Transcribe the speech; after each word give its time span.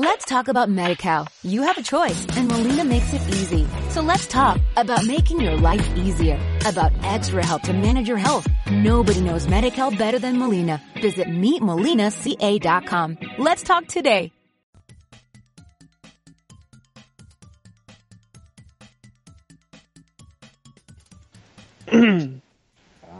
Let's 0.00 0.24
talk 0.26 0.46
about 0.46 0.68
MediCal. 0.70 1.26
You 1.42 1.62
have 1.62 1.76
a 1.76 1.82
choice 1.82 2.24
and 2.36 2.46
Molina 2.46 2.84
makes 2.84 3.12
it 3.12 3.20
easy. 3.34 3.66
So 3.90 4.00
let's 4.00 4.28
talk 4.28 4.60
about 4.76 5.04
making 5.04 5.40
your 5.40 5.56
life 5.56 5.82
easier, 5.96 6.38
about 6.64 6.92
extra 7.02 7.44
help 7.44 7.62
to 7.62 7.72
manage 7.72 8.06
your 8.06 8.16
health. 8.16 8.46
Nobody 8.70 9.20
knows 9.20 9.48
MediCal 9.48 9.98
better 9.98 10.20
than 10.20 10.38
Molina. 10.38 10.80
Visit 11.02 11.26
meetmolinaca.com. 11.26 13.18
Let's 13.38 13.64
talk 13.64 13.88
today. 13.88 14.30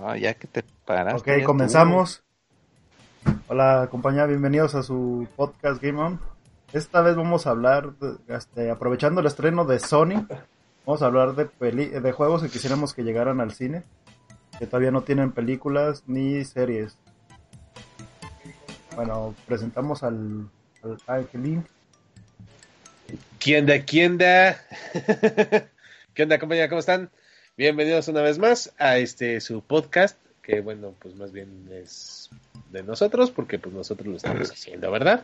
Ah, 0.00 0.14
ya 0.14 0.32
que 0.34 0.46
te 0.46 0.62
paraste. 0.86 1.18
Ok, 1.18 1.40
ya 1.40 1.44
comenzamos. 1.44 2.22
Hola 3.48 3.88
compañía, 3.90 4.26
bienvenidos 4.26 4.76
a 4.76 4.84
su 4.84 5.26
podcast 5.34 5.82
Game 5.82 5.98
On. 5.98 6.37
Esta 6.72 7.00
vez 7.00 7.16
vamos 7.16 7.46
a 7.46 7.50
hablar, 7.50 7.92
de- 7.94 8.16
este, 8.36 8.70
aprovechando 8.70 9.20
el 9.20 9.26
estreno 9.26 9.64
de 9.64 9.78
Sony, 9.78 10.26
vamos 10.84 11.02
a 11.02 11.06
hablar 11.06 11.34
de, 11.34 11.46
peli- 11.46 11.88
de 11.88 12.12
juegos 12.12 12.42
que 12.42 12.50
quisiéramos 12.50 12.92
que 12.92 13.04
llegaran 13.04 13.40
al 13.40 13.52
cine, 13.52 13.84
que 14.58 14.66
todavía 14.66 14.90
no 14.90 15.02
tienen 15.02 15.32
películas 15.32 16.02
ni 16.06 16.44
series. 16.44 16.96
Bueno, 18.96 19.34
presentamos 19.46 20.02
al, 20.02 20.48
al 20.82 20.98
Angelín. 21.06 21.64
¿Quién 23.38 23.64
da? 23.66 23.80
¿Quién 23.84 24.18
da? 24.18 24.56
¿Qué 26.12 26.22
onda, 26.22 26.38
compañía? 26.40 26.68
¿Cómo 26.68 26.80
están? 26.80 27.08
Bienvenidos 27.56 28.08
una 28.08 28.20
vez 28.22 28.38
más 28.38 28.72
a 28.78 28.98
este 28.98 29.40
su 29.40 29.62
podcast, 29.62 30.18
que 30.42 30.60
bueno, 30.60 30.94
pues 30.98 31.14
más 31.14 31.32
bien 31.32 31.68
es 31.72 32.28
de 32.70 32.82
nosotros, 32.82 33.30
porque 33.30 33.58
pues 33.58 33.74
nosotros 33.74 34.06
lo 34.08 34.16
estamos 34.16 34.50
haciendo, 34.50 34.90
¿verdad? 34.90 35.22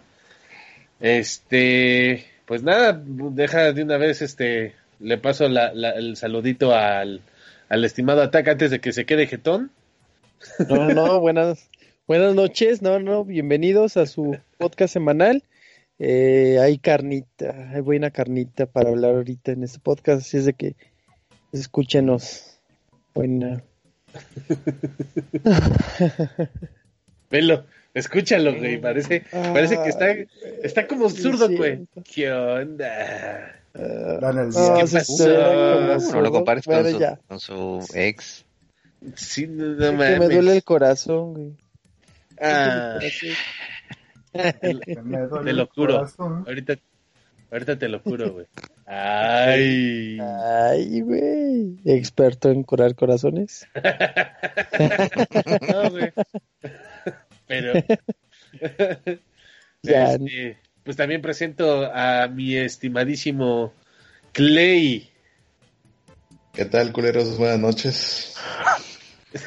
Este, 1.00 2.24
pues 2.46 2.62
nada, 2.62 3.00
deja 3.04 3.72
de 3.72 3.82
una 3.82 3.96
vez, 3.98 4.22
este, 4.22 4.74
le 5.00 5.18
paso 5.18 5.48
la- 5.48 5.73
la- 5.74 5.90
el 5.92 6.16
saludito 6.16 6.74
al, 6.74 7.20
al 7.68 7.84
estimado 7.84 8.23
Ataque 8.23 8.51
antes 8.51 8.70
de 8.70 8.80
que 8.80 8.92
se 8.92 9.04
quede 9.04 9.26
jetón. 9.26 9.70
No, 10.68 10.88
no, 10.88 11.20
buenas, 11.20 11.68
buenas 12.06 12.34
noches, 12.34 12.82
no, 12.82 13.01
no, 13.01 13.24
bienvenidos 13.24 13.96
a 13.96 14.06
su 14.06 14.38
podcast 14.59 14.92
semanal. 14.92 15.42
Eh, 15.98 16.59
hay 16.60 16.78
carnita, 16.78 17.70
hay 17.73 17.80
buena 17.80 18.10
carnita 18.10 18.66
para 18.66 18.90
hablar 18.90 19.14
ahorita 19.14 19.52
en 19.52 19.62
este 19.62 19.79
podcast, 19.79 20.23
así 20.23 20.38
es 20.38 20.45
de 20.45 20.54
que 20.54 20.74
escúchenos. 21.52 22.58
Buena. 23.14 23.62
Velo, 27.30 27.64
escúchalo, 27.95 28.54
güey, 28.56 28.80
parece, 28.80 29.24
parece 29.30 29.78
que 29.82 29.88
está, 29.88 30.10
está 30.62 30.87
como 30.87 31.09
zurdo, 31.09 31.48
güey. 31.48 31.87
¿Qué 32.04 32.30
onda? 32.32 33.54
Día. 33.74 34.86
se 34.86 34.98
pasó? 34.98 36.12
No 36.12 36.20
lo 36.20 36.30
compares 36.30 36.64
con 36.64 36.82
Bueno, 36.82 36.98
su, 36.98 37.26
con 37.26 37.40
su 37.40 37.86
ex. 37.95 38.45
Sí, 39.16 39.46
no, 39.48 39.73
es 39.73 39.78
no 39.78 39.98
que 39.98 40.18
me 40.18 40.28
duele 40.28 40.52
el 40.56 40.64
corazón, 40.64 41.32
güey. 41.34 41.52
Ah. 42.40 42.98
Te 44.32 44.74
lo 44.74 44.80
el 45.46 45.66
juro. 45.66 45.95
corazón. 45.95 46.45
Ahorita, 46.46 46.74
ahorita 47.51 47.79
te 47.79 47.88
lo 47.88 48.01
juro, 48.01 48.32
güey. 48.32 48.46
Ay. 48.86 50.18
Ay, 50.20 51.01
güey, 51.01 51.79
experto 51.84 52.51
en 52.51 52.62
curar 52.62 52.95
corazones. 52.95 53.66
No, 55.73 55.90
güey. 55.90 56.12
Pero. 57.60 57.73
Ya. 59.83 60.15
este, 60.15 60.57
pues 60.83 60.97
también 60.97 61.21
presento 61.21 61.93
a 61.93 62.27
mi 62.27 62.57
estimadísimo 62.57 63.74
Clay. 64.33 65.10
¿Qué 66.55 66.65
tal, 66.65 66.91
culeros? 66.91 67.37
Buenas 67.37 67.59
noches. 67.59 68.34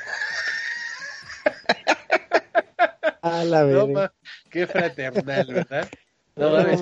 A 3.24 3.44
la 3.46 3.64
No, 3.64 3.88
ma, 3.88 4.14
qué 4.52 4.68
fraternal, 4.68 5.48
¿verdad? 5.48 5.90
No 6.36 6.52
mames. 6.52 6.82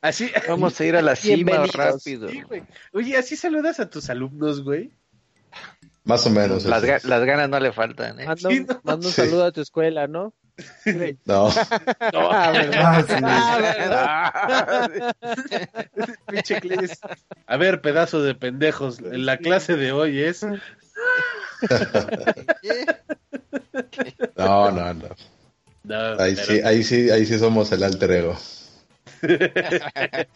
Así. 0.00 0.30
Vamos 0.48 0.80
a 0.80 0.84
ir 0.86 0.96
a 0.96 1.02
la 1.02 1.14
cima 1.14 1.66
rápido. 1.66 2.30
Sí. 2.30 2.42
Oye, 2.94 3.18
así 3.18 3.36
saludas 3.36 3.80
a 3.80 3.90
tus 3.90 4.08
alumnos, 4.08 4.64
güey. 4.64 4.92
Más 6.04 6.26
o 6.26 6.30
menos. 6.30 6.64
Las, 6.64 6.82
eso. 6.82 6.92
ga- 6.92 7.04
las 7.08 7.24
ganas 7.24 7.48
no 7.48 7.60
le 7.60 7.72
faltan, 7.72 8.18
¿eh? 8.20 8.26
Manda, 8.26 8.50
Sí, 8.50 8.58
un- 8.60 8.66
no. 8.66 8.80
manda 8.82 9.06
un 9.06 9.12
Sí. 9.12 9.22
saludo 9.22 9.44
a 9.44 9.52
tu 9.52 9.60
escuela, 9.60 10.06
¿no? 10.08 10.34
No, 11.24 11.48
Ah, 12.12 12.50
¿verdad? 12.52 13.06
Ah. 13.94 15.12
Pinche 16.28 16.60
A 17.46 17.56
ver, 17.56 17.80
pedazo 17.80 18.22
de 18.22 18.34
pendejos. 18.34 19.00
La 19.00 19.38
clase 19.38 19.76
de 19.76 19.92
hoy 19.92 20.20
es. 20.22 20.42
no, 24.36 24.70
no, 24.70 24.94
no. 24.94 25.08
No, 25.84 25.96
Ahí 26.20 26.34
pero- 26.36 26.46
sí, 26.46 26.60
ahí 26.64 26.82
sí, 26.84 27.10
ahí 27.10 27.26
sí 27.26 27.38
somos 27.38 27.72
el 27.72 27.82
alter 27.82 28.10
ego. 28.12 28.36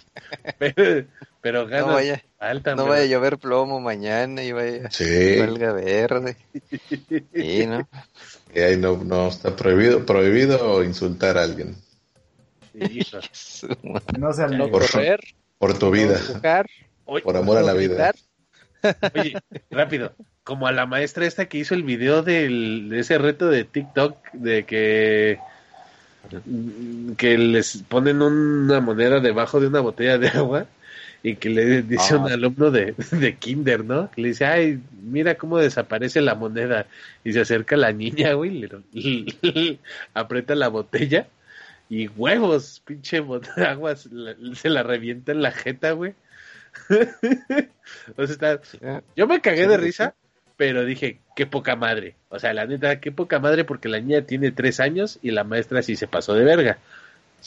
pero, 0.59 1.04
pero 1.41 1.66
ganas 1.66 1.87
No 1.87 1.93
vaya, 1.94 2.22
no 2.77 2.87
vaya 2.87 3.03
a 3.03 3.06
llover 3.06 3.38
plomo 3.38 3.81
mañana 3.81 4.43
y 4.43 4.53
vaya 4.53 4.91
Sí, 4.91 5.37
huelga 5.38 5.72
verde. 5.72 6.37
Sí, 7.34 7.66
¿no? 7.66 7.88
y 8.54 8.60
ahí 8.60 8.77
no, 8.77 8.97
no 9.04 9.28
está 9.28 9.54
prohibido, 9.54 10.04
prohibido 10.06 10.82
insultar 10.84 11.38
a 11.38 11.43
alguien 11.43 11.77
no 14.19 14.32
sea 14.32 14.49
No. 14.49 14.71
Por- 14.71 14.91
correr, 14.91 15.21
por 15.59 15.78
tu 15.78 15.87
no 15.87 15.93
vida, 15.93 16.21
Oye, 17.04 17.22
por 17.22 17.37
amor 17.37 17.59
a 17.59 17.62
la 17.62 17.72
vida. 17.72 17.94
gritar. 17.94 19.12
oye, 19.15 19.34
rápido. 19.71 20.12
Como 20.44 20.66
a 20.66 20.72
la 20.72 20.87
maestra 20.87 21.27
esta 21.27 21.47
que 21.47 21.59
hizo 21.59 21.75
el 21.75 21.83
video 21.83 22.22
del, 22.22 22.88
de 22.91 23.00
ese 23.00 23.19
reto 23.19 23.48
de 23.48 23.65
TikTok 23.65 24.16
de 24.33 24.65
que 24.65 25.38
que 27.16 27.38
les 27.38 27.78
ponen 27.88 28.22
una 28.22 28.81
moneda 28.81 29.20
debajo 29.20 29.60
de 29.60 29.69
una 29.69 29.81
botella 29.81 30.19
de 30.19 30.28
agua 30.28 30.66
y 31.22 31.37
que 31.37 31.50
le 31.50 31.82
dice 31.82 32.14
Ah. 32.14 32.19
un 32.19 32.31
alumno 32.31 32.70
de, 32.70 32.94
de 33.10 33.37
kinder, 33.37 33.84
¿no? 33.84 34.10
Que 34.10 34.22
le 34.22 34.28
dice, 34.28 34.44
ay, 34.44 34.81
mira 35.03 35.36
cómo 35.36 35.59
desaparece 35.59 36.20
la 36.20 36.34
moneda 36.34 36.86
y 37.25 37.32
se 37.32 37.41
acerca 37.41 37.76
la 37.76 37.92
niña, 37.92 38.34
güey, 38.34 38.50
le, 38.92 39.78
aprieta 40.15 40.54
la 40.54 40.69
botella 40.69 41.26
y 41.88 42.09
huevos, 42.09 42.82
pinche 42.84 43.19
agua 43.56 43.97
se 43.97 44.09
la, 44.12 44.34
se 44.54 44.69
la 44.69 44.82
revienta 44.82 45.32
en 45.32 45.42
la 45.42 45.53
jeta, 45.53 45.92
güey. 45.92 46.15
o 48.16 48.26
sea, 48.26 48.53
está, 48.53 49.03
yo 49.16 49.26
me 49.26 49.41
cagué 49.41 49.66
de 49.66 49.76
risa, 49.78 50.15
pero 50.56 50.84
dije, 50.84 51.20
qué 51.36 51.47
poca 51.47 51.76
madre. 51.76 52.16
O 52.30 52.41
sea, 52.41 52.52
la 52.52 52.66
neta, 52.66 52.98
qué 52.98 53.12
poca 53.12 53.38
madre 53.38 53.64
porque 53.64 53.88
la 53.88 54.00
niña 54.00 54.22
tiene 54.22 54.50
tres 54.50 54.80
años 54.80 55.20
y 55.22 55.30
la 55.30 55.44
maestra 55.44 55.82
sí 55.82 55.94
se 55.94 56.08
pasó 56.08 56.34
de 56.34 56.44
verga. 56.44 56.78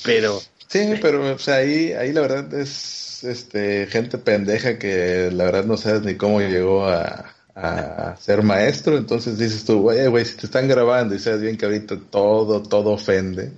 Pero, 0.05 0.39
Sí, 0.69 0.99
pero 1.01 1.33
o 1.33 1.39
sea, 1.39 1.55
ahí, 1.55 1.93
ahí 1.93 2.13
la 2.13 2.21
verdad 2.21 2.53
es 2.53 3.23
este 3.23 3.87
gente 3.87 4.19
pendeja 4.19 4.77
que 4.77 5.31
la 5.31 5.45
verdad 5.45 5.65
no 5.65 5.77
sabes 5.77 6.03
ni 6.03 6.15
cómo 6.15 6.39
llegó 6.41 6.85
a, 6.85 7.33
a 7.55 8.15
ser 8.17 8.43
maestro, 8.43 8.95
entonces 8.95 9.39
dices 9.39 9.65
tú, 9.65 9.81
güey, 9.81 10.05
güey, 10.07 10.23
si 10.25 10.37
te 10.37 10.45
están 10.45 10.67
grabando 10.67 11.15
y 11.15 11.19
sabes 11.19 11.41
bien 11.41 11.57
que 11.57 11.65
ahorita 11.65 11.97
todo, 12.11 12.61
todo 12.61 12.91
ofende, 12.91 13.51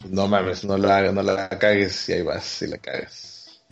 pues 0.00 0.10
no 0.10 0.26
mames, 0.26 0.64
no 0.64 0.78
la, 0.78 1.12
no 1.12 1.22
la 1.22 1.50
cagues 1.50 2.08
y 2.08 2.14
ahí 2.14 2.22
vas 2.22 2.44
si 2.44 2.66
la 2.66 2.78
cagas. 2.78 3.62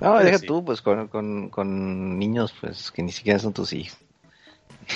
No, 0.00 0.18
deja 0.18 0.38
sí. 0.38 0.46
tú, 0.46 0.64
pues 0.64 0.82
con, 0.82 1.06
con, 1.06 1.48
con 1.48 2.18
niños 2.18 2.52
pues 2.60 2.90
que 2.90 3.04
ni 3.04 3.12
siquiera 3.12 3.38
son 3.38 3.52
tus 3.52 3.72
hijos. 3.72 3.96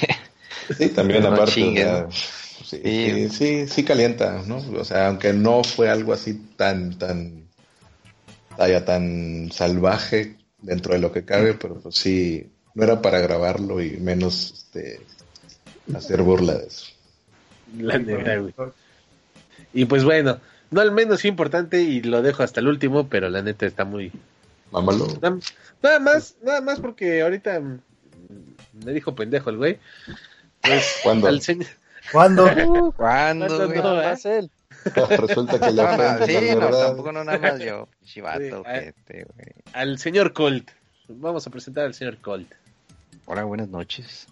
Sí, 0.79 0.89
también 0.89 1.23
No 1.23 1.29
aparte, 1.29 1.51
o 1.51 1.55
chinguen. 1.55 1.87
sea, 1.87 2.11
sí, 2.11 2.79
Sí. 2.79 2.81
sí, 2.83 3.29
sí, 3.29 3.67
sí 3.69 3.85
calienta, 3.85 4.43
¿no? 4.47 4.57
O 4.79 4.85
sea, 4.85 5.09
aunque 5.09 5.33
no 5.35 5.63
fue 5.63 5.91
algo 5.91 6.13
así 6.15 6.35
tan, 6.57 6.99
tan, 6.99 7.45
vaya, 8.57 8.85
tan 8.85 9.51
salvaje 9.53 10.37
dentro 10.63 10.95
de 10.95 11.01
lo 11.01 11.13
que 11.13 11.25
cabe, 11.25 11.55
pero 11.55 11.79
pues 11.81 11.97
sí, 11.97 12.51
no 12.75 12.83
era 12.85 13.03
para 13.03 13.19
grabarlo 13.21 13.83
y 13.83 13.99
menos 13.99 14.53
este, 14.55 15.01
hacer 15.95 16.23
burla 16.23 16.55
de 16.55 16.67
eso. 16.67 16.87
la 17.79 17.99
neta, 17.99 18.37
güey. 18.37 18.55
Y 19.75 19.85
pues 19.85 20.05
bueno, 20.05 20.41
no 20.71 20.81
al 20.81 20.93
menos 20.93 21.25
importante 21.25 21.83
y 21.83 22.01
lo 22.03 22.23
dejo 22.23 22.43
hasta 22.43 22.61
el 22.61 22.69
último, 22.69 23.09
pero 23.09 23.29
la 23.29 23.43
neta 23.43 23.67
está 23.67 23.85
muy... 23.85 24.13
Mámalo. 24.71 25.07
Nada, 25.21 25.39
nada 25.83 26.01
más, 26.01 26.37
nada 26.43 26.61
más 26.61 26.81
porque 26.81 27.21
ahorita 27.23 27.61
me 28.85 28.93
dijo 28.93 29.15
pendejo 29.15 29.51
el 29.51 29.57
güey. 29.57 29.79
Pues, 30.61 31.01
¿Cuándo? 31.03 31.29
al 31.29 31.41
señor... 31.41 31.67
¿Cuándo? 32.13 32.45
¿Cuándo, 32.55 32.93
¿Cuándo 32.97 33.67
güey? 33.69 33.79
no, 33.83 33.95
más 33.97 34.25
él? 34.25 34.51
Resulta 35.19 35.59
que 35.59 35.71
le 35.73 35.83
No, 35.83 35.97
no, 35.97 36.05
ofende 36.05 36.27
sí, 36.27 36.55
no, 36.55 36.61
verdad. 36.61 36.87
tampoco 36.89 37.13
no 37.13 37.25
nada 37.25 37.39
más 37.39 37.61
yo. 37.61 37.89
Sí, 38.03 38.15
Chivato, 38.15 38.63
ah. 38.67 38.71
ojete, 38.71 39.25
güey. 39.25 39.49
al 39.73 39.99
señor 39.99 40.33
Colt. 40.33 40.71
Vamos 41.09 41.47
a 41.47 41.51
presentar 41.51 41.85
al 41.87 41.95
señor 41.95 42.19
Colt. 42.19 42.51
Hola, 43.27 43.45
buenas 43.45 43.69
noches. 43.69 44.27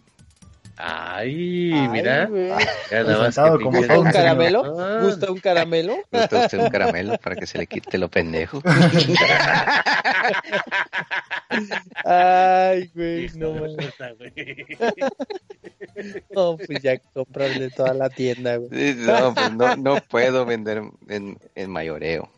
Ay, 0.77 1.71
Ay, 1.75 1.89
mira. 1.89 2.29
Sentado 2.89 3.59
que 3.59 3.65
como 3.65 3.79
pinche- 3.79 3.95
¿Gusta 3.95 3.99
un 4.01 4.11
caramelo? 4.11 4.81
Ah. 4.81 5.01
¿Gusta 5.03 5.31
un 5.31 5.39
caramelo? 5.39 5.97
¿Gusta 6.11 6.39
usted 6.45 6.59
un 6.59 6.71
caramelo 6.71 7.19
para 7.19 7.37
que 7.37 7.47
se 7.47 7.59
le 7.59 7.67
quite 7.67 7.99
lo 7.99 8.09
pendejo? 8.09 8.61
Ay, 12.05 12.91
güey, 12.95 13.29
no, 13.37 13.53
mames. 13.55 13.77
puta, 13.77 14.13
güey. 14.19 14.33
no, 16.31 16.57
pues 16.57 16.83
ya 16.83 16.99
comprarle 17.13 17.71
toda 17.71 17.95
la 17.95 18.09
tienda, 18.09 18.57
güey. 18.57 18.95
No, 18.95 19.35
pues 19.35 19.53
no, 19.53 19.77
no 19.77 19.97
puedo 20.09 20.45
vender 20.47 20.83
en, 21.09 21.39
en 21.55 21.71
mayoreo. 21.71 22.31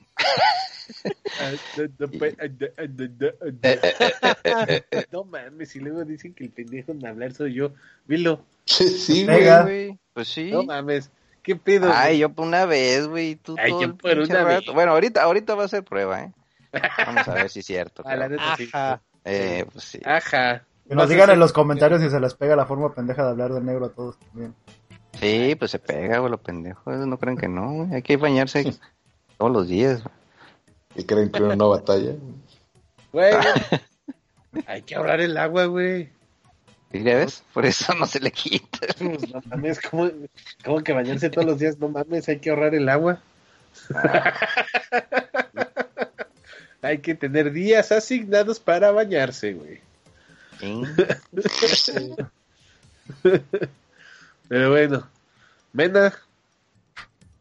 No 5.12 5.24
mames, 5.24 5.76
y 5.76 5.80
luego 5.80 6.04
dicen 6.04 6.34
que 6.34 6.44
el 6.44 6.50
pendejo 6.50 6.92
en 6.92 7.06
hablar 7.06 7.32
soy 7.32 7.54
yo. 7.54 7.72
Vilo, 8.06 8.40
Sí, 8.66 9.24
Pega. 9.26 9.62
güey. 9.62 9.98
Pues 10.12 10.28
sí. 10.28 10.50
no 10.50 10.62
mames. 10.64 11.10
¿Qué 11.42 11.56
pedo? 11.56 11.90
Ay, 11.92 12.12
güey? 12.12 12.18
yo 12.20 12.28
por 12.30 12.46
una 12.46 12.64
vez, 12.64 13.06
güey. 13.06 13.36
Tú 13.36 13.54
Ay, 13.58 13.70
todo 13.70 13.82
yo 13.82 13.96
por 13.96 14.18
una 14.18 14.44
rato. 14.44 14.66
vez. 14.66 14.74
Bueno, 14.74 14.92
ahorita, 14.92 15.22
ahorita 15.22 15.54
va 15.54 15.64
a 15.64 15.68
ser 15.68 15.84
prueba, 15.84 16.22
¿eh? 16.22 16.32
Vamos 17.06 17.28
a 17.28 17.34
ver 17.34 17.50
si 17.50 17.60
es 17.60 17.66
cierto. 17.66 18.02
Ah, 18.06 18.16
la 18.16 18.28
neta 18.28 18.56
sí. 18.56 18.68
Ajá. 18.72 19.02
Eh, 19.24 19.66
pues 19.70 19.84
sí. 19.84 20.00
Ajá. 20.04 20.64
Que 20.88 20.94
nos 20.94 21.08
digan 21.08 21.30
en 21.30 21.38
los 21.38 21.52
comentarios 21.52 22.00
si 22.02 22.08
se 22.10 22.20
les 22.20 22.34
pega 22.34 22.56
la 22.56 22.66
forma 22.66 22.94
pendeja 22.94 23.24
de 23.24 23.30
hablar 23.30 23.52
de 23.52 23.60
negro 23.60 23.86
a 23.86 23.90
todos 23.90 24.18
también. 24.18 24.54
Sí, 25.20 25.54
pues 25.58 25.70
se 25.70 25.78
pega, 25.78 26.18
güey, 26.18 26.30
lo 26.30 26.38
pendejo. 26.38 26.90
No 26.92 27.18
creen 27.18 27.36
que 27.36 27.48
no, 27.48 27.72
güey. 27.72 27.94
Hay 27.94 28.02
que 28.02 28.16
bañarse 28.16 28.64
todos 29.38 29.52
los 29.52 29.68
días. 29.68 30.02
güey. 30.02 30.14
¿Y 30.94 31.04
creen 31.04 31.30
que 31.30 31.42
una 31.42 31.64
batalla? 31.64 32.14
Güey, 33.12 33.34
hay 34.66 34.82
que 34.82 34.94
ahorrar 34.94 35.20
el 35.20 35.36
agua, 35.36 35.66
güey. 35.66 36.10
¿Sí, 36.92 37.02
ya 37.02 37.16
ves? 37.16 37.42
Por 37.52 37.66
eso 37.66 37.92
no 37.94 38.06
se 38.06 38.20
le 38.20 38.30
quita. 38.30 38.86
Pues, 38.98 39.28
No 39.34 39.40
mames, 39.46 39.80
¿cómo, 39.80 40.10
cómo 40.64 40.82
que 40.82 40.92
bañarse 40.92 41.30
todos 41.30 41.46
los 41.46 41.58
días? 41.58 41.78
No 41.78 41.88
mames, 41.88 42.28
hay 42.28 42.38
que 42.38 42.50
ahorrar 42.50 42.74
el 42.74 42.88
agua. 42.88 43.20
hay 46.82 46.98
que 46.98 47.14
tener 47.14 47.52
días 47.52 47.90
asignados 47.90 48.60
para 48.60 48.92
bañarse, 48.92 49.54
güey. 49.54 49.80
Sí. 50.60 52.14
Pero 54.48 54.70
bueno, 54.70 55.08
Mena, 55.72 56.14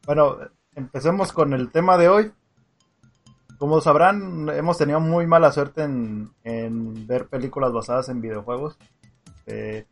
Bueno, 0.05 0.39
empecemos 0.75 1.31
con 1.31 1.53
el 1.53 1.71
tema 1.71 1.97
de 1.97 2.09
hoy. 2.09 2.31
Como 3.63 3.79
sabrán, 3.79 4.49
hemos 4.49 4.77
tenido 4.77 4.99
muy 4.99 5.25
mala 5.25 5.49
suerte 5.53 5.83
en, 5.83 6.33
en 6.43 7.07
ver 7.07 7.29
películas 7.29 7.71
basadas 7.71 8.09
en 8.09 8.19
videojuegos. 8.19 8.77
Eh, 9.45 9.85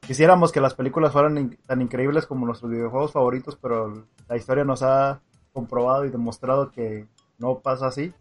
quisiéramos 0.00 0.52
que 0.52 0.60
las 0.60 0.74
películas 0.74 1.10
fueran 1.10 1.38
in- 1.38 1.58
tan 1.66 1.80
increíbles 1.80 2.26
como 2.26 2.44
nuestros 2.44 2.70
videojuegos 2.70 3.12
favoritos, 3.12 3.56
pero 3.56 4.04
la 4.28 4.36
historia 4.36 4.64
nos 4.64 4.82
ha 4.82 5.22
comprobado 5.54 6.04
y 6.04 6.10
demostrado 6.10 6.70
que 6.70 7.06
no 7.38 7.60
pasa 7.60 7.86
así. 7.86 8.12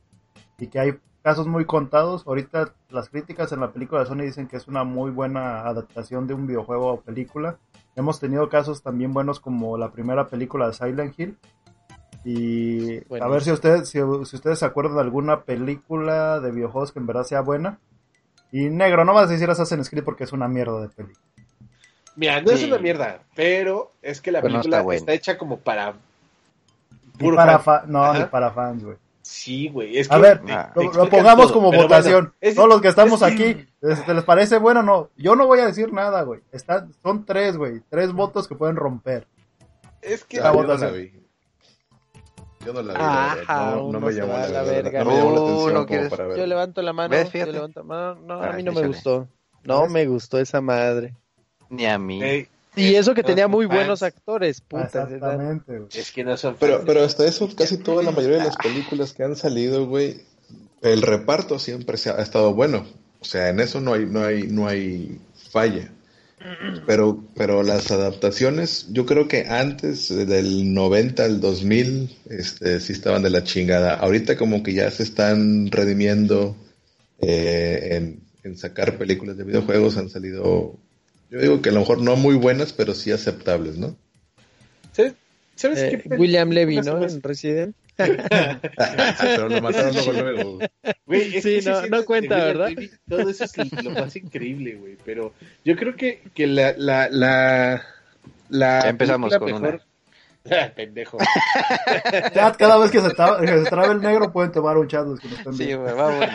Y 0.57 0.67
que 0.67 0.79
hay 0.79 0.99
casos 1.21 1.47
muy 1.47 1.65
contados. 1.65 2.25
Ahorita 2.25 2.73
las 2.89 3.09
críticas 3.09 3.51
en 3.51 3.59
la 3.59 3.73
película 3.73 3.99
de 3.99 4.05
Sony 4.05 4.21
dicen 4.21 4.47
que 4.47 4.55
es 4.55 4.69
una 4.69 4.85
muy 4.85 5.11
buena 5.11 5.67
adaptación 5.67 6.27
de 6.27 6.33
un 6.33 6.47
videojuego 6.47 6.93
o 6.93 7.01
película. 7.01 7.57
Hemos 7.97 8.21
tenido 8.21 8.47
casos 8.47 8.81
también 8.81 9.11
buenos 9.11 9.41
como 9.41 9.77
la 9.77 9.91
primera 9.91 10.29
película 10.29 10.67
de 10.67 10.73
Silent 10.75 11.19
Hill. 11.19 11.37
Y 12.25 12.99
a 13.21 13.27
ver 13.27 13.43
si 13.43 13.51
ustedes, 13.51 13.89
si, 13.89 13.99
si 13.99 14.35
ustedes 14.35 14.59
se 14.59 14.65
acuerdan 14.65 14.95
de 14.95 15.01
alguna 15.01 15.41
película 15.41 16.39
de 16.39 16.51
videojuegos 16.51 16.91
que 16.91 16.99
en 16.99 17.07
verdad 17.07 17.23
sea 17.23 17.41
buena. 17.41 17.79
Y 18.51 18.69
negro, 18.69 19.03
no 19.03 19.13
vas 19.13 19.27
a 19.27 19.31
decir 19.31 19.49
Assassin's 19.49 19.89
Creed 19.89 20.03
porque 20.03 20.23
es 20.23 20.31
una 20.31 20.47
mierda 20.47 20.79
de 20.81 20.89
película. 20.89 21.19
mira, 22.15 22.41
no 22.41 22.51
es 22.51 22.63
una 22.63 22.77
mierda, 22.77 23.19
pero 23.35 23.91
es 24.01 24.21
que 24.21 24.31
la 24.31 24.41
Pero 24.41 24.53
no 24.53 24.61
película 24.61 24.95
está 24.95 25.13
hecha 25.13 25.37
como 25.37 25.57
para... 25.59 25.95
Para 27.19 27.59
fan. 27.59 27.81
fa- 27.81 27.87
no, 27.87 28.03
Ajá. 28.03 28.19
ni 28.19 28.25
para 28.25 28.51
fans, 28.51 28.83
güey. 28.83 28.97
Sí, 29.21 29.69
güey. 29.69 29.97
Es 29.97 30.11
A 30.11 30.15
que 30.15 30.21
ver, 30.21 30.41
te- 30.43 30.51
Ah. 30.51 30.71
te 30.73 30.83
Lo, 30.83 31.09
pongamos 31.09 31.45
todo, 31.47 31.53
como 31.53 31.71
votación. 31.71 32.13
bueno, 32.25 32.33
es- 32.41 32.55
Todos 32.55 32.69
los 32.69 32.81
que 32.81 32.87
estamos 32.89 33.21
es 33.21 33.35
que- 33.35 33.49
aquí, 33.51 33.67
¿les, 33.81 34.07
les 34.07 34.23
parece 34.23 34.57
bueno 34.57 34.81
o 34.81 34.83
no? 34.83 35.09
Yo 35.17 35.35
no 35.35 35.47
voy 35.47 35.59
a 35.59 35.65
decir 35.65 35.91
nada, 35.93 36.23
güey. 36.23 36.41
Son 37.01 37.25
tres, 37.25 37.55
güey. 37.57 37.81
Tres 37.89 38.11
votos 38.11 38.47
que 38.47 38.55
pueden 38.55 38.75
romper. 38.75 39.25
Es 40.01 40.23
que 40.25 40.37
La 40.37 40.51
yo 40.53 40.61
no 40.61 40.61
la 40.61 40.67
votación. 40.75 41.22
Yo 42.65 42.73
no 42.73 42.81
la 42.81 42.93
vi. 42.93 42.99
Ajá, 43.01 43.75
no, 43.75 43.91
no 43.91 43.99
me 43.99 44.11
llamó 44.13 44.33
la, 44.33 44.43
a 44.43 44.47
la 44.49 44.61
verga. 44.63 45.03
no 45.03 45.09
me 45.11 45.15
llamó 45.17 45.31
la 45.35 45.41
atención 45.41 45.73
no 45.73 45.85
quieres- 45.85 46.09
para 46.09 46.27
ver. 46.27 46.37
Yo 46.37 46.45
levanto 46.47 46.81
la 46.81 46.93
mano. 46.93 47.09
¿Ves? 47.15 47.31
yo 47.33 47.45
levanto 47.51 47.79
la 47.81 47.85
mano. 47.85 48.15
No, 48.21 48.33
a 48.41 48.49
Ah, 48.49 48.53
mí 48.53 48.63
no 48.63 48.71
me 48.71 48.87
gustó. 48.87 49.27
No 49.63 49.83
¿Ves? 49.83 49.91
me 49.91 50.05
gustó 50.07 50.39
esa 50.39 50.61
madre. 50.61 51.13
Ni 51.69 51.85
a 51.85 51.97
mí. 51.97 52.21
Ey, 52.23 52.47
Y 52.75 52.95
eso 52.95 53.13
que 53.13 53.23
tenía 53.23 53.47
muy 53.47 53.65
buenos 53.65 54.01
actores, 54.03 54.61
puta. 54.61 54.83
Exactamente, 54.85 55.77
güey. 55.77 55.89
Es 55.93 56.11
que 56.11 56.23
no 56.23 56.35
son 56.37 56.55
Pero, 56.59 56.83
pero 56.85 57.03
hasta 57.03 57.25
eso, 57.25 57.49
casi 57.55 57.77
toda 57.77 58.01
la 58.03 58.11
mayoría 58.11 58.37
de 58.39 58.45
las 58.45 58.57
películas 58.57 59.13
que 59.13 59.23
han 59.23 59.35
salido, 59.35 59.85
güey, 59.87 60.21
el 60.81 61.01
reparto 61.01 61.59
siempre 61.59 61.97
se 61.97 62.09
ha, 62.09 62.13
ha 62.15 62.21
estado 62.21 62.53
bueno. 62.53 62.85
O 63.21 63.25
sea, 63.25 63.49
en 63.49 63.59
eso 63.59 63.79
no 63.79 63.93
hay, 63.93 64.05
no 64.05 64.23
hay, 64.23 64.43
no 64.47 64.67
hay 64.67 65.19
falla. 65.51 65.91
Pero, 66.85 67.23
pero 67.35 67.63
las 67.63 67.91
adaptaciones, 67.91 68.87
yo 68.91 69.05
creo 69.05 69.27
que 69.27 69.45
antes 69.47 70.11
eh, 70.11 70.25
del 70.25 70.73
90 70.73 71.23
al 71.23 71.39
2000, 71.39 72.17
este, 72.29 72.79
sí 72.79 72.93
estaban 72.93 73.23
de 73.23 73.29
la 73.29 73.43
chingada. 73.43 73.95
Ahorita 73.95 74.35
como 74.35 74.61
que 74.63 74.73
ya 74.73 74.91
se 74.91 75.03
están 75.03 75.71
redimiendo 75.71 76.57
eh, 77.19 77.89
en, 77.91 78.19
en 78.43 78.57
sacar 78.57 78.97
películas 78.97 79.37
de 79.37 79.45
videojuegos, 79.45 79.97
han 79.97 80.09
salido, 80.09 80.77
yo 81.29 81.39
digo 81.39 81.61
que 81.61 81.69
a 81.69 81.73
lo 81.73 81.79
mejor 81.79 82.01
no 82.01 82.15
muy 82.17 82.35
buenas, 82.35 82.73
pero 82.73 82.93
sí 82.93 83.11
aceptables, 83.11 83.77
¿no? 83.77 83.95
¿Sabes, 84.91 85.13
¿sabes 85.55 85.79
Eh, 85.79 86.01
qué? 86.03 86.15
William 86.15 86.49
Levy, 86.49 86.81
¿no? 86.81 87.03
En 87.03 87.21
Resident. 87.21 87.75
Pero 87.95 89.49
lo 89.49 89.61
mataron 89.61 89.93
luego, 89.93 90.11
luego. 90.13 90.59
Güey, 91.05 91.35
es 91.37 91.43
Sí, 91.43 91.55
que 91.55 91.61
sí 91.61 91.69
no- 91.69 91.87
no 91.87 92.05
cuenta, 92.05 92.35
¿verdad? 92.35 92.69
Todo 93.07 93.29
eso 93.29 93.43
es 93.43 93.83
lo 93.83 93.91
más 93.91 94.15
increíble, 94.15 94.75
güey. 94.75 94.97
Pero 95.05 95.33
yo 95.63 95.75
creo 95.75 95.95
que, 95.95 96.21
que 96.33 96.47
la, 96.47 96.73
la, 96.77 97.09
la, 97.09 97.85
la 98.49 98.79
Ya 98.83 98.89
empezamos 98.89 99.35
con 99.37 99.79
Pendejo. 100.75 101.17
Chat, 102.33 102.57
cada 102.57 102.77
vez 102.77 102.91
que 102.91 102.99
se, 102.99 103.07
tra- 103.09 103.39
que 103.39 103.63
se 103.63 103.69
trabe 103.69 103.93
el 103.93 104.01
negro 104.01 104.33
pueden 104.33 104.51
tomar 104.51 104.77
un 104.77 104.89
chat 104.89 105.05
los 105.07 105.17
que 105.17 105.29
no 105.29 105.35
estén 105.37 105.53
Sí, 105.53 105.73
güey, 105.73 105.93
vamos. 105.93 106.25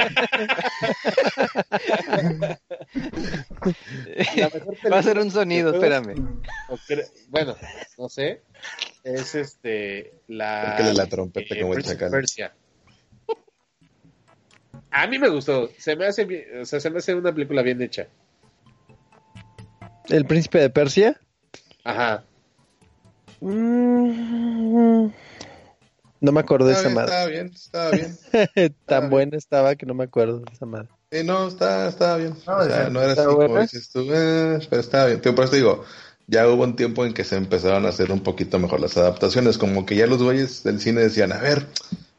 Mejor 3.61 4.93
Va 4.93 4.99
a 4.99 5.03
ser 5.03 5.19
un 5.19 5.31
sonido, 5.31 5.75
espérame. 5.75 6.15
Bueno, 7.29 7.57
no 7.99 8.09
sé. 8.09 8.43
Es 9.05 9.35
este. 9.35 10.15
La. 10.29 10.73
Tócale 10.77 10.95
la 10.95 11.07
trompeta 11.07 11.55
como 11.61 11.75
el 11.75 11.83
chacal. 11.85 12.11
Persia. 12.11 12.55
A 14.91 15.07
mí 15.07 15.19
me 15.19 15.29
gustó. 15.29 15.69
Se 15.79 15.97
me 15.97 16.07
hace 16.07 16.25
bien, 16.25 16.45
o 16.63 16.65
sea, 16.65 16.81
se 16.81 16.91
me 16.91 16.99
hace 16.99 17.15
una 17.15 17.33
película 17.33 17.63
bien 17.63 17.81
hecha. 17.83 18.09
El 20.09 20.25
príncipe 20.27 20.59
de 20.59 20.71
Persia. 20.71 21.21
Ajá. 21.85 22.25
Mm, 23.41 25.09
No 26.21 26.33
me 26.33 26.41
acuerdo 26.41 26.67
de 26.67 26.73
esa 26.73 26.89
Estaba 26.89 27.07
madre. 27.07 27.31
bien, 27.33 27.53
estaba 27.55 27.91
bien, 27.91 28.07
estaba 28.11 28.41
bien. 28.55 28.77
Tan 28.87 29.01
bien. 29.03 29.11
buena 29.11 29.37
estaba 29.37 29.77
que 29.77 29.87
no 29.87 29.95
me 29.95 30.05
acuerdo 30.05 30.41
de 30.41 30.53
esa 30.53 30.67
madre. 30.67 30.89
Sí, 31.13 31.23
no, 31.25 31.47
está, 31.49 31.89
estaba 31.89 32.17
bien. 32.17 32.35
No, 32.47 32.57
o 32.57 32.65
sea, 32.65 32.87
sí, 32.87 32.93
no 32.93 33.01
era 33.03 33.13
así 33.13 33.21
está 33.21 33.25
como 33.27 33.37
buena. 33.49 33.61
dices 33.63 33.91
tú, 33.91 34.01
eh, 34.13 34.59
pero 34.69 34.81
estaba 34.81 35.07
bien. 35.07 35.21
Pero 35.23 35.35
por 35.35 35.45
eso 35.45 35.51
te 35.53 35.57
digo, 35.59 35.85
ya 36.29 36.47
hubo 36.47 36.63
un 36.63 36.77
tiempo 36.77 37.05
en 37.05 37.15
que 37.15 37.25
se 37.25 37.37
empezaron 37.37 37.87
a 37.87 37.89
hacer 37.89 38.13
un 38.13 38.21
poquito 38.21 38.59
mejor 38.59 38.81
las 38.81 38.97
adaptaciones, 38.99 39.57
como 39.57 39.87
que 39.87 39.97
ya 39.97 40.07
los 40.07 40.23
güeyes 40.23 40.63
del 40.63 40.79
cine 40.79 41.01
decían, 41.01 41.33
a 41.33 41.39
ver, 41.39 41.67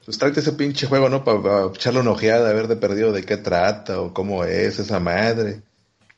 pues 0.04 0.18
tráete 0.18 0.39
ese 0.39 0.54
pinche 0.54 0.88
juego, 0.88 1.10
¿no? 1.10 1.24
Para 1.24 1.68
echarle 1.68 2.00
una 2.00 2.12
ojeada, 2.12 2.50
a 2.50 2.54
ver 2.54 2.68
de 2.68 2.75
perdido 2.75 3.12
de 3.12 3.24
qué 3.24 3.38
trata 3.38 4.01
o 4.01 4.12
cómo 4.12 4.44
es 4.44 4.80
esa 4.80 5.00
madre. 5.00 5.62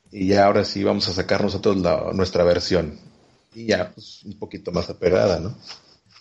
Y 0.09 0.27
ya 0.27 0.45
ahora 0.45 0.63
sí 0.63 0.83
vamos 0.83 1.09
a 1.09 1.13
sacar 1.13 1.43
nosotros 1.43 1.77
la, 1.77 2.11
nuestra 2.13 2.45
versión. 2.45 2.97
Y 3.53 3.67
ya, 3.67 3.91
pues, 3.93 4.23
un 4.23 4.39
poquito 4.39 4.71
más 4.71 4.89
apegada, 4.89 5.41
¿no? 5.41 5.53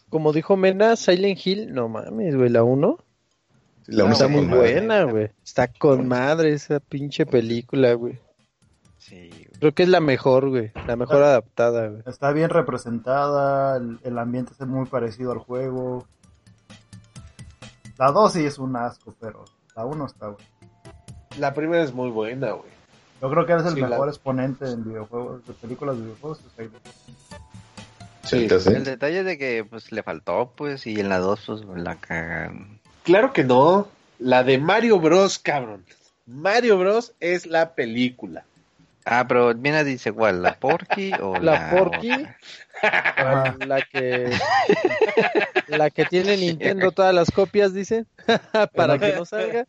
Como 0.08 0.32
dijo 0.32 0.56
Mena, 0.56 0.96
Silent 0.96 1.38
Hill, 1.46 1.72
no 1.72 1.88
mames, 1.88 2.34
güey, 2.34 2.50
la 2.50 2.64
1 2.64 2.98
Sí, 3.86 3.92
la 3.92 4.02
Ah, 4.02 4.06
uno 4.06 4.12
está 4.14 4.26
está 4.26 4.36
muy 4.36 4.46
buena, 4.46 5.04
güey. 5.04 5.30
Está 5.44 5.68
con 5.68 6.08
madre 6.08 6.52
esa 6.52 6.80
pinche 6.80 7.26
película, 7.26 7.94
güey. 7.94 8.18
Sí, 9.60 9.66
güey. 9.66 9.72
Creo 9.72 9.74
que 9.74 9.82
es 9.84 9.88
la 9.88 10.00
mejor, 10.00 10.48
güey. 10.48 10.72
La 10.86 10.96
mejor 10.96 11.22
adaptada, 11.22 11.88
güey. 11.88 12.02
Está 12.06 12.32
bien 12.32 12.50
representada, 12.50 13.76
el, 13.76 13.98
el 14.02 14.18
ambiente 14.18 14.52
es 14.58 14.66
muy 14.66 14.86
parecido 14.86 15.32
al 15.32 15.38
juego. 15.38 16.06
La 17.98 18.10
2 18.12 18.32
sí 18.32 18.44
es 18.46 18.58
un 18.58 18.76
asco, 18.76 19.14
pero 19.20 19.44
la 19.76 19.84
1 19.84 20.06
está 20.06 20.28
buena. 20.28 20.44
La 21.38 21.54
primera 21.54 21.82
es 21.82 21.92
muy 21.92 22.10
buena, 22.10 22.52
güey. 22.52 22.70
Yo 23.20 23.30
creo 23.30 23.44
que 23.46 23.52
eres 23.52 23.66
el 23.66 23.74
Sí, 23.74 23.80
la- 23.80 23.88
mejor 23.88 24.08
exponente 24.08 24.64
en 24.70 24.82
videojuegos, 24.84 25.46
de 25.46 25.52
películas 25.54 25.96
de 25.96 26.02
videojuegos. 26.04 26.40
Sí, 28.24 28.46
hace- 28.52 28.76
El 28.76 28.84
detalle 28.84 29.22
de 29.24 29.36
que 29.38 29.64
pues 29.68 29.92
le 29.92 30.02
faltó, 30.02 30.52
pues, 30.56 30.86
y 30.86 30.98
en 31.00 31.08
la 31.08 31.18
2 31.18 31.44
pues 31.46 31.60
la 31.76 31.96
cagan. 31.96 32.80
Claro 33.04 33.32
que 33.32 33.44
no. 33.44 33.88
La 34.18 34.42
de 34.44 34.58
Mario 34.58 35.00
Bros, 35.00 35.38
cabrón. 35.38 35.84
Mario 36.26 36.78
Bros 36.78 37.12
es 37.20 37.46
la 37.46 37.74
película. 37.74 38.44
Ah, 39.12 39.26
pero 39.28 39.52
viene 39.54 39.82
dice 39.84 40.12
cuál, 40.12 40.40
la 40.42 40.54
Porky 40.54 41.12
o 41.20 41.36
la, 41.40 41.52
La 41.52 41.70
Porky, 41.70 42.10
la 43.66 43.82
que 43.90 44.30
la 45.68 45.90
que 45.90 46.04
tiene 46.06 46.36
Nintendo 46.36 46.92
todas 46.92 47.12
las 47.14 47.30
copias, 47.30 47.74
dice, 47.74 48.06
para 48.74 48.98
que 48.98 49.12
no 49.14 49.24
salga. 49.24 49.66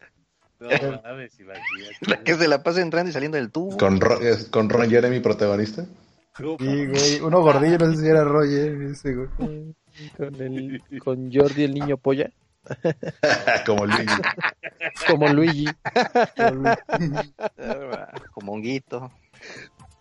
No 0.59 0.69
mames. 1.03 1.35
La 2.01 2.17
que 2.23 2.35
se 2.35 2.47
la 2.47 2.61
pasa 2.61 2.81
entrando 2.81 3.09
y 3.09 3.13
saliendo 3.13 3.37
del 3.37 3.49
tubo. 3.51 3.75
Con, 3.77 3.99
Ro- 3.99 4.21
es- 4.21 4.45
con 4.49 4.69
Ron 4.69 4.89
Jeremy 4.91 5.19
protagonista. 5.19 5.85
Sí, 6.37 6.45
güey. 6.57 7.19
Uno 7.21 7.41
gordillo, 7.41 7.79
no 7.79 7.91
sé 7.91 7.97
si 8.01 8.07
era 8.07 8.23
Roger. 8.23 8.79
Ese, 8.83 9.15
güey. 9.15 9.27
Con, 9.37 10.35
el, 10.39 10.81
con 11.03 11.31
Jordi 11.33 11.63
el 11.63 11.73
niño 11.73 11.97
polla, 11.97 12.29
Como 13.65 13.85
Luigi. 13.87 14.05
como 15.07 15.27
Luigi, 15.29 15.65
Como 18.33 18.51
honguito. 18.53 18.99
como 19.01 19.11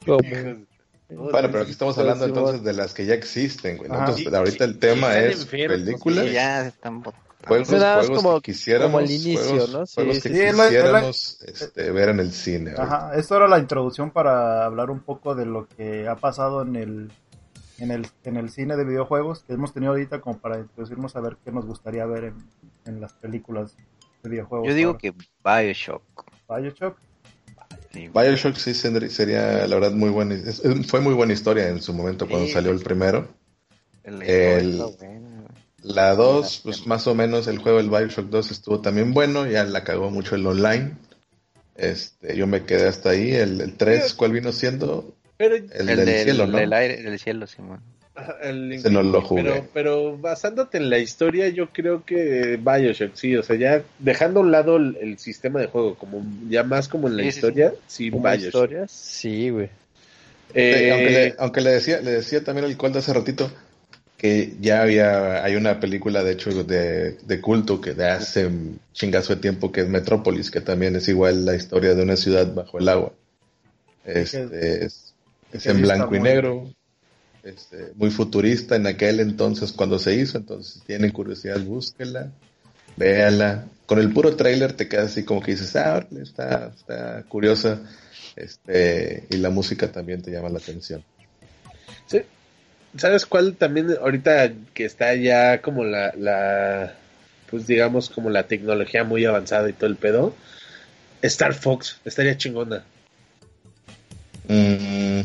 Bueno, 0.07 1.49
pero 1.51 1.61
aquí 1.63 1.73
estamos 1.73 1.99
hablando 1.99 2.25
entonces 2.25 2.63
de 2.63 2.73
las 2.73 2.95
que 2.95 3.05
ya 3.05 3.15
existen, 3.15 3.79
güey. 3.79 3.91
Entonces, 3.91 4.33
ahorita 4.33 4.65
el 4.65 4.79
tema 4.79 5.17
es 5.19 5.43
enfermos, 5.43 5.79
películas, 5.81 6.25
Sí, 6.27 6.33
ya 6.33 6.67
están 6.69 7.03
juegos, 7.03 7.69
juegos 7.69 8.11
como- 8.11 8.41
que 8.41 8.53
quisiéramos, 8.53 8.87
como 8.87 9.01
el 9.01 9.11
inicio, 9.11 9.41
juegos, 9.49 9.73
¿no? 9.73 9.87
Sí, 9.87 9.95
juegos 9.97 10.17
sí, 10.17 10.23
que 10.23 10.29
sí. 10.29 10.41
Es 10.41 10.45
la- 10.45 10.51
es 10.51 10.57
la- 10.57 10.65
quisiéramos 10.81 11.43
este, 11.43 11.91
ver 11.91 12.09
en 12.11 12.21
el 12.21 12.33
cine. 12.33 12.75
Ajá, 12.79 13.13
esto 13.17 13.37
era 13.37 13.49
la 13.49 13.59
introducción 13.59 14.11
para 14.13 14.65
hablar 14.65 14.91
un 14.91 15.01
poco 15.01 15.35
de 15.35 15.47
lo 15.47 15.67
que 15.67 16.07
ha 16.07 16.15
pasado 16.15 16.63
en 16.63 16.77
el, 16.77 17.11
en 17.79 17.91
el, 17.91 18.07
en 18.25 18.37
el 18.37 18.51
cine 18.51 18.77
de 18.77 18.85
videojuegos 18.85 19.43
que 19.43 19.55
hemos 19.55 19.73
tenido 19.75 19.93
ahorita 19.93 20.21
como 20.21 20.39
para 20.39 20.59
introducirnos 20.61 21.17
a 21.17 21.21
ver 21.21 21.39
qué 21.45 21.51
nos 21.51 21.67
gustaría 21.67 22.07
ver 22.07 22.25
en, 22.25 22.35
en 22.85 23.01
las 23.01 23.15
películas 23.15 23.75
de 24.23 24.31
videojuegos. 24.31 24.69
Yo 24.69 24.75
digo 24.75 24.91
ahora. 24.91 24.99
que 25.01 25.13
Bioshock. 25.43 26.03
Bioshock. 26.49 26.97
Sí. 27.93 28.09
Bioshock 28.15 28.57
sí 28.57 28.73
sería, 28.75 29.67
la 29.67 29.75
verdad, 29.75 29.93
muy 29.93 30.11
buena. 30.11 30.37
fue 30.87 31.01
muy 31.01 31.15
buena 31.15 31.33
historia 31.33 31.69
en 31.69 31.83
su 31.83 31.93
momento 31.93 32.29
cuando 32.29 32.47
Sí. 32.47 32.53
salió 32.53 32.71
el 32.71 32.81
primero. 32.81 33.29
El. 34.05 34.83
La 35.83 36.15
2, 36.15 36.61
pues 36.63 36.87
más 36.87 37.07
o 37.07 37.15
menos 37.15 37.47
el 37.47 37.59
juego 37.59 37.79
del 37.79 37.89
Bioshock 37.89 38.27
2 38.29 38.51
estuvo 38.51 38.81
también 38.81 39.15
bueno, 39.15 39.47
ya 39.47 39.65
la 39.65 39.83
cagó 39.83 40.11
mucho 40.11 40.35
el 40.35 40.47
online. 40.47 40.93
Este, 41.75 42.37
yo 42.37 42.47
me 42.47 42.65
quedé 42.65 42.87
hasta 42.87 43.11
ahí. 43.11 43.33
El, 43.33 43.61
el 43.63 43.77
3, 43.77 44.13
¿cuál 44.15 44.33
vino 44.33 44.53
siendo? 44.53 45.15
Pero 45.39 45.55
El, 45.57 45.71
El, 45.73 45.87
del, 45.87 46.05
del, 46.05 46.25
cielo, 46.25 46.47
¿no? 46.47 46.59
del 46.59 46.73
aire, 46.75 47.03
del 47.03 47.19
cielo, 47.19 47.47
Simón. 47.47 47.81
Ajá, 47.81 48.00
el 48.43 48.73
Ese 48.73 48.91
no 48.91 49.03
lo 49.03 49.23
jugué. 49.23 49.43
Pero, 49.43 49.71
pero 49.73 50.19
basándote 50.19 50.79
en 50.79 50.91
la 50.91 50.99
historia, 50.99 51.49
yo 51.49 51.71
creo 51.71 52.05
que 52.05 52.57
Bioshock, 52.59 53.15
sí, 53.15 53.37
o 53.37 53.43
sea, 53.43 53.57
ya 53.57 53.85
dejando 53.99 54.41
a 54.41 54.43
un 54.43 54.51
lado 54.53 54.77
el, 54.77 54.97
el 55.01 55.19
sistema 55.19 55.61
de 55.61 55.67
juego, 55.67 55.97
como 55.97 56.23
ya 56.49 56.63
más 56.65 56.89
como 56.89 57.09
en 57.09 57.17
la 57.17 57.23
Sí, 57.23 57.33
sí, 57.33 57.39
historia, 57.39 57.75
sí, 57.87 58.11
como 58.11 58.29
Bioshock. 58.29 58.39
historias, 58.39 58.91
sí, 58.91 59.51
güey. 59.51 59.71
Eh, 60.53 60.91
aunque 60.93 61.11
le, 61.11 61.35
aunque 61.39 61.61
le 61.61 61.71
decía, 61.71 62.01
le 62.01 62.11
decía 62.13 62.43
también 62.43 62.65
al 62.67 62.77
Colt 62.77 62.97
hace 62.97 63.13
ratito 63.13 63.53
que 64.17 64.57
ya 64.61 64.83
había, 64.83 65.45
hay 65.45 65.57
una 65.57 65.81
película 65.81 66.23
de 66.25 66.33
hecho 66.33 66.65
de, 66.65 67.13
de 67.19 67.41
culto 67.41 67.81
que 67.81 67.95
de 67.95 68.09
hace 68.11 68.51
chingazo 68.93 69.35
de 69.37 69.41
tiempo 69.41 69.73
que 69.73 69.83
es 69.83 69.89
Metrópolis, 69.89 70.51
que 70.51 70.61
también 70.61 70.97
es 70.97 71.09
igual 71.09 71.47
la 71.47 71.55
historia 71.57 71.95
de 71.95 72.03
una 72.03 72.17
ciudad 72.17 72.53
bajo 72.55 72.79
el 72.79 72.89
agua. 72.89 73.13
Este, 74.05 74.85
es, 74.85 75.15
es 75.53 75.69
en 75.69 75.77
sí 75.77 75.83
blanco 75.83 76.15
y 76.15 76.21
negro, 76.21 76.71
este, 77.43 77.93
muy 77.97 78.11
futurista 78.11 78.77
en 78.77 78.87
aquel 78.87 79.21
entonces 79.21 79.73
cuando 79.73 79.99
se 79.99 80.15
hizo, 80.15 80.39
entonces 80.39 80.75
si 80.75 80.81
tienen 80.81 81.11
curiosidad 81.11 81.61
búsquela, 81.61 82.31
véala. 82.97 83.67
Con 83.87 83.99
el 83.99 84.13
puro 84.13 84.37
tráiler 84.37 84.73
te 84.75 84.89
quedas 84.89 85.13
así 85.13 85.25
como 85.25 85.43
que 85.43 85.53
dices, 85.53 85.75
ah, 85.77 86.07
está, 86.23 86.73
está 86.77 87.25
curiosa, 87.29 87.83
este, 88.37 89.27
y 89.31 89.37
la 89.39 89.51
música 89.51 89.91
también 89.91 90.23
te 90.23 90.31
llama 90.31 90.49
la 90.49 90.59
atención. 90.59 91.03
sí. 92.07 92.21
¿Sabes 92.97 93.25
cuál 93.25 93.55
también 93.55 93.97
ahorita 94.01 94.53
que 94.75 94.85
está 94.85 95.15
ya 95.15 95.63
como 95.63 95.85
la, 95.85 96.13
la, 96.17 96.95
pues 97.49 97.69
digamos 97.69 98.11
como 98.11 98.31
la 98.31 98.49
tecnología 98.49 99.05
muy 99.05 99.25
avanzada 99.25 99.69
y 99.69 99.75
todo 99.75 99.87
el 99.87 99.95
pedo? 99.95 100.35
Star 101.23 101.55
Fox, 101.55 102.01
estaría 102.05 102.37
chingona. 102.37 102.85
Mm, 104.49 105.21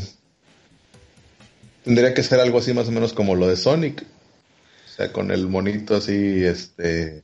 tendría 1.86 2.14
que 2.14 2.24
ser 2.24 2.40
algo 2.40 2.58
así 2.60 2.74
más 2.74 2.88
o 2.90 2.92
menos 2.92 3.14
como 3.14 3.36
lo 3.36 3.48
de 3.48 3.56
Sonic. 3.56 4.02
O 4.04 4.98
sea, 4.98 5.12
con 5.14 5.32
el 5.32 5.48
monito 5.48 5.96
así, 5.96 6.44
este... 6.44 7.24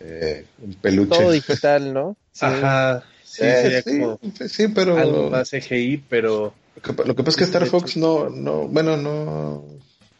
eh, 0.00 0.44
un 0.62 0.74
peluche. 0.74 1.16
Todo 1.16 1.30
digital, 1.32 1.92
¿no? 1.94 2.16
Sí. 2.32 2.46
Ajá, 2.46 3.04
sí, 3.24 3.42
Eh, 3.42 3.56
sería 3.62 3.82
sí, 3.82 3.98
como 4.00 4.18
sí, 4.48 4.68
pero... 4.68 4.98
algo 4.98 5.30
más 5.30 5.50
CGI, 5.50 5.98
pero 6.08 6.54
Lo 6.76 6.82
que, 6.82 7.04
lo 7.04 7.14
que 7.14 7.22
pasa 7.22 7.30
es 7.30 7.36
que 7.36 7.44
Star 7.44 7.66
Fox 7.66 7.96
no, 7.98 8.30
no, 8.30 8.68
bueno, 8.68 8.96
no... 8.96 9.64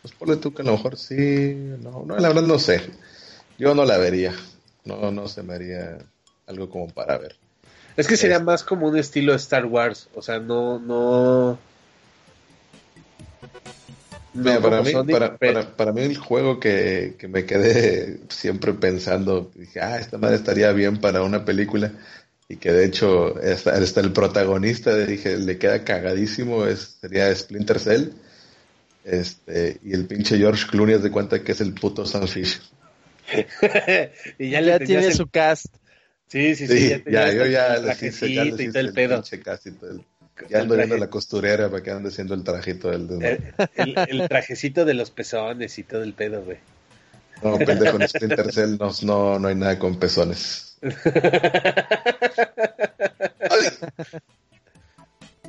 Pues 0.02 0.14
ponle 0.14 0.36
tú 0.36 0.52
que 0.52 0.62
a 0.62 0.64
lo 0.64 0.72
mejor 0.72 0.96
sí, 0.96 1.54
no, 1.82 2.04
no, 2.04 2.18
la 2.18 2.28
verdad 2.28 2.42
no 2.42 2.58
sé. 2.58 2.82
Yo 3.58 3.74
no 3.74 3.84
la 3.84 3.98
vería. 3.98 4.34
No, 4.84 5.10
no 5.10 5.28
se 5.28 5.42
me 5.42 5.54
haría 5.54 5.98
algo 6.46 6.68
como 6.68 6.88
para 6.88 7.18
ver. 7.18 7.36
Es 7.96 8.08
que 8.08 8.16
sería 8.16 8.38
Es- 8.38 8.42
más 8.42 8.64
como 8.64 8.88
un 8.88 8.96
estilo 8.98 9.32
Star 9.34 9.64
Wars, 9.66 10.08
o 10.14 10.22
sea, 10.22 10.38
no, 10.40 10.78
no. 10.78 11.58
Mira, 14.34 14.54
no 14.54 14.62
para, 14.62 14.82
mí, 14.82 14.92
para, 15.12 15.36
para, 15.36 15.76
para 15.76 15.92
mí 15.92 16.00
el 16.02 16.16
juego 16.16 16.58
que, 16.58 17.16
que 17.18 17.28
me 17.28 17.44
quedé 17.44 18.18
siempre 18.30 18.72
pensando, 18.72 19.50
dije, 19.54 19.80
ah, 19.80 19.98
esta 19.98 20.16
madre 20.16 20.36
estaría 20.36 20.72
bien 20.72 20.98
para 20.98 21.22
una 21.22 21.44
película, 21.44 21.92
y 22.48 22.56
que 22.56 22.72
de 22.72 22.86
hecho 22.86 23.36
hasta, 23.38 23.72
hasta 23.74 24.00
el 24.00 24.12
protagonista, 24.12 24.96
dije, 24.96 25.36
le 25.36 25.58
queda 25.58 25.84
cagadísimo, 25.84 26.64
es, 26.64 26.96
sería 27.00 27.34
Splinter 27.34 27.78
Cell, 27.78 28.08
este, 29.04 29.78
y 29.84 29.92
el 29.92 30.06
pinche 30.06 30.38
George 30.38 30.66
Clooney 30.70 30.94
es 30.94 31.02
de 31.02 31.10
cuenta 31.10 31.42
que 31.42 31.52
es 31.52 31.60
el 31.60 31.74
puto 31.74 32.06
Sam 32.06 32.26
Fisher. 32.26 32.62
y 34.38 34.50
Ya, 34.50 34.60
ya, 34.60 34.78
le 34.78 34.78
tiene 34.86 35.06
el- 35.06 35.14
su 35.14 35.26
cast. 35.28 35.66
Sí, 36.28 36.54
sí, 36.54 36.66
sí. 36.66 36.78
Sí, 36.78 37.02
ya, 37.06 37.26
ya, 37.28 37.32
yo 37.34 37.44
el 37.44 37.52
ya 37.52 37.82
trajecito 37.82 38.26
hice, 38.26 38.34
ya 38.34 38.44
les 38.44 38.60
y 38.60 38.62
hice 38.62 38.70
todo 38.72 38.80
el 38.80 38.86
el 38.88 38.94
pedo. 38.94 39.14
pinche 39.16 39.40
cast 39.42 39.66
y 39.66 39.70
todo 39.72 39.90
el- 39.90 40.04
ya 40.48 40.60
ando 40.60 40.76
viendo 40.76 40.96
la 40.98 41.08
costurera 41.08 41.68
para 41.70 41.82
que 41.82 41.90
ande 41.90 42.08
haciendo 42.08 42.34
el 42.34 42.44
trajito 42.44 42.90
del 42.90 43.06
desmadre. 43.08 43.54
El, 43.76 43.96
el- 43.98 44.20
el 44.22 44.28
trajecito 44.28 44.84
de 44.84 44.94
los 44.94 45.10
pezones 45.10 45.78
y 45.78 45.82
todo 45.84 46.02
el 46.02 46.14
pedo, 46.14 46.42
güey. 46.44 46.58
No, 47.42 47.58
pendejo, 47.58 48.00
en 48.00 48.08
Splinter 48.08 48.52
Cell 48.52 48.76
no, 48.78 48.90
no, 49.02 49.38
no 49.38 49.48
hay 49.48 49.54
nada 49.56 49.78
con 49.78 49.98
pezones. 49.98 50.76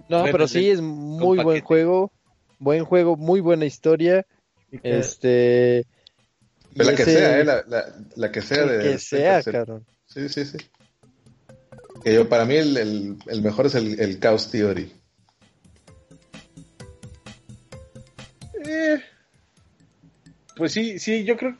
No, 0.09 0.19
Bueno, 0.19 0.31
pero 0.31 0.47
sí, 0.47 0.69
es 0.69 0.81
muy 0.81 1.37
buen 1.37 1.47
paquete. 1.47 1.65
juego. 1.65 2.11
Buen 2.59 2.85
juego, 2.85 3.15
muy 3.17 3.39
buena 3.41 3.65
historia. 3.65 4.25
Y 4.71 4.79
que- 4.79 4.99
Este. 4.99 5.27
De 6.71 6.83
la 6.83 6.95
que 6.95 7.03
ese- 7.03 7.17
sea, 7.17 7.39
¿eh? 7.39 7.45
La, 7.45 7.63
la, 7.67 7.85
la 8.15 8.31
que 8.31 8.41
sea 8.41 8.65
de 8.65 8.77
que 8.79 8.97
Splinter 8.97 8.99
sea, 8.99 9.41
Cell. 9.43 9.53
cabrón. 9.53 9.85
Sí, 10.07 10.29
sí, 10.29 10.45
sí. 10.45 10.57
Que 12.03 12.13
yo, 12.13 12.27
para 12.27 12.45
mí 12.45 12.55
el, 12.55 12.75
el, 12.77 13.17
el 13.27 13.41
mejor 13.41 13.67
es 13.67 13.75
el, 13.75 13.99
el 13.99 14.19
Chaos 14.19 14.51
Theory. 14.51 14.91
Eh, 18.65 19.01
pues 20.55 20.71
sí, 20.71 20.99
sí, 20.99 21.23
yo 21.23 21.37
creo. 21.37 21.57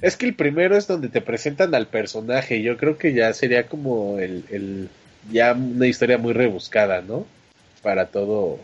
Es 0.00 0.16
que 0.16 0.26
el 0.26 0.34
primero 0.34 0.76
es 0.76 0.86
donde 0.86 1.08
te 1.08 1.20
presentan 1.20 1.74
al 1.74 1.88
personaje. 1.88 2.62
Yo 2.62 2.76
creo 2.76 2.98
que 2.98 3.12
ya 3.12 3.32
sería 3.32 3.66
como 3.66 4.18
el, 4.18 4.44
el 4.50 4.88
ya 5.30 5.52
una 5.52 5.86
historia 5.86 6.18
muy 6.18 6.32
rebuscada, 6.32 7.00
¿no? 7.00 7.26
Para 7.82 8.06
todo. 8.06 8.58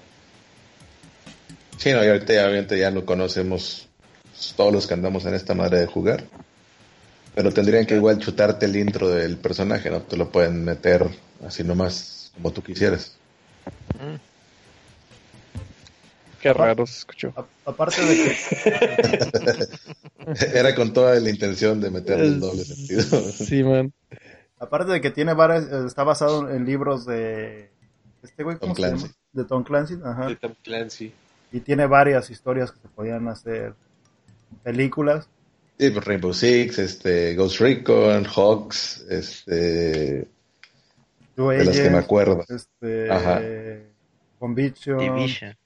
Sí, 1.79 1.91
no, 1.93 2.05
y 2.05 2.09
ahorita 2.09 2.33
ya, 2.35 2.45
obviamente 2.45 2.79
ya 2.79 2.91
lo 2.91 3.05
conocemos 3.05 3.89
todos 4.57 4.73
los 4.73 4.87
que 4.87 4.95
andamos 4.95 5.27
en 5.27 5.35
esta 5.35 5.55
madre 5.55 5.81
de 5.81 5.87
jugar. 5.87 6.25
Pero 7.35 7.51
tendrían 7.53 7.85
que 7.87 7.97
igual 7.97 8.19
chutarte 8.19 8.67
el 8.67 8.77
intro 8.77 9.09
del 9.09 9.37
personaje, 9.37 9.91
¿no? 9.91 10.03
Te 10.03 10.17
lo 10.17 10.31
pueden 10.31 10.65
meter 10.65 11.05
así 11.47 11.65
nomás 11.65 12.31
como 12.35 12.53
tú 12.53 12.63
quisieras. 12.63 13.17
Qué 16.41 16.53
raro 16.53 16.87
se 16.87 16.99
escuchó. 16.99 17.33
a- 17.37 17.47
aparte 17.71 18.03
de 18.05 18.17
que 18.17 19.69
Era 20.59 20.75
con 20.75 20.93
toda 20.93 21.19
la 21.19 21.31
intención 21.31 21.81
de 21.81 21.91
meterle 21.91 22.27
el 22.27 22.41
doble 22.41 22.65
sentido. 22.65 23.03
Sí, 23.33 23.63
man. 23.65 23.93
Aparte 24.59 24.93
de 24.93 25.01
que 25.01 25.11
tiene 25.11 25.35
varias, 25.35 25.65
está 25.87 26.05
basado 26.05 26.51
en 26.51 26.65
libros 26.65 27.05
de 27.07 27.71
este 28.23 28.43
güey, 28.45 28.57
¿cómo 28.59 28.75
Tom 28.75 28.77
se 28.77 28.89
Clancy. 28.89 29.07
llama? 29.07 29.15
De 29.33 29.45
Tom 29.45 29.65
Clancy, 29.65 29.95
ajá. 30.05 30.27
de 30.29 30.37
Tom 30.37 30.55
Clancy. 30.63 31.13
Y 31.53 31.61
tiene 31.61 31.87
varias 31.87 32.31
historias 32.31 32.71
que 32.73 32.79
se 32.81 32.89
podían 32.89 33.27
hacer 33.29 33.75
películas. 34.63 35.29
Sí, 35.79 35.91
pues 35.91 36.05
Rainbow 36.05 36.33
Six, 36.33 36.79
este, 36.79 37.35
Ghost 37.35 37.61
Recon, 37.61 38.25
Hawks, 38.25 39.05
este, 39.11 40.29
de 41.37 41.65
las 41.65 41.81
que 41.81 41.91
me 41.91 41.99
acuerdo. 41.99 42.45
este, 42.49 43.11
Ajá. 43.11 43.41
Conviction, 44.39 44.99
Division. 44.99 45.57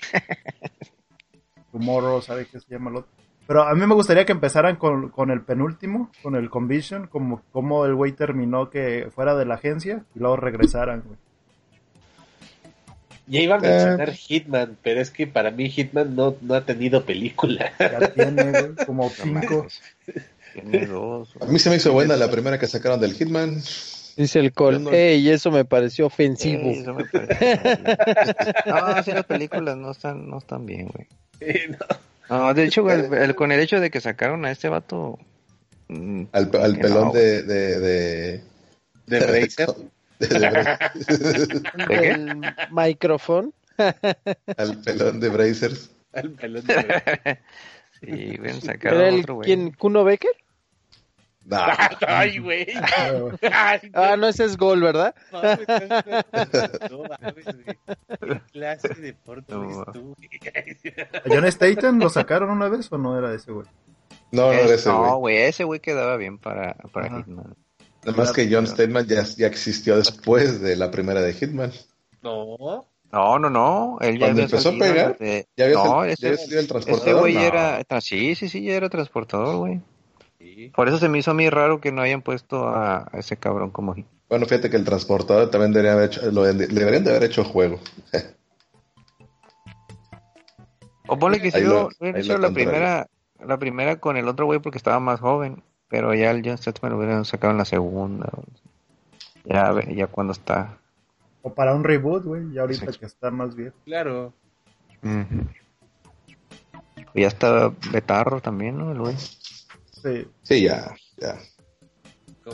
Tomorrow, 1.72 2.20
¿sabe 2.20 2.46
qué 2.46 2.60
se 2.60 2.66
llama 2.68 2.90
el 2.90 2.96
otro? 2.96 3.10
Pero 3.46 3.62
a 3.62 3.74
mí 3.74 3.86
me 3.86 3.94
gustaría 3.94 4.24
que 4.24 4.32
empezaran 4.32 4.76
con, 4.76 5.10
con 5.10 5.30
el 5.30 5.42
penúltimo, 5.42 6.10
con 6.22 6.34
el 6.34 6.48
Conviction, 6.48 7.08
como, 7.08 7.42
como 7.52 7.84
el 7.84 7.94
güey 7.94 8.12
terminó 8.12 8.70
que 8.70 9.10
fuera 9.14 9.34
de 9.34 9.44
la 9.44 9.56
agencia 9.56 10.04
y 10.14 10.18
luego 10.18 10.36
regresaran, 10.36 11.02
güey. 11.06 11.18
Ya 13.26 13.40
iba 13.40 13.56
a 13.56 13.58
mencionar 13.58 14.12
Hitman, 14.12 14.76
pero 14.82 15.00
es 15.00 15.10
que 15.10 15.26
para 15.26 15.50
mí 15.50 15.70
Hitman 15.70 16.14
no, 16.14 16.36
no 16.42 16.54
ha 16.54 16.64
tenido 16.66 17.04
película. 17.04 17.72
Ya 17.78 18.08
tiene, 18.12 18.50
güey, 18.50 18.74
como 18.86 19.08
cinco. 19.10 19.56
mames. 19.66 19.80
Tiene 20.52 20.86
dos. 20.86 21.30
A 21.40 21.46
mí 21.46 21.58
se 21.58 21.70
me 21.70 21.76
hizo 21.76 21.92
buena 21.92 22.16
la 22.16 22.30
primera 22.30 22.58
que 22.58 22.66
sacaron 22.66 23.00
del 23.00 23.14
Hitman. 23.14 23.56
Dice 24.16 24.38
el 24.38 24.52
Col. 24.52 24.84
No- 24.84 24.92
Ey, 24.92 25.28
eso 25.30 25.50
me 25.50 25.64
pareció 25.64 26.06
ofensivo. 26.06 26.72
Sí, 26.72 26.80
eso 26.80 26.94
me 26.94 27.04
parece. 27.06 27.58
No, 28.66 29.02
sí, 29.02 29.10
las 29.12 29.24
películas 29.24 29.76
no 29.76 29.90
están, 29.90 30.28
no 30.28 30.38
están 30.38 30.66
bien, 30.66 30.88
güey. 30.88 31.08
No. 31.70 32.38
No, 32.38 32.54
de 32.54 32.64
hecho, 32.64 32.82
güey, 32.82 33.00
el- 33.06 33.12
el- 33.14 33.34
con 33.34 33.50
el 33.52 33.60
hecho 33.60 33.80
de 33.80 33.90
que 33.90 34.00
sacaron 34.00 34.44
a 34.44 34.50
este 34.52 34.68
vato. 34.68 35.18
mm, 35.88 36.24
Al, 36.32 36.50
al 36.62 36.78
pelón 36.78 37.04
no, 37.06 37.12
de, 37.12 37.42
de, 37.42 37.80
de, 37.80 38.40
De 39.06 39.18
Bracer. 39.20 39.66
de- 39.68 39.74
de 39.74 39.88
Bra- 40.20 40.92
¿De 40.94 41.86
qué? 41.86 42.10
El 42.10 42.40
micrófono. 42.70 43.52
al 44.56 44.78
pelón 44.84 45.20
de 45.20 45.28
Brazers. 45.28 45.90
Al 46.12 46.30
pelón 46.30 46.64
de 46.64 46.74
Bracer. 46.74 47.40
Sí, 48.00 48.36
güey, 48.36 48.60
sacaron 48.60 49.00
¿Era 49.00 49.08
el 49.08 49.20
otro, 49.20 49.34
güey. 49.36 49.46
quién? 49.46 49.70
¿Kuno 49.72 50.04
Becker? 50.04 50.30
Nah, 51.46 51.76
Ay, 52.08 52.38
güey. 52.38 52.66
Ah, 53.52 53.76
güey. 53.82 54.16
No, 54.16 54.28
ese 54.28 54.44
es 54.46 54.56
gol, 54.56 54.80
¿verdad? 54.80 55.14
No 55.30 57.02
mames, 57.02 57.44
güey. 57.44 57.76
¿Qué 58.18 58.40
clase 58.50 58.88
de 58.94 59.12
porto 59.12 59.58
No. 59.62 59.82
es 59.82 59.92
tú? 59.92 60.16
¿A 61.14 61.20
John 61.26 61.52
Statham 61.52 61.98
lo 61.98 62.08
sacaron 62.08 62.48
una 62.50 62.68
vez 62.70 62.90
o 62.90 62.96
no 62.96 63.18
era 63.18 63.34
ese, 63.34 63.52
güey? 63.52 63.66
no, 64.32 64.46
no 64.46 64.52
era 64.54 64.74
ese, 64.74 64.88
no, 64.88 65.00
güey. 65.18 65.36
güey, 65.36 65.36
ese 65.48 65.64
güey 65.64 65.80
quedaba 65.80 66.16
bien 66.16 66.38
para, 66.38 66.74
para. 66.92 67.14
Hitman. 67.18 67.54
Nada 68.04 68.16
más 68.18 68.32
que 68.32 68.48
John 68.50 68.66
Statham 68.66 69.06
ya, 69.06 69.22
ya 69.22 69.46
existió 69.46 69.96
después 69.96 70.60
de 70.60 70.76
la 70.76 70.90
primera 70.90 71.20
de 71.22 71.32
Hitman. 71.32 71.72
No. 72.22 72.86
No, 73.12 73.38
no, 73.38 73.48
no. 73.48 73.98
Él 74.00 74.14
ya 74.18 74.26
Cuando 74.26 74.42
había 74.42 74.44
empezó 74.44 74.68
a 74.70 74.72
pegar, 74.72 75.16
¿Ya 75.56 75.64
había, 75.64 75.76
no, 75.76 75.84
sal- 75.84 76.06
ya 76.08 76.12
ese, 76.12 76.26
había 76.26 76.38
salido 76.38 76.58
el 76.58 76.64
ese 76.64 76.68
transportador? 76.68 77.20
güey 77.20 77.34
No. 77.34 77.40
era. 77.42 78.00
Sí, 78.00 78.34
sí, 78.34 78.48
sí, 78.48 78.62
ya 78.64 78.74
era 78.74 78.88
transportador, 78.88 79.56
güey. 79.56 79.80
Sí. 80.38 80.72
Por 80.74 80.88
eso 80.88 80.98
se 80.98 81.08
me 81.08 81.18
hizo 81.18 81.30
a 81.30 81.34
mí 81.34 81.48
raro 81.48 81.80
que 81.80 81.92
no 81.92 82.02
hayan 82.02 82.22
puesto 82.22 82.68
a, 82.68 83.08
a 83.10 83.18
ese 83.18 83.36
cabrón 83.36 83.70
como 83.70 83.94
Hitman. 83.94 84.12
Bueno, 84.28 84.46
fíjate 84.46 84.68
que 84.68 84.76
el 84.76 84.84
transportador 84.84 85.50
también 85.50 85.72
debería 85.72 85.92
haber 85.92 86.06
hecho, 86.06 86.30
lo, 86.30 86.44
le 86.44 86.66
deberían 86.66 87.04
de 87.04 87.10
haber 87.10 87.24
hecho 87.24 87.44
juego. 87.44 87.78
O 91.06 91.18
ponle 91.18 91.40
que 91.40 91.48
hecho 91.48 91.60
lo 91.60 92.38
la 92.38 92.50
primera, 92.50 93.06
la 93.46 93.58
primera 93.58 94.00
con 94.00 94.16
el 94.16 94.26
otro 94.26 94.46
güey 94.46 94.58
porque 94.58 94.78
estaba 94.78 95.00
más 95.00 95.20
joven. 95.20 95.62
Pero 95.88 96.14
ya 96.14 96.30
el 96.30 96.42
John 96.44 96.58
Statham 96.58 96.90
lo 96.90 96.98
hubieran 96.98 97.24
sacado 97.24 97.52
en 97.52 97.58
la 97.58 97.64
segunda. 97.64 98.30
Ya, 99.44 99.70
ve- 99.72 99.94
ya 99.94 100.06
cuando 100.06 100.32
está. 100.32 100.78
O 101.42 101.52
para 101.54 101.74
un 101.74 101.84
reboot, 101.84 102.24
güey, 102.24 102.52
ya 102.52 102.62
ahorita 102.62 102.92
Sí. 102.92 102.98
que 102.98 103.06
está 103.06 103.30
más 103.30 103.54
bien. 103.54 103.72
Claro. 103.84 104.32
Ujú. 105.02 105.46
Ya 107.14 107.28
está 107.28 107.72
Betarro 107.92 108.40
también, 108.40 108.78
¿no? 108.78 108.90
El 108.90 108.98
güey. 108.98 109.16
Sí. 109.16 110.26
Sí, 110.42 110.62
ya, 110.62 110.94
ya. 111.18 111.38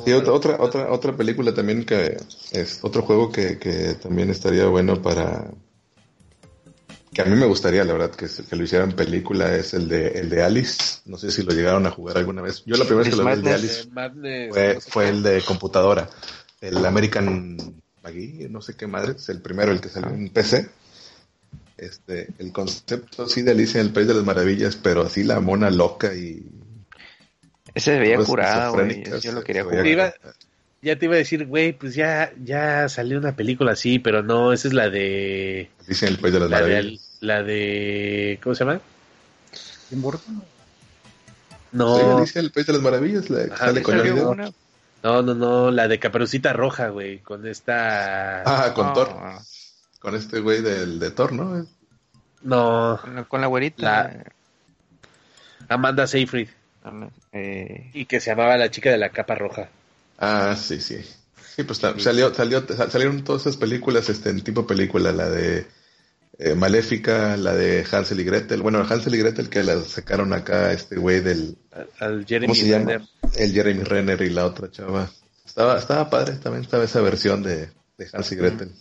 Sí, 0.04 0.12
otra, 0.12 0.32
otra, 0.32 0.56
otra, 0.60 0.92
otra 0.92 1.16
película 1.16 1.52
también 1.54 1.84
que 1.84 2.16
es 2.52 2.78
otro 2.84 3.02
juego 3.02 3.32
que, 3.32 3.58
que 3.58 3.94
también 3.94 4.30
estaría 4.30 4.66
bueno 4.66 5.00
para 5.02 5.50
que 7.22 7.30
a 7.30 7.32
mí 7.32 7.38
me 7.38 7.46
gustaría, 7.46 7.84
la 7.84 7.92
verdad, 7.92 8.10
que, 8.10 8.26
lo 8.56 8.62
hicieran 8.62 8.92
película 8.92 9.54
es 9.54 9.74
el 9.74 9.88
de 9.88 10.08
el 10.08 10.28
de 10.28 10.42
Alice. 10.42 11.00
No 11.06 11.16
sé 11.16 11.30
si 11.30 11.42
lo 11.42 11.52
llegaron 11.52 11.86
a 11.86 11.90
jugar 11.90 12.18
alguna 12.18 12.42
vez. 12.42 12.62
Yo 12.66 12.76
la 12.76 12.84
primera 12.84 13.04
vez 13.04 13.14
que 13.14 13.22
lo 13.22 13.26
vi 13.26 13.32
el 13.32 13.42
de. 13.42 13.52
Alice 13.52 13.88
Madness, 13.90 14.50
fue, 14.52 14.74
no 14.74 14.80
sé 14.80 14.90
fue 14.90 15.08
el 15.08 15.22
de 15.22 15.42
computadora, 15.42 16.08
el 16.60 16.84
American 16.84 17.80
Maggie, 18.02 18.48
no 18.48 18.62
sé 18.62 18.74
qué 18.76 18.86
madre, 18.86 19.12
es 19.12 19.28
el 19.28 19.40
primero, 19.40 19.72
el 19.72 19.80
que 19.80 19.88
salió 19.88 20.10
en 20.10 20.28
PC. 20.30 20.68
Este, 21.76 22.28
el 22.38 22.52
concepto 22.52 23.22
así 23.22 23.40
de 23.42 23.52
Alice 23.52 23.78
en 23.78 23.86
el 23.86 23.92
País 23.92 24.06
de 24.06 24.14
las 24.14 24.24
Maravillas, 24.24 24.76
pero 24.76 25.02
así 25.02 25.24
la 25.24 25.40
mona 25.40 25.70
loca 25.70 26.14
y 26.14 26.44
Ese 27.74 27.94
se 27.94 27.98
veía 27.98 28.16
Pues, 28.16 28.28
curado, 28.28 28.74
güey. 28.74 29.02
Yo 29.20 29.32
lo 29.32 29.42
quería 29.42 29.64
jugar. 29.64 29.86
Iba- 29.86 30.14
Ya 30.82 30.98
te 30.98 31.06
iba 31.06 31.14
a 31.14 31.18
decir, 31.18 31.46
güey, 31.46 31.72
pues 31.72 31.94
ya, 31.94 32.32
ya 32.42 32.88
salió 32.88 33.18
una 33.18 33.36
película 33.36 33.72
así, 33.72 33.98
pero 33.98 34.22
no, 34.22 34.52
esa 34.52 34.68
es 34.68 34.74
la 34.74 34.88
de. 34.90 35.70
Alice 35.86 36.06
en 36.06 36.12
el 36.12 36.18
País 36.18 36.34
de 36.34 36.40
las 36.40 36.50
La 36.50 36.60
de, 36.60 36.68
Maravillas. 36.68 37.09
La 37.20 37.42
de. 37.42 38.38
¿Cómo 38.42 38.54
se 38.54 38.64
llama? 38.64 38.80
Tim 39.88 40.02
Burton. 40.02 40.42
Sí, 40.42 41.76
No, 41.76 42.16
Alicia 42.18 42.40
el 42.40 42.50
País 42.50 42.66
de 42.66 42.72
las 42.72 42.82
Maravillas, 42.82 43.30
la 43.30 43.44
que 43.46 43.52
Ajá, 43.52 43.66
sale 43.66 43.82
con 43.82 43.96
Depp. 43.96 44.26
una. 44.28 44.50
no, 45.02 45.22
no, 45.22 45.34
no, 45.34 45.70
la 45.70 45.86
de 45.88 45.98
Caperucita 45.98 46.52
Roja, 46.52 46.88
güey, 46.88 47.18
con 47.20 47.46
esta. 47.46 48.42
Ah, 48.44 48.74
con 48.74 48.88
No, 48.88 48.92
Thor. 48.92 49.16
Con 50.00 50.14
este 50.16 50.40
güey 50.40 50.62
del 50.62 50.98
de 50.98 51.10
Thor, 51.10 51.32
¿no? 51.32 51.66
No, 52.42 52.98
Con 53.02 53.14
la, 53.16 53.24
con 53.24 53.40
la 53.40 53.46
güerita. 53.48 53.82
La- 53.84 54.24
Amanda 55.68 56.06
Seyfried, 56.06 56.48
eh, 57.32 57.90
y 57.92 58.06
que 58.06 58.18
se 58.18 58.30
llamaba 58.30 58.56
La 58.56 58.70
chica 58.70 58.90
de 58.90 58.98
la 58.98 59.10
capa 59.10 59.34
roja. 59.36 59.68
Ah, 60.18 60.56
sí, 60.58 60.80
sí. 60.80 60.98
Sí, 61.54 61.62
pues 61.64 61.78
salió, 61.78 62.32
salió, 62.34 62.66
sal- 62.66 62.90
salieron 62.90 63.22
todas 63.22 63.42
esas 63.42 63.56
películas 63.56 64.08
este, 64.08 64.30
en 64.30 64.42
tipo 64.42 64.66
película, 64.66 65.12
la 65.12 65.28
de 65.28 65.66
eh, 66.38 66.54
Maléfica, 66.54 67.36
la 67.36 67.54
de 67.54 67.84
Hansel 67.90 68.20
y 68.20 68.24
Gretel. 68.24 68.62
Bueno, 68.62 68.80
Hansel 68.88 69.14
y 69.14 69.18
Gretel 69.18 69.48
que 69.48 69.62
la 69.62 69.80
sacaron 69.82 70.32
acá 70.32 70.72
este 70.72 70.96
güey 70.96 71.20
del, 71.20 71.56
Al 71.98 72.24
Jeremy 72.26 72.46
¿cómo 72.46 72.54
se 72.54 72.68
llama? 72.68 72.84
Renner. 72.92 73.08
El 73.36 73.52
Jeremy 73.52 73.82
Renner 73.84 74.22
y 74.22 74.30
la 74.30 74.46
otra 74.46 74.70
chava. 74.70 75.10
Estaba, 75.44 75.78
estaba 75.78 76.08
padre, 76.08 76.36
también 76.36 76.64
estaba 76.64 76.84
esa 76.84 77.00
versión 77.00 77.42
de, 77.42 77.68
de 77.98 78.08
Hansel 78.12 78.38
y 78.38 78.40
Gretel. 78.40 78.72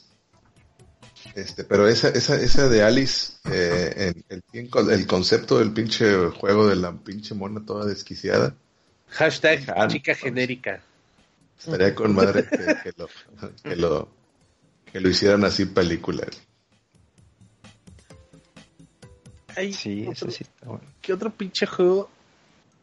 Este, 1.35 1.63
pero 1.63 1.88
esa, 1.88 2.09
esa, 2.09 2.35
esa 2.35 2.69
de 2.69 2.81
Alice, 2.83 3.33
eh, 3.51 4.13
en- 4.29 4.41
el, 4.53 4.89
el 4.91 5.07
concepto 5.07 5.59
del 5.59 5.71
pinche 5.73 6.15
juego 6.29 6.67
de 6.67 6.75
la 6.75 6.93
pinche 6.93 7.35
mona 7.35 7.63
toda 7.65 7.85
desquiciada, 7.85 8.55
Hashtag 9.09 9.63
Ah, 9.75 9.88
chica 9.88 10.13
genérica. 10.15 10.81
estaría 11.59 11.93
con 11.95 12.13
madre 12.15 12.45
que, 12.47 12.57
que 12.57 12.93
lo, 12.95 13.09
que 13.63 13.75
lo, 13.75 14.09
que 14.91 14.99
lo 15.01 15.09
hicieran 15.09 15.43
así 15.45 15.65
película. 15.65 16.25
Ay, 19.55 19.73
sí, 19.73 20.01
otro- 20.01 20.12
eso 20.13 20.31
sí 20.31 20.43
está 20.43 20.65
bueno. 20.67 20.83
¿Qué 21.01 21.13
otro 21.13 21.29
pinche 21.31 21.65
juego? 21.65 22.09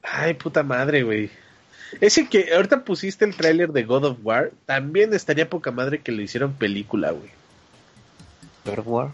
Ay, 0.02 0.34
puta 0.34 0.62
madre, 0.62 1.02
güey. 1.02 1.30
Ese 2.00 2.28
que 2.28 2.52
ahorita 2.54 2.84
pusiste 2.84 3.24
el 3.24 3.36
tráiler 3.36 3.70
de 3.72 3.84
God 3.84 4.04
of 4.04 4.18
War, 4.22 4.52
también 4.66 5.12
estaría 5.14 5.48
poca 5.48 5.70
madre 5.70 6.00
que 6.00 6.12
lo 6.12 6.20
hicieron 6.22 6.52
película, 6.54 7.10
güey. 7.12 7.30
God 8.64 8.78
of 8.80 8.86
War. 8.88 9.12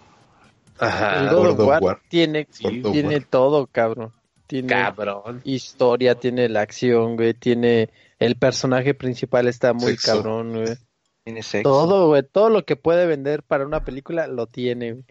El 0.81 0.89
Ajá, 0.89 1.33
God 1.33 1.37
God 1.37 1.61
of 1.61 1.69
War 1.69 1.83
War. 1.83 2.01
tiene, 2.09 2.47
Sí, 2.51 2.81
God 2.81 2.87
of 2.87 2.93
tiene 2.93 3.17
War. 3.17 3.25
todo, 3.29 3.67
cabrón. 3.67 4.13
Tiene 4.47 4.69
cabrón. 4.69 5.41
historia, 5.45 6.15
tiene 6.17 6.49
la 6.49 6.61
acción, 6.63 7.17
güey. 7.17 7.35
Tiene 7.35 7.91
el 8.19 8.37
personaje 8.37 8.95
principal 8.95 9.49
está 9.49 9.73
muy 9.73 9.93
Sexo. 9.93 10.17
cabrón, 10.17 10.53
güey. 10.53 10.77
Tiene 11.25 11.43
sexo. 11.43 11.71
Todo, 11.71 12.09
güey. 12.09 12.23
Todo 12.23 12.51
lo 12.51 12.65
que 12.65 12.77
puede 12.77 13.07
vender 13.07 13.43
para 13.43 13.65
una 13.65 13.85
película 13.85 14.27
lo 14.27 14.47
tiene. 14.47 14.93
güey. 14.93 15.05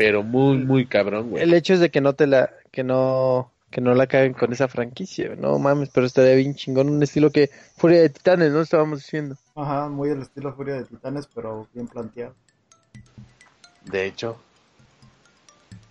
Pero 0.00 0.22
muy, 0.22 0.56
muy 0.56 0.86
cabrón, 0.86 1.28
güey. 1.28 1.42
El 1.42 1.52
hecho 1.52 1.74
es 1.74 1.80
de 1.80 1.90
que 1.90 2.00
no 2.00 2.14
te 2.14 2.26
la, 2.26 2.50
que 2.70 2.82
no, 2.82 3.52
que 3.70 3.82
no 3.82 3.94
la 3.94 4.06
caguen 4.06 4.32
con 4.32 4.50
esa 4.50 4.66
franquicia. 4.66 5.26
güey. 5.28 5.38
No 5.38 5.58
mames, 5.58 5.90
pero 5.92 6.06
estaría 6.06 6.34
bien 6.36 6.54
chingón. 6.54 6.88
Un 6.88 7.02
estilo 7.02 7.30
que 7.30 7.50
Furia 7.76 8.00
de 8.00 8.08
Titanes, 8.08 8.50
¿no? 8.50 8.62
Estábamos 8.62 9.00
diciendo. 9.00 9.36
Ajá, 9.54 9.90
muy 9.90 10.08
el 10.08 10.22
estilo 10.22 10.54
Furia 10.54 10.76
de 10.76 10.84
Titanes, 10.84 11.28
pero 11.34 11.68
bien 11.74 11.86
planteado. 11.86 12.34
De 13.84 14.06
hecho. 14.06 14.38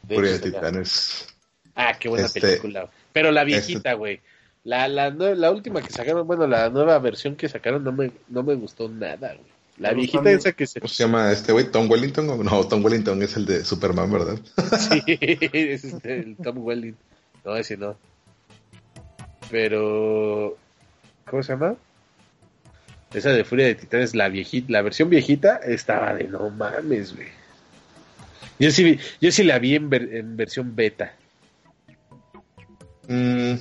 De 0.08 0.15
Furia 0.15 0.32
de 0.32 0.38
hecho, 0.38 0.45
Titanes. 0.45 1.28
Ah, 1.76 1.93
qué 2.00 2.10
buena 2.10 2.26
Este- 2.26 2.41
película. 2.41 2.89
Pero 3.13 3.32
la 3.32 3.43
viejita, 3.43 3.93
güey. 3.93 4.22
La, 4.63 4.88
la, 4.88 5.12
nue- 5.12 5.36
la 5.36 5.52
última 5.52 5.84
que 5.84 5.91
sacaron, 5.91 6.26
bueno, 6.26 6.48
la 6.48 6.72
nueva 6.72 6.98
versión 6.98 7.36
que 7.36 7.48
sacaron 7.48 7.84
no 7.84 7.91
me, 7.91 8.12
no 8.28 8.41
me 8.41 8.56
gustó 8.56 8.89
nada, 8.89 9.36
güey. 9.36 9.59
La 9.80 9.94
viejita 9.94 10.30
esa 10.32 10.52
que 10.52 10.68
se... 10.68 10.80
¿Cómo 10.82 10.89
se 10.89 11.04
llama 11.04 11.32
este 11.32 11.52
güey? 11.54 11.72
¿Tom 11.72 11.89
Wellington? 11.89 12.30
o- 12.30 12.44
No, 12.44 12.68
Tom 12.68 12.84
Wellington 12.84 13.22
es 13.24 13.36
el 13.38 13.46
de 13.46 13.63
Superman, 13.63 14.12
¿verdad? 14.12 14.38
Sí, 14.78 15.02
es 15.08 15.84
este, 15.86 16.20
el 16.20 16.36
Tom 16.38 16.58
Welling. 16.60 16.96
No, 17.46 17.56
ese 17.56 17.78
no. 17.78 17.96
Pero... 19.50 20.58
¿Cómo 21.30 21.42
se 21.44 21.54
llama? 21.54 21.76
Esa 23.13 23.30
de 23.32 23.44
Furia 23.44 23.65
de 23.68 23.76
Titanes, 23.76 24.13
la 24.15 24.30
viejita, 24.30 24.72
la 24.72 24.82
versión 24.82 25.10
viejita, 25.10 25.58
estaba 25.58 26.13
de 26.13 26.26
no 26.26 26.50
mames, 26.50 27.15
güey. 27.15 27.28
Yo 28.60 28.72
sí, 28.72 28.84
vi- 28.84 29.00
yo 29.22 29.32
sí 29.32 29.44
la 29.44 29.58
vi 29.60 29.76
en, 29.76 29.89
ver- 29.89 30.13
en 30.13 30.36
versión 30.38 30.76
beta. 30.76 31.13
Mm, 33.08 33.54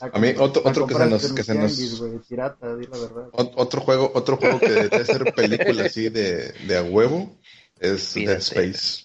A 0.00 0.18
mí, 0.18 0.30
otro- 0.38 0.62
otro 0.64 0.86
que 0.86 0.94
se 0.94 1.06
nos- 1.06 1.32
que 1.32 1.42
se 1.44 1.54
nos- 1.54 1.98
güey, 2.00 2.18
pirata, 2.28 2.74
di 2.76 2.86
la 2.86 2.98
verdad. 2.98 3.28
ot- 3.32 3.52
otro 3.56 3.80
juego, 3.80 4.10
otro 4.14 4.36
juego 4.36 4.58
que 4.58 4.68
debe 4.70 5.04
ser 5.04 5.32
película 5.32 5.84
así 5.92 6.08
de, 6.08 6.52
de 6.66 6.76
a 6.78 6.82
huevo 6.82 7.36
es 7.78 8.14
Dead. 8.14 8.36
Space. 8.38 9.04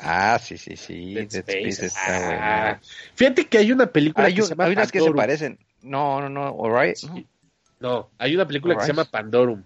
Ah, 0.00 0.38
sí, 0.42 0.58
sí, 0.58 0.76
sí. 0.76 1.14
Dead 1.14 1.28
Dead 1.28 1.44
Space, 1.48 1.68
Space. 1.68 1.86
está 1.86 2.00
Ah, 2.16 2.64
bueno. 2.66 2.80
Fíjate 3.14 3.46
que 3.46 3.58
hay 3.58 3.72
una 3.72 3.86
película 3.86 4.26
Hay, 4.26 4.34
que 4.34 4.40
un- 4.42 4.46
se 4.48 4.54
llama 4.54 4.64
hay 4.64 4.72
unas 4.72 4.92
que 4.92 4.98
se 4.98 5.04
Pandorum. 5.04 5.16
parecen. 5.22 5.58
No, 5.82 6.20
no, 6.20 6.28
no. 6.28 6.64
Alright. 6.64 6.96
Sí. 6.96 7.26
No, 7.80 8.10
hay 8.18 8.34
una 8.34 8.46
película 8.46 8.74
que 8.74 8.80
se 8.80 8.90
Alright. 8.90 8.96
llama 8.98 9.10
Pandorum. 9.10 9.62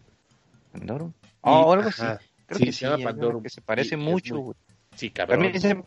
¿no? 0.74 1.14
Y- 1.18 1.30
Oh, 1.42 1.72
algo 1.72 1.88
así. 1.88 2.02
Creo 2.46 2.58
Sí, 2.58 2.64
que 2.66 2.72
se 2.72 2.78
sí, 2.80 2.84
llama 2.84 3.04
Pandorum. 3.04 3.42
que 3.42 3.48
se 3.50 3.60
parece 3.60 3.94
Y 3.96 3.98
es 3.98 4.04
mucho, 4.04 4.34
muy- 4.34 4.42
güey. 4.44 4.56
Sí, 4.96 5.10
cabrón. 5.10 5.40
mí 5.40 5.58
se- 5.60 5.82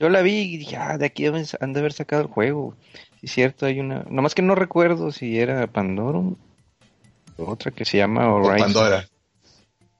yo 0.00 0.08
la 0.08 0.22
vi 0.22 0.34
y 0.40 0.56
dije, 0.58 0.76
ah, 0.76 0.98
de 0.98 1.06
aquí 1.06 1.24
deben, 1.24 1.44
han 1.60 1.72
de 1.72 1.80
haber 1.80 1.92
sacado 1.92 2.22
el 2.22 2.28
juego. 2.28 2.74
Sí, 3.20 3.26
es 3.26 3.32
cierto, 3.32 3.66
hay 3.66 3.80
una. 3.80 4.04
Nomás 4.08 4.34
que 4.34 4.42
no 4.42 4.54
recuerdo 4.54 5.10
si 5.12 5.38
era 5.38 5.66
Pandorum 5.66 6.36
o 7.36 7.50
otra 7.50 7.70
que 7.72 7.84
se 7.84 7.98
llama 7.98 8.32
O 8.32 8.36
Horizon. 8.36 8.58
Pandora. 8.58 9.08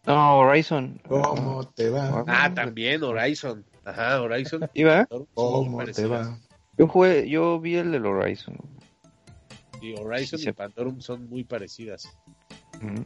No, 0.07 0.39
Horizon. 0.39 1.01
¿Cómo 1.07 1.65
te 1.75 1.91
va? 1.91 2.25
Ah, 2.27 2.53
también 2.55 3.03
Horizon. 3.03 3.65
Ajá, 3.85 4.21
Horizon. 4.23 4.69
¿Y 4.73 4.85
va? 4.85 5.07
Son 5.09 5.19
muy 5.21 5.27
¿Cómo 5.35 5.85
te 5.85 6.07
va? 6.07 6.39
Yo 6.77 6.87
jugué, 6.87 7.29
yo 7.29 7.59
vi 7.61 7.77
el 7.77 7.91
del 7.93 8.07
Horizon. 8.07 8.57
Y 9.81 9.95
Horizon 9.95 10.39
Sí, 10.39 10.43
y 10.45 10.45
se- 10.47 10.55
Pandorum 10.55 11.01
son 11.01 11.29
muy 11.29 11.45
parecidas. 11.45 12.17
Ujú. 12.77 13.05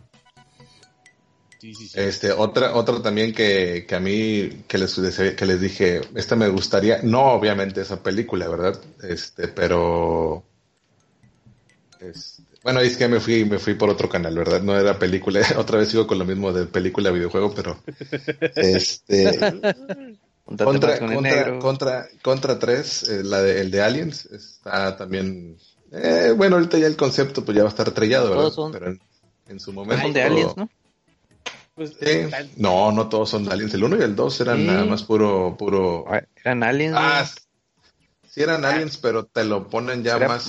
Sí, 1.63 1.73
sí, 1.77 1.87
sí. 1.87 2.01
Este, 2.01 2.33
otra, 2.33 2.75
otra 2.75 3.01
también 3.01 3.33
que, 3.33 3.85
que 3.87 3.95
a 3.95 4.01
mí, 4.01 4.65
que 4.67 4.79
les, 4.79 4.97
que 5.37 5.47
les 5.47 5.61
dije, 5.61 6.01
esta 6.17 6.35
me 6.35 6.49
gustaría, 6.49 6.99
no 7.05 7.35
obviamente 7.35 7.83
esa 7.83 8.03
película, 8.03 8.49
¿verdad? 8.49 8.81
Este, 9.01 9.47
pero, 9.47 10.43
este, 12.01 12.43
bueno, 12.65 12.81
es 12.81 12.97
que 12.97 13.07
me 13.07 13.21
fui, 13.21 13.45
me 13.45 13.61
fui 13.61 13.75
por 13.75 13.91
otro 13.91 14.09
canal, 14.09 14.35
¿verdad? 14.35 14.61
No 14.61 14.77
era 14.77 14.99
película, 14.99 15.41
otra 15.57 15.79
vez 15.79 15.91
sigo 15.91 16.05
con 16.05 16.19
lo 16.19 16.25
mismo 16.25 16.53
de 16.53 16.67
película, 16.67 17.13
videojuego, 17.13 17.55
pero, 17.55 17.79
este, 18.57 19.39
contra, 20.59 20.97
el 20.97 21.15
contra, 21.15 21.59
contra, 21.61 22.09
contra 22.23 22.59
3, 22.59 23.09
eh, 23.09 23.23
la 23.23 23.41
de, 23.41 23.61
el 23.61 23.71
de 23.71 23.83
Aliens, 23.83 24.27
está 24.27 24.97
también, 24.97 25.57
eh, 25.93 26.35
bueno, 26.37 26.57
ahorita 26.57 26.77
ya 26.79 26.89
el 26.89 26.97
concepto 26.97 27.45
pues 27.45 27.57
ya 27.57 27.63
va 27.63 27.69
a 27.69 27.71
estar 27.71 27.89
trellado, 27.93 28.31
¿verdad? 28.31 28.43
Todos 28.47 28.55
son- 28.57 28.73
Pero 28.73 28.87
en, 28.89 29.01
en 29.47 29.61
su 29.61 29.73
momento. 29.73 30.03
son 30.03 30.13
de 30.13 30.23
Aliens, 30.23 30.57
¿no? 30.57 30.69
Pues, 31.75 31.91
Sí. 32.01 32.31
tan- 32.31 32.51
No, 32.57 32.93
no 32.93 33.09
todos 33.09 33.31
son 33.31 33.51
aliens. 33.51 33.73
El 33.75 33.85
1 33.85 33.97
y 33.97 34.03
el 34.03 34.15
2 34.15 34.41
eran 34.41 34.59
Sí. 34.59 34.67
nada 34.67 34.85
más 34.85 35.03
puro, 35.03 35.57
puro. 35.57 36.05
Ah, 36.09 36.23
Eran 36.45 36.63
aliens. 36.63 36.97
Ah, 36.99 37.25
sí 38.29 38.43
eran 38.43 38.65
aliens, 38.65 38.99
pero 38.99 39.25
te 39.25 39.45
lo 39.45 39.69
ponen 39.69 40.03
ya 40.03 40.17
Era 40.17 40.29
más, 40.29 40.45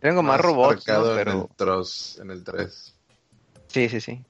como 0.00 0.22
más 0.22 0.40
robots, 0.40 0.86
¿no? 0.86 1.18
en, 1.18 1.28
el 1.28 1.46
tros, 1.56 2.18
en 2.20 2.30
el 2.30 2.44
3. 2.44 2.94
Sí, 3.68 3.88
sí, 3.88 4.00
sí. 4.00 4.22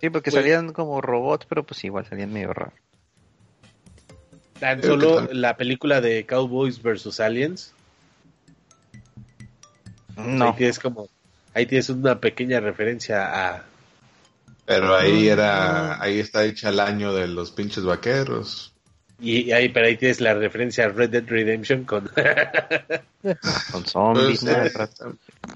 Sí, 0.00 0.10
porque 0.10 0.30
Pues- 0.30 0.42
salían 0.42 0.72
como 0.72 1.00
robots, 1.00 1.46
pero 1.48 1.62
pues 1.64 1.82
igual 1.84 2.06
salían 2.06 2.32
medio 2.32 2.52
raros. 2.52 2.74
tan 4.58 4.80
Creo 4.80 4.92
solo 4.92 5.28
la 5.32 5.56
película 5.56 6.00
de 6.00 6.24
Cowboys 6.24 6.80
vs. 6.82 7.18
Aliens. 7.20 7.74
No. 10.16 10.46
Ahí 10.50 10.52
tienes 10.56 10.78
como. 10.78 11.08
Ahí 11.54 11.66
tienes 11.66 11.88
una 11.90 12.20
pequeña 12.20 12.60
referencia 12.60 13.54
a. 13.56 13.64
Pero 14.64 14.94
ahí 14.96 15.28
era, 15.28 16.00
ahí 16.00 16.18
está 16.20 16.44
hecha 16.44 16.68
el 16.68 16.80
año 16.80 17.12
de 17.12 17.26
los 17.28 17.50
pinches 17.50 17.84
vaqueros. 17.84 18.72
Y 19.18 19.52
ahí, 19.52 19.68
pero 19.68 19.86
ahí 19.86 19.96
tienes 19.96 20.20
la 20.20 20.34
referencia 20.34 20.86
a 20.86 20.88
Red 20.88 21.10
Dead 21.10 21.24
Redemption 21.26 21.84
con. 21.84 22.10
Con 23.70 23.86
zombies, 23.86 24.40
Pues, 24.40 24.42
¿no? 24.42 24.50
eh, 24.50 24.72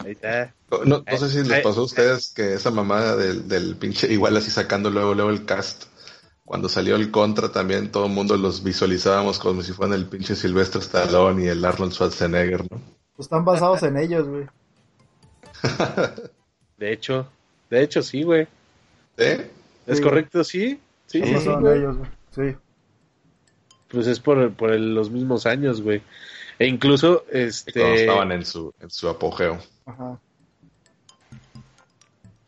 ahí 0.05 0.13
está. 0.13 0.55
no, 0.85 1.03
no 1.11 1.17
sé 1.19 1.29
si 1.31 1.39
les 1.39 1.51
Ay, 1.51 1.63
pasó 1.63 1.81
a 1.81 1.85
ustedes 1.85 2.33
que 2.33 2.55
esa 2.55 2.71
mamada 2.71 3.17
del, 3.17 3.49
del 3.49 3.75
pinche, 3.77 4.13
igual 4.13 4.37
así 4.37 4.51
sacando 4.51 4.89
luego, 4.91 5.15
luego 5.15 5.31
el 5.31 5.45
cast. 5.45 5.85
Cuando 6.45 6.69
salió 6.69 6.95
el 6.95 7.11
contra 7.11 7.51
también 7.51 7.91
todo 7.91 8.07
el 8.07 8.13
mundo 8.13 8.37
los 8.37 8.63
visualizábamos 8.63 9.41
como 9.41 9.63
si 9.63 9.73
fueran 9.73 9.99
el 9.99 10.07
pinche 10.07 10.37
Silvestre 10.37 10.81
Stallone 10.81 11.45
y 11.45 11.49
el 11.49 11.65
Arnold 11.65 11.93
Schwarzenegger, 11.93 12.63
¿no? 12.71 12.81
Pues 13.17 13.27
están 13.27 13.45
basados 13.45 13.83
en 13.83 13.97
ellos, 13.97 14.29
güey. 14.29 14.47
De 16.79 16.93
hecho, 16.93 17.27
de 17.71 17.83
hecho, 17.83 18.03
sí, 18.03 18.23
güey. 18.23 18.47
¿Eh? 19.17 19.51
¿Es 19.87 19.99
Sí. 19.99 20.03
correcto? 20.03 20.45
Sí. 20.45 20.81
Sí, 21.07 21.21
sí, 21.21 21.27
sí, 21.27 21.35
basados 21.35 21.59
en 21.59 21.61
güey. 21.63 21.79
ellos, 21.79 21.97
güey. 21.99 22.11
Sí. 22.53 22.57
Pues 23.89 24.07
es 24.09 24.19
por, 24.21 24.53
por 24.53 24.73
el- 24.73 24.95
los 24.95 25.11
mismos 25.11 25.47
años, 25.47 25.81
güey. 25.83 26.03
E 26.59 26.67
incluso, 26.67 27.23
Cuando 27.25 27.39
este. 27.47 27.95
estaban 27.95 28.33
en 28.33 28.45
su, 28.45 28.73
en 28.81 28.91
su 28.91 29.09
apogeo. 29.09 29.59
Ajá. 29.87 30.19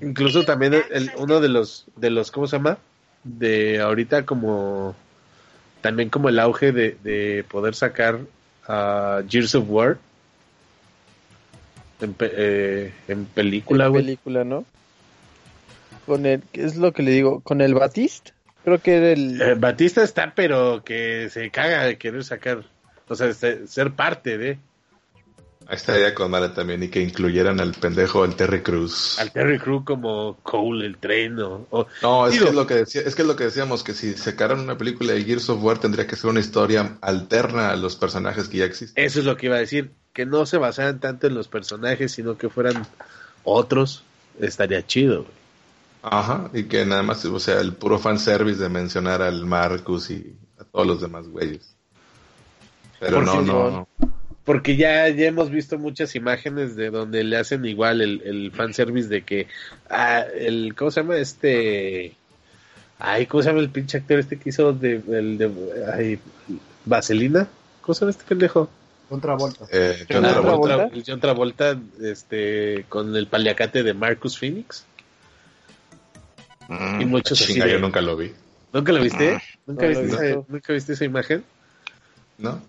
Incluso 0.01 0.45
también 0.45 0.75
el- 0.75 0.85
el- 0.91 1.11
uno 1.19 1.41
de 1.41 1.49
los, 1.49 1.87
de 1.97 2.11
los, 2.11 2.31
¿cómo 2.31 2.47
se 2.47 2.57
llama? 2.57 2.79
De 3.25 3.81
ahorita 3.81 4.25
como, 4.25 4.95
también 5.81 6.09
como 6.09 6.29
el 6.29 6.39
auge 6.39 6.73
de, 6.73 6.97
de 7.03 7.45
poder 7.49 7.75
sacar 7.75 8.21
a 8.67 9.23
Gears 9.29 9.55
of 9.57 9.65
War 9.69 9.99
en, 12.01 12.15
pe- 12.15 12.33
eh, 12.33 12.93
en 13.09 13.25
película, 13.27 13.85
la 13.85 13.89
güey. 13.91 14.03
película, 14.05 14.45
¿no? 14.45 14.65
Con 16.09 16.27
el, 16.27 16.43
¿qué 16.53 16.65
es 16.65 16.75
lo 16.77 16.93
que 16.93 17.03
le 17.05 17.13
digo? 17.13 17.41
Con 17.43 17.61
el 17.61 17.75
Batiste, 17.75 18.33
creo 18.65 18.81
que 18.81 18.97
era 18.97 19.13
el... 19.13 19.41
Eh, 19.41 19.55
Batista 19.55 20.03
está, 20.03 20.33
pero 20.35 20.83
que 20.85 21.29
se 21.31 21.51
caga 21.51 21.85
de 21.85 21.99
querer 21.99 22.25
sacar, 22.25 22.65
o 23.09 23.15
sea, 23.15 23.33
se- 23.33 23.67
ser 23.69 23.93
parte 23.93 24.37
de, 24.39 24.59
Ahí 25.71 25.77
estaría 25.77 26.15
con 26.15 26.31
madre 26.31 26.49
también 26.55 26.83
y 26.83 26.89
que 26.89 27.03
incluyeran 27.03 27.61
al 27.61 27.73
pendejo 27.75 28.25
el 28.25 28.35
Terry 28.37 28.63
Cruz. 28.63 29.19
al 29.19 29.31
Terry 29.33 29.59
Crew 29.59 29.85
como 29.85 30.39
Cole, 30.43 30.87
el 30.87 30.97
tren, 30.97 31.39
o, 31.41 31.67
o- 31.69 31.87
No, 32.01 32.27
es 32.27 32.33
Digo- 32.33 32.45
que 32.47 32.49
es 32.51 32.57
lo 32.57 32.67
que 32.67 32.75
decía, 32.75 33.03
es 33.03 33.15
que 33.15 33.21
es 33.21 33.29
lo 33.29 33.37
que 33.37 33.45
decíamos 33.45 33.85
que 33.85 33.93
si 33.93 34.15
sacaran 34.15 34.61
una 34.61 34.79
película 34.79 35.13
de 35.13 35.23
Gears 35.25 35.51
of 35.51 35.63
War 35.63 35.77
tendría 35.79 36.07
que 36.07 36.17
ser 36.17 36.31
una 36.31 36.41
historia 36.41 36.97
alterna 37.03 37.69
a 37.71 37.77
los 37.77 37.97
personajes 37.97 38.49
que 38.49 38.57
ya 38.59 38.65
existen. 38.65 39.05
Eso 39.05 39.19
es 39.19 39.27
lo 39.27 39.37
que 39.37 39.45
iba 39.45 39.57
a 39.57 39.61
decir, 39.61 39.91
que 40.15 40.25
no 40.25 40.47
se 40.47 40.57
basaran 40.57 41.01
tanto 41.01 41.27
en 41.27 41.35
los 41.35 41.49
personajes, 41.49 42.13
sino 42.13 42.39
que 42.39 42.49
fueran 42.49 42.87
otros, 43.45 44.05
estaría 44.41 44.87
chido, 44.87 45.25
güey. 45.25 45.38
Ajá, 46.03 46.51
y 46.53 46.65
que 46.65 46.85
nada 46.85 47.03
más, 47.03 47.25
o 47.25 47.41
sea, 47.41 47.61
el 47.61 47.75
puro 47.75 47.99
fanservice 47.99 48.63
de 48.63 48.69
mencionar 48.69 49.23
al 49.23 49.45
Marcus 49.47 50.11
y 50.11 50.37
a 50.59 50.65
todos 50.65 50.87
los 50.87 51.01
demás 51.01 51.29
güeyes. 51.29 51.75
Pero 53.01 53.23
no, 53.23 53.33
si 53.33 53.39
no. 53.39 53.89
Porque 54.45 54.77
ya, 54.77 55.09
ya 55.09 55.27
hemos 55.27 55.51
visto 55.51 55.79
muchas 55.79 56.15
imágenes 56.15 56.75
de 56.75 56.91
donde 56.91 57.23
le 57.23 57.37
hacen 57.37 57.65
igual 57.67 58.01
el, 58.01 58.23
el 58.25 58.53
fanservice 58.53 59.09
de 59.09 59.23
que, 59.23 59.47
ah, 59.91 60.25
el, 60.35 60.75
¿cómo 60.75 60.91
se 60.91 61.01
llama 61.01 61.17
este? 61.17 62.15
Ay, 62.99 63.27
¿cómo 63.27 63.43
se 63.43 63.51
llama 63.51 63.61
el 63.61 63.71
pinche 63.71 63.99
actor 63.99 64.19
este 64.19 64.39
que 64.39 64.49
hizo 64.49 64.73
de, 64.73 65.03
el 65.11 65.37
de, 65.39 65.51
ay, 65.93 66.19
Vaselina? 66.85 67.47
¿Cómo 67.83 67.95
se 67.95 68.01
llama 68.01 68.11
este 68.13 68.25
pendejo? 68.25 68.71
Contra 69.09 69.37
vuelta. 69.37 69.67
Eh, 69.71 70.07
John 70.11 70.23
John 70.25 70.33
Travolta. 70.33 70.67
Travolta. 70.67 70.97
el 70.97 71.05
John 71.07 71.21
Travolta, 71.21 71.79
este, 72.03 72.85
con 72.89 73.15
el 73.17 73.27
paliacate 73.27 73.83
de 73.83 73.95
Marcus 73.95 74.39
Phoenix. 74.39 74.87
Mm, 76.69 77.01
Y 77.01 77.05
muchos 77.07 77.41
así 77.41 77.53
Chinga, 77.55 77.67
de- 77.67 77.73
yo 77.73 77.79
nunca 77.79 78.01
lo 78.01 78.17
vi, 78.17 78.33
¿Nunca 78.73 78.93
lo 78.93 79.03
viste? 79.03 79.39
¿Nunca, 79.67 79.83
No 79.83 79.89
viste 79.89 80.07
esa, 80.07 80.21
visto. 80.23 80.47
¿Nunca 80.49 80.73
viste 80.73 80.93
esa 80.93 81.05
imagen? 81.05 81.45
¿no? 82.39 82.63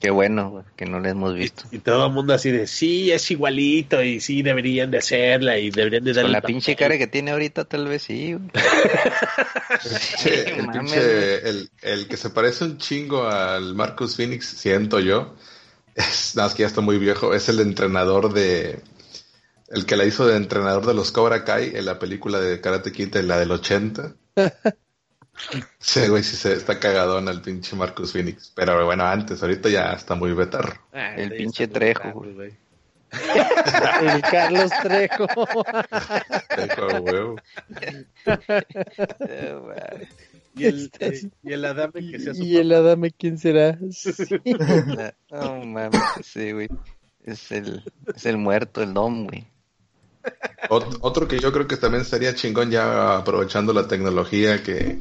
Qué 0.00 0.10
bueno, 0.10 0.64
que 0.76 0.84
no 0.84 1.00
la 1.00 1.10
hemos 1.10 1.34
visto. 1.34 1.62
Y 1.70 1.78
todo 1.78 2.06
el 2.08 2.12
mundo 2.12 2.34
así 2.34 2.50
de, 2.50 2.66
sí, 2.66 3.10
es 3.10 3.30
igualito 3.30 4.02
y 4.02 4.20
sí, 4.20 4.42
deberían 4.42 4.90
de 4.90 4.98
hacerla 4.98 5.56
y 5.58 5.70
deberían 5.70 6.04
de 6.04 6.12
darle 6.12 6.22
Con 6.24 6.32
la 6.32 6.38
el 6.38 6.44
pinche 6.44 6.72
papel". 6.72 6.84
cara 6.88 6.98
que 6.98 7.06
tiene 7.06 7.30
ahorita, 7.30 7.64
tal 7.64 7.86
vez 7.86 8.02
sí. 8.02 8.36
Sí, 9.82 10.30
el, 10.30 10.68
pinche, 10.68 11.48
el, 11.48 11.70
el 11.82 12.08
que 12.08 12.16
se 12.16 12.30
parece 12.30 12.64
un 12.64 12.78
chingo 12.78 13.26
al 13.28 13.74
Marcus 13.74 14.16
Phoenix, 14.16 14.46
siento 14.46 15.00
yo, 15.00 15.34
es, 15.94 16.32
nada 16.34 16.48
más 16.48 16.54
que 16.54 16.62
ya 16.62 16.66
está 16.66 16.80
muy 16.80 16.98
viejo, 16.98 17.32
es 17.32 17.48
el 17.48 17.60
entrenador 17.60 18.32
de, 18.32 18.80
el 19.68 19.86
que 19.86 19.96
la 19.96 20.04
hizo 20.04 20.26
de 20.26 20.36
entrenador 20.36 20.86
de 20.86 20.94
los 20.94 21.10
Cobra 21.12 21.44
Kai 21.44 21.72
en 21.74 21.84
la 21.86 21.98
película 21.98 22.40
de 22.40 22.60
Karate 22.60 22.92
Kid, 22.92 23.16
en 23.16 23.28
la 23.28 23.38
del 23.38 23.50
80. 23.50 24.14
Sí, 25.80 26.06
güey, 26.06 26.22
sí 26.22 26.36
se 26.36 26.52
está 26.52 26.78
cagadón 26.78 27.28
al 27.28 27.42
pinche 27.42 27.74
Marcus 27.74 28.12
Phoenix. 28.12 28.52
Pero 28.54 28.84
bueno, 28.86 29.04
antes, 29.04 29.42
ahorita 29.42 29.68
ya 29.68 29.92
está 29.92 30.14
muy 30.14 30.32
betarro. 30.32 30.74
Ah, 30.92 31.16
El 31.16 31.32
pinche 31.34 31.66
Trejo, 31.66 32.12
güey. 32.12 32.34
güey. 32.34 32.56
El 34.00 34.22
Carlos 34.22 34.70
Trejo. 34.80 35.26
Dejo, 36.56 36.86
huevo. 37.02 37.36
Güey. 39.18 40.08
Y 40.56 40.64
el, 40.66 40.84
Estás- 40.92 41.24
eh, 41.24 41.30
y 41.42 41.52
el 41.52 41.64
Adame 41.64 42.10
que 42.12 42.18
sea 42.20 42.34
su 42.34 42.42
y 42.44 42.56
el 42.56 42.72
Adame, 42.72 43.10
¿quién 43.10 43.38
será? 43.38 43.76
Sí. 43.90 44.24
No 45.30 45.64
mames, 45.64 46.00
sí, 46.22 46.52
güey. 46.52 46.68
Es 47.24 47.50
el, 47.50 47.82
es 48.14 48.24
el 48.26 48.36
muerto, 48.36 48.82
el 48.82 48.94
Dom, 48.94 49.26
güey. 49.26 49.48
Ot- 50.70 50.98
otro 51.02 51.28
que 51.28 51.38
yo 51.40 51.52
creo 51.52 51.66
que 51.66 51.76
también 51.76 52.02
estaría 52.02 52.34
chingón 52.34 52.70
ya 52.70 53.16
aprovechando 53.18 53.72
la 53.72 53.86
tecnología 53.86 54.62
que, 54.62 54.98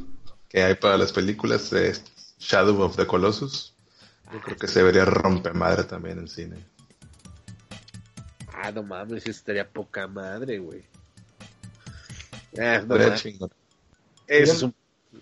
que 0.49 0.63
hay 0.63 0.75
para 0.75 0.97
las 0.97 1.11
películas 1.13 1.71
es 1.73 2.03
Shadow 2.39 2.81
of 2.81 2.95
the 2.97 3.05
Colossus. 3.07 3.73
Yo 4.31 4.41
creo 4.41 4.57
que 4.57 4.67
se 4.67 4.79
debería 4.79 5.05
romper 5.05 5.53
madre 5.53 5.83
también 5.83 6.19
en 6.19 6.27
cine. 6.27 6.57
Ah, 8.53 8.71
no 8.71 8.83
mames, 8.83 9.23
eso 9.23 9.31
estaría 9.31 9.67
poca 9.69 10.07
madre, 10.07 10.59
güey. 10.59 10.83
Ah, 12.57 12.77
no 12.85 12.95
Estaría 12.95 13.05
mames. 13.07 13.21
chingón. 13.21 13.49
Ese 14.27 14.51
es 14.53 14.63
un 14.63 14.73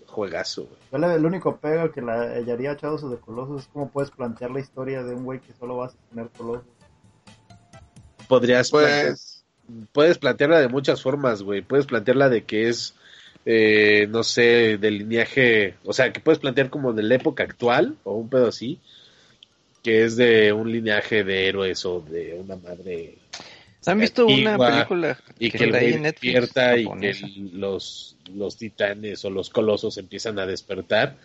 juegazo, 0.06 0.64
güey. 0.64 0.78
Yo 0.92 0.98
le- 0.98 1.14
el 1.14 1.24
único 1.24 1.56
pega 1.58 1.90
que 1.92 2.00
la 2.02 2.22
hallaría 2.34 2.72
a 2.72 2.74
Shadows 2.76 3.02
of 3.04 3.12
the 3.14 3.20
Colossus 3.20 3.62
es 3.62 3.68
cómo 3.72 3.90
puedes 3.90 4.10
plantear 4.10 4.50
la 4.50 4.60
historia 4.60 5.02
de 5.02 5.14
un 5.14 5.24
güey 5.24 5.40
que 5.40 5.52
solo 5.54 5.76
vas 5.78 5.94
a 5.94 6.08
tener 6.10 6.28
colosos. 6.30 6.66
Podrías 8.28 8.70
plantear- 8.70 9.06
Pues, 9.08 9.31
puedes 9.92 10.18
plantearla 10.18 10.60
de 10.60 10.68
muchas 10.68 11.02
formas, 11.02 11.42
güey. 11.42 11.62
Puedes 11.62 11.86
plantearla 11.86 12.28
de 12.28 12.44
que 12.44 12.68
es 12.68 12.94
eh, 13.44 14.06
no 14.08 14.22
sé, 14.22 14.78
del 14.78 14.98
lineaje, 14.98 15.74
o 15.84 15.92
sea, 15.92 16.12
que 16.12 16.20
puedes 16.20 16.38
plantear 16.38 16.70
como 16.70 16.92
de 16.92 17.02
la 17.02 17.16
época 17.16 17.42
actual 17.42 17.96
o 18.04 18.14
un 18.14 18.28
pedo 18.28 18.48
así, 18.48 18.78
que 19.82 20.04
es 20.04 20.16
de 20.16 20.52
un 20.52 20.70
lineaje 20.70 21.24
de 21.24 21.48
héroes 21.48 21.84
o 21.84 22.00
de 22.00 22.34
una 22.34 22.56
madre 22.56 23.18
¿Han 23.84 23.98
visto 23.98 24.26
una 24.26 24.56
película 24.56 25.18
y 25.40 25.50
que, 25.50 25.56
está 25.56 25.64
el 25.64 25.70
güey 25.72 25.98
despierta 25.98 26.78
y 26.78 26.88
que 27.00 27.10
el- 27.10 27.50
los, 27.58 28.16
los 28.32 28.56
titanes 28.56 29.24
o 29.24 29.30
los 29.30 29.50
colosos 29.50 29.98
empiezan 29.98 30.38
a 30.38 30.46
despertar 30.46 31.16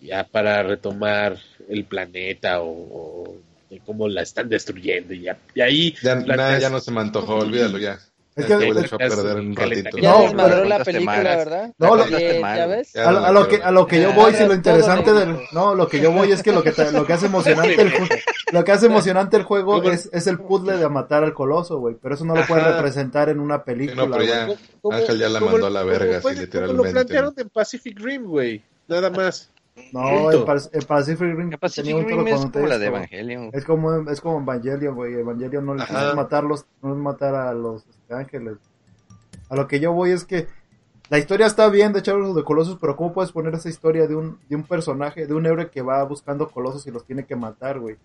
ya 0.00 0.24
para 0.24 0.64
retomar 0.64 1.38
el 1.68 1.84
planeta 1.84 2.62
o, 2.62 2.68
o 2.68 3.36
de 3.74 3.80
cómo 3.84 4.08
la 4.08 4.22
están 4.22 4.48
destruyendo 4.48 5.12
y, 5.14 5.22
ya, 5.22 5.38
y 5.54 5.60
ahí 5.60 5.94
Ya, 6.02 6.58
ya 6.58 6.70
no 6.70 6.80
se 6.80 6.90
me 6.90 7.00
antojó, 7.00 7.36
olvídalo 7.36 7.78
ya. 7.78 7.98
Es 8.36 8.46
que- 8.46 8.54
es- 8.68 8.76
echó 8.78 8.96
a 8.96 8.98
perder 8.98 9.36
en 9.38 9.46
un 9.46 9.54
ratito. 9.54 9.96
Ya 9.96 10.10
No, 10.10 10.22
desmadró 10.22 10.64
la 10.64 10.82
película. 10.82 11.22
¿verdad? 11.22 11.72
No, 11.78 11.94
lo- 11.94 12.04
Eh, 12.18 12.40
¿Ya 12.42 12.66
ves? 12.66 12.96
A, 12.96 13.08
a 13.28 13.30
lo 13.30 13.46
que 13.46 13.56
a 13.62 13.70
lo 13.70 13.86
que 13.86 14.02
yo 14.02 14.12
voy, 14.12 14.34
si 14.34 14.44
lo 14.44 14.54
interesante 14.54 15.12
del 15.12 15.36
no, 15.52 15.76
lo 15.76 15.86
que 15.86 16.00
yo 16.00 16.10
voy 16.10 16.32
es 16.32 16.42
que 16.42 16.50
lo 16.50 16.64
que 16.64 16.72
te- 16.72 16.90
lo 16.90 17.06
que 17.06 17.12
hace 17.12 17.26
emocionante 17.26 17.80
el 17.80 17.92
lo 18.52 18.64
que 18.64 18.72
hace 18.72 18.86
emocionante 18.86 19.36
el 19.36 19.44
juego 19.44 19.80
es, 19.84 20.10
es 20.12 20.26
el 20.26 20.40
puzzle 20.40 20.76
de 20.78 20.88
matar 20.88 21.22
al 21.22 21.32
coloso, 21.32 21.78
güey, 21.78 21.94
pero 22.02 22.16
eso 22.16 22.24
no 22.24 22.34
lo 22.34 22.44
puedes 22.44 22.64
representar 22.66 23.28
en 23.28 23.38
una 23.38 23.62
película, 23.62 24.04
no, 24.04 24.10
pero 24.10 24.24
ya, 24.24 24.48
¿Cómo- 24.82 24.96
Ángel 24.96 25.16
ya 25.18 25.28
la 25.28 25.38
mandó 25.38 25.66
a 25.66 25.70
la 25.70 25.84
verga, 25.84 26.18
así 26.18 26.34
literalmente. 26.40 26.84
lo 26.86 26.90
plantearon 26.92 27.34
en 27.36 27.48
Pacific 27.50 28.00
Rim, 28.00 28.24
güey. 28.24 28.64
Nada 28.88 29.10
más. 29.10 29.48
No, 29.92 30.30
el, 30.30 30.44
el 30.72 30.86
Pacific 30.86 31.20
Rim 31.20 31.52
El 31.52 31.58
Pacific 31.58 31.96
Rim 31.96 32.26
es 32.28 32.40
como 32.46 32.66
la 32.66 32.78
de 32.78 32.90
contexto. 32.90 33.16
Evangelion. 33.16 33.50
Es 33.52 33.64
como 33.64 34.10
es 34.10 34.20
como 34.20 34.40
Evangelion, 34.40 34.94
güey. 34.94 35.14
Evangelion 35.14 35.66
no, 35.66 35.74
no 35.74 35.82
es 35.82 36.14
matarlos, 36.14 36.66
no 36.82 36.92
es 36.92 36.98
matar 36.98 37.34
a 37.34 37.52
los 37.54 37.84
este, 37.86 38.14
ángeles. 38.14 38.58
A 39.48 39.56
lo 39.56 39.66
que 39.66 39.80
yo 39.80 39.92
voy 39.92 40.12
es 40.12 40.24
que 40.24 40.46
la 41.10 41.18
historia 41.18 41.46
está 41.46 41.68
bien 41.68 41.92
de 41.92 42.00
Shadow 42.00 42.34
de 42.34 42.44
Colossus, 42.44 42.78
pero 42.80 42.96
¿cómo 42.96 43.12
puedes 43.12 43.32
poner 43.32 43.54
esa 43.54 43.68
historia 43.68 44.06
de 44.06 44.16
un, 44.16 44.38
de 44.48 44.56
un 44.56 44.62
personaje, 44.62 45.26
de 45.26 45.34
un 45.34 45.44
héroe 45.44 45.70
que 45.70 45.82
va 45.82 46.02
buscando 46.04 46.48
colosos 46.48 46.86
y 46.86 46.90
los 46.90 47.04
tiene 47.04 47.26
que 47.26 47.36
matar, 47.36 47.78
güey? 47.78 47.96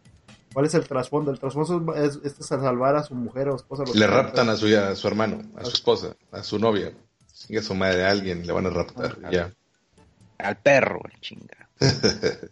¿Cuál 0.54 0.66
es 0.66 0.74
el 0.74 0.88
trasfondo? 0.88 1.32
El 1.32 1.40
trasfondo 1.40 1.94
es, 1.94 2.20
es, 2.24 2.40
es 2.40 2.46
salvar 2.46 2.96
a 2.96 3.04
su 3.04 3.14
mujer 3.16 3.50
o 3.50 3.56
esposa. 3.56 3.84
Le 3.94 4.08
raptan 4.08 4.50
a 4.50 4.56
su, 4.56 4.66
a 4.76 4.96
su 4.96 5.08
hermano, 5.08 5.42
a 5.56 5.64
su 5.64 5.72
esposa, 5.72 6.16
a 6.32 6.44
su 6.44 6.58
novia. 6.60 6.92
Sigue 7.28 7.62
su 7.62 7.76
madre 7.76 8.06
a 8.06 8.10
alguien, 8.10 8.46
le 8.46 8.52
van 8.52 8.66
a 8.66 8.70
raptar. 8.70 9.18
Ah, 9.24 9.30
ya. 9.32 9.54
Al 10.40 10.58
perro, 10.58 11.02
el 11.14 11.20
chinga. 11.22 11.70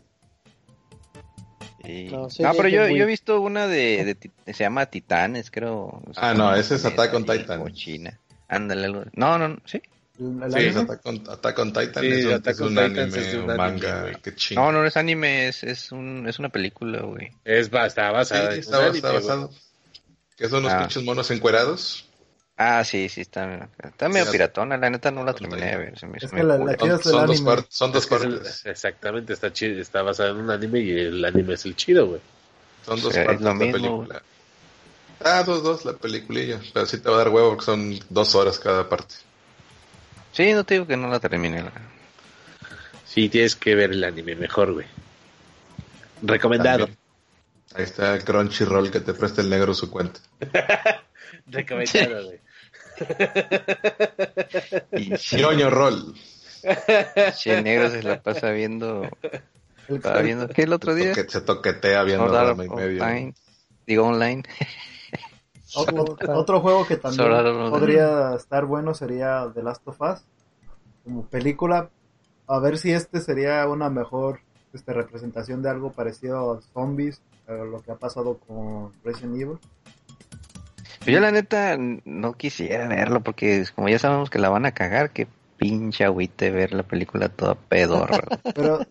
Sí. 1.85 2.09
No, 2.11 2.27
No, 2.39 2.53
pero 2.53 2.67
yo, 2.67 2.81
muy- 2.87 2.97
yo 2.97 3.03
he 3.03 3.07
visto 3.07 3.39
una 3.39 3.67
de, 3.67 4.03
de 4.03 4.15
ti- 4.15 4.31
se 4.45 4.53
llama 4.63 4.87
Titanes, 4.87 5.49
creo. 5.51 6.01
Ah, 6.17 6.33
no, 6.33 6.53
ese 6.53 6.75
es 6.75 6.83
Attack 6.85 7.13
on 7.13 7.25
Titan. 7.25 7.65
China. 7.73 8.19
Ándale, 8.49 8.85
algo. 8.87 9.03
No, 9.13 9.37
no, 9.37 9.47
no, 9.49 9.57
sí. 9.65 9.81
Sí, 10.17 10.59
es 10.59 10.75
Attack 10.75 11.05
on, 11.05 11.23
Attack 11.29 11.59
on 11.59 11.71
Titan, 11.71 12.03
Sí, 12.03 12.07
es 12.11 12.25
un, 12.25 12.33
Attack 12.33 12.53
es 12.55 12.61
on 12.61 12.67
un 12.67 12.73
Titan 12.73 12.99
anime, 13.03 13.17
es 13.19 13.31
de 13.31 13.37
un 13.37 13.43
un 13.45 13.49
anime, 13.51 13.57
manga, 13.71 14.01
güey. 14.01 14.15
qué 14.21 14.35
chingo. 14.35 14.61
No, 14.63 14.71
no 14.73 14.85
es 14.85 14.97
anime, 14.97 15.47
es, 15.47 15.63
es, 15.63 15.91
un, 15.93 16.25
es 16.27 16.39
una 16.39 16.49
película, 16.49 17.01
güey. 17.03 17.29
Es, 17.45 17.67
está 17.67 17.89
Sí, 17.89 18.13
basada 18.13 18.53
en 18.53 18.59
está, 18.59 19.11
basado. 19.13 19.51
Que 20.35 20.49
son 20.49 20.59
unos 20.59 20.73
Ah. 20.73 20.79
pinches 20.79 21.03
monos 21.03 21.31
encuerados. 21.31 22.06
Ah, 22.59 22.83
sí, 22.83 23.07
sí, 23.07 23.21
está, 23.21 23.69
está 23.83 24.09
medio 24.09 24.25
Sí, 24.25 24.31
piratona, 24.31 24.77
la 24.77 24.89
neta 24.89 25.11
no 25.11 25.23
la 25.23 25.33
terminé 25.33 25.67
de 25.67 25.77
ver. 25.77 25.99
Se 25.99 26.07
me 26.07 26.17
hizo 26.17 26.25
Es 26.25 26.31
que 26.31 26.37
medio 26.37 26.47
la- 26.49 26.57
culera. 26.57 26.71
la 26.71 26.77
chida 26.77 26.97
Son, 26.97 26.99
es 26.99 27.05
el 27.05 27.11
son 27.11 27.27
dos, 27.27 27.35
anime. 27.37 27.55
par- 27.55 27.65
son 27.69 27.91
dos 27.91 28.03
Es 28.03 28.09
que 28.09 28.15
es 28.15 28.21
el- 28.23 28.33
partes. 28.33 28.65
exactamente, 28.65 29.33
está 29.33 29.53
chido, 29.53 29.79
está 29.81 30.01
basado 30.01 30.29
en 30.31 30.37
un 30.37 30.49
anime 30.49 30.79
y 30.79 30.91
el 30.99 31.23
anime 31.23 31.53
es 31.53 31.65
el 31.65 31.75
chido, 31.75 32.07
güey. 32.07 32.21
Son 32.85 32.99
dos 33.01 33.15
Es 33.15 33.25
partes 33.25 33.41
lo 33.41 33.49
la 33.49 33.53
mismo. 33.53 33.71
película. 33.73 34.21
Ah, 35.23 35.43
dos, 35.43 35.61
dos, 35.63 35.85
la 35.85 35.93
peliculilla. 35.93 36.59
Pero 36.73 36.85
sí 36.87 36.97
te 36.99 37.09
va 37.09 37.15
a 37.15 37.19
dar 37.19 37.29
huevo 37.29 37.49
porque 37.49 37.65
son 37.65 37.99
dos 38.09 38.33
horas 38.33 38.57
cada 38.59 38.87
parte. 38.89 39.15
Sí, 40.31 40.51
no 40.53 40.63
te 40.63 40.75
digo 40.75 40.87
que 40.87 40.97
no 40.97 41.07
la 41.09 41.19
terminé. 41.19 41.61
la- 41.63 41.71
Sí, 43.05 43.29
tienes 43.29 43.55
que 43.55 43.75
ver 43.75 43.91
el 43.91 44.03
anime 44.03 44.35
mejor, 44.35 44.73
güey. 44.73 44.85
Recomendado. 46.23 46.85
También. 46.87 46.97
Ahí 47.75 47.83
está 47.83 48.17
Crunchyroll 48.19 48.89
que 48.89 48.99
te 48.99 49.13
presta 49.13 49.41
el 49.41 49.49
negro 49.49 49.73
su 49.73 49.89
cuenta. 49.91 50.19
Recomendado, 51.47 52.25
güey. 52.25 52.39
Y 54.91 55.13
Ñoño 55.37 55.69
Roll. 55.69 56.13
che, 57.41 57.61
negro 57.61 57.89
se 57.89 58.03
la 58.03 58.21
pasa 58.21 58.51
viendo. 58.51 59.03
El- 59.87 59.95
Estaba 59.97 60.21
viendo. 60.21 60.47
¿Qué 60.49 60.63
el 60.63 60.73
otro 60.73 60.93
día? 60.95 61.13
Que 61.13 61.23
se 61.29 61.41
toquetea 61.41 62.03
viendo 62.03 62.25
Sword 62.25 62.37
Art 62.37 62.47
Rama 62.49 62.65
y 62.65 62.69
medio. 62.69 63.03
Online. 63.03 63.33
Digo 63.85 64.05
online. 64.05 64.43
Otro, 65.75 66.05
otro 66.35 66.59
juego 66.61 66.85
que 66.85 66.97
también 66.97 67.29
podría 67.69 68.35
estar 68.35 68.65
bueno 68.65 68.93
sería 68.93 69.49
The 69.53 69.63
Last 69.63 69.87
of 69.87 70.01
Us 70.01 70.21
como 71.03 71.25
película. 71.27 71.89
A 72.47 72.59
ver 72.59 72.77
si 72.77 72.91
este 72.91 73.21
sería 73.21 73.65
una 73.67 73.89
mejor 73.89 74.39
este, 74.73 74.93
representación 74.93 75.61
de 75.61 75.69
algo 75.69 75.91
parecido 75.91 76.53
a 76.53 76.61
zombies, 76.73 77.21
a 77.47 77.53
lo 77.53 77.81
que 77.81 77.91
ha 77.91 77.95
pasado 77.95 78.37
con 78.37 78.91
Resident 79.03 79.35
Evil. 79.35 79.59
Pero 81.07 81.17
yo 81.17 81.21
la 81.21 81.31
neta 81.31 81.77
no 82.05 82.33
quisiera 82.33 82.87
verlo 82.87 83.21
porque 83.21 83.65
como 83.75 83.89
ya 83.89 83.97
sabemos 83.99 84.29
que 84.29 84.39
la 84.39 84.49
van 84.49 84.65
a 84.65 84.73
cagar, 84.73 85.09
que 85.11 85.27
pinche 85.57 86.03
agüite 86.03 86.51
ver 86.51 86.73
la 86.73 86.83
película 86.83 87.29
toda 87.29 87.55
pedorra. 87.55 88.19
Pero 88.55 88.85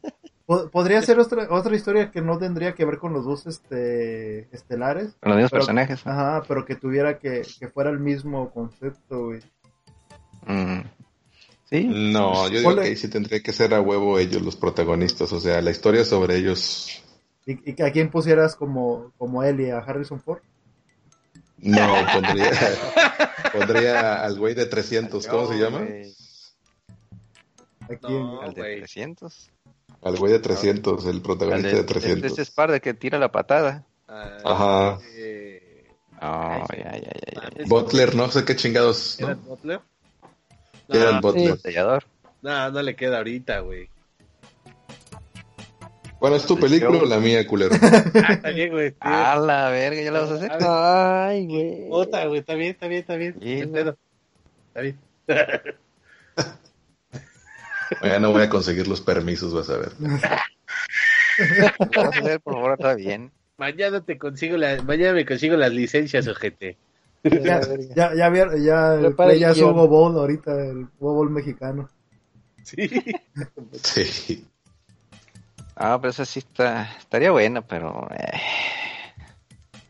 po- 0.46 0.68
podría 0.70 1.00
ser 1.02 1.18
otra, 1.20 1.46
otra 1.50 1.76
historia 1.76 2.10
que 2.10 2.20
no 2.22 2.38
tendría 2.38 2.74
que 2.74 2.84
ver 2.84 2.98
con 2.98 3.12
los 3.12 3.24
dos 3.24 3.46
este, 3.46 4.48
estelares. 4.54 5.16
Con 5.20 5.30
los 5.30 5.36
mismos 5.36 5.50
Pero- 5.52 5.60
personajes. 5.60 6.06
Ajá, 6.06 6.42
pero 6.48 6.64
que 6.64 6.74
tuviera 6.74 7.18
que, 7.18 7.42
que 7.60 7.68
fuera 7.68 7.90
el 7.90 8.00
mismo 8.00 8.50
concepto, 8.50 9.26
güey. 9.26 9.40
Mm. 10.46 10.80
Sí. 11.68 11.84
No, 11.84 12.48
yo 12.48 12.58
digo 12.58 12.70
Ponle- 12.70 12.82
que 12.82 12.88
ahí 12.88 12.96
sí 12.96 13.08
tendría 13.08 13.40
que 13.42 13.52
ser 13.52 13.74
a 13.74 13.80
huevo 13.80 14.18
ellos 14.18 14.40
los 14.42 14.56
protagonistas. 14.56 15.32
O 15.32 15.40
sea, 15.40 15.60
la 15.60 15.70
historia 15.72 16.04
sobre 16.04 16.36
ellos. 16.36 17.02
¿Y, 17.44 17.70
y 17.72 17.82
a 17.82 17.90
quién 17.92 18.10
pusieras 18.10 18.54
como, 18.56 19.12
como 19.18 19.42
Ellie? 19.42 19.72
¿A 19.72 19.78
Harrison 19.78 20.20
Ford? 20.20 20.40
No, 21.58 22.06
pondría, 22.12 22.50
pondría 23.52 24.22
al 24.24 24.38
güey 24.38 24.54
de 24.54 24.66
300. 24.66 25.26
¿Cómo 25.26 25.48
se 25.48 25.58
llama? 25.58 25.78
¿A 27.80 27.96
quién? 27.96 28.22
No. 28.22 28.42
Al 28.42 28.52
de 28.54 28.60
güey. 28.60 28.78
300. 28.80 29.50
Al 30.02 30.16
güey 30.16 30.32
de 30.32 30.38
300, 30.38 31.06
el 31.06 31.22
protagonista 31.22 31.68
de, 31.68 31.74
de 31.74 31.80
el 31.80 31.86
de 31.86 31.94
300. 31.94 32.32
ese 32.32 32.44
Sparda 32.44 32.80
que 32.80 32.94
tira 32.94 33.18
la 33.18 33.32
patada. 33.32 33.84
Ajá. 34.08 34.98
eh, 35.16 35.62
Oh, 36.22 36.64
ya, 36.74 36.92
ya, 36.92 37.00
ya, 37.00 37.50
ya. 37.58 37.64
Butler, 37.66 38.14
no 38.14 38.30
sé 38.30 38.44
qué 38.46 38.56
chingados. 38.56 39.20
¿Era 39.20 39.34
¿no? 39.34 39.40
Butler? 39.42 39.80
Gerard 40.90 41.14
No, 41.16 41.20
Butler. 41.20 41.50
Batallador. 41.50 42.04
no, 42.40 42.70
no 42.70 42.82
le 42.82 42.96
queda 42.96 43.18
ahorita, 43.18 43.60
güey. 43.60 43.90
Bueno, 46.26 46.38
¿es 46.38 46.46
tu 46.46 46.58
película 46.58 46.98
o 46.98 47.06
la 47.06 47.20
mía, 47.20 47.46
culero? 47.46 47.76
Ah, 47.80 48.32
está 48.32 48.50
bien, 48.50 48.72
güey. 48.72 48.90
bien. 48.90 48.96
A 49.00 49.36
la 49.36 49.70
verga, 49.70 50.02
¿ya 50.02 50.10
la 50.10 50.20
vas 50.22 50.30
a 50.32 50.34
hacer? 50.34 50.50
Ay, 50.60 51.46
güey. 51.46 51.88
Puta, 51.88 52.26
güey, 52.26 52.40
está 52.40 52.54
bien, 52.54 52.70
está 52.72 52.88
bien, 52.88 53.00
está 53.00 53.14
bien. 53.16 53.36
Está 54.68 54.80
bien. 54.80 54.98
Ya 58.02 58.18
no 58.18 58.32
voy 58.32 58.42
a 58.42 58.48
conseguir 58.48 58.88
los 58.88 59.00
permisos, 59.00 59.54
vas 59.54 59.70
a 59.70 59.76
ver. 59.78 59.92
¿La 60.00 61.72
vas 62.02 62.16
a 62.16 62.18
hacer, 62.18 62.40
por 62.40 62.54
favor, 62.54 62.72
está 62.72 62.94
bien. 62.96 63.30
Mañana 63.58 64.00
te 64.04 64.18
consigo 64.18 64.56
la, 64.56 64.82
mañana 64.82 65.12
me 65.12 65.24
consigo 65.24 65.56
las 65.56 65.72
licencias, 65.72 66.26
ojete. 66.26 66.76
Ya, 67.22 67.60
ya, 67.94 68.12
ya, 68.14 68.28
vi- 68.28 68.64
ya, 68.64 68.94
el 68.94 69.14
Play 69.14 69.38
ya 69.38 69.52
es. 69.52 69.58
Hugo 69.60 69.86
Bowl 69.86 70.16
ahorita, 70.16 70.50
el 70.64 70.88
Hugo 70.98 71.14
Bowl 71.14 71.30
mexicano. 71.30 71.88
Sí. 72.64 72.90
Sí. 73.72 74.44
Ah, 75.76 75.98
pero 76.00 76.10
esa 76.10 76.24
sí 76.24 76.38
está, 76.38 76.90
estaría 76.98 77.30
buena, 77.30 77.60
pero 77.60 78.08
eh, 78.10 78.38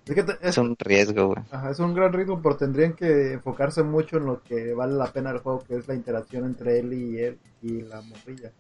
Es, 0.07 0.14
que 0.14 0.22
te- 0.22 0.33
es, 0.33 0.38
es 0.42 0.59
un 0.59 0.77
riesgo, 0.79 1.29
güey. 1.29 1.42
ajá, 1.51 1.70
es 1.70 1.79
un 1.79 1.94
gran 1.94 2.12
ritmo, 2.12 2.40
pero 2.42 2.57
tendrían 2.57 2.94
que 2.94 3.33
enfocarse 3.35 3.83
mucho 3.83 4.16
en 4.18 4.27
lo 4.27 4.42
que 4.42 4.75
vale 4.75 4.94
la 4.94 5.07
pena 5.12 5.33
del 5.33 5.40
juego, 5.42 5.64
que 5.64 5.77
es 5.77 5.87
la 5.88 5.94
interacción 5.94 6.44
entre 6.44 6.79
él 6.81 6.92
y 6.92 7.18
él 7.18 7.38
y 7.62 7.83
la 7.83 8.01
morrilla. 8.03 8.51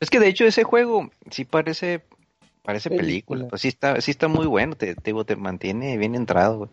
Es 0.00 0.10
que 0.10 0.20
de 0.20 0.28
hecho 0.28 0.44
ese 0.44 0.64
juego 0.64 1.10
sí 1.30 1.44
parece 1.44 2.02
parece 2.62 2.88
película, 2.90 3.06
Película. 3.40 3.48
pues 3.48 3.62
sí 3.62 3.68
está 3.68 4.00
sí 4.00 4.10
está 4.10 4.28
muy 4.28 4.46
bueno, 4.46 4.74
te 4.76 4.94
te, 4.94 5.00
digo, 5.04 5.24
te 5.24 5.36
mantiene 5.36 5.96
bien 5.98 6.14
entrado, 6.14 6.58
güey. 6.58 6.70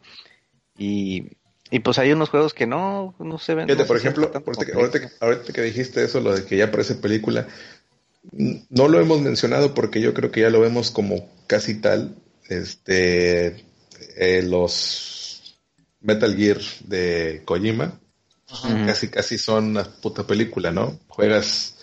Y 0.78 1.28
y 1.70 1.80
pues 1.80 1.98
hay 2.00 2.12
unos 2.12 2.30
juegos 2.30 2.54
que 2.54 2.68
no 2.68 3.14
no 3.20 3.38
se 3.38 3.56
ven. 3.56 3.68
Fíjate, 3.68 3.84
no 3.84 3.88
por 3.88 3.98
ejemplo, 3.98 4.24
ahorita 4.26 4.42
que, 4.42 4.56
complejos. 4.74 4.82
ahorita 4.82 5.00
que- 5.00 5.26
ahorita 5.26 5.54
que 5.54 5.62
dijiste 5.62 6.04
eso, 6.04 6.20
lo 6.20 6.34
de 6.34 6.46
que 6.46 6.58
ya 6.58 6.72
parece 6.72 6.96
película, 6.96 7.48
no 8.32 8.88
lo 8.88 9.00
hemos 9.00 9.22
mencionado 9.22 9.74
porque 9.74 10.00
yo 10.02 10.14
creo 10.14 10.32
que 10.32 10.42
ya 10.42 10.50
lo 10.50 10.60
vemos 10.62 10.92
como 10.92 11.30
casi 11.48 11.76
tal. 11.82 12.16
Este, 12.50 13.66
eh, 14.18 14.42
los 14.44 15.58
Metal 16.02 16.36
Gear 16.36 16.60
de 16.86 17.42
Kojima, 17.46 18.00
casi 18.86 19.08
casi 19.10 19.38
son 19.38 19.68
una 19.72 19.84
puta 19.86 20.28
película, 20.28 20.72
¿no? 20.72 21.00
Juegas 21.08 21.76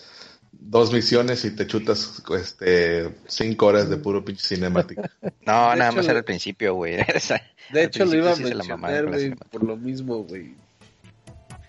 dos 0.51 0.91
misiones 0.93 1.43
y 1.45 1.51
te 1.51 1.65
chutas 1.65 2.21
este 2.37 3.09
cinco 3.27 3.65
horas 3.67 3.89
de 3.89 3.97
puro 3.97 4.23
pinche 4.23 4.45
cinemática. 4.55 5.09
No, 5.45 5.71
De 5.71 5.77
nada 5.77 5.87
hecho, 5.87 5.97
más 5.97 6.07
era 6.07 6.19
el 6.19 6.25
principio, 6.25 6.75
güey. 6.75 6.97
De 7.73 7.83
hecho, 7.83 8.05
lo 8.05 8.15
iba 8.15 8.33
a 8.33 8.35
mencionar, 8.35 9.07
güey, 9.07 9.33
por 9.33 9.63
lo 9.63 9.75
mismo, 9.75 10.23
güey. 10.23 10.53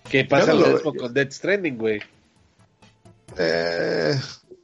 Que 0.07 0.25
pasa 0.25 0.53
no 0.53 0.59
lo 0.59 0.67
lo- 0.67 0.73
mismo 0.75 0.93
con 0.93 1.13
Death 1.13 1.31
Stranding, 1.31 1.77
güey. 1.77 1.99
Eh, 3.37 4.19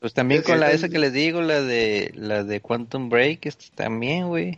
Pues 0.08 0.13
también 0.13 0.41
con 0.41 0.58
la 0.62 0.72
esa 0.72 0.88
que 0.88 1.00
les 1.00 1.12
digo, 1.12 1.41
la 1.41 1.62
de 1.62 2.13
la 2.15 2.46
de 2.46 2.62
Quantum 2.62 3.10
Break, 3.10 3.46
este 3.46 3.65
también, 3.76 4.28
güey. 4.30 4.58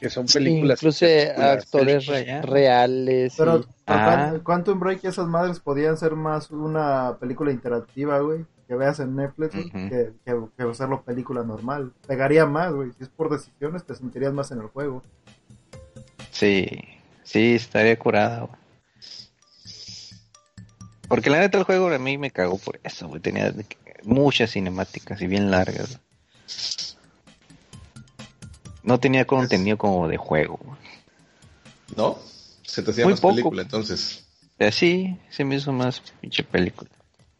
Que 0.00 0.08
son 0.08 0.26
Sí, 0.28 0.38
películas. 0.38 0.78
incluso 0.80 1.04
películas, 1.04 1.38
actores 1.62 2.06
películas 2.06 2.44
reales. 2.46 3.34
Pero 3.36 3.58
y- 3.58 3.66
Ah. 3.84 4.30
Quan- 4.30 4.40
Quantum 4.40 4.80
Break 4.80 5.00
y 5.04 5.08
esas 5.08 5.26
madres 5.26 5.60
podían 5.60 5.98
ser 5.98 6.14
más 6.14 6.50
una 6.50 7.18
película 7.20 7.52
interactiva, 7.52 8.18
güey. 8.20 8.46
Que 8.66 8.76
veas 8.76 8.98
en 9.00 9.14
Netflix, 9.14 9.52
güey, 9.54 9.66
Ujú. 9.66 9.90
que, 9.90 10.12
que, 10.24 10.34
que 10.56 10.62
hacerlo 10.62 11.02
película 11.02 11.42
normal. 11.42 11.92
Pegaría 12.06 12.46
más, 12.46 12.72
güey. 12.72 12.92
Si 12.96 13.02
es 13.02 13.10
por 13.10 13.28
decisiones, 13.28 13.84
te 13.84 13.94
sentirías 13.94 14.32
más 14.32 14.50
en 14.52 14.60
el 14.60 14.68
juego. 14.68 15.02
Sí, 16.30 16.66
sí, 17.24 17.56
estaría 17.56 17.98
curada, 17.98 18.40
güey. 18.40 18.58
Porque 21.08 21.28
la 21.30 21.40
neta 21.40 21.58
el 21.58 21.64
juego 21.64 21.88
a 21.88 21.98
mí 21.98 22.16
me 22.16 22.30
cagó 22.30 22.56
por 22.58 22.80
eso, 22.84 23.06
güey. 23.08 23.20
Tenía 23.20 23.50
de 23.50 23.64
que- 23.64 23.76
muchas 24.04 24.52
cinemáticas 24.52 25.20
y 25.20 25.26
bien 25.26 25.50
largas. 25.50 25.98
No 28.82 28.98
tenía 29.00 29.26
contenido 29.26 29.76
como 29.76 30.08
de 30.08 30.16
juego. 30.16 30.58
¿No? 31.96 32.18
Se 32.62 32.82
te 32.82 32.90
hacía 32.90 33.04
Muy 33.04 33.14
más 33.14 33.20
poco. 33.20 33.34
película 33.34 33.62
entonces. 33.62 34.24
Así 34.58 35.16
se 35.30 35.44
me 35.44 35.56
hizo 35.56 35.72
más 35.72 36.02
pinche 36.20 36.42
película. 36.42 36.90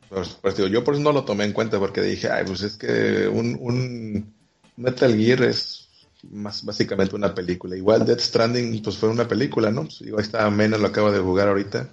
Pues, 0.08 0.38
pues, 0.40 0.56
digo, 0.56 0.68
yo 0.68 0.84
por 0.84 0.94
eso 0.94 1.02
no 1.02 1.12
lo 1.12 1.24
tomé 1.24 1.44
en 1.44 1.52
cuenta 1.52 1.78
porque 1.78 2.00
dije, 2.00 2.30
ay, 2.30 2.44
pues 2.46 2.62
es 2.62 2.76
que 2.76 3.28
un, 3.28 3.58
un 3.60 4.34
Metal 4.76 5.14
Gear 5.14 5.42
es 5.42 5.88
más 6.30 6.64
básicamente 6.64 7.14
una 7.14 7.34
película. 7.34 7.76
Igual 7.76 8.06
Death 8.06 8.20
Stranding 8.20 8.82
pues 8.82 8.96
fue 8.96 9.08
una 9.08 9.28
película, 9.28 9.70
¿no? 9.70 9.82
Pues, 9.82 10.00
digo, 10.00 10.18
ahí 10.18 10.24
está 10.24 10.48
Mena, 10.50 10.78
lo 10.78 10.86
acabo 10.88 11.12
de 11.12 11.20
jugar 11.20 11.48
ahorita. 11.48 11.88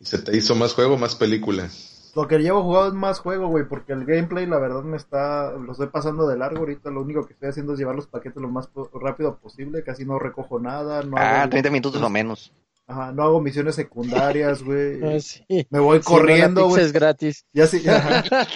Y 0.00 0.04
se 0.04 0.18
te 0.18 0.36
hizo 0.36 0.54
más 0.54 0.72
juego, 0.74 0.96
más 0.98 1.14
película. 1.14 1.68
Lo 2.14 2.28
que 2.28 2.38
llevo 2.38 2.62
jugado 2.62 2.88
es 2.88 2.94
más 2.94 3.20
juego, 3.20 3.48
güey, 3.48 3.64
porque 3.66 3.92
el 3.94 4.04
gameplay, 4.04 4.44
la 4.46 4.58
verdad, 4.58 4.82
me 4.82 4.96
está. 4.98 5.52
Lo 5.52 5.72
estoy 5.72 5.86
pasando 5.86 6.26
de 6.28 6.36
largo 6.36 6.58
ahorita. 6.60 6.90
Lo 6.90 7.00
único 7.00 7.26
que 7.26 7.32
estoy 7.32 7.48
haciendo 7.48 7.72
es 7.72 7.78
llevar 7.78 7.94
los 7.96 8.06
paquetes 8.06 8.40
lo 8.42 8.48
más 8.48 8.66
po- 8.66 8.90
rápido 9.00 9.38
posible. 9.38 9.82
Casi 9.82 10.04
no 10.04 10.18
recojo 10.18 10.60
nada. 10.60 11.02
No 11.02 11.16
Ah, 11.16 11.42
hago, 11.42 11.50
30 11.50 11.70
minutos 11.70 12.02
o 12.02 12.10
menos. 12.10 12.52
Ajá, 12.86 13.12
no 13.12 13.22
hago 13.22 13.40
misiones 13.40 13.76
secundarias, 13.76 14.62
güey. 14.64 15.02
Ah, 15.16 15.20
sí. 15.20 15.66
Me 15.70 15.78
voy 15.78 15.98
Sí, 16.02 16.04
no, 16.10 16.16
corriendo, 16.18 16.68
güey. 16.68 16.82
es 16.84 16.92
gratis. 16.92 17.46
Ya 17.54 17.66
sí, 17.66 17.82
ajá. 17.88 18.22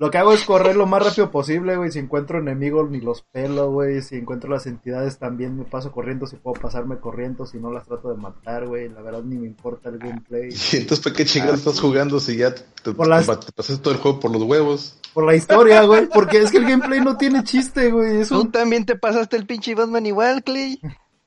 Lo 0.00 0.10
que 0.10 0.16
hago 0.16 0.32
es 0.32 0.44
correr 0.44 0.76
lo 0.76 0.86
más 0.86 1.04
rápido 1.04 1.30
posible, 1.30 1.76
güey. 1.76 1.92
Si 1.92 1.98
encuentro 1.98 2.38
enemigos, 2.38 2.90
ni 2.90 3.02
los 3.02 3.20
pelo, 3.20 3.70
güey. 3.70 4.00
Si 4.00 4.16
encuentro 4.16 4.48
las 4.48 4.66
entidades, 4.66 5.18
también 5.18 5.58
me 5.58 5.64
paso 5.64 5.92
corriendo. 5.92 6.26
Si 6.26 6.36
puedo 6.36 6.58
pasarme 6.58 6.98
corriendo, 6.98 7.44
si 7.44 7.58
no 7.58 7.70
las 7.70 7.84
trato 7.86 8.08
de 8.08 8.16
matar, 8.16 8.66
güey. 8.66 8.88
La 8.88 9.02
verdad, 9.02 9.22
ni 9.22 9.36
me 9.36 9.46
importa 9.46 9.90
el 9.90 9.98
gameplay. 9.98 10.48
Y 10.72 10.76
entonces, 10.78 11.00
¿para 11.04 11.14
qué 11.16 11.26
chingados 11.26 11.58
estás 11.58 11.78
jugando 11.80 12.18
si 12.18 12.38
ya 12.38 12.54
te, 12.54 12.62
las- 13.06 13.26
te 13.40 13.52
pasaste 13.52 13.82
todo 13.82 13.92
el 13.92 14.00
juego 14.00 14.20
por 14.20 14.30
los 14.30 14.42
huevos? 14.42 14.96
Por 15.12 15.26
la 15.26 15.34
historia, 15.36 15.82
güey. 15.82 16.08
Porque 16.08 16.38
es 16.38 16.50
que 16.50 16.56
el 16.56 16.64
gameplay 16.64 17.00
no 17.00 17.18
tiene 17.18 17.44
chiste, 17.44 17.90
güey. 17.90 18.22
Es 18.22 18.30
Tú 18.30 18.46
también 18.46 18.86
te 18.86 18.96
pasaste 18.96 19.36
el 19.36 19.44
pinche 19.44 19.74
Batman 19.74 20.06
igual, 20.06 20.42
Clay. 20.42 20.80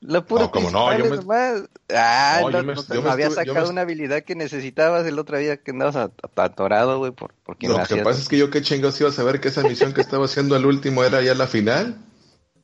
La 0.06 0.24
pura 0.24 0.42
No, 0.42 0.50
¿cómo 0.50 0.70
no? 0.70 0.96
Yo 0.98 1.04
me- 1.06 1.16
nomás. 1.16 1.62
Ah, 1.94 2.40
No, 2.42 2.50
no, 2.50 2.58
yo 2.58 2.64
me- 2.64 2.74
yo 2.74 3.02
me 3.02 3.10
había 3.10 3.26
estuve- 3.28 3.46
sacado 3.46 3.66
me- 3.66 3.72
una 3.72 3.80
habilidad 3.82 4.22
que 4.22 4.34
necesitabas 4.34 5.06
el 5.06 5.18
otro 5.18 5.38
día 5.38 5.56
que 5.56 5.70
andabas 5.70 5.96
at- 5.96 6.10
at- 6.22 6.38
atorado, 6.38 6.98
güey, 6.98 7.12
por, 7.12 7.32
porque 7.42 7.68
Lo 7.68 7.82
que 7.82 7.96
pasa 7.96 8.20
es 8.20 8.28
que 8.28 8.36
yo 8.36 8.50
qué 8.50 8.60
chingados 8.60 9.00
iba 9.00 9.08
a 9.08 9.12
saber 9.12 9.40
que 9.40 9.48
esa 9.48 9.62
misión 9.62 9.94
que 9.94 10.02
estaba 10.02 10.26
haciendo 10.26 10.56
al 10.56 10.66
último 10.66 11.04
era 11.04 11.22
ya 11.22 11.34
la 11.34 11.46
final. 11.46 11.96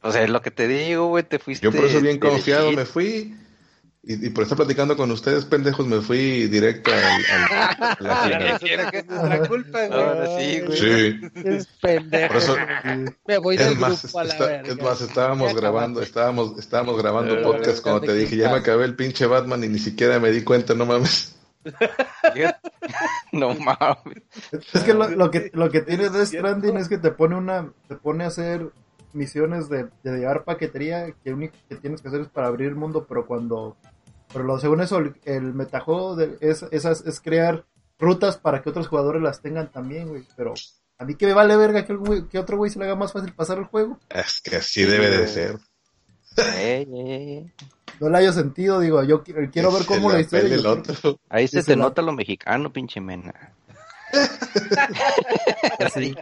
O 0.03 0.12
sea, 0.12 0.22
es 0.22 0.31
lo 0.31 0.42
que 0.42 0.50
te 0.50 0.68
digo, 0.68 1.07
güey, 1.07 1.24
te 1.24 1.38
fuiste... 1.38 1.64
Yo 1.64 1.72
por 1.72 1.85
eso 1.85 2.00
bien 2.00 2.18
confiado 2.18 2.72
me 2.72 2.85
fui. 2.85 3.35
Y, 4.02 4.26
y 4.28 4.30
por 4.30 4.44
estar 4.44 4.56
platicando 4.56 4.96
con 4.96 5.10
ustedes, 5.10 5.44
pendejos, 5.44 5.86
me 5.86 6.00
fui 6.00 6.46
directo 6.48 6.90
al, 6.90 7.00
al- 7.00 8.06
a 8.06 8.28
la 8.48 8.58
final. 8.58 8.90
Que 8.90 8.98
es 8.98 9.06
nuestra 9.06 9.46
culpa, 9.46 9.86
güey. 9.86 10.00
Ahora 10.00 10.26
sí, 10.38 10.60
güey. 10.60 10.78
Sí, 10.78 11.20
Es 11.34 11.66
pendejo. 11.82 12.28
por 12.28 12.36
eso, 12.38 12.56
Me 13.26 13.36
voy 13.38 13.56
del 13.58 13.72
es 13.74 13.78
más, 13.78 14.02
grupo 14.02 14.20
a 14.20 14.24
la 14.24 14.32
está- 14.32 14.46
verga. 14.46 14.68
es 14.72 14.82
más, 14.82 15.00
estábamos 15.02 15.54
grabando, 15.54 16.00
estábamos, 16.00 16.58
estábamos 16.58 16.96
grabando 16.96 17.34
Eh, 17.38 17.42
podcast 17.42 17.82
cuando 17.82 18.00
te 18.00 18.14
dije, 18.14 18.36
ya 18.36 18.48
me 18.48 18.56
acabé 18.56 18.86
el 18.86 18.96
pinche 18.96 19.26
Batman 19.26 19.64
y 19.64 19.68
ni 19.68 19.78
siquiera 19.78 20.18
me 20.18 20.30
di 20.32 20.42
cuenta, 20.44 20.74
no 20.74 20.86
mames. 20.86 21.36
No 23.32 23.54
mames. 23.54 24.22
Es 24.72 24.82
que 24.82 24.94
lo, 24.94 25.08
lo 25.08 25.30
que 25.30 25.50
lo 25.52 25.70
que 25.70 25.82
tiene 25.82 26.08
Death 26.08 26.28
Stranding 26.28 26.76
es 26.78 26.88
que 26.88 26.98
te 26.98 27.10
pone 27.10 27.36
una 27.36 27.70
te 27.88 27.96
pone 27.96 28.24
a 28.24 28.28
hacer 28.28 28.70
misiones 29.12 29.68
de, 29.68 29.88
de 30.03 30.18
llevar 30.18 30.44
paquetería 30.44 31.12
que 31.25 31.33
único 31.33 31.55
que 31.68 31.77
tienes 31.77 32.01
que 32.03 32.09
hacer 32.09 32.20
es 32.23 32.29
para 32.29 32.49
abrir 32.49 32.68
el 32.68 32.77
mundo, 32.77 33.07
pero 33.09 33.27
cuando 33.27 33.77
pero 34.33 34.44
lo 34.44 34.59
según 34.59 34.81
eso 34.81 34.99
el, 34.99 35.14
el 35.25 35.53
metajuego 35.55 36.14
de 36.16 36.37
es, 36.40 36.64
esas 36.70 37.05
es 37.05 37.20
crear 37.20 37.64
rutas 37.99 38.37
para 38.38 38.62
que 38.62 38.70
otros 38.70 38.88
jugadores 38.88 39.20
las 39.23 39.42
tengan 39.42 39.70
también, 39.73 40.09
güey, 40.09 40.23
pero 40.37 40.55
a 40.99 41.05
mí 41.05 41.14
que 41.16 41.27
me 41.27 41.33
vale 41.35 41.57
verga 41.57 41.85
que, 41.85 41.92
el 41.92 41.99
güey- 41.99 42.29
que 42.29 42.38
otro 42.38 42.57
güey 42.57 42.70
se 42.70 42.79
le 42.79 42.85
haga 42.85 42.94
más 42.94 43.12
fácil 43.12 43.33
pasar 43.33 43.59
el 43.59 43.64
juego. 43.64 43.99
Es 44.09 44.40
que 44.40 44.57
así 44.57 44.85
debe 44.85 45.09
de 45.11 45.27
ser. 45.27 45.59
No 48.01 48.09
le 48.09 48.18
haya 48.18 48.33
sentido, 48.33 48.81
digo, 48.81 49.03
yo 49.03 49.23
qui- 49.23 49.51
quiero 49.51 49.70
ver 49.73 49.85
cómo 49.85 50.11
la 50.11 50.20
historia. 50.20 50.57
otro. 50.70 51.18
Ahí 51.29 51.49
se 51.49 51.62
te 51.62 51.77
nota 51.77 52.01
lo 52.03 52.12
mexicano, 52.12 52.73
pinche 52.73 53.01
mena. 53.01 53.53
Sí, 55.94 56.14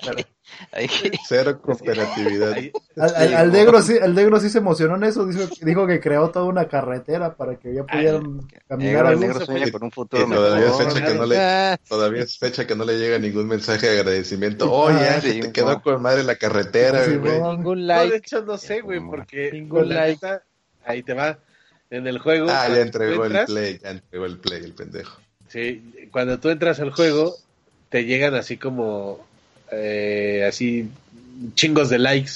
Cero 1.29 1.61
cooperatividad. 1.63 2.57
Al, 2.97 3.15
al, 3.17 3.35
al 3.35 3.53
negro 3.53 3.83
sí, 3.83 3.95
negro 4.09 4.41
sí 4.41 4.51
se 4.51 4.59
emocionó 4.59 4.97
en 4.97 5.05
eso, 5.05 5.27
dijo, 5.27 5.49
dijo 5.61 5.87
que 5.87 6.01
creó 6.01 6.31
toda 6.31 6.47
una 6.47 6.69
carretera 6.69 7.35
para 7.37 7.57
que 7.57 7.75
ya 7.75 7.85
pudieran 7.85 8.41
caminar 8.67 9.05
Negro, 9.05 9.09
a 9.09 9.13
el 9.13 9.21
negro 9.21 9.35
gusto. 9.39 9.53
sueña 9.53 9.71
con 9.71 9.83
un 9.85 9.91
futuro 9.91 10.27
Y 10.27 10.31
todavía 10.31 10.67
es 10.69 10.77
fecha 10.77 11.07
que 11.07 11.15
no 11.15 11.27
le, 11.27 11.79
todavía 11.89 12.23
es 12.23 12.39
fecha 12.39 12.67
que 12.67 12.75
no 12.75 12.85
le 12.85 12.99
llega 12.99 13.19
ningún 13.19 13.47
mensaje 13.47 13.87
de 13.89 13.99
agradecimiento. 14.01 14.73
Oye, 14.73 14.97
Ah, 14.99 15.21
se 15.21 15.33
sí, 15.33 15.41
te 15.41 15.53
quedó 15.53 15.81
con 15.83 16.01
madre 16.03 16.25
la 16.25 16.37
carretera, 16.37 17.05
Sí, 17.05 17.17
güey. 17.17 17.39
No, 17.41 17.57
de 18.09 18.17
hecho 18.17 18.43
no 18.43 18.57
sé, 18.59 18.81
güey, 18.81 19.01
porque 19.01 19.51
Ningún 19.53 19.89
la 19.89 20.07
like. 20.07 20.27
neta, 20.27 20.43
ahí 20.85 21.03
te 21.03 21.15
va. 21.15 21.39
En 21.91 22.07
el 22.07 22.19
juego. 22.19 22.49
Ah, 22.51 22.69
ya 22.69 22.81
entregó 22.81 23.25
el 23.25 23.45
play, 23.47 23.79
ya 23.83 23.91
entregó 23.91 24.27
el 24.27 24.39
play, 24.39 24.63
el 24.65 24.75
pendejo. 24.75 25.19
Sí, 25.49 26.09
cuando 26.13 26.39
tú 26.39 26.51
entras 26.51 26.79
al 26.81 26.91
juego, 26.91 27.35
te 27.89 28.05
llegan 28.05 28.35
así 28.35 28.57
como, 28.57 29.25
eh, 29.73 30.45
así, 30.49 30.89
chingos 31.55 31.91
de 31.91 31.99
likes. 31.99 32.33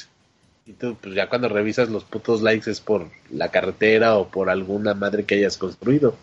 Y 0.65 0.73
tú, 0.75 0.97
pues 1.01 1.15
ya 1.15 1.29
cuando 1.29 1.49
revisas 1.49 1.88
los 1.88 2.05
putos 2.05 2.41
likes 2.43 2.71
es 2.71 2.81
por 2.81 3.09
la 3.31 3.51
carretera 3.51 4.17
o 4.17 4.29
por 4.29 4.49
alguna 4.49 4.95
madre 4.95 5.25
que 5.25 5.35
hayas 5.35 5.57
construido. 5.59 6.15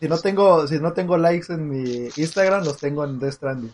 Si 0.00 0.08
no 0.08 0.18
tengo, 0.18 0.66
si 0.68 0.78
no 0.78 0.92
tengo 0.92 1.16
likes 1.16 1.52
en 1.52 1.68
mi 1.70 2.08
Instagram, 2.16 2.64
los 2.64 2.76
tengo 2.78 3.04
en 3.04 3.18
Death 3.18 3.32
Stranding. 3.34 3.72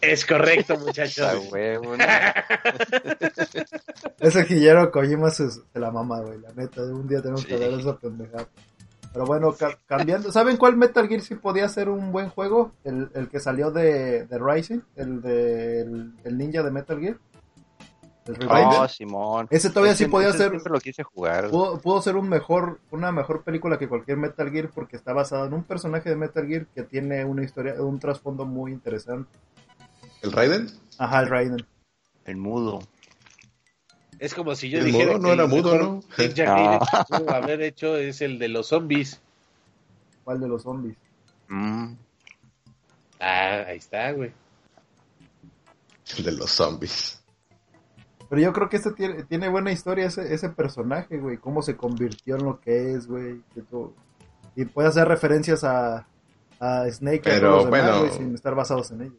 Es 0.00 0.24
correcto, 0.26 0.78
muchachos. 0.78 1.46
Huevo, 1.50 1.96
¿no? 1.96 2.04
Ese 4.20 4.44
Guillermo 4.44 4.90
Kojima 4.90 5.30
se, 5.30 5.50
se 5.50 5.60
la 5.74 5.90
mama, 5.90 6.20
güey, 6.20 6.38
la 6.40 6.52
neta. 6.52 6.82
Un 6.82 7.08
día 7.08 7.20
tenemos 7.22 7.44
que 7.46 7.54
Sí. 7.54 7.58
ver 7.58 7.80
esa 7.80 7.96
pendejada. 7.96 8.46
Pero 9.12 9.24
bueno, 9.26 9.52
ca- 9.52 9.78
cambiando. 9.86 10.30
¿Saben 10.30 10.56
cuál 10.56 10.76
Metal 10.76 11.08
Gear 11.08 11.20
sí 11.22 11.34
podía 11.34 11.68
ser 11.68 11.88
un 11.88 12.12
buen 12.12 12.28
juego? 12.28 12.72
El, 12.84 13.10
el 13.14 13.28
que 13.28 13.40
salió 13.40 13.70
de, 13.70 14.26
de 14.26 14.38
Rising, 14.38 14.80
el 14.96 15.20
de 15.22 15.80
el, 15.82 16.12
el 16.24 16.38
ninja 16.38 16.62
de 16.62 16.70
Metal 16.70 17.00
Gear. 17.00 17.16
El. 18.26 18.36
Oh, 18.46 18.86
Simón. 18.88 19.46
Ese 19.50 19.70
todavía 19.70 19.94
sí 19.96 20.04
Ese- 20.04 20.10
podía 20.10 20.28
ese 20.28 20.38
ser. 20.38 20.50
Siempre 20.50 20.72
lo 20.72 20.78
quise 20.80 21.02
jugar. 21.02 21.48
Pudo, 21.50 21.78
pudo 21.80 22.02
ser 22.02 22.16
un 22.16 22.28
mejor, 22.28 22.78
una 22.90 23.10
mejor 23.10 23.42
película 23.42 23.78
que 23.78 23.88
cualquier 23.88 24.18
Metal 24.18 24.50
Gear 24.50 24.68
porque 24.74 24.96
está 24.96 25.14
basada 25.14 25.46
en 25.46 25.54
un 25.54 25.64
personaje 25.64 26.10
de 26.10 26.16
Metal 26.16 26.46
Gear 26.46 26.66
que 26.66 26.82
tiene 26.82 27.24
una 27.24 27.42
historia, 27.42 27.80
un 27.82 27.98
trasfondo 27.98 28.44
muy 28.44 28.72
interesante. 28.72 29.30
¿El 30.20 30.32
Raiden? 30.32 30.68
Ajá, 30.98 31.20
el 31.22 31.28
Raiden. 31.28 31.66
El 32.26 32.36
mudo. 32.36 32.80
Es 34.18 34.34
como 34.34 34.54
si 34.54 34.68
yo 34.70 34.78
El 34.80 34.86
dijera 34.86 35.12
mudo 35.16 35.18
no 35.20 35.28
que 35.28 35.32
era 35.34 35.42
el 35.44 35.48
mudo, 35.48 35.72
mejor 35.74 35.80
¿no? 35.82 36.02
Ninja 36.18 36.44
No. 36.44 36.54
Gaiden 36.54 36.78
que 36.80 37.18
pudo 37.18 37.30
haber 37.34 37.62
hecho 37.62 37.96
es 37.96 38.20
el 38.20 38.38
de 38.38 38.48
los 38.48 38.66
zombies. 38.68 39.20
¿Cuál 40.24 40.40
de 40.40 40.48
los 40.48 40.62
zombies? 40.62 40.96
Mm. 41.48 41.92
Ah, 43.20 43.64
ahí 43.68 43.78
está, 43.78 44.12
güey. 44.12 44.32
El 46.18 46.24
de 46.24 46.32
los 46.32 46.50
zombies. 46.50 47.22
Pero 48.28 48.42
yo 48.42 48.52
creo 48.52 48.68
que 48.68 48.76
este 48.76 48.92
tiene, 48.92 49.22
tiene 49.24 49.48
buena 49.48 49.72
historia 49.72 50.06
ese, 50.06 50.34
ese 50.34 50.50
personaje, 50.50 51.18
güey. 51.18 51.38
Cómo 51.38 51.62
se 51.62 51.76
convirtió 51.76 52.36
en 52.36 52.44
lo 52.44 52.60
que 52.60 52.92
es, 52.92 53.06
güey. 53.06 53.40
Y 54.54 54.64
puede 54.66 54.88
hacer 54.88 55.08
referencias 55.08 55.64
a, 55.64 56.06
a 56.60 56.90
Snake 56.90 57.22
y 57.24 57.28
a 57.30 57.34
Pero, 57.34 57.40
todos 57.50 57.64
los 57.64 57.64
demás, 57.72 57.90
bueno. 57.90 57.98
güey, 58.06 58.18
sin 58.18 58.34
estar 58.34 58.54
basados 58.54 58.90
en 58.90 59.02
ellos. 59.02 59.16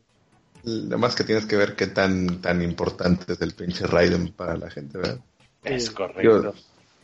Nada 0.64 0.98
más 0.98 1.16
que 1.16 1.24
tienes 1.24 1.46
que 1.46 1.56
ver 1.56 1.76
qué 1.76 1.88
tan, 1.88 2.42
tan 2.42 2.62
importante 2.62 3.34
es 3.34 3.42
el 3.42 3.54
pinche 3.54 3.88
Raiden 3.88 4.32
para 4.34 4.58
la 4.58 4.70
gente, 4.70 4.98
¿verdad? 4.98 5.20
Es 5.64 5.90
correcto. 5.90 6.54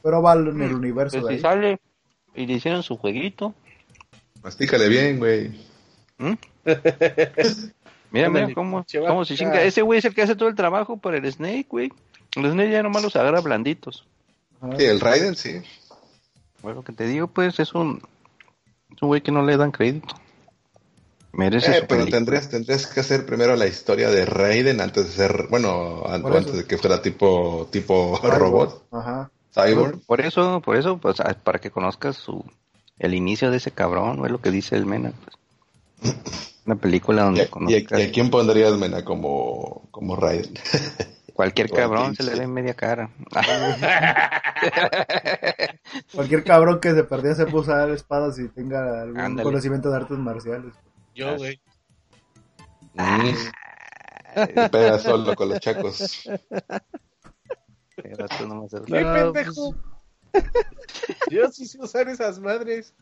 Pero 0.03 0.21
va 0.21 0.33
en 0.33 0.61
el 0.61 0.73
universo 0.75 1.19
Pues 1.19 1.23
de 1.23 1.29
si 1.29 1.35
ahí. 1.35 1.41
sale 1.41 1.79
y 2.35 2.45
le 2.45 2.53
hicieron 2.53 2.83
su 2.83 2.97
jueguito. 2.97 3.53
Mastícale 4.43 4.87
bien, 4.89 5.17
güey. 5.17 5.51
Mira, 8.11 8.27
Ándale, 8.27 8.45
mira 8.45 8.55
cómo, 8.55 8.85
cómo 9.07 9.25
se 9.25 9.35
chinga. 9.35 9.61
Ese 9.63 9.81
güey 9.81 9.99
es 9.99 10.05
el 10.05 10.13
que 10.13 10.21
hace 10.21 10.35
todo 10.35 10.47
el 10.47 10.55
trabajo 10.55 10.97
para 10.97 11.17
el 11.17 11.29
Snake, 11.31 11.67
güey. 11.69 11.91
El 12.35 12.51
Snake 12.51 12.71
ya 12.71 12.83
nomás 12.83 13.03
los 13.03 13.15
agarra 13.15 13.41
blanditos. 13.41 14.05
Sí, 14.77 14.85
el 14.85 14.99
Raiden, 15.01 15.35
sí. 15.35 15.61
Bueno, 16.61 16.77
lo 16.77 16.83
que 16.83 16.93
te 16.93 17.05
digo, 17.07 17.27
pues, 17.27 17.59
es 17.59 17.73
un, 17.73 18.01
es 18.95 19.01
un 19.01 19.09
güey 19.09 19.21
que 19.21 19.31
no 19.31 19.43
le 19.43 19.57
dan 19.57 19.71
crédito. 19.71 20.15
Merece 21.35 21.71
Eh, 21.71 21.79
su 21.81 21.87
pero 21.87 21.99
película. 22.01 22.17
tendrías, 22.17 22.49
tendrías 22.49 22.87
que 22.87 22.99
hacer 23.01 23.25
primero 23.25 23.55
la 23.55 23.67
historia 23.67 24.09
de 24.09 24.25
Raiden 24.25 24.79
antes 24.81 25.05
de 25.05 25.11
ser, 25.11 25.47
bueno, 25.49 26.03
antes 26.07 26.53
de 26.55 26.65
que 26.65 26.77
fuera 26.77 27.01
tipo, 27.01 27.67
tipo 27.71 28.17
Cyborg. 28.21 28.39
robot, 28.39 28.83
Ajá. 28.91 29.29
cyborg. 29.53 29.99
Por 30.05 30.21
eso, 30.21 30.61
por 30.61 30.77
eso, 30.77 30.97
pues 30.97 31.17
para 31.43 31.59
que 31.59 31.71
conozcas 31.71 32.15
su 32.15 32.43
el 32.99 33.13
inicio 33.13 33.51
de 33.51 33.57
ese 33.57 33.71
cabrón, 33.71 34.17
no 34.17 34.25
es 34.25 34.31
lo 34.31 34.39
que 34.39 34.51
dice 34.51 34.75
el 34.77 34.85
Mena. 34.85 35.11
Pues. 35.23 35.35
Una 36.65 36.75
película 36.77 37.21
¿Y, 37.21 37.25
donde 37.25 37.41
y 37.41 37.45
a- 37.45 37.49
conozcas 37.49 37.99
y 37.99 38.03
a 38.03 38.11
quién 38.11 38.29
pondrías, 38.29 38.73
Mena, 38.77 39.03
como, 39.03 39.87
como 39.91 40.15
Raiden? 40.15 40.53
cualquier 41.33 41.69
cabrón 41.69 42.15
se 42.15 42.23
le 42.23 42.35
ve 42.39 42.47
media 42.47 42.73
cara. 42.75 43.09
Cualquier 46.13 46.43
cabrón 46.43 46.79
que 46.79 46.93
se 46.93 47.03
perdía 47.03 47.35
se 47.35 47.45
puso 47.45 47.71
a 47.73 47.83
usar 47.83 47.89
espadas 47.91 48.39
y 48.39 48.47
tenga 48.49 49.01
algún 49.01 49.19
Ándale. 49.19 49.43
conocimiento 49.43 49.89
de 49.89 49.97
artes 49.97 50.17
marciales. 50.17 50.73
Yo, 51.15 51.37
güey. 51.37 51.59
Mm. 52.93 54.69
Pega 54.69 54.99
solo 54.99 55.35
con 55.35 55.49
los 55.49 55.59
chacos. 55.59 56.29
Pero 57.95 58.27
tú. 58.27 58.67
¡Qué 58.85 59.05
pendejo! 59.05 59.75
Yo 61.31 61.49
sí 61.51 61.65
sé 61.65 61.81
usar 61.81 62.09
esas 62.09 62.39
madres. 62.39 62.93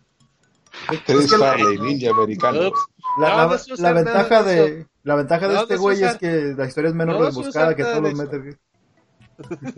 Chris 1.05 1.35
Farley, 1.35 1.79
ninja 1.79 2.11
americano. 2.11 2.71
La, 3.19 3.93
ventaja 3.93 4.43
de 4.43 4.87
la 5.03 5.15
ventaja 5.15 5.47
de 5.47 5.55
este 5.55 5.77
güey 5.77 6.03
es 6.03 6.17
que 6.17 6.53
la 6.57 6.65
historia 6.65 6.89
es 6.89 6.95
menos 6.95 7.19
rebuscada 7.19 7.75
que 7.75 7.83
todos 7.83 8.01
los 8.01 8.15
Metal 8.15 8.43
Gear. 8.43 8.57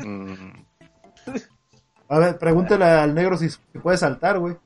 Mm, 0.06 0.66
A 2.10 2.20
ver, 2.20 2.38
pregúntale 2.38 2.86
al 2.86 3.14
negro 3.14 3.38
si, 3.38 3.50
si 3.50 3.80
puede 3.82 3.98
saltar, 3.98 4.40
güey. 4.40 4.58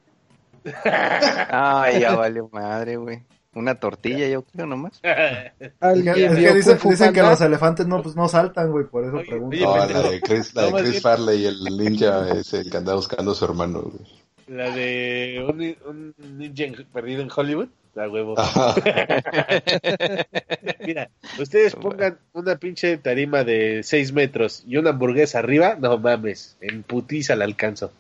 Ay, 1.52 2.02
ya 2.02 2.16
valió 2.16 2.50
madre, 2.52 2.98
güey. 2.98 3.26
Una 3.56 3.76
tortilla, 3.76 4.28
yo 4.28 4.44
creo 4.44 4.68
nomás. 4.68 5.00
¿Alguien 5.80 6.36
vio 6.36 6.54
dicen, 6.54 6.74
Kung 6.74 6.82
Fu 6.82 6.90
dicen 6.92 7.14
que 7.14 7.20
Panda? 7.22 7.32
los 7.32 7.42
elefantes 7.42 7.88
no, 7.88 8.04
pues, 8.04 8.16
no 8.16 8.28
saltan, 8.28 8.72
güey, 8.72 8.86
por 8.86 9.06
eso 9.06 9.16
Oye, 9.18 9.26
pregunto. 9.28 9.56
oye, 9.58 9.66
No, 9.66 9.76
la 10.02 10.10
de 10.10 10.22
Chris, 10.22 10.54
la 10.54 10.66
de 10.68 10.74
Chris 10.74 10.90
bien- 10.92 11.02
Farley, 11.02 11.46
el 11.46 11.64
ninja 11.64 12.30
ese 12.30 12.70
que 12.70 12.78
andaba 12.78 12.98
buscando 12.98 13.32
a 13.32 13.36
su 13.36 13.46
hermano. 13.46 13.82
güey. 13.82 14.06
La 14.48 14.70
de 14.72 15.44
un, 15.48 15.76
un 15.90 16.16
ninja 16.38 16.64
en- 16.66 16.86
perdido 16.94 17.22
en 17.24 17.30
Hollywood. 17.36 17.70
La 17.96 18.08
huevo. 18.08 18.40
Ajá. 18.40 18.76
Mira, 20.86 21.10
ustedes 21.40 21.76
pongan 21.76 22.20
una 22.34 22.56
pinche 22.56 22.98
tarima 22.98 23.44
de 23.44 23.82
6 23.84 24.14
metros 24.14 24.64
y 24.68 24.78
una 24.78 24.92
hamburguesa 24.92 25.40
arriba, 25.40 25.76
no 25.80 25.98
mames, 25.98 26.56
en 26.62 26.84
putiza 26.84 27.36
la 27.36 27.46
alcanzo. 27.46 27.92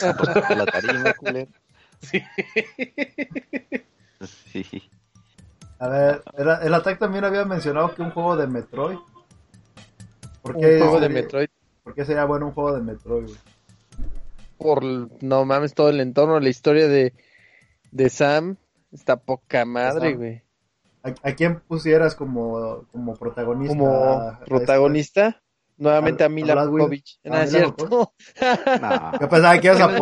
Pues, 0.00 0.56
la 0.56 0.64
tarima, 0.66 1.12
culero. 1.12 1.48
Sí. 2.00 2.22
Sí. 4.52 4.64
A 5.78 5.88
ver, 5.88 6.22
el, 6.36 6.48
el 6.48 6.74
Attack 6.74 6.98
también 6.98 7.24
había 7.24 7.44
mencionado 7.44 7.94
que 7.94 8.02
un 8.02 8.10
juego 8.10 8.36
de 8.36 8.46
Metroid. 8.46 8.98
¿Por 10.42 10.56
Un 10.56 10.62
qué 10.62 10.78
juego 10.78 10.94
de 11.00 11.06
sería- 11.06 11.22
Metroid. 11.22 11.48
¿Por 11.84 11.94
qué 11.94 12.04
sería 12.04 12.24
bueno 12.24 12.46
un 12.46 12.52
juego 12.52 12.74
de 12.74 12.82
Metroid, 12.82 13.24
güey? 13.26 13.36
Por, 14.58 14.82
no 15.22 15.44
mames, 15.44 15.74
todo 15.74 15.88
el 15.90 16.00
entorno, 16.00 16.40
la 16.40 16.48
historia 16.48 16.88
de, 16.88 17.14
de 17.92 18.10
Sam. 18.10 18.56
Está 18.92 19.16
poca 19.16 19.64
madre, 19.64 20.14
güey. 20.14 20.42
¿A, 21.04 21.28
a 21.28 21.32
quién 21.34 21.60
pusieras 21.60 22.14
como, 22.14 22.84
como 22.90 23.14
protagonista? 23.14 23.76
Como 23.76 23.88
a 23.94 24.40
protagonista, 24.40 25.40
nuevamente 25.78 26.22
a 26.24 26.26
a 26.26 26.28
Mila. 26.28 26.52
A 26.52 26.64
No, 26.66 27.38
es 27.38 27.50
cierto. 27.50 27.88
No. 27.88 28.12
Yo 29.20 29.28
pensaba 29.28 29.58
que 29.58 29.66
ibas 29.68 29.80
a, 29.80 29.96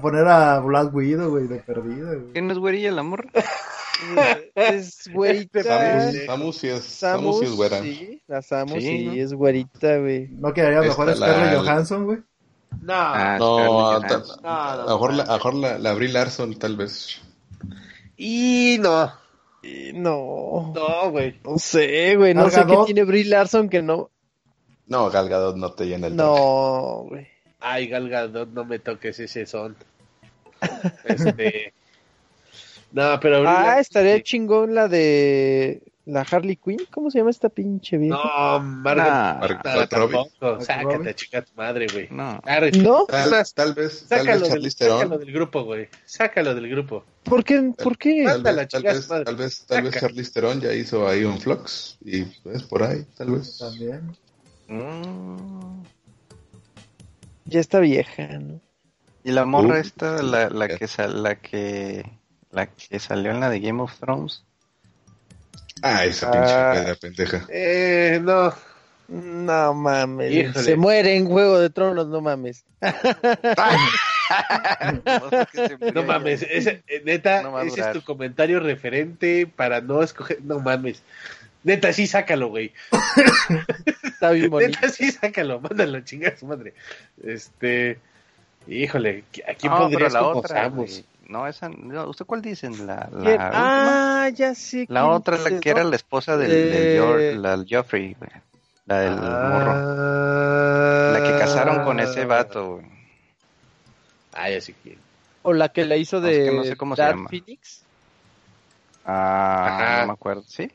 poner 0.00 0.26
a 0.28 0.60
Black 0.60 0.94
Widow, 0.94 1.30
güey, 1.30 1.46
de 1.46 1.56
perdida, 1.60 2.14
güey. 2.14 2.32
¿Quién 2.32 2.46
no 2.46 2.52
es 2.52 2.58
güerilla 2.58 2.90
la 2.92 3.02
morra? 3.02 3.30
es 4.54 5.08
güerita. 5.12 5.62
Samus, 5.62 6.16
Samus 6.26 6.56
sí 6.56 6.68
es, 6.68 6.84
Samus 6.84 7.38
sí 7.38 7.44
es 7.44 7.52
güera. 7.52 7.82
sí, 7.82 8.22
la 8.26 8.42
Samus 8.42 8.72
Sí, 8.74 8.80
sí, 8.80 9.04
¿no? 9.06 9.12
es 9.14 9.32
güerita, 9.32 9.98
güey. 9.98 10.28
¿No 10.28 10.52
quedaría 10.52 10.80
mejor 10.80 11.14
Scarlett 11.14 11.52
la- 11.52 11.58
Johansson, 11.60 12.04
güey? 12.04 12.18
No, 12.80 12.92
Ah, 12.94 13.36
No, 13.38 13.58
a 13.90 13.94
lo 13.94 14.00
mejor, 14.00 15.12
la, 15.14 15.22
a 15.22 15.28
lo 15.28 15.34
mejor 15.36 15.54
la, 15.54 15.78
la 15.78 15.94
Brie 15.94 16.08
Larson, 16.08 16.58
tal 16.58 16.76
vez. 16.76 17.20
Y 18.16 18.78
no, 18.80 19.12
Y 19.62 19.92
No, 19.94 20.72
no, 20.74 21.10
güey. 21.10 21.38
no 21.44 21.58
sé, 21.58 22.16
güey. 22.16 22.34
No 22.34 22.50
sé 22.50 22.64
qué 22.66 22.76
tiene 22.86 23.04
Brie 23.04 23.24
Larson 23.24 23.68
que 23.68 23.82
no. 23.82 24.10
No, 24.92 25.08
Gal 25.08 25.26
Gadot 25.26 25.56
no 25.56 25.72
te 25.72 25.86
llena 25.86 26.08
el. 26.08 26.16
No, 26.16 27.06
güey. 27.08 27.26
Ay, 27.60 27.88
Gal 27.88 28.10
Gadot, 28.10 28.50
no 28.50 28.66
me 28.66 28.78
toques 28.78 29.18
ese 29.20 29.46
son. 29.46 29.74
Este. 31.04 31.72
No, 32.92 33.18
pero. 33.18 33.42
Ah, 33.48 33.80
estaría 33.80 34.16
sí. 34.16 34.22
chingón 34.22 34.74
la 34.74 34.88
de 34.88 35.80
la 36.04 36.26
Harley 36.30 36.56
Quinn. 36.56 36.86
¿Cómo 36.90 37.10
se 37.10 37.18
llama 37.18 37.30
esta 37.30 37.48
pinche 37.48 37.96
vieja? 37.96 38.16
No, 38.16 38.60
Margot. 38.60 39.06
Nah, 39.06 39.34
Margot 39.40 39.88
tampoco. 39.88 40.60
Sácate 40.60 41.14
chica 41.14 41.40
tu 41.40 41.52
madre, 41.56 41.86
güey. 41.90 42.08
No. 42.10 42.38
Arre, 42.44 42.72
¿No? 42.72 43.06
Tal, 43.06 43.30
vez, 43.30 43.54
tal 43.54 43.74
Sácalo 43.74 44.40
vez 44.40 44.52
del, 44.52 44.70
sácalo 44.70 45.18
grupo, 45.20 45.64
güey. 45.64 45.88
Sácalo 46.04 46.54
del 46.54 46.68
grupo. 46.68 47.02
¿Por 47.22 47.42
qué? 47.44 47.72
¿Por 47.82 47.96
qué? 47.96 48.24
Tal 48.24 48.34
Mándala, 48.34 48.62
vez, 48.64 48.68
tal 48.68 48.82
vez, 48.82 49.08
tal 49.08 49.36
vez, 49.36 49.64
tal 49.66 49.82
vez 49.84 49.94
Saca. 49.94 50.06
Charlize 50.06 50.32
Theron 50.34 50.60
ya 50.60 50.74
hizo 50.74 51.08
ahí 51.08 51.24
un 51.24 51.40
flux 51.40 51.96
y 52.04 52.26
es 52.52 52.62
por 52.64 52.82
ahí, 52.82 53.06
tal 53.16 53.30
vez. 53.30 53.56
También. 53.56 54.14
Mm. 54.72 55.82
Ya 57.44 57.60
está 57.60 57.80
vieja, 57.80 58.26
¿no? 58.38 58.60
Y 59.24 59.32
la 59.32 59.44
morra 59.44 59.74
Uh, 59.74 59.80
esta, 59.80 60.22
la, 60.22 60.48
la 60.50 60.68
que 60.68 60.86
sal- 60.88 61.22
la 61.22 61.36
que 61.36 62.04
la 62.50 62.66
que 62.66 62.98
salió 62.98 63.30
en 63.30 63.40
la 63.40 63.50
de 63.50 63.60
Game 63.60 63.82
of 63.82 63.96
Thrones. 63.98 64.44
Ah, 65.82 66.04
esa 66.04 66.28
Ah. 66.28 66.32
pinche 66.32 66.82
peda 66.84 66.94
pendeja. 66.96 67.46
Eh, 67.50 68.20
no. 68.22 68.52
No 69.08 69.74
mames. 69.74 70.32
Híjole. 70.32 70.64
Se 70.64 70.76
muere 70.76 71.16
en 71.16 71.26
Juego 71.26 71.58
de 71.58 71.70
Tronos, 71.70 72.06
no 72.08 72.20
mames. 72.20 72.64
No 75.94 76.02
mames, 76.04 76.42
eh, 76.42 76.82
neta, 77.04 77.42
No 77.42 77.60
ese 77.60 77.80
es 77.82 77.92
tu 77.92 78.02
comentario 78.02 78.60
referente 78.60 79.46
para 79.46 79.80
no 79.82 80.02
escoger. 80.02 80.38
No 80.42 80.58
mames. 80.60 81.02
Neta, 81.64 81.92
sí, 81.92 82.06
sácalo, 82.06 82.48
güey. 82.48 82.72
Está 84.02 84.30
bien 84.30 84.50
bonito. 84.50 84.72
Neta, 84.80 84.88
sí, 84.88 85.10
sácalo. 85.12 85.60
Mándalo, 85.60 86.00
chinga 86.00 86.30
a 86.30 86.36
su 86.36 86.46
madre. 86.46 86.74
Este. 87.22 87.98
Híjole, 88.66 89.24
¿a 89.48 89.54
quién 89.54 89.72
No, 89.72 89.88
la 89.88 90.08
como 90.20 90.38
otra. 90.40 90.62
Samus? 90.64 91.04
No, 91.28 91.46
esa. 91.46 91.68
no, 91.68 92.08
¿Usted 92.08 92.24
cuál 92.26 92.42
dicen? 92.42 92.86
La, 92.86 93.08
la. 93.12 93.50
Ah, 94.24 94.28
ya 94.30 94.54
sé. 94.54 94.86
La 94.88 95.06
otra, 95.06 95.36
la 95.38 95.60
que 95.60 95.70
era 95.70 95.82
¿no? 95.82 95.90
la 95.90 95.96
esposa 95.96 96.36
del, 96.36 96.50
Eh, 96.50 96.54
del 96.54 96.96
George- 96.98 97.34
la 97.36 97.64
Joffrey, 97.68 98.16
güey. 98.18 98.30
La 98.86 98.98
del 99.00 99.16
morro. 99.16 99.72
Ah. 99.74 101.10
La 101.18 101.22
que 101.22 101.38
casaron 101.38 101.84
con 101.84 102.00
ese 102.00 102.24
vato, 102.24 102.74
güey. 102.76 102.86
Ah, 104.34 104.50
ya 104.50 104.60
sé 104.60 104.74
quién. 104.82 104.98
O 105.42 105.52
la 105.52 105.68
que 105.70 105.84
la 105.84 105.96
hizo 105.96 106.20
No, 106.20 106.26
es 106.28 106.36
de 106.38 106.44
que 106.44 106.56
no 106.56 106.64
sé 106.64 106.76
cómo 106.76 106.96
se 106.96 107.02
Dark 107.02 107.16
llama. 107.16 107.28
Phoenix. 107.28 107.82
Ah, 109.04 109.66
Ajá. 109.68 110.00
no 110.02 110.06
me 110.08 110.12
acuerdo. 110.12 110.42
¿Sí? 110.46 110.70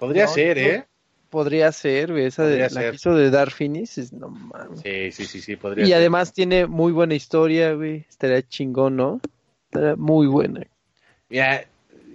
Podría 0.00 0.24
No, 0.24 0.32
ser. 0.32 0.58
¿eh? 0.58 0.86
Podría 1.30 1.70
ser, 1.70 2.10
güey. 2.10 2.24
Esa 2.26 2.42
de, 2.42 2.48
Podría 2.48 2.64
la 2.64 2.70
ser. 2.70 2.90
que 2.90 2.96
hizo 2.96 3.14
de 3.14 3.30
Dark 3.30 3.52
Phoenix. 3.52 3.98
es- 3.98 4.12
no 4.12 4.30
mames. 4.30 4.80
Sí, 4.80 5.12
sí, 5.12 5.26
sí, 5.26 5.40
sí, 5.40 5.54
podría 5.54 5.84
Y 5.84 5.88
ser. 5.88 5.96
además 5.98 6.32
tiene 6.32 6.66
muy 6.66 6.90
buena 6.90 7.14
historia, 7.14 7.74
güey. 7.74 8.04
Estaría 8.08 8.42
chingón, 8.42 8.96
¿no? 8.96 9.20
Estaría 9.66 9.94
muy 9.94 10.26
buena. 10.26 10.66
Mira, 11.28 11.64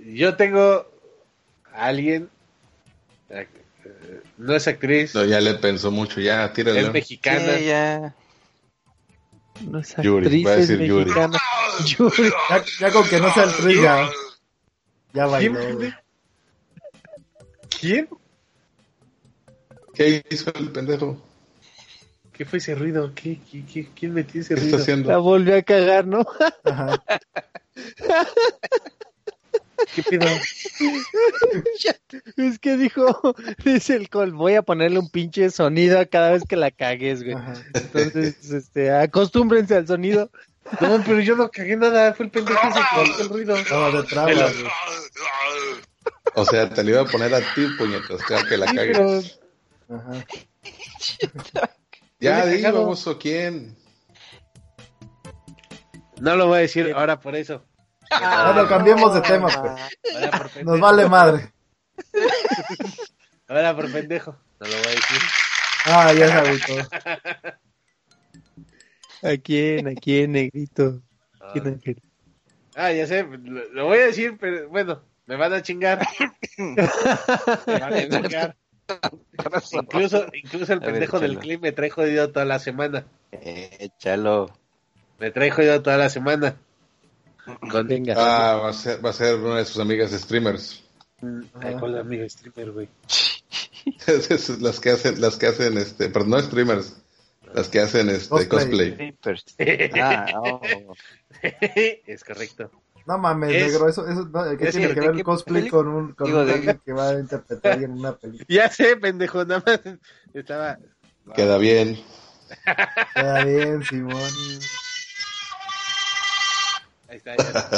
yo 0.08 0.36
tengo 0.36 0.86
a 1.74 1.86
alguien. 1.86 2.30
eh, 3.30 3.48
No 4.38 4.54
es 4.56 4.68
actriz, 4.68 5.16
No, 5.16 5.24
ya 5.24 5.40
le 5.40 5.54
pensó 5.54 5.92
mucho, 5.92 6.20
ya, 6.20 6.52
tírale. 6.52 6.82
es 6.82 6.92
mexicana. 6.92 7.58
Sí, 7.58 7.66
ya. 7.66 8.16
No 9.62 9.80
es 9.80 9.96
Yuri, 10.02 10.26
actriz, 10.26 10.46
va 10.46 10.52
a 10.52 10.56
es 10.56 10.68
decir 10.68 10.86
Yuri. 10.86 11.06
mexicana. 11.06 11.38
Yuri. 11.86 12.30
Ya, 12.50 12.64
ya 12.80 12.92
con 12.92 13.08
que 13.08 13.20
no 13.22 13.34
sea 13.34 13.44
el 13.44 13.82
ya. 13.82 15.28
Bailó, 15.28 15.76
güey. 15.78 15.94
¿Quién? 17.86 18.10
¿Qué 19.94 20.24
hizo 20.30 20.52
el 20.56 20.72
pendejo? 20.72 21.22
¿Qué 22.34 22.44
fue 22.46 22.58
ese 22.60 22.76
ruido? 22.76 23.12
¿Qué, 23.16 23.40
qué, 23.50 23.64
qué- 23.72 23.88
quién 23.98 24.14
metió 24.14 24.42
ese 24.42 24.56
¿Qué 24.56 24.62
está 24.62 24.66
ruido? 24.66 24.78
La 24.78 24.82
haciendo? 24.84 25.22
volvió 25.22 25.56
a 25.58 25.62
cagar, 25.62 26.06
¿no? 26.08 26.26
Ajá. 26.66 27.02
¿Qué 29.94 30.04
pedo? 30.04 30.26
Es 32.38 32.60
que 32.60 32.78
dijo, 32.78 33.36
dice 33.64 33.96
el 33.96 34.10
Col, 34.10 34.32
voy 34.34 34.56
a 34.56 34.62
ponerle 34.62 35.00
un 35.00 35.10
pinche 35.10 35.50
sonido 35.52 36.00
a 36.00 36.06
cada 36.06 36.32
vez 36.32 36.44
que 36.48 36.56
la 36.56 36.72
cagues, 36.72 37.24
güey. 37.24 37.36
Ajá. 37.36 37.54
Entonces, 37.74 38.52
este, 38.52 38.92
acostúmbrense 38.92 39.76
al 39.76 39.88
sonido. 39.88 40.30
No, 40.82 41.02
pero 41.06 41.20
yo 41.22 41.36
no 41.36 41.50
cagué 41.52 41.76
nada, 41.78 42.14
fue 42.14 42.26
el 42.26 42.32
pendejo 42.32 42.60
que 42.62 43.10
hizo 43.10 43.22
el 43.22 43.30
ruido. 43.30 43.56
No, 43.70 43.92
de 43.92 44.04
traba, 44.08 44.28
Me 44.28 44.36
lo- 44.36 44.42
güey. 44.50 44.64
O 46.36 46.46
sea, 46.46 46.70
te 46.70 46.84
lo 46.84 46.90
iba 46.92 47.02
a 47.02 47.06
poner 47.06 47.34
a 47.34 47.40
ti, 47.40 47.68
puñetas, 47.78 48.22
que 48.48 48.58
la 48.58 48.66
cagues. 48.66 49.40
Ajá. 49.90 50.26
Ya, 52.20 52.46
di, 52.46 52.62
vamos, 52.62 53.06
¿o 53.08 53.18
quién? 53.18 53.78
No 56.20 56.36
lo 56.36 56.48
voy 56.48 56.58
a 56.58 56.62
decir 56.62 56.94
ahora 56.96 57.20
por 57.20 57.36
eso. 57.36 57.66
Bueno, 58.10 58.68
cambiemos 58.68 59.14
de 59.14 59.22
tema, 59.22 59.48
pues. 59.48 60.64
Nos 60.64 60.80
vale 60.80 61.08
madre. 61.08 61.52
Ahora 63.48 63.76
por 63.76 63.92
pendejo. 63.92 64.36
No 64.60 64.68
lo 64.68 64.78
voy 64.78 64.88
a 64.88 64.90
decir. 64.90 65.20
Ah, 65.86 66.14
ya 66.14 66.28
se 66.28 66.34
agüitó. 66.34 66.74
¿A 69.30 69.38
quién? 69.38 69.88
¿A 69.88 69.94
quién, 69.94 70.32
negrito? 70.32 71.02
Ah, 71.40 71.50
¿Quién, 71.54 71.68
Ángel? 71.68 72.02
Ah, 72.76 72.92
ya 72.92 73.08
sé, 73.08 73.24
lo, 73.24 73.70
lo 73.72 73.86
voy 73.86 74.00
a 74.00 74.08
decir, 74.08 74.38
pero 74.40 74.68
bueno, 74.70 75.02
me 75.26 75.36
van 75.36 75.54
a 75.54 75.62
chingar. 75.62 76.06
me 76.58 77.80
van 77.80 77.94
a 77.94 78.10
chingar. 78.10 78.56
Incluso, 79.72 80.28
incluso 80.34 80.74
el 80.74 80.80
A 80.80 80.82
ver, 80.82 80.92
pendejo 80.92 81.20
del 81.20 81.40
clip 81.40 81.62
me 81.62 81.72
trae 81.72 81.90
jodido 81.90 82.32
toda 82.32 82.46
la 82.46 82.60
semana. 82.60 83.06
Échalo. 83.32 84.52
Me 85.20 85.32
trae 85.32 85.50
jodido 85.50 85.82
toda 85.82 85.98
la 85.98 86.10
semana. 86.10 86.58
Con, 87.70 87.88
Venga. 87.88 88.16
Ah, 88.18 88.56
va 88.58 88.70
a 88.70 88.74
ser, 88.74 89.04
va 89.04 89.10
a 89.12 89.14
ser 89.14 89.36
una 89.36 89.58
de 89.58 89.66
sus 89.66 89.80
amigas 89.80 90.12
streamers. 90.12 90.84
Ay, 91.62 91.76
con 91.76 91.94
la 91.94 92.02
amiga 92.02 92.28
streamer, 92.28 92.72
güey. 92.72 92.90
Las 94.60 94.80
que 94.80 94.90
hacen, 94.90 95.22
las 95.22 95.38
que 95.38 95.46
hacen 95.46 95.78
este, 95.78 96.10
pero 96.10 96.26
no 96.26 96.40
streamers, 96.40 96.98
las 97.54 97.70
que 97.70 97.80
hacen 97.80 98.10
este 98.10 98.48
Cosplay. 98.48 99.16
cosplay. 99.22 99.92
Ah, 100.02 100.26
oh. 100.42 100.62
es 101.42 102.24
correcto. 102.24 102.72
No 103.08 103.18
mames, 103.20 103.54
Es- 103.54 103.72
negro, 103.72 103.88
eso, 103.88 104.08
eso 104.08 104.26
no, 104.26 104.58
¿qué 104.58 104.66
es 104.66 104.72
tiene 104.76 104.88
que- 104.90 104.94
que 104.96 105.00
¿de 105.02 105.08
ver 105.08 105.16
el 105.18 105.24
cosplay 105.24 105.62
peli- 105.62 105.70
con 105.72 105.88
un 105.88 106.14
con 106.14 106.28
Digo, 106.28 106.40
un 106.42 106.48
de- 106.48 106.54
alguien 106.54 106.82
que 106.84 106.94
va 106.94 107.10
a 107.10 107.20
interpretar 107.20 107.84
en 107.84 107.92
una 107.92 108.16
película? 108.16 108.46
Ya 108.50 108.70
sé, 108.70 108.98
pendejo, 108.98 109.46
nada 109.46 109.64
más 109.66 109.80
estaba. 110.34 110.80
Queda 111.36 111.58
bien. 111.58 112.00
Queda 113.14 113.44
bien, 113.46 113.84
Simón. 113.84 114.22
Ahí 117.08 117.18
está, 117.18 117.36
ya. 117.38 117.70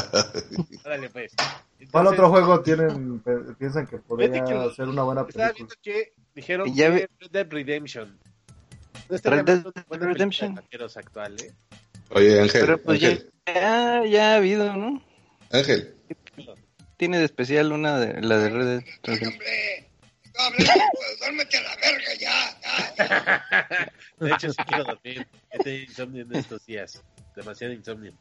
Órale, 0.85 1.09
pues. 1.09 1.33
¿Cuál 1.35 2.07
Entonces, 2.07 2.11
otro 2.13 2.29
juego 2.29 2.61
tienen, 2.61 3.21
piensan 3.59 3.85
que 3.85 3.97
podría 3.97 4.31
que 4.31 4.71
ser 4.75 4.87
una 4.87 5.03
buena 5.03 5.21
Estaba 5.21 5.49
película? 5.49 5.53
viendo 5.53 5.75
que 5.83 6.13
dijeron 6.33 6.73
Ya 6.73 6.87
que 6.93 7.09
Red 7.19 7.29
Dead 7.31 7.47
Redemption. 7.49 8.17
No 9.09 9.15
estaría 9.15 9.43
Red 9.43 9.45
Dead 9.45 9.63
película 9.73 10.13
Redemption. 10.13 10.59
actual, 10.95 11.35
¿eh? 11.41 11.53
Oye, 12.11 12.39
Ángel, 12.41 12.61
Pero 12.61 12.77
pues 12.81 13.03
Ángel, 13.03 13.29
ya, 13.45 14.05
ya 14.05 14.31
ha 14.33 14.35
habido, 14.37 14.73
¿no? 14.75 15.01
Ángel, 15.51 15.95
Tiene 16.97 17.19
de 17.19 17.25
especial 17.25 17.71
una 17.71 17.99
de 17.99 18.21
la 18.21 18.37
de 18.37 18.49
Red 18.49 18.65
Dead 18.65 18.83
Redemption. 19.03 19.33
hombre. 19.33 20.57
Pues, 20.57 21.19
duérmete 21.19 21.57
a 21.57 21.61
la 21.63 21.75
verga 21.77 22.13
ya, 22.19 22.59
ya, 22.61 23.45
ya. 23.49 23.91
De 24.19 24.31
hecho, 24.33 24.49
sí 24.51 24.57
quiero 24.67 24.83
dormir. 24.83 25.27
He 25.51 25.57
tenido 25.59 25.83
insomnio 25.85 26.21
en 26.23 26.35
estos 26.35 26.65
días. 26.65 27.01
Demasiado 27.35 27.73
insomnio. 27.73 28.13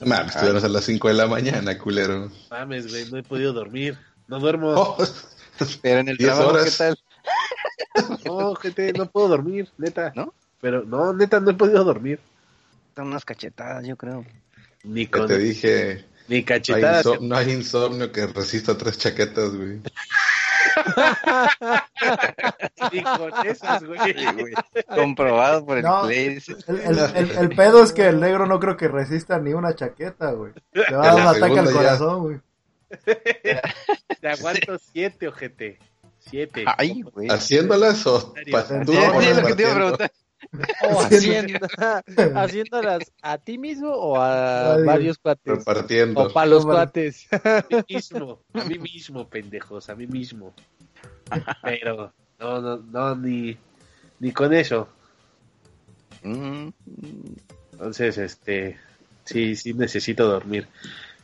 mames, 0.00 0.34
estuvieron 0.34 0.64
a 0.64 0.68
las 0.68 0.84
5 0.84 1.08
de 1.08 1.14
la 1.14 1.26
mañana, 1.26 1.78
culero. 1.78 2.30
Mames, 2.50 2.88
güey, 2.90 3.08
no 3.10 3.18
he 3.18 3.22
podido 3.22 3.52
dormir. 3.52 3.98
No 4.26 4.38
duermo. 4.40 4.70
Oh, 4.72 4.96
Pero 5.82 6.00
en 6.00 6.08
el 6.08 6.16
10 6.16 6.28
trabajo, 6.30 6.52
¿qué 6.54 6.60
horas. 6.60 6.78
tal? 6.78 6.98
No, 8.24 8.54
gente, 8.54 8.92
no 8.92 9.06
puedo 9.10 9.28
dormir, 9.28 9.68
neta. 9.78 10.12
¿No? 10.16 10.32
Pero 10.60 10.84
no, 10.84 11.12
neta, 11.12 11.38
no 11.40 11.50
he 11.50 11.54
podido 11.54 11.84
dormir. 11.84 12.18
Son 12.96 13.06
unas 13.08 13.24
cachetadas, 13.24 13.86
yo 13.86 13.96
creo. 13.96 14.24
Ni 14.84 15.06
que 15.06 15.18
con, 15.18 15.26
te 15.26 15.38
dije, 15.38 16.04
ni 16.28 16.36
no 16.36 16.38
hay, 16.38 16.44
cachetadas. 16.44 17.04
inso- 17.06 17.20
no 17.20 17.36
hay 17.36 17.50
insomnio 17.52 18.12
que 18.12 18.26
resista 18.26 18.76
tres 18.78 18.98
chaquetas, 18.98 19.50
güey. 19.54 19.80
Ni 22.92 23.02
con 23.02 23.46
esas, 23.46 23.84
güey. 23.84 23.98
Sí, 24.04 24.14
güey. 24.34 24.54
Comprobado 24.94 25.64
por 25.64 25.78
el 25.78 25.84
No. 25.84 26.02
Play. 26.06 26.38
El, 26.66 26.78
el, 26.78 26.98
el, 27.16 27.30
el 27.38 27.48
pedo 27.50 27.82
es 27.82 27.92
que 27.92 28.06
el 28.06 28.20
negro 28.20 28.46
no 28.46 28.58
creo 28.60 28.76
que 28.76 28.88
resista 28.88 29.38
ni 29.38 29.52
una 29.52 29.74
chaqueta, 29.74 30.32
güey. 30.32 30.52
Le 30.72 30.96
va 30.96 31.10
a 31.10 31.14
dar 31.14 31.14
un 31.14 31.36
ataque 31.36 31.58
al 31.58 31.66
ya. 31.66 31.72
corazón, 31.72 32.22
güey. 32.22 32.38
Te 34.20 34.28
aguanto 34.28 34.78
siete, 34.92 35.28
ojete. 35.28 35.78
Siete. 36.18 36.64
Ay, 36.78 37.02
güey. 37.02 37.28
¿Haciéndolas 37.28 38.06
o 38.06 38.34
Sí, 38.44 38.52
tú 38.84 38.92
Sí, 38.92 38.98
o 38.98 39.20
sí, 39.20 39.28
es 39.28 39.36
lo 39.36 39.46
que 39.46 39.54
te 39.54 39.62
iba 39.62 39.72
a 39.72 39.74
preguntar. 39.74 40.12
¿O 40.52 41.00
Haciendo- 41.00 41.58
haciendo- 41.78 42.38
haciéndolas 42.38 43.12
a 43.22 43.38
ti 43.38 43.56
mismo 43.58 43.90
o 43.90 44.16
a 44.16 44.74
Ay, 44.74 44.84
varios 44.84 45.18
cuates? 45.18 45.58
Repartiendo. 45.58 46.20
O 46.22 46.32
para 46.32 46.46
los 46.46 46.64
Vale. 46.64 46.76
cuates. 46.78 47.28
A 47.32 47.64
mí 47.70 47.84
mismo, 47.88 48.40
a 48.54 48.64
mí 48.64 48.78
mismo, 48.78 49.28
pendejos, 49.28 49.88
a 49.88 49.94
mí 49.94 50.06
mismo. 50.06 50.52
Pero, 51.62 52.12
no, 52.38 52.60
no, 52.60 52.76
no, 52.78 53.14
ni, 53.16 53.56
ni 54.18 54.32
con 54.32 54.52
eso. 54.52 54.88
Entonces, 57.72 58.18
este, 58.18 58.78
sí, 59.24 59.56
sí 59.56 59.72
necesito 59.74 60.26
dormir. 60.28 60.66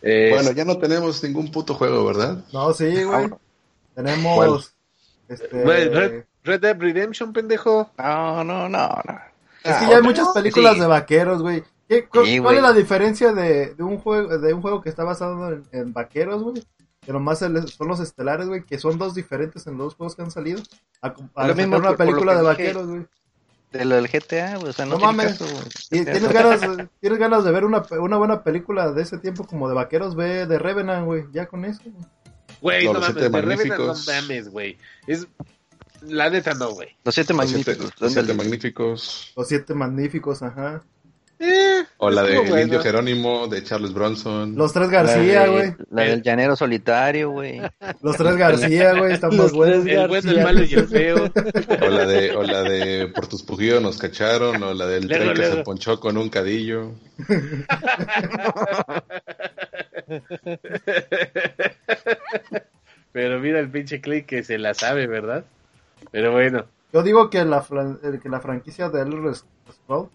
Eh, 0.02 0.30
Bueno, 0.32 0.52
ya 0.52 0.64
no 0.64 0.78
tenemos 0.78 1.22
ningún 1.24 1.50
puto 1.50 1.74
juego, 1.74 2.04
¿verdad? 2.04 2.44
No, 2.52 2.72
sí, 2.72 3.02
güey. 3.02 3.28
Tenemos. 3.94 4.36
¿Cuál? 4.36 4.60
Este. 5.28 5.64
Red, 5.64 5.92
Red- 5.94 6.24
Red 6.46 6.60
Dead 6.60 6.76
Redemption, 6.78 7.32
pendejo. 7.32 7.90
No, 7.98 8.44
no, 8.44 8.68
no, 8.68 8.88
no. 8.88 9.18
Es 9.64 9.76
que 9.78 9.86
ya 9.88 9.96
hay 9.96 10.02
muchas 10.02 10.28
películas 10.28 10.74
Sí. 10.74 10.80
de 10.80 10.86
vaqueros, 10.86 11.42
güey. 11.42 11.62
¿Qué- 11.88 12.06
cu- 12.08 12.24
Sí, 12.24 12.38
¿Cuál 12.38 12.56
es 12.56 12.62
la 12.62 12.72
diferencia 12.72 13.32
de, 13.32 13.74
de 13.74 13.82
un 13.82 13.98
juego 13.98 14.38
de 14.38 14.52
un 14.54 14.62
juego 14.62 14.80
que 14.80 14.88
está 14.88 15.04
basado 15.04 15.52
en, 15.52 15.64
en 15.72 15.92
vaqueros, 15.92 16.42
güey? 16.42 16.62
Que 17.00 17.12
nomás 17.12 17.42
el- 17.42 17.68
son 17.68 17.88
los 17.88 18.00
estelares, 18.00 18.48
güey, 18.48 18.64
que 18.64 18.78
son 18.78 18.98
dos 18.98 19.14
diferentes 19.14 19.66
en 19.66 19.76
los 19.76 19.86
dos 19.88 19.94
juegos 19.96 20.16
que 20.16 20.22
han 20.22 20.30
salido. 20.30 20.60
A, 21.02 21.14
a 21.34 21.46
Lo 21.48 21.54
mismo 21.54 21.76
una 21.76 21.88
por- 21.88 21.96
por 21.96 22.06
lo 22.06 22.12
película 22.12 22.36
de 22.36 22.42
vaqueros, 22.42 22.86
güey. 22.88 23.06
De 23.72 23.84
lo 23.84 23.96
del 23.96 24.08
GTA, 24.08 24.56
güey. 24.58 24.70
O 24.70 24.72
sea, 24.72 24.86
no, 24.86 24.92
No 24.92 24.98
tiene 24.98 25.12
mames. 25.12 25.38
caso, 25.38 25.44
güey. 25.52 25.64
Y 25.90 26.04
tienes 26.04 26.32
ganas, 26.32 26.60
de- 26.60 26.88
tienes 27.00 27.18
ganas 27.18 27.44
de 27.44 27.50
ver 27.52 27.64
una, 27.64 27.82
una 28.00 28.16
buena 28.16 28.42
película 28.42 28.90
de 28.92 29.02
ese 29.02 29.18
tiempo 29.18 29.44
como 29.46 29.68
de 29.68 29.74
vaqueros, 29.74 30.14
ve 30.16 30.46
de 30.46 30.58
Revenant, 30.58 31.04
güey. 31.06 31.24
Ya 31.32 31.46
con 31.46 31.64
eso. 31.64 31.82
güey. 32.60 32.84
No, 32.86 32.94
mames, 32.94 33.14
de 33.14 33.28
Revenant 33.28 33.78
no 33.78 33.94
mames, 34.06 34.48
güey. 34.48 34.78
Es, 35.06 35.26
la 36.02 36.30
neta 36.30 36.54
no, 36.54 36.70
güey. 36.72 36.88
Los 37.04 37.14
siete 37.14 37.32
Los 37.34 37.48
siete, 37.48 37.62
magníficos. 37.64 38.00
los 38.00 38.12
siete 38.12 38.34
magníficos. 38.34 39.32
Los 39.36 39.48
siete 39.48 39.74
magníficos, 39.74 40.42
ajá. 40.42 40.82
Eh, 41.38 41.84
O 41.98 42.08
la 42.08 42.22
de 42.22 42.38
bueno. 42.38 42.58
Indio 42.62 42.80
Jerónimo, 42.82 43.46
de 43.46 43.62
Charles 43.62 43.92
Bronson. 43.92 44.54
Los 44.56 44.72
tres 44.72 44.88
García, 44.88 45.46
güey. 45.48 45.74
La 45.90 46.04
del 46.04 46.22
llanero 46.22 46.56
solitario, 46.56 47.28
güey. 47.30 47.60
Los 48.02 48.16
tres 48.16 48.36
García, 48.36 48.94
güey. 48.94 49.12
Están 49.12 49.30
más 49.36 49.38
Los 49.38 49.52
buenos. 49.52 49.84
tres 49.84 49.98
El 49.98 50.08
bueno, 50.08 50.30
el 50.30 50.36
García. 50.38 50.44
malo 50.44 50.64
y 50.64 50.74
el 50.74 50.88
feo. 50.88 51.30
O 51.82 51.88
la 51.90 52.06
de, 52.06 52.30
o 52.36 52.42
la 52.42 52.62
de 52.62 53.08
Por 53.08 53.26
tus 53.26 53.42
pujíos 53.42 53.82
nos 53.82 53.98
cacharon, 53.98 54.62
o 54.62 54.72
la 54.72 54.86
del 54.86 55.08
tren 55.08 55.34
que 55.34 55.44
se 55.44 55.56
ponchó 55.62 56.00
con 56.00 56.16
un 56.16 56.30
cadillo. 56.30 56.92
Pero 63.12 63.38
mira 63.40 63.60
el 63.60 63.70
pinche 63.70 64.00
click 64.00 64.26
que 64.26 64.42
se 64.42 64.58
la 64.58 64.74
sabe, 64.74 65.06
¿verdad? 65.06 65.44
Pero 66.16 66.32
bueno. 66.32 66.64
Yo 66.94 67.02
digo 67.02 67.28
que 67.28 67.44
la, 67.44 67.58
eh, 68.02 68.18
que 68.22 68.28
la 68.30 68.40
franquicia 68.40 68.88
de 68.88 69.02
Elder 69.02 69.34
Scrolls, 69.34 70.08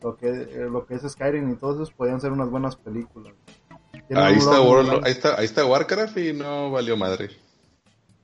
lo 0.00 0.16
que, 0.16 0.28
eh, 0.28 0.66
lo 0.70 0.86
que 0.86 0.94
es 0.94 1.02
Skyrim 1.02 1.50
y 1.52 1.56
todos 1.56 1.74
esos, 1.76 1.92
podían 1.92 2.22
ser 2.22 2.32
unas 2.32 2.48
buenas 2.48 2.74
películas. 2.76 3.34
Ahí 4.14 4.36
está, 4.36 4.62
World- 4.62 5.04
ahí 5.04 5.12
está, 5.12 5.38
ahí 5.38 5.44
está 5.44 5.66
Warcraft 5.66 6.16
y 6.16 6.32
no 6.32 6.70
valió 6.70 6.96
madre. 6.96 7.28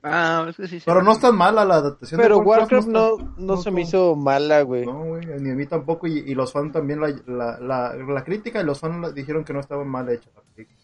Ah, 0.03 0.47
es 0.49 0.57
que 0.57 0.67
sí. 0.69 0.79
sí. 0.81 0.85
Pero 0.87 1.03
no 1.03 1.13
es 1.13 1.21
tan 1.21 1.37
mala 1.37 1.67
la 1.67 1.75
adaptación 1.77 2.19
Pero 2.19 2.39
de 2.39 2.45
Warcraft 2.45 2.87
está- 2.89 2.91
no, 2.99 3.35
no 3.37 3.57
se 3.59 3.71
me 3.71 3.83
hizo 3.83 4.17
mala, 4.17 4.63
güey. 4.63 4.87
No, 4.87 5.05
güey, 5.05 5.27
ni 5.27 5.51
a 5.51 5.55
mí 5.55 5.67
tampoco. 5.67 6.07
Y, 6.07 6.21
y 6.21 6.35
los 6.35 6.51
fans 6.51 6.73
también, 6.73 6.99
la, 6.99 7.09
la, 7.27 7.61
la, 7.61 7.95
la 7.95 8.25
crítica 8.25 8.63
y 8.63 8.65
los 8.65 8.81
fans 8.81 9.03
la- 9.03 9.11
dijeron 9.13 9.45
que 9.45 9.53
no 9.53 9.61
estaba 9.61 9.85
mal 9.85 10.09
hecha 10.09 10.31
la 10.35 10.41
película. 10.55 10.79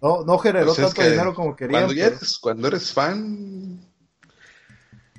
No, 0.00 0.22
no 0.24 0.38
generó 0.38 0.66
Pues 0.66 0.78
es 0.78 0.84
tanto 0.86 1.02
que 1.02 1.10
dinero 1.10 1.34
como 1.34 1.56
querían. 1.56 1.80
Cuando, 1.82 1.94
pero- 1.94 2.06
eres, 2.06 2.38
cuando 2.38 2.68
eres 2.68 2.92
fan, 2.92 3.80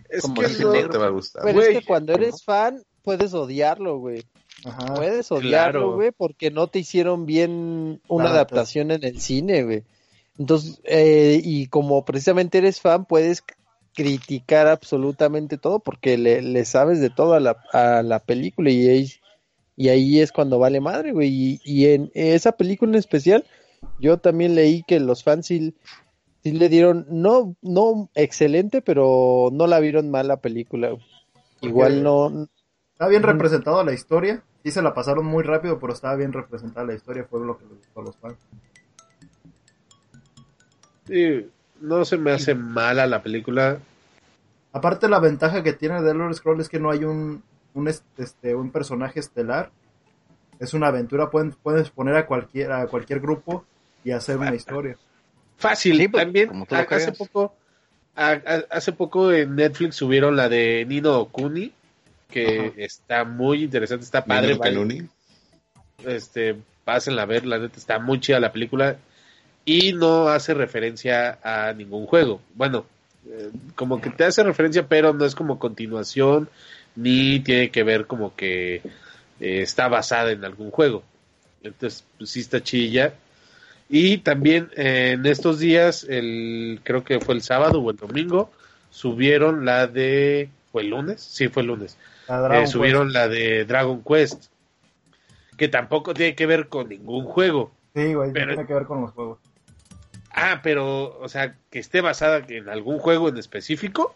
Es 0.10 0.22
Como 0.24 0.42
que 0.42 0.48
no- 0.60 0.90
te 0.90 0.98
va 0.98 1.06
a 1.08 1.10
gustar. 1.10 1.44
Pero 1.44 1.56
Güey. 1.60 1.74
es 1.74 1.80
que 1.80 1.86
cuando 1.86 2.14
eres 2.14 2.44
fan, 2.44 2.82
puedes 3.04 3.34
odiarlo, 3.34 3.98
güey. 4.00 4.24
Ajá. 4.66 4.94
Puedes 4.96 5.32
odiarlo, 5.32 5.80
Claro. 5.80 5.96
güey, 5.96 6.12
porque 6.12 6.52
no 6.52 6.68
te 6.68 6.80
hicieron 6.80 7.26
bien 7.26 8.02
una 8.08 8.26
La 8.26 8.30
adaptación 8.32 8.92
en 8.92 9.04
el 9.06 9.22
cine, 9.22 9.64
güey. 9.64 9.84
Entonces, 10.38 10.80
eh, 10.86 11.40
y 11.44 11.68
como 11.68 12.04
precisamente 12.06 12.58
eres 12.58 12.80
fan, 12.82 13.06
puedes 13.06 13.44
criticar 13.94 14.68
absolutamente 14.68 15.58
todo 15.58 15.80
porque 15.80 16.18
le, 16.18 16.42
le 16.42 16.66
sabes 16.66 17.00
de 17.02 17.10
todo 17.10 17.34
a 17.34 17.40
la, 17.40 17.58
a 17.74 18.02
la 18.04 18.20
película 18.20 18.70
y 18.70 18.88
ahí, 18.88 19.12
y 19.76 19.90
ahí 19.90 20.20
es 20.20 20.32
cuando 20.32 20.60
vale 20.60 20.80
madre, 20.80 21.12
güey. 21.12 21.30
Y, 21.30 21.62
y 21.64 21.88
en 21.88 22.12
esa 22.14 22.54
película 22.54 22.92
en 22.92 22.98
especial, 23.00 23.46
yo 24.00 24.18
también 24.18 24.56
leí 24.56 24.84
que 24.84 25.00
los 25.00 25.24
fans 25.24 25.48
sí, 25.48 25.74
sí 26.50 26.58
le 26.58 26.70
dieron, 26.70 27.06
no, 27.10 27.56
no 27.62 28.10
excelente, 28.16 28.82
pero 28.82 29.50
no 29.52 29.68
la 29.68 29.80
vieron 29.80 30.10
mal 30.12 30.28
la 30.28 30.42
película. 30.42 30.96
Igual 31.62 32.04
no, 32.04 32.48
Está 32.94 33.08
bien 33.08 33.24
representada 33.24 33.84
la 33.84 33.94
historia. 33.94 34.44
Sí 34.64 34.70
se 34.70 34.84
la 34.84 34.94
pasaron 34.94 35.26
muy 35.26 35.42
rápido, 35.44 35.80
pero 35.80 35.92
estaba 35.94 36.16
bien 36.16 36.34
representada 36.34 36.86
la 36.86 36.94
historia. 36.94 37.26
Fue 37.28 37.44
lo 37.44 37.58
que 37.58 37.66
les 37.66 37.78
gustó 37.80 38.02
a 38.02 38.04
los 38.04 38.16
fans. 38.18 38.38
sí, 41.08 41.50
no 41.82 42.06
se 42.06 42.18
me 42.18 42.32
hace 42.32 42.56
mala 42.56 43.06
la 43.08 43.22
película. 43.22 43.80
Aparte 44.72 45.08
la 45.10 45.20
ventaja 45.20 45.64
que 45.64 45.74
tiene 45.74 46.02
The 46.02 46.10
Elder 46.12 46.34
Scrolls 46.34 46.62
es 46.62 46.70
que 46.70 46.80
no 46.80 46.92
hay 46.92 47.04
un, 47.04 47.44
un, 47.74 47.88
est- 47.88 48.04
este, 48.20 48.56
un 48.56 48.72
personaje 48.72 49.20
estelar. 49.20 49.72
Es 50.60 50.74
una 50.74 50.88
aventura, 50.88 51.30
pueden, 51.30 51.52
puedes 51.64 51.90
poner 51.90 52.16
a 52.16 52.26
cualquier, 52.28 52.72
a 52.72 52.88
cualquier 52.88 53.20
grupo 53.20 53.66
y 54.04 54.12
hacer 54.12 54.38
una 54.38 54.56
historia. 54.56 54.98
Fácil, 55.60 55.98
Sí, 55.98 56.08
pues, 56.08 56.24
también 56.24 56.50
hace 56.72 56.86
creas. 56.88 57.18
poco 57.18 57.56
a- 58.16 58.32
a- 58.32 58.66
hace 58.72 58.92
poco 58.92 59.32
en 59.32 59.56
Netflix 59.56 59.96
subieron 59.96 60.36
la 60.36 60.50
de 60.50 60.86
Nino 60.88 61.26
Kuni 61.26 61.72
que 62.32 62.68
Ajá. 62.68 62.74
está 62.78 63.24
muy 63.26 63.64
interesante, 63.64 64.06
está 64.06 64.26
padre, 64.26 64.58
Nino 64.58 65.08
este, 66.06 66.56
pásenla 66.86 67.24
a 67.24 67.26
ver, 67.26 67.46
la 67.46 67.60
neta 67.60 67.78
está 67.78 68.00
muy 68.00 68.20
chida 68.20 68.40
la 68.40 68.52
película 68.52 68.98
y 69.66 69.94
no 69.94 70.30
hace 70.30 70.54
referencia 70.54 71.38
a 71.44 71.74
ningún 71.74 72.06
juego. 72.08 72.42
Bueno, 72.56 72.86
eh, 73.28 73.50
como 73.76 74.00
que 74.02 74.10
te 74.10 74.24
hace 74.24 74.44
referencia, 74.44 74.88
pero 74.88 75.14
no 75.14 75.26
es 75.26 75.36
como 75.36 75.60
continuación 75.60 76.50
ni 76.96 77.40
tiene 77.42 77.70
que 77.70 77.84
ver 77.84 78.08
como 78.08 78.36
que 78.36 78.76
eh, 78.76 79.62
está 79.62 79.88
basada 79.88 80.32
en 80.32 80.44
algún 80.46 80.72
juego. 80.72 81.04
Entonces, 81.62 82.04
pues 82.18 82.30
sí 82.30 82.40
está 82.40 82.64
chilla. 82.64 83.14
Y 83.90 84.20
también 84.20 84.70
eh, 84.76 85.12
en 85.14 85.26
estos 85.26 85.58
días, 85.60 86.06
el 86.08 86.80
creo 86.84 87.04
que 87.04 87.20
fue 87.20 87.34
el 87.34 87.42
sábado 87.42 87.82
o 87.82 87.90
el 87.90 87.98
domingo, 87.98 88.52
subieron 88.92 89.66
la 89.66 89.88
de 89.88 90.50
¿fue 90.72 90.84
el 90.84 90.90
lunes? 90.92 91.22
Sí, 91.22 91.48
fue 91.48 91.64
el 91.64 91.70
lunes. 91.70 91.98
La 92.28 92.62
Eh, 92.62 92.68
subieron 92.68 93.12
la 93.12 93.28
de 93.28 93.66
Dragon 93.66 94.04
Quest, 94.04 94.46
que 95.58 95.68
tampoco 95.68 96.14
tiene 96.14 96.36
que 96.36 96.46
ver 96.46 96.68
con 96.70 96.88
ningún 96.90 97.26
juego. 97.26 97.72
Sí, 97.96 98.14
güey, 98.14 98.32
pero- 98.32 98.54
tiene 98.54 98.68
que 98.68 98.74
ver 98.76 98.86
con 98.86 99.02
los 99.02 99.12
juegos. 99.12 99.40
Ah, 100.32 100.60
pero, 100.62 101.18
o 101.20 101.28
sea, 101.28 101.56
que 101.72 101.80
esté 101.80 102.02
basada 102.02 102.44
en 102.48 102.70
algún 102.70 103.00
juego 103.00 103.30
en 103.30 103.38
específico. 103.38 104.14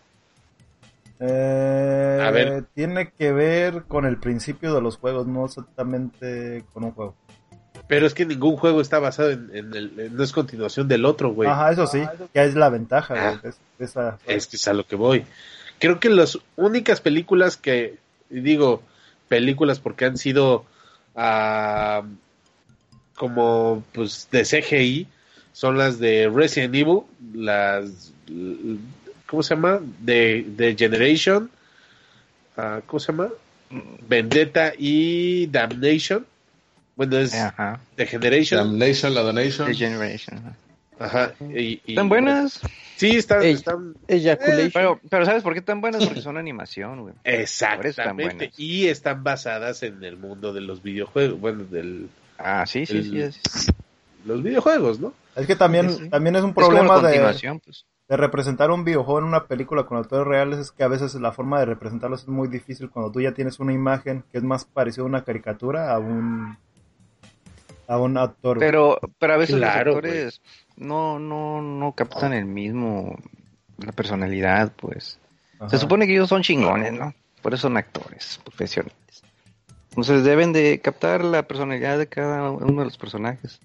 Eh, 1.19 2.19
A 2.21 2.29
ver. 2.31 2.65
Tiene 2.75 3.11
que 3.11 3.31
ver 3.31 3.83
con 3.87 4.05
el 4.05 4.17
principio 4.17 4.73
de 4.75 4.81
los 4.81 4.97
juegos, 4.97 5.25
no 5.25 5.45
exactamente 5.45 6.63
con 6.73 6.83
un 6.83 6.91
juego. 6.91 7.15
Pero 7.93 8.07
es 8.07 8.13
que 8.13 8.25
ningún 8.25 8.57
juego 8.57 8.81
está 8.81 8.97
basado 8.99 9.29
en, 9.31 9.49
en 9.53 9.73
el, 9.75 9.99
en- 9.99 10.15
no 10.17 10.23
es 10.23 10.31
continuación 10.31 10.87
del 10.87 11.05
otro, 11.05 11.31
güey. 11.33 11.47
Ajá, 11.49 11.71
eso 11.71 11.85
sí, 11.85 12.01
que 12.33 12.43
es 12.43 12.55
la 12.55 12.69
ventaja, 12.69 13.13
güey, 13.13 13.25
Ah. 13.25 13.39
de- 13.43 13.49
de 13.79 13.85
esa... 13.85 14.17
Es 14.25 14.47
que 14.47 14.55
es 14.57 14.67
a 14.67 14.73
lo 14.73 14.85
que 14.87 14.95
voy. 14.95 15.25
Creo 15.79 15.99
que 15.99 16.09
las 16.09 16.39
únicas 16.55 17.01
películas 17.01 17.57
que, 17.57 17.97
y 18.31 18.39
digo 18.39 18.81
películas 19.27 19.79
porque 19.79 20.05
han 20.05 20.17
sido 20.17 20.65
ah, 21.15 22.03
como 23.15 23.83
pues 23.93 24.27
de 24.31 24.43
CGI, 24.43 25.07
son 25.51 25.77
las 25.77 25.99
de 25.99 26.31
Resident 26.33 26.73
Evil, 26.75 27.01
las, 27.33 28.11
¿cómo 29.27 29.43
se 29.43 29.53
llama? 29.55 29.79
De, 29.99 30.45
de 30.55 30.75
Generation, 30.75 31.51
ah, 32.57 32.81
¿cómo 32.87 32.99
se 32.99 33.11
llama? 33.11 33.29
Vendetta 34.07 34.73
y 34.77 35.47
Damnation. 35.47 36.25
Bueno, 36.95 37.17
es 37.17 37.33
Ajá. 37.33 37.79
The 37.95 38.05
Generation. 38.05 38.59
Damnation, 38.59 39.13
la 39.13 39.21
Donation. 39.21 39.67
The 39.67 39.73
Generation. 39.75 40.55
ajá. 40.99 41.33
Y, 41.41 41.59
y- 41.59 41.81
¿Están 41.87 42.09
buenas? 42.09 42.61
Sí, 42.95 43.17
están, 43.17 43.41
Ey. 43.43 43.53
están 43.53 43.95
Ejaculation. 44.07 44.71
Pero, 44.71 44.99
pero 45.09 45.25
¿sabes 45.25 45.43
por 45.43 45.53
qué 45.53 45.59
están 45.59 45.81
buenas? 45.81 46.05
Porque 46.05 46.21
son 46.21 46.37
animación, 46.37 47.01
güey. 47.01 47.15
Están 47.23 47.79
Exactamente. 47.85 48.51
Y 48.57 48.87
están 48.87 49.23
basadas 49.23 49.81
en 49.83 50.03
el 50.03 50.17
mundo 50.17 50.53
de 50.53 50.61
los 50.61 50.81
videojuegos. 50.83 51.39
Bueno, 51.39 51.63
del 51.65 52.09
Ah, 52.37 52.65
sí, 52.65 52.85
sí, 52.85 53.03
sí. 53.31 53.71
Los 54.25 54.41
videojuegos, 54.43 54.99
¿no? 54.99 55.13
Es 55.35 55.47
que 55.47 55.55
también, 55.55 55.89
Sí, 55.89 56.09
también 56.09 56.35
es 56.35 56.43
un 56.43 56.53
problema 56.53 56.99
de, 57.01 57.19
pues. 57.63 57.85
de 58.07 58.17
representar 58.17 58.69
un 58.71 58.85
videojuego 58.85 59.19
en 59.19 59.25
una 59.25 59.45
película 59.47 59.83
con 59.85 59.97
actores 59.97 60.27
reales, 60.27 60.59
es 60.59 60.71
que 60.71 60.83
a 60.83 60.87
veces 60.87 61.15
la 61.15 61.31
forma 61.31 61.59
de 61.59 61.65
representarlos 61.65 62.21
es 62.21 62.27
muy 62.27 62.47
difícil 62.47 62.89
cuando 62.89 63.11
tú 63.11 63.19
ya 63.21 63.33
tienes 63.33 63.59
una 63.59 63.73
imagen 63.73 64.23
que 64.31 64.37
es 64.37 64.43
más 64.43 64.65
parecida 64.65 65.03
a 65.03 65.07
una 65.07 65.23
caricatura 65.23 65.91
a 65.93 65.99
un 65.99 66.57
a 67.93 67.99
un 67.99 68.17
actor. 68.17 68.59
Pero, 68.59 68.99
pero 69.19 69.33
a 69.33 69.37
veces 69.37 69.55
Claro, 69.55 69.91
los 69.91 69.95
actores 69.97 70.41
no, 70.75 71.19
no, 71.19 71.61
no 71.61 71.93
captan 71.93 72.33
el 72.33 72.45
mismo, 72.45 73.17
la 73.77 73.91
personalidad, 73.91 74.71
pues. 74.75 75.19
Ajá. 75.59 75.69
Se 75.69 75.77
supone 75.77 76.07
que 76.07 76.13
ellos 76.13 76.29
son 76.29 76.43
chingones, 76.43 76.93
¿no? 76.93 77.13
Por 77.41 77.53
eso 77.53 77.63
son 77.63 77.77
actores 77.77 78.39
profesionales. 78.43 78.95
Entonces 79.89 80.23
deben 80.23 80.53
de 80.53 80.79
captar 80.79 81.23
la 81.23 81.43
personalidad 81.43 81.97
de 81.97 82.07
cada 82.07 82.49
uno 82.49 82.81
de 82.81 82.85
los 82.85 82.97
personajes. 82.97 83.59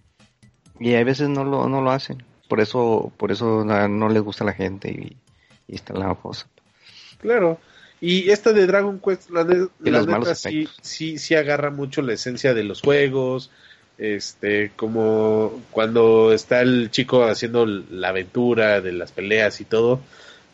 Y 0.79 0.95
a 0.95 1.03
veces 1.03 1.29
no 1.29 1.45
lo, 1.45 1.69
no 1.69 1.81
lo 1.81 1.91
hacen. 1.91 2.23
Por 2.49 2.61
eso, 2.61 3.13
por 3.17 3.33
eso 3.33 3.65
no 3.65 4.09
les 4.09 4.23
gusta 4.23 4.45
a 4.45 4.47
la 4.47 4.53
gente 4.53 4.91
y, 4.91 5.17
y 5.67 5.75
está 5.75 5.95
la 5.95 6.15
cosa. 6.15 6.47
Claro. 7.19 7.59
Y 8.01 8.31
esta 8.31 8.53
de 8.53 8.67
Dragon 8.67 9.01
Quest, 9.01 9.31
la, 9.31 9.45
de, 9.45 9.69
la 9.81 9.91
los 9.99 10.07
neta, 10.07 10.19
malos 10.19 10.39
sí, 10.39 10.69
sí, 10.83 11.19
sí 11.19 11.35
agarra 11.35 11.71
mucho 11.71 12.01
la 12.03 12.13
esencia 12.13 12.55
de 12.55 12.63
los 12.63 12.81
juegos. 12.81 13.51
Este, 13.99 14.71
como 14.77 15.61
cuando 15.73 16.33
está 16.33 16.61
el 16.61 16.91
chico 16.91 17.25
haciendo 17.25 17.67
la 17.67 18.11
aventura 18.11 18.81
de 18.81 18.93
las 18.93 19.11
peleas 19.13 19.61
y 19.61 19.65
todo. 19.65 20.01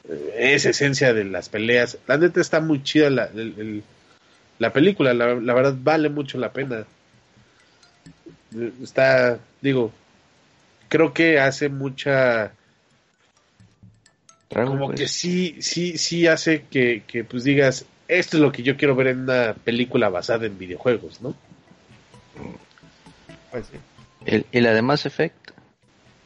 eh, 0.08 0.54
Esa 0.54 0.70
esencia 0.70 1.12
de 1.14 1.24
las 1.24 1.48
peleas. 1.50 1.98
La 2.06 2.16
neta 2.16 2.40
está 2.40 2.60
muy 2.60 2.82
chida 2.82 3.10
la, 3.10 3.24
el- 3.26 3.54
el- 3.58 3.82
la 4.58 4.72
película. 4.72 5.12
La, 5.14 5.34
la 5.34 5.54
verdad 5.54 5.74
vale 5.82 6.08
mucho 6.08 6.38
la 6.38 6.52
pena. 6.52 6.84
Está, 8.82 9.38
digo, 9.60 9.92
creo 10.88 11.12
que 11.12 11.38
hace 11.38 11.68
mucha 11.68 12.52
como 14.48 14.88
Quest. 14.90 15.00
que 15.00 15.08
sí, 15.08 15.56
sí, 15.60 15.98
sí 15.98 16.26
hace 16.28 16.64
que, 16.70 17.02
que 17.06 17.24
pues 17.24 17.42
digas, 17.44 17.84
esto 18.06 18.36
es 18.36 18.40
lo 18.42 18.52
que 18.52 18.62
yo 18.62 18.76
quiero 18.76 18.94
ver 18.94 19.08
en 19.08 19.20
una 19.20 19.54
película 19.54 20.08
basada 20.08 20.46
en 20.46 20.56
videojuegos, 20.58 21.20
¿no? 21.20 21.34
Pues 23.54 23.66
sí. 23.68 23.78
El- 24.26 24.46
y 24.50 24.60
la 24.60 24.72
de 24.74 24.82
Mass 24.82 25.06
Effect. 25.06 25.52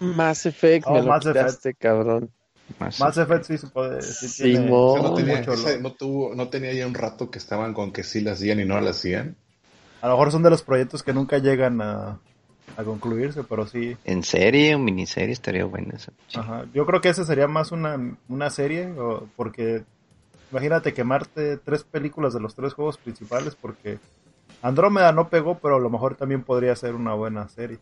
Mass 0.01 0.47
Effect, 0.47 0.87
Oh, 0.89 0.95
me 0.95 1.03
lo 1.03 1.09
Mass 1.09 1.26
Effect. 1.26 1.37
quitaste, 1.47 1.74
cabrón. 1.74 2.31
Mass 2.79 2.99
Mass 3.01 3.18
Effect 3.18 3.45
sí 3.45 3.59
se 3.59 3.66
puede. 3.66 4.01
Sí 4.01 4.29
Sí, 4.29 4.43
tiene- 4.45 4.70
no, 4.70 4.76
Oh, 4.76 5.14
tenía, 5.14 5.43
¿no? 5.43 5.79
no 5.83 5.93
tuvo, 5.93 6.35
no 6.35 6.49
tenía 6.49 6.72
ya 6.72 6.87
un 6.87 6.95
rato 6.95 7.31
que 7.31 7.39
estaban 7.39 7.74
con 7.74 7.93
que 7.93 8.03
sí 8.05 8.22
la 8.22 8.33
hacían 8.33 8.61
y 8.61 8.64
no 8.64 8.81
la 8.81 8.91
hacían. 8.91 9.37
A 10.01 10.07
lo 10.09 10.14
mejor 10.14 10.33
son 10.33 10.43
de 10.43 10.49
los 10.49 10.62
proyectos 10.62 11.03
que 11.03 11.12
nunca 11.12 11.37
llegan 11.37 11.83
a, 11.83 12.18
a 12.79 12.85
concluirse, 12.85 13.45
pero 13.45 13.66
sí. 13.66 13.95
En 14.05 14.22
serie 14.22 14.74
o 14.74 14.79
miniserie 14.79 15.33
estaría 15.33 15.66
buena 15.66 15.97
esa. 15.97 16.12
Ajá. 16.35 16.64
Yo 16.72 16.87
creo 16.87 17.03
que 17.03 17.11
ese 17.11 17.26
sería 17.26 17.47
más 17.47 17.72
una, 17.72 18.16
una 18.29 18.49
serie, 18.49 18.91
o- 18.93 19.29
porque 19.37 19.85
imagínate 20.51 20.95
quemarte 20.95 21.59
tres 21.59 21.85
películas 21.85 22.33
de 22.33 22.41
los 22.41 22.55
tres 22.55 22.72
juegos 22.72 22.97
principales, 22.97 23.55
porque 23.55 23.99
Andrómeda 24.62 25.12
no 25.12 25.28
pegó, 25.28 25.56
pero 25.59 25.76
a 25.76 25.80
lo 25.80 25.90
mejor 25.90 26.14
también 26.16 26.42
podría 26.42 26.74
ser 26.76 26.94
una 26.94 27.14
buena 27.14 27.48
serie. 27.48 27.78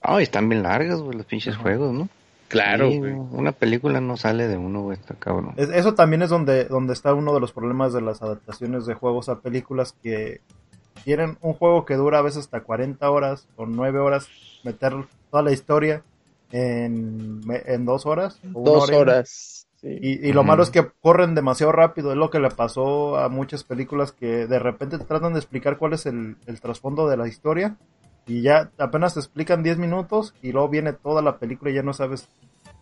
Ay, 0.00 0.24
están 0.24 0.48
bien 0.48 0.62
largas, 0.62 1.00
güey, 1.00 1.16
los 1.16 1.26
pinches 1.26 1.54
Ajá. 1.54 1.62
juegos, 1.62 1.92
¿no? 1.92 2.08
Claro, 2.48 2.88
Sí, 2.90 2.98
güey. 2.98 3.12
Una 3.12 3.52
película 3.52 4.00
no 4.00 4.16
sale 4.16 4.48
de 4.48 4.56
uno, 4.56 4.82
güey, 4.82 4.98
está 4.98 5.14
cabrón. 5.14 5.52
Es- 5.56 5.68
eso 5.70 5.94
también 5.94 6.22
es 6.22 6.30
donde, 6.30 6.64
donde 6.64 6.92
está 6.94 7.12
uno 7.14 7.34
de 7.34 7.40
los 7.40 7.52
problemas 7.52 7.92
de 7.92 8.00
las 8.00 8.22
adaptaciones 8.22 8.86
de 8.86 8.94
juegos 8.94 9.28
a 9.28 9.40
películas 9.40 9.94
que 10.02 10.40
quieren 11.04 11.36
un 11.42 11.52
juego 11.54 11.84
que 11.84 11.94
dura 11.96 12.18
a 12.18 12.22
veces 12.22 12.40
hasta 12.44 12.60
40 12.60 13.10
horas 13.10 13.46
o 13.56 13.66
9 13.66 13.98
horas, 13.98 14.28
meter 14.64 14.94
toda 15.30 15.42
la 15.42 15.52
historia 15.52 16.02
en, 16.52 17.40
en 17.66 17.84
dos 17.84 18.06
horas. 18.06 18.38
o 18.54 18.62
Dos 18.62 18.84
hora 18.84 18.86
y 18.86 18.98
media. 18.98 19.00
horas. 19.14 19.57
Sí. 19.80 19.98
Y, 20.00 20.28
y 20.28 20.32
lo 20.32 20.44
malo 20.44 20.62
es 20.62 20.70
que 20.70 20.88
corren 21.00 21.34
demasiado 21.34 21.72
rápido. 21.72 22.10
Es 22.12 22.16
lo 22.16 22.30
que 22.30 22.40
le 22.40 22.50
pasó 22.50 23.18
a 23.18 23.28
muchas 23.28 23.64
películas 23.64 24.12
que 24.12 24.46
de 24.46 24.58
repente 24.58 24.98
te 24.98 25.04
tratan 25.04 25.32
de 25.32 25.38
explicar 25.38 25.78
cuál 25.78 25.94
es 25.94 26.06
el, 26.06 26.36
el 26.46 26.60
trasfondo 26.60 27.08
de 27.08 27.16
la 27.16 27.26
historia. 27.26 27.76
Y 28.26 28.42
ya 28.42 28.70
apenas 28.78 29.14
te 29.14 29.20
explican 29.20 29.62
10 29.62 29.78
minutos 29.78 30.34
y 30.42 30.52
luego 30.52 30.68
viene 30.68 30.92
toda 30.92 31.22
la 31.22 31.38
película 31.38 31.70
y 31.70 31.74
ya 31.74 31.82
no 31.82 31.94
sabes 31.94 32.28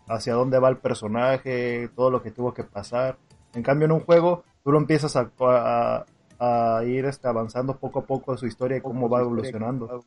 hacia 0.07 0.33
dónde 0.33 0.59
va 0.59 0.69
el 0.69 0.77
personaje, 0.77 1.89
todo 1.95 2.11
lo 2.11 2.21
que 2.21 2.31
tuvo 2.31 2.53
que 2.53 2.63
pasar. 2.63 3.17
En 3.53 3.63
cambio, 3.63 3.85
en 3.85 3.93
un 3.93 4.01
juego, 4.01 4.43
tú 4.63 4.71
lo 4.71 4.77
empiezas 4.77 5.15
a, 5.15 5.31
a, 5.39 6.05
a 6.39 6.83
ir 6.83 7.05
este, 7.05 7.27
avanzando 7.27 7.77
poco 7.77 7.99
a 7.99 8.05
poco 8.05 8.37
su 8.37 8.45
historia 8.45 8.77
y 8.77 8.81
cómo 8.81 9.09
va 9.09 9.21
evolucionando. 9.21 10.03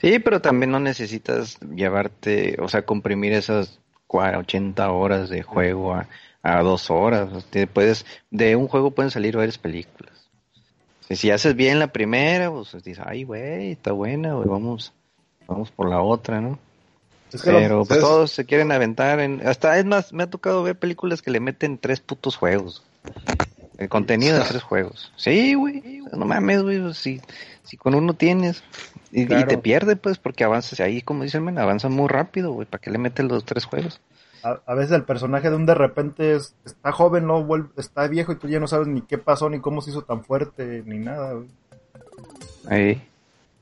Sí, 0.00 0.18
pero 0.18 0.40
también 0.40 0.70
no 0.70 0.80
necesitas 0.80 1.58
llevarte, 1.60 2.56
o 2.60 2.68
sea, 2.68 2.84
comprimir 2.84 3.32
esas 3.32 3.80
80 4.08 4.90
horas 4.90 5.28
de 5.28 5.42
juego 5.42 5.94
a, 5.94 6.08
a 6.42 6.62
dos 6.62 6.90
horas. 6.90 7.28
Te 7.50 7.66
puedes, 7.66 8.04
de 8.30 8.56
un 8.56 8.68
juego 8.68 8.90
pueden 8.90 9.10
salir 9.10 9.36
varias 9.36 9.58
películas. 9.58 10.12
Y 11.08 11.16
si 11.16 11.30
haces 11.30 11.54
bien 11.54 11.78
la 11.78 11.88
primera, 11.92 12.50
pues 12.50 12.72
dices, 12.84 13.02
ay, 13.06 13.24
güey, 13.24 13.72
está 13.72 13.92
buena, 13.92 14.34
güey, 14.34 14.48
vamos, 14.48 14.92
vamos 15.46 15.70
por 15.70 15.88
la 15.88 16.02
otra, 16.02 16.40
¿no? 16.40 16.58
Es 17.32 17.42
que 17.42 17.52
lo- 17.52 17.58
Pero 17.58 17.84
pues, 17.84 18.00
todos 18.00 18.30
se 18.30 18.44
quieren 18.44 18.72
aventar 18.72 19.20
en... 19.20 19.46
Hasta, 19.46 19.78
es 19.78 19.84
más, 19.84 20.12
me 20.12 20.22
ha 20.24 20.30
tocado 20.30 20.62
ver 20.62 20.78
películas 20.78 21.22
que 21.22 21.30
le 21.30 21.40
meten 21.40 21.78
tres 21.78 22.00
putos 22.00 22.36
juegos. 22.36 22.82
El 23.78 23.88
contenido 23.88 24.38
de 24.38 24.44
tres 24.44 24.62
juegos. 24.62 25.12
Sí, 25.16 25.54
güey. 25.54 26.02
no 26.12 26.24
mames, 26.26 26.62
güey. 26.62 26.80
pues, 26.80 26.98
Si, 26.98 27.20
si 27.64 27.76
con 27.76 27.94
uno 27.94 28.12
tienes... 28.14 28.62
Y, 29.10 29.26
te 29.26 29.58
pierde, 29.58 29.96
pues, 29.96 30.18
porque 30.18 30.44
avanzas 30.44 30.80
ahí, 30.80 31.00
como 31.02 31.22
dicen, 31.24 31.42
men, 31.44 31.58
avanza 31.58 31.88
muy 31.88 32.08
rápido, 32.08 32.52
güey. 32.52 32.66
¿Para 32.66 32.80
qué 32.80 32.90
le 32.90 32.98
metes 32.98 33.24
los 33.26 33.44
tres 33.44 33.64
juegos? 33.64 34.00
a, 34.44 34.60
a 34.66 34.74
veces 34.74 34.92
el 34.92 35.02
personaje 35.02 35.50
de 35.50 35.56
un 35.56 35.66
de 35.66 35.74
repente 35.74 36.36
es- 36.36 36.54
está 36.64 36.92
joven, 36.92 37.24
luego 37.26 37.44
vuelve- 37.44 37.70
está 37.76 38.06
viejo 38.06 38.30
y 38.32 38.36
tú 38.36 38.46
ya 38.48 38.60
no 38.60 38.68
sabes 38.68 38.86
ni 38.86 39.00
qué 39.02 39.18
pasó, 39.18 39.50
ni 39.50 39.58
cómo 39.60 39.80
se 39.80 39.90
hizo 39.90 40.02
tan 40.02 40.22
fuerte, 40.22 40.82
ni 40.86 40.98
nada. 40.98 41.32
güey. 41.34 41.48
Ahí. 42.68 43.02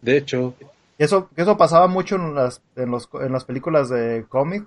De 0.03 0.17
hecho, 0.19 0.55
Eso, 0.99 1.29
eso 1.37 1.57
pasaba 1.57 1.87
mucho 1.89 2.17
en 2.17 2.35
las, 2.35 2.61
en, 2.75 2.91
los, 2.91 3.09
en 3.21 3.33
las 3.33 3.45
películas 3.45 3.89
de 3.89 4.25
cómics. 4.29 4.67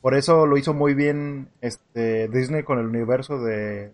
Por 0.00 0.14
eso 0.14 0.46
lo 0.46 0.56
hizo 0.58 0.74
muy 0.74 0.92
bien 0.94 1.48
este 1.62 2.28
Disney 2.28 2.62
con 2.62 2.78
el 2.78 2.86
universo 2.86 3.38
de, 3.42 3.92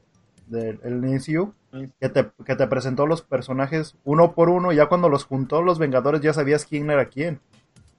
del 0.50 0.80
el 0.82 0.96
MCU, 1.02 1.52
que 2.00 2.08
te, 2.08 2.30
que 2.44 2.56
te 2.56 2.66
presentó 2.66 3.06
los 3.06 3.22
personajes 3.22 3.96
uno 4.04 4.34
por 4.34 4.50
uno, 4.50 4.72
ya 4.72 4.86
cuando 4.86 5.08
los 5.08 5.24
juntó 5.24 5.62
los 5.62 5.78
Vengadores 5.78 6.20
ya 6.20 6.32
sabías 6.32 6.64
quién 6.64 6.90
era 6.90 7.06
quién. 7.06 7.40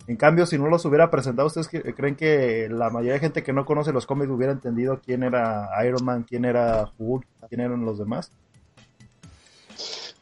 En 0.08 0.18
cambio, 0.18 0.46
si 0.46 0.58
no 0.58 0.68
los 0.68 0.84
hubiera 0.86 1.12
presentado, 1.12 1.48
¿ustedes 1.48 1.70
creen 1.96 2.16
que 2.16 2.68
la 2.70 2.90
mayoría 2.90 3.14
de 3.14 3.20
gente 3.20 3.44
que 3.44 3.54
no 3.54 3.66
conoce 3.66 3.94
los 3.94 4.06
cómics 4.06 4.32
hubiera 4.32 4.52
entendido 4.52 5.00
quién 5.04 5.24
era 5.24 5.70
Iron 5.86 6.04
Man, 6.04 6.26
quién 6.28 6.46
era 6.46 6.92
Hulk, 6.98 7.26
quién 7.48 7.62
eran 7.62 7.86
los 7.86 8.00
demás? 8.00 8.32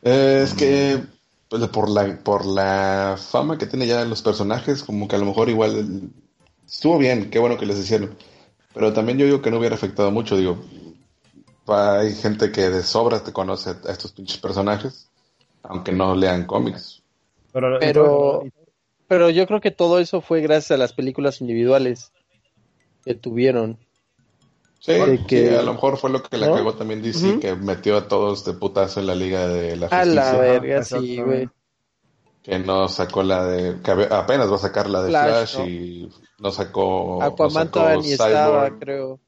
Eh, 0.01 0.41
es 0.43 0.53
que 0.53 1.01
pues, 1.49 1.65
por 1.67 1.89
la 1.89 2.19
por 2.23 2.45
la 2.45 3.17
fama 3.17 3.57
que 3.57 3.65
tiene 3.65 3.87
ya 3.87 4.05
los 4.05 4.21
personajes, 4.21 4.83
como 4.83 5.07
que 5.07 5.15
a 5.15 5.19
lo 5.19 5.25
mejor 5.25 5.49
igual 5.49 6.11
estuvo 6.65 6.97
bien, 6.97 7.29
qué 7.29 7.39
bueno 7.39 7.57
que 7.57 7.65
les 7.65 7.79
hicieron. 7.79 8.15
Pero 8.73 8.93
también 8.93 9.17
yo 9.17 9.25
digo 9.25 9.41
que 9.41 9.49
no 9.49 9.57
hubiera 9.57 9.75
afectado 9.75 10.11
mucho, 10.11 10.37
digo, 10.37 10.63
hay 11.73 12.13
gente 12.15 12.51
que 12.51 12.69
de 12.69 12.83
sobra 12.83 13.23
te 13.23 13.31
conoce 13.33 13.71
a 13.71 13.91
estos 13.91 14.11
pinches 14.11 14.37
personajes, 14.37 15.09
aunque 15.63 15.91
no 15.91 16.15
lean 16.15 16.45
cómics. 16.45 17.01
Pero, 17.51 17.79
Pero, 17.79 18.43
pero 19.07 19.29
yo 19.29 19.47
creo 19.47 19.61
que 19.61 19.71
todo 19.71 19.99
eso 19.99 20.21
fue 20.21 20.41
gracias 20.41 20.71
a 20.71 20.77
las 20.77 20.93
películas 20.93 21.41
individuales 21.41 22.11
que 23.03 23.15
tuvieron. 23.15 23.77
Sí, 24.79 24.93
De 24.93 25.25
que- 25.25 25.49
sí, 25.49 25.55
a 25.55 25.61
lo 25.61 25.73
mejor 25.73 25.97
fue 25.97 26.09
lo 26.09 26.23
que 26.23 26.37
la 26.37 26.47
¿No? 26.47 26.55
cagó 26.55 26.73
también 26.73 27.01
DC, 27.01 27.39
que 27.39 27.55
metió 27.55 27.97
a 27.97 28.07
todos 28.07 28.45
de 28.45 28.53
putazo 28.53 28.99
en 29.01 29.07
la 29.07 29.15
Liga 29.15 29.47
de 29.47 29.75
la 29.75 29.87
A 29.87 30.05
la 30.05 30.21
Justicia, 30.23 30.39
verga, 30.39 30.83
sí, 30.83 30.95
exactamente. 30.95 31.23
güey. 31.23 31.49
que 32.43 32.59
no 32.59 32.87
sacó 32.87 33.21
la 33.21 33.45
de, 33.45 33.81
que 33.81 33.91
apenas 33.91 34.49
va 34.49 34.55
a 34.55 34.59
sacar 34.59 34.89
la 34.89 35.03
de 35.03 35.09
Flash, 35.09 35.51
Flash, 35.51 35.57
¿no? 35.59 35.65
y 35.65 36.09
no 36.39 36.51
sacó, 36.51 37.17
no 37.19 37.25
Aquaman 37.25 37.65
sacó 37.65 37.79
todavía 37.79 38.01
ni 38.01 38.11
estaba, 38.13 38.79
creo. 38.79 39.19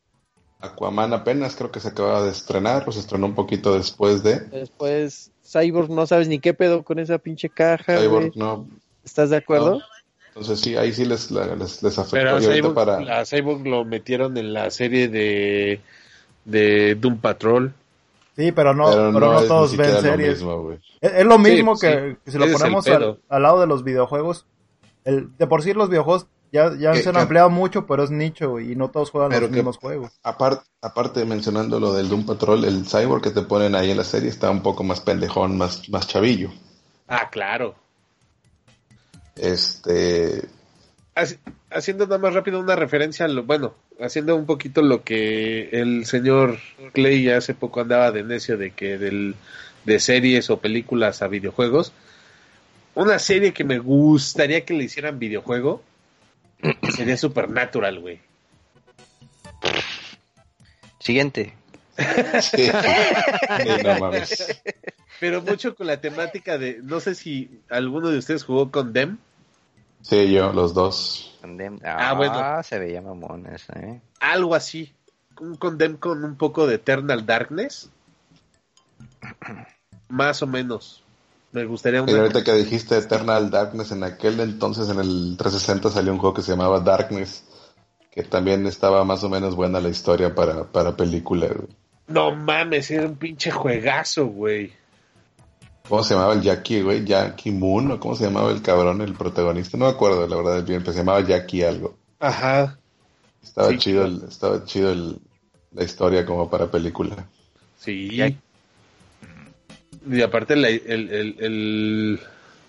Aquaman 0.61 1.13
apenas 1.13 1.55
creo 1.55 1.71
que 1.71 1.79
se 1.79 1.89
acaba 1.89 2.23
de 2.23 2.31
estrenar, 2.31 2.83
pues 2.83 2.95
se 2.95 3.01
estrenó 3.01 3.25
un 3.25 3.35
poquito 3.35 3.75
después 3.75 4.21
de 4.23 4.39
Después, 4.39 5.31
Cyborg, 5.43 5.89
no 5.89 6.05
sabes 6.05 6.27
ni 6.27 6.39
qué 6.39 6.53
pedo 6.53 6.83
con 6.83 6.99
esa 6.99 7.17
pinche 7.17 7.49
caja. 7.49 7.97
Cyborg, 7.97 8.35
no. 8.35 8.67
¿Estás 9.03 9.31
de 9.31 9.37
acuerdo? 9.37 9.79
No. 9.79 9.85
Entonces 10.27 10.59
sí, 10.61 10.77
ahí 10.77 10.93
sí 10.93 11.03
les, 11.05 11.29
les, 11.31 11.83
les 11.83 11.99
afectó. 11.99 12.11
Pero 12.11 12.39
Cyborg, 12.39 12.73
para... 12.73 13.19
a 13.19 13.25
Cyborg 13.25 13.67
lo 13.67 13.83
metieron 13.83 14.37
en 14.37 14.53
la 14.53 14.69
serie 14.71 15.07
de, 15.07 15.81
de 16.45 16.95
Doom 16.95 17.17
Patrol. 17.17 17.73
Sí, 18.37 18.51
pero 18.53 18.73
no, 18.73 18.85
pero 18.89 19.11
pero 19.13 19.33
no, 19.33 19.41
todos 19.41 19.75
ven 19.75 19.99
series. 19.99 20.37
mismo, 20.37 20.61
güey. 20.63 20.77
Es, 21.01 21.11
es 21.13 21.25
lo 21.25 21.37
mismo 21.37 21.75
Sí, 21.75 21.87
que, 21.87 21.93
sí. 22.11 22.17
que 22.23 22.31
si 22.31 22.37
lo 22.37 22.45
Ese 22.45 22.53
ponemos 22.53 22.87
al, 22.87 23.19
al 23.27 23.41
lado 23.43 23.59
de 23.59 23.67
los 23.67 23.83
videojuegos. 23.83 24.45
El, 25.03 25.35
de 25.37 25.47
por 25.47 25.63
sí 25.63 25.73
los 25.73 25.89
videojuegos 25.89 26.27
ya, 26.51 26.75
ya 26.77 26.91
Que- 26.91 27.01
se 27.03 27.09
han 27.09 27.15
que- 27.15 27.21
ampliado 27.21 27.49
mucho, 27.49 27.85
pero 27.85 28.03
es 28.03 28.11
nicho 28.11 28.59
y 28.59 28.75
no 28.75 28.89
todos 28.89 29.09
juegan 29.09 29.29
Pero 29.29 29.41
los 29.41 29.49
que- 29.51 29.55
mismos 29.57 29.77
juegos. 29.77 30.11
Aparte, 30.23 30.63
aparte 30.81 31.25
mencionando 31.25 31.79
lo 31.79 31.93
del 31.93 32.09
Doom 32.09 32.25
Patrol, 32.25 32.65
el 32.65 32.85
Cyborg 32.85 33.21
que 33.23 33.31
te 33.31 33.41
ponen 33.41 33.75
ahí 33.75 33.91
en 33.91 33.97
la 33.97 34.03
serie 34.03 34.29
está 34.29 34.49
un 34.49 34.61
poco 34.61 34.83
más 34.83 34.99
pendejón, 35.01 35.57
más, 35.57 35.87
más 35.89 36.07
chavillo. 36.07 36.49
Ah, 37.07 37.29
claro. 37.29 37.75
Este, 39.35 40.41
Haci- 41.15 41.39
haciendo 41.69 42.05
nada 42.05 42.17
más 42.19 42.33
rápido 42.33 42.59
una 42.59 42.75
referencia 42.75 43.25
a 43.25 43.27
lo, 43.29 43.43
bueno, 43.43 43.73
haciendo 43.99 44.35
un 44.35 44.45
poquito 44.45 44.81
lo 44.81 45.03
que 45.03 45.69
el 45.71 46.05
señor 46.05 46.57
Clay 46.93 47.29
hace 47.29 47.53
poco 47.53 47.81
andaba 47.81 48.11
de 48.11 48.23
necio 48.23 48.57
de 48.57 48.71
que 48.71 48.97
del, 48.97 49.35
de 49.85 49.99
series 49.99 50.49
o 50.49 50.57
películas 50.59 51.21
a 51.21 51.27
videojuegos. 51.27 51.91
Una 52.93 53.19
serie 53.19 53.53
que 53.53 53.63
me 53.63 53.79
gustaría 53.79 54.65
que 54.65 54.73
le 54.73 54.83
hicieran 54.83 55.17
videojuego 55.19 55.81
sería 56.95 57.17
Supernatural, 57.17 57.99
güey. 57.99 58.19
Siguiente. 60.99 61.53
sí. 62.41 62.69
No 63.83 63.99
mames. 63.99 64.61
Pero 65.19 65.41
mucho 65.41 65.75
con 65.75 65.87
la 65.87 66.01
temática 66.01 66.57
de, 66.57 66.79
no 66.81 66.99
sé 66.99 67.15
si 67.15 67.61
alguno 67.69 68.09
de 68.09 68.17
ustedes 68.17 68.43
jugó 68.43 68.71
con 68.71 68.93
Dem. 68.93 69.17
Sí, 70.01 70.31
yo, 70.31 70.51
los 70.51 70.73
dos. 70.73 71.37
Condemn- 71.43 71.79
Ah, 71.83 72.09
Ah, 72.09 72.13
bueno. 72.13 72.63
se 72.63 72.79
veía 72.79 73.01
mamón 73.01 73.45
esa, 73.47 73.73
¿eh? 73.79 74.01
algo 74.19 74.55
así. 74.55 74.93
Un 75.39 75.55
condem 75.57 75.97
con 75.97 76.23
un 76.23 76.35
poco 76.37 76.65
de 76.67 76.75
Eternal 76.75 77.25
Darkness. 77.25 77.89
Más 80.09 80.41
o 80.41 80.47
menos. 80.47 81.03
Me 81.51 81.65
gustaría 81.65 81.99
Y 81.99 82.03
una. 82.03 82.21
ahorita 82.21 82.43
que 82.43 82.53
dijiste 82.53 82.97
Eternal 82.97 83.49
Darkness, 83.49 83.91
en 83.91 84.03
aquel 84.03 84.39
entonces 84.39 84.89
en 84.89 84.99
el 84.99 85.35
360 85.37 85.89
salió 85.89 86.13
un 86.13 86.19
juego 86.19 86.33
que 86.33 86.41
se 86.41 86.51
llamaba 86.51 86.79
Darkness, 86.79 87.43
que 88.11 88.23
también 88.23 88.65
estaba 88.67 89.03
más 89.03 89.23
o 89.23 89.29
menos 89.29 89.55
buena 89.55 89.79
la 89.81 89.89
historia 89.89 90.33
para, 90.33 90.63
para 90.71 90.95
película. 90.95 91.47
güey. 91.47 91.67
No 92.07 92.33
mames, 92.35 92.89
era 92.91 93.05
un 93.07 93.15
pinche 93.15 93.51
juegazo, 93.51 94.27
güey. 94.27 94.71
¿Cómo 95.89 96.03
se 96.03 96.13
llamaba 96.13 96.33
el 96.33 96.41
Jackie, 96.41 96.81
güey? 96.81 97.03
Jackie 97.05 97.51
Moon, 97.51 97.91
o 97.91 97.99
cómo 97.99 98.15
se 98.15 98.23
llamaba 98.25 98.51
el 98.51 98.61
cabrón, 98.61 99.01
el 99.01 99.13
protagonista? 99.13 99.77
No 99.77 99.85
me 99.85 99.91
acuerdo, 99.91 100.25
la 100.27 100.35
verdad, 100.37 100.63
bien, 100.65 100.81
pero 100.81 100.93
se 100.93 100.99
llamaba 100.99 101.21
Jackie 101.21 101.63
algo. 101.63 101.97
Ajá. 102.19 102.77
Estaba 103.43 103.69
Sí, 103.71 103.77
chido, 103.77 104.05
el- 104.05 104.23
estaba 104.27 104.63
chido 104.63 104.91
el- 104.91 105.19
la 105.73 105.83
historia 105.83 106.25
como 106.25 106.49
para 106.49 106.69
película. 106.71 107.27
Sí. 107.77 108.37
Y 110.09 110.21
aparte, 110.21 110.55
la- 110.55 110.69
el, 110.69 111.09
el- 111.09 111.35
el- 111.39 112.19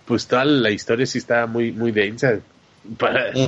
pues 0.07 0.27
toda 0.27 0.45
la 0.45 0.71
historia 0.71 1.07
sí 1.07 1.19
estaba 1.19 1.47
muy, 1.47 1.73
muy 1.73 1.93
densa. 1.93 2.41
Para, 2.99 3.33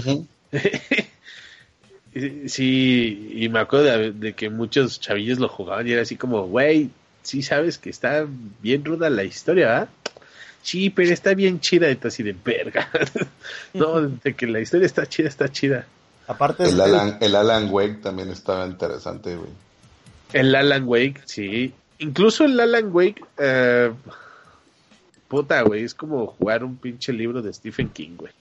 sí, 2.47 3.30
y 3.35 3.49
me 3.49 3.59
acuerdo 3.59 3.87
de, 3.87 4.12
de 4.12 4.32
que 4.35 4.49
muchos 4.51 5.01
chavillos 5.01 5.39
lo 5.39 5.49
jugaban 5.49 5.87
y 5.89 5.93
era 5.93 6.03
así 6.03 6.16
como, 6.16 6.47
güey, 6.47 6.91
sí 7.22 7.43
sabes 7.43 7.78
que 7.78 7.91
está 7.91 8.26
bien 8.62 8.85
ruda 8.85 9.11
la 9.11 9.24
historia, 9.24 9.66
¿verdad? 9.66 9.89
Sí, 10.62 10.89
pero 10.91 11.12
está 11.12 11.35
bien 11.35 11.61
chida, 11.61 11.91
y 11.91 11.99
así 12.03 12.22
de 12.22 12.35
verga. 12.45 12.89
no, 13.74 14.01
de 14.03 14.35
que 14.35 14.47
la 14.47 14.61
historia 14.61 14.87
está 14.87 15.07
chida, 15.07 15.28
está 15.28 15.51
chida. 15.51 15.87
Aparte, 16.26 16.64
El 16.64 16.80
Alan, 16.80 17.18
el 17.20 17.35
Alan 17.37 17.68
Wake 17.70 18.01
también 18.03 18.30
estaba 18.30 18.66
interesante, 18.66 19.37
güey. 19.37 19.51
El 20.32 20.55
Alan 20.55 20.85
Wake, 20.87 21.20
sí. 21.26 21.74
Incluso 22.05 22.45
el 22.45 22.59
Alan 22.61 22.91
Wake, 22.93 23.25
eh, 23.39 23.93
puta, 25.29 25.63
güey, 25.63 25.85
es 25.85 25.95
como 25.95 26.27
jugar 26.27 26.63
un 26.65 26.77
pinche 26.77 27.13
libro 27.13 27.41
de 27.43 27.53
Stephen 27.53 27.89
King, 27.89 28.17
güey. 28.17 28.33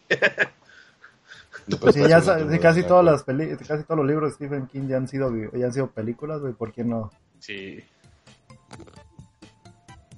pues 1.79 1.95
sí, 1.95 2.01
ya 2.07 2.19
sí, 2.21 2.59
casi 2.59 2.83
todas 2.83 3.05
las 3.05 3.23
peli 3.23 3.55
casi 3.65 3.83
todos 3.83 3.97
los 3.99 4.05
libros 4.07 4.31
de 4.31 4.35
Stephen 4.35 4.67
King 4.67 4.87
ya 4.89 4.97
han 4.97 5.07
sido 5.07 5.31
ya 5.53 5.65
han 5.65 5.73
sido 5.73 5.87
películas, 5.91 6.41
güey, 6.41 6.53
¿por 6.53 6.73
qué 6.73 6.83
no? 6.83 7.09
Sí. 7.39 7.79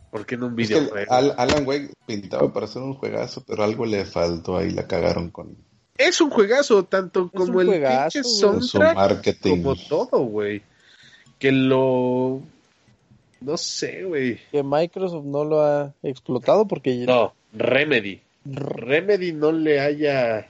¿Por 0.10 0.26
qué 0.26 0.38
no 0.38 0.48
un 0.48 0.60
Es 0.60 0.70
que? 0.70 0.90
Al- 1.10 1.36
Alan 1.38 1.68
Wake 1.68 1.94
pintaba 2.08 2.52
para 2.52 2.66
hacer 2.66 2.82
un 2.82 2.94
juegazo, 2.96 3.44
pero 3.46 3.64
algo 3.64 3.86
le 3.86 4.06
faltó 4.06 4.58
ahí, 4.58 4.72
la 4.72 4.88
cagaron 4.88 5.30
con, 5.30 5.56
Es 5.98 6.22
un 6.22 6.30
juegazo, 6.30 6.86
tanto 6.86 7.30
Es 7.34 7.40
un 7.42 7.48
como 7.48 7.62
el 7.62 7.68
juegazo, 7.68 8.22
pinche 8.22 8.22
con 8.22 8.62
su 8.62 8.68
soundtrack 8.70 8.96
marketing. 8.96 9.62
como 9.62 9.76
todo, 9.76 10.20
güey. 10.24 10.62
Que 11.38 11.52
lo... 11.52 12.42
No 13.42 13.58
sé, 13.58 14.04
güey. 14.04 14.40
Que 14.52 14.64
Microsoft 14.64 15.26
no 15.26 15.44
lo 15.44 15.62
ha 15.62 15.94
explotado 16.04 16.68
porque 16.68 16.96
No, 17.06 17.34
Remedy. 17.54 18.22
Remedy 18.46 19.34
no 19.34 19.52
le 19.52 19.80
haya 19.80 20.48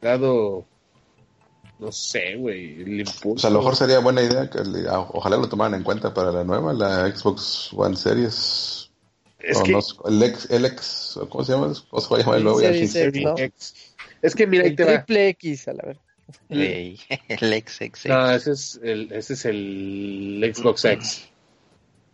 dado... 0.00 0.64
No 1.78 1.92
sé, 1.92 2.36
güey, 2.36 2.80
el 2.82 3.00
impulso. 3.00 3.20
Pues 3.34 3.44
a 3.44 3.50
lo 3.50 3.58
mejor 3.58 3.76
sería 3.76 3.98
buena 3.98 4.22
idea 4.22 4.48
que 4.48 4.60
le- 4.60 4.88
a- 4.88 5.00
ojalá 5.00 5.36
lo 5.36 5.46
tomaran 5.48 5.74
en 5.74 5.82
cuenta 5.84 6.14
para 6.14 6.32
la 6.32 6.42
nueva, 6.42 6.72
la 6.72 7.06
Xbox 7.14 7.70
One 7.74 7.96
Series. 7.96 8.90
Es 9.38 9.58
O 9.58 9.62
que... 9.62 9.72
no 9.72 9.80
el 10.06 10.22
X, 10.22 10.48
el 10.50 10.64
X, 10.64 11.18
¿cómo 11.28 11.44
se 11.44 11.52
llama? 11.52 11.72
¿Cómo 11.90 12.00
se 12.00 12.08
va 12.08 12.16
a 12.16 12.20
llamar 12.20 12.38
el 12.38 12.44
nuevo? 12.44 12.60
Series 12.60 12.92
Ya, 12.94 13.04
X, 13.04 13.22
¿no? 13.22 13.34
Es 14.22 14.34
que 14.34 14.46
mira, 14.46 14.64
ahí 14.64 14.74
el 14.78 14.86
va. 14.86 15.04
X, 15.06 15.68
a 15.68 15.74
la 15.74 15.82
ver. 15.84 15.98
Ey, 16.48 16.98
el 17.28 17.52
ex, 17.52 17.80
ex, 17.82 18.06
ex. 18.06 18.08
No, 18.08 18.30
ese 18.30 18.52
es 18.52 18.80
el, 18.82 19.12
ese 19.12 19.34
es 19.34 19.44
el 19.44 20.52
Xbox 20.54 20.84
X. 20.86 21.28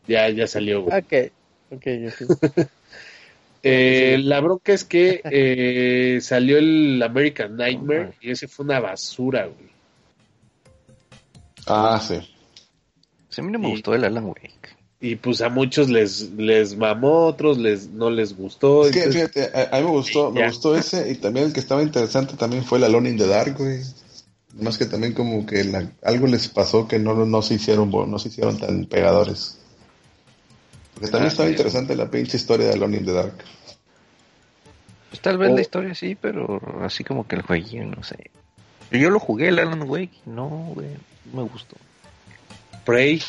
Ya, 0.06 0.28
ya 0.30 0.46
salió, 0.46 0.82
güey. 0.82 0.98
Ok, 0.98 1.32
ok, 1.70 1.86
ok. 2.08 2.68
Eh, 3.64 4.18
la 4.20 4.40
bronca 4.40 4.72
es 4.72 4.82
que 4.82 5.20
eh, 5.22 6.18
salió 6.20 6.58
el 6.58 7.00
American 7.00 7.56
Nightmare 7.56 8.14
y 8.20 8.32
ese 8.32 8.48
fue 8.48 8.64
una 8.64 8.80
basura, 8.80 9.46
güey. 9.46 9.70
Ah, 11.68 12.00
sí. 12.04 12.16
Pues 13.28 13.38
a 13.38 13.42
mí 13.42 13.52
no 13.52 13.60
me 13.60 13.68
Y- 13.68 13.70
gustó 13.70 13.94
el 13.94 14.02
Alan 14.04 14.24
Wake. 14.24 14.50
Y 15.00 15.14
pues 15.16 15.40
a 15.42 15.48
muchos 15.48 15.88
les, 15.88 16.30
les 16.32 16.76
mamó, 16.76 17.26
otros 17.26 17.56
les, 17.58 17.88
no 17.90 18.10
les 18.10 18.36
gustó. 18.36 18.84
Es 18.86 18.90
que 18.92 19.04
entonces- 19.04 19.30
fíjate, 19.32 19.56
a, 19.56 19.76
a 19.76 19.80
mí 19.80 19.86
me 19.86 19.92
gustó, 19.92 20.28
Sí, 20.28 20.34
me 20.34 20.40
ya. 20.40 20.46
gustó 20.48 20.76
ese 20.76 21.10
y 21.12 21.14
también 21.16 21.46
el 21.46 21.52
que 21.52 21.60
estaba 21.60 21.82
interesante 21.84 22.34
también 22.36 22.64
fue 22.64 22.78
el 22.78 22.84
Alone 22.84 23.10
in 23.10 23.16
the 23.18 23.26
Dark, 23.28 23.56
güey. 23.58 23.80
Más 24.60 24.76
que 24.76 24.86
también 24.86 25.12
como 25.12 25.46
que 25.46 25.62
la- 25.64 25.90
algo 26.02 26.26
les 26.26 26.48
pasó 26.48 26.86
que 26.88 26.98
no, 26.98 27.14
no 27.26 27.42
se 27.42 27.54
hicieron, 27.54 27.90
no 27.90 28.18
se 28.18 28.28
hicieron 28.28 28.58
tan 28.58 28.86
pegadores. 28.86 29.58
Porque 31.02 31.10
también 31.10 31.30
Ah, 31.30 31.32
estaba 31.32 31.48
sí. 31.48 31.52
interesante 31.54 31.96
la 31.96 32.08
pinche 32.08 32.36
historia 32.36 32.68
de 32.68 32.74
Alone 32.74 32.96
in 32.98 33.04
the 33.04 33.12
Dark. 33.12 33.34
Pues 35.10 35.20
tal 35.20 35.36
vez 35.36 35.50
O- 35.50 35.54
la 35.56 35.60
historia 35.60 35.94
sí, 35.96 36.14
pero 36.14 36.60
así 36.80 37.02
como 37.02 37.26
que 37.26 37.34
el 37.34 37.42
jueguillo, 37.42 37.84
no 37.86 38.04
sé. 38.04 38.30
Yo 38.92 39.10
lo 39.10 39.18
jugué, 39.18 39.48
el 39.48 39.58
Alan 39.58 39.82
Wake, 39.82 40.12
no, 40.26 40.46
güey, 40.74 40.90
no 41.32 41.42
me 41.42 41.48
gustó. 41.48 41.74
Prey. 42.84 43.20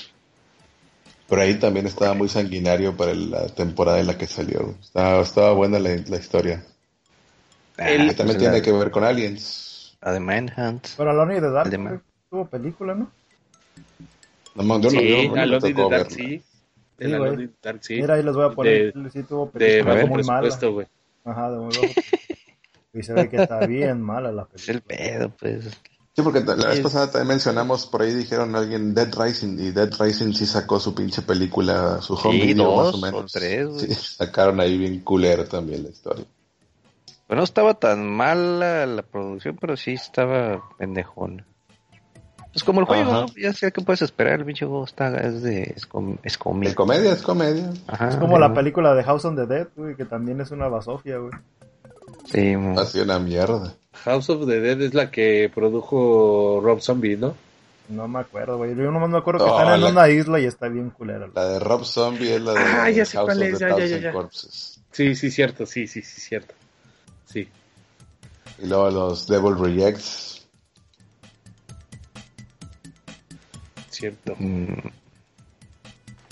Pero 1.27 1.41
ahí 1.41 1.55
también 1.55 1.87
estaba 1.87 2.13
muy 2.13 2.29
sanguinario 2.29 2.95
para 2.95 3.15
la 3.15 3.47
temporada 3.47 3.99
en 3.99 4.05
la 4.07 4.17
que 4.19 4.27
salió. 4.27 4.75
Estaba, 4.79 5.21
estaba 5.23 5.53
buena 5.53 5.79
la, 5.79 5.95
la 5.95 6.17
historia. 6.17 6.63
El- 7.77 8.09
Que 8.09 8.13
también 8.13 8.17
pues, 8.25 8.37
tiene 8.37 8.57
la- 8.57 8.61
que 8.61 8.71
ver 8.71 8.91
con 8.91 9.03
aliens. 9.03 9.97
La 9.99 10.11
de 10.13 10.19
Manhunt. 10.19 10.89
Pero 10.95 11.09
Alone 11.09 11.37
in 11.37 11.41
the 11.41 11.49
Dark 11.49 12.03
tuvo 12.29 12.45
película, 12.45 12.93
¿no? 12.93 13.09
No, 14.53 14.79
yo 14.79 14.83
no- 14.83 14.89
Sí, 14.91 15.09
yo 15.09 15.23
no 15.29 15.33
me 15.33 15.41
Alone 15.41 15.69
in 15.69 15.75
the 15.75 15.81
tocó 15.81 15.89
Dark, 15.89 16.09
verla. 16.09 16.15
sí. 16.29 16.43
Sí, 16.99 17.05
the 17.11 17.49
Dark, 17.61 17.79
sí. 17.83 17.95
Mira, 17.95 18.13
ahí 18.15 18.23
les 18.23 18.35
voy 18.35 18.45
a 18.45 18.49
poner. 18.55 18.93
De- 18.93 19.09
sí 19.11 19.23
tuvo 19.23 19.45
De 19.47 19.51
película 19.51 19.93
ver, 19.93 20.03
bajo 20.03 20.07
muy 20.15 20.23
presupuesto, 20.23 20.73
güey. 20.73 20.87
Ajá, 21.25 21.51
de 21.51 21.57
muy 21.57 21.73
bajo. 21.75 21.93
Y 22.93 23.03
se 23.03 23.13
ve 23.13 23.29
que 23.29 23.37
está 23.37 23.65
bien 23.65 24.01
mala 24.01 24.31
la 24.31 24.47
Es 24.53 24.69
el 24.69 24.81
película. 24.81 24.97
pedo, 25.19 25.29
pues. 25.39 25.65
Sí, 26.15 26.21
porque 26.21 26.41
la 26.41 26.67
vez 26.67 26.79
pasada 26.81 27.07
también 27.07 27.29
mencionamos, 27.29 27.87
por 27.87 28.03
ahí 28.03 28.13
dijeron 28.13 28.55
alguien 28.55 28.93
Dead 28.93 29.11
Rising, 29.17 29.57
y 29.59 29.71
Dead 29.71 29.89
Rising 29.99 30.33
sí 30.33 30.45
sacó 30.45 30.79
su 30.79 30.93
pinche 30.93 31.23
película, 31.23 31.99
su 32.03 32.13
home 32.13 32.39
Sí, 32.39 32.53
video 32.53 32.69
dos 32.69 32.85
más 32.85 32.93
o 32.93 32.97
o 32.97 33.01
menos. 33.01 33.31
tres, 33.31 33.67
güey. 33.67 33.79
Sí, 33.87 33.93
sacaron 34.17 34.59
ahí 34.59 34.77
bien 34.77 34.99
culero 34.99 35.45
también 35.45 35.81
la 35.81 35.89
historia. 35.89 36.25
Pues 37.25 37.35
no 37.37 37.43
estaba 37.43 37.73
tan 37.73 38.07
mala 38.07 38.85
la 38.85 39.01
producción, 39.01 39.57
pero 39.59 39.75
sí 39.75 39.93
estaba 39.93 40.61
pendejona. 40.77 41.47
Es 42.53 42.63
como 42.63 42.79
el 42.81 42.85
juego, 42.85 43.11
Ajá. 43.11 43.21
¿no? 43.21 43.25
Ya 43.35 43.51
sé 43.53 43.71
que 43.71 43.81
puedes 43.81 44.01
esperar, 44.03 44.39
el 44.39 44.45
pinche 44.45 44.65
juego 44.65 44.85
está, 44.85 45.15
es 45.17 45.41
de, 45.41 45.73
es, 45.75 45.85
com- 45.87 46.17
es 46.23 46.37
comedia, 46.37 47.11
es 47.13 47.21
comedia. 47.23 47.71
Ajá, 47.87 48.09
Es 48.09 48.15
como 48.17 48.37
la 48.37 48.53
película 48.53 48.93
de 48.93 49.03
House 49.03 49.25
on 49.25 49.35
the 49.35 49.45
Dead, 49.47 49.67
güey, 49.75 49.95
que 49.95 50.05
también 50.05 50.39
es 50.41 50.51
una 50.51 50.67
basofia, 50.67 51.17
güey. 51.17 51.33
Sí. 52.31 52.53
Ha 52.77 52.85
sido 52.85 53.05
una 53.05 53.19
mierda. 53.19 53.73
House 54.05 54.29
of 54.29 54.45
the 54.47 54.59
Dead 54.59 54.79
es 54.81 54.93
la 54.93 55.09
que 55.09 55.51
produjo 55.53 56.59
Rob 56.63 56.79
Zombie, 56.79 57.17
¿no? 57.17 57.33
No 57.89 58.07
me 58.07 58.19
acuerdo, 58.19 58.57
güey. 58.57 58.75
Yo 58.75 58.89
nomás 58.91 59.09
me 59.09 59.17
acuerdo 59.17 59.45
que 59.45 59.51
Oh, 59.51 59.59
están 59.59 59.73
en 59.75 59.81
la- 59.81 59.89
una 59.89 60.09
isla 60.09 60.39
y 60.39 60.45
está 60.45 60.67
bien 60.67 60.89
culera. 60.91 61.27
La 61.33 61.45
de 61.49 61.59
Rob 61.59 61.83
Zombie 61.83 62.35
es 62.35 62.41
la 62.41 62.53
de 62.53 62.59
Ah, 62.59 62.89
ya 62.89 63.03
sé 63.05 63.17
House 63.17 63.25
cuál 63.27 63.37
of 63.39 63.43
es, 63.49 63.59
the 63.59 63.65
ya, 63.69 63.77
ya, 63.85 63.97
ya. 63.97 64.11
Corpses. 64.13 64.79
Sí, 64.91 65.15
sí, 65.15 65.31
cierto, 65.31 65.65
sí, 65.65 65.87
sí, 65.87 66.01
sí, 66.01 66.21
cierto. 66.21 66.53
Sí. 67.25 67.47
Y 68.61 68.67
luego 68.67 68.89
los 68.91 69.27
Devil 69.27 69.57
Rejects. 69.57 70.32
Cierto. 74.03 74.35
Mm, 74.37 74.89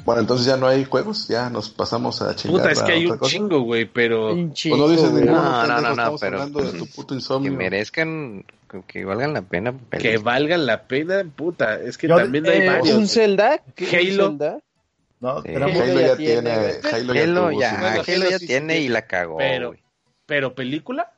Bueno, 0.03 0.21
entonces 0.21 0.47
ya 0.47 0.57
no 0.57 0.65
hay 0.67 0.83
juegos, 0.83 1.27
ya 1.27 1.49
nos 1.51 1.69
pasamos 1.69 2.21
a 2.23 2.35
chingar 2.35 2.61
Puta, 2.61 2.71
es 2.71 2.81
que 2.81 2.91
hay 2.91 3.05
un 3.05 3.17
cosa. 3.17 3.31
chingo, 3.31 3.61
güey, 3.61 3.85
pero... 3.85 4.33
Un 4.33 4.47
Pues 4.47 4.59
chingo, 4.59 4.77
no 4.77 4.89
dices 4.89 5.11
ninguno, 5.11 5.41
No, 5.41 5.67
no, 5.67 5.67
no, 5.67 5.81
no, 5.81 5.89
estamos 5.91 6.21
pero- 6.21 6.37
hablando 6.41 6.61
de 6.63 6.77
tu 6.79 6.87
puto 6.87 7.07
que 7.09 7.13
insomnio. 7.15 7.51
merezcan, 7.53 8.43
que, 8.69 8.81
que 8.87 9.05
valgan 9.05 9.33
la 9.33 9.43
pena. 9.43 9.73
Que 9.91 9.99
pelas. 9.99 10.23
valgan 10.23 10.65
la 10.65 10.81
pena, 10.87 11.23
puta. 11.35 11.79
Es 11.79 11.97
que 11.99 12.07
Yo- 12.07 12.15
también 12.17 12.47
hay 12.47 12.61
Eh, 12.61 12.67
varios. 12.67 12.97
¿Un 12.97 13.07
Zelda? 13.07 13.61
¿Qué- 13.75 13.85
un 13.85 13.95
Halo. 13.95 14.27
Zelda? 14.29 14.59
No, 15.19 15.37
Sí. 15.43 15.47
tenemos- 15.49 15.71
Halo 15.75 15.83
Halo 15.91 15.99
ya 16.01 16.15
tiene. 16.17 16.51
Halo 16.51 17.13
ya 17.13 17.23
Halo 17.23 17.39
tuvo 17.49 17.61
ya, 17.61 17.71
Bueno, 17.79 17.87
Halo 17.87 18.03
Halo 18.07 18.29
ya 18.31 18.39
sí, 18.39 18.47
tiene 18.47 18.77
sí, 18.77 18.83
y 18.83 18.87
la 18.89 19.01
cagó, 19.03 19.37
pero-. 19.37 19.75
Pero 20.25 20.55
película. 20.55 21.11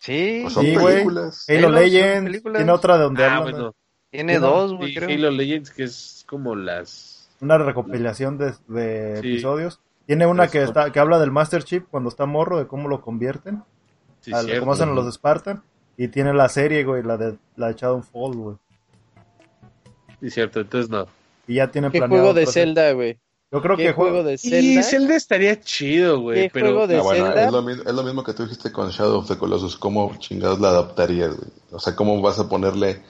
Sí, 0.00 0.40
Pues 0.42 0.54
son 0.54 0.64
películas. 0.64 1.44
Halo 1.48 1.70
Legends 1.70 2.42
tiene 2.42 2.72
otra 2.72 2.96
de 2.98 3.04
donde 3.04 3.24
Ah, 3.24 3.36
hablan. 3.36 3.70
Tiene 4.16 4.38
dos, 4.38 4.74
güey, 4.74 4.90
Y 4.90 4.94
creo. 4.94 5.08
Halo 5.08 5.30
Legends, 5.30 5.70
que 5.70 5.84
es 5.84 6.24
como 6.28 6.54
las... 6.56 7.28
una 7.40 7.58
recopilación 7.58 8.38
de, 8.38 8.52
de 8.68 9.18
Sí. 9.22 9.28
episodios. 9.32 9.80
Tiene 10.06 10.26
una 10.26 10.44
Las 10.44 10.52
que 10.52 10.62
está 10.62 10.90
que 10.92 11.00
habla 11.00 11.18
del 11.18 11.30
Master 11.32 11.64
Chief 11.64 11.82
cuando 11.90 12.08
está 12.08 12.26
morro, 12.26 12.58
de 12.58 12.66
cómo 12.66 12.88
lo 12.88 13.00
convierten, 13.00 13.62
Sí, 14.20 14.32
al- 14.32 14.44
cierto. 14.44 14.60
cómo 14.60 14.72
hacen 14.72 14.94
los 14.94 15.12
Spartan. 15.14 15.62
Y 15.96 16.08
tiene 16.08 16.32
la 16.34 16.48
serie, 16.48 16.84
güey, 16.84 17.02
la 17.02 17.16
de 17.16 17.36
la 17.56 17.68
de 17.68 17.74
Shadowfall, 17.74 18.36
güey. 18.36 18.56
Sí, 20.20 20.30
cierto, 20.30 20.60
entonces 20.60 20.90
no. 20.90 21.06
Y 21.46 21.54
ya 21.56 21.70
tienen 21.70 21.90
¿Qué 21.90 21.98
planeado 21.98 22.22
juego 22.24 22.34
de. 22.38 22.46
Zelda, 22.46 22.92
güey? 22.92 23.18
Yo 23.52 23.62
creo 23.62 23.76
¿Qué 23.76 23.84
que 23.84 23.92
juego 23.92 24.10
juego 24.10 24.24
de 24.28 24.34
Y 24.34 24.38
Zelda? 24.38 24.82
Zelda 24.82 25.16
estaría 25.16 25.60
chido, 25.60 26.20
güey, 26.20 26.42
¿Qué 26.44 26.50
pero... 26.52 26.66
juego 26.66 26.86
de 26.86 26.98
Ah, 26.98 27.02
bueno, 27.02 27.26
Zelda? 27.26 27.46
es 27.46 27.52
lo, 27.52 27.62
mismo, 27.62 27.82
es 27.86 27.94
lo 27.94 28.02
mismo 28.02 28.24
que 28.24 28.32
tú 28.34 28.42
dijiste 28.42 28.72
con 28.72 28.90
Shadow 28.90 29.18
of 29.20 29.28
the 29.28 29.38
Colossus. 29.38 29.76
¿Cómo 29.76 30.12
chingados 30.18 30.60
la 30.60 30.68
adaptarías, 30.70 31.36
güey? 31.36 31.48
O 31.70 31.78
sea, 31.78 31.94
¿cómo 31.94 32.20
vas 32.20 32.38
a 32.40 32.48
ponerle 32.48 33.02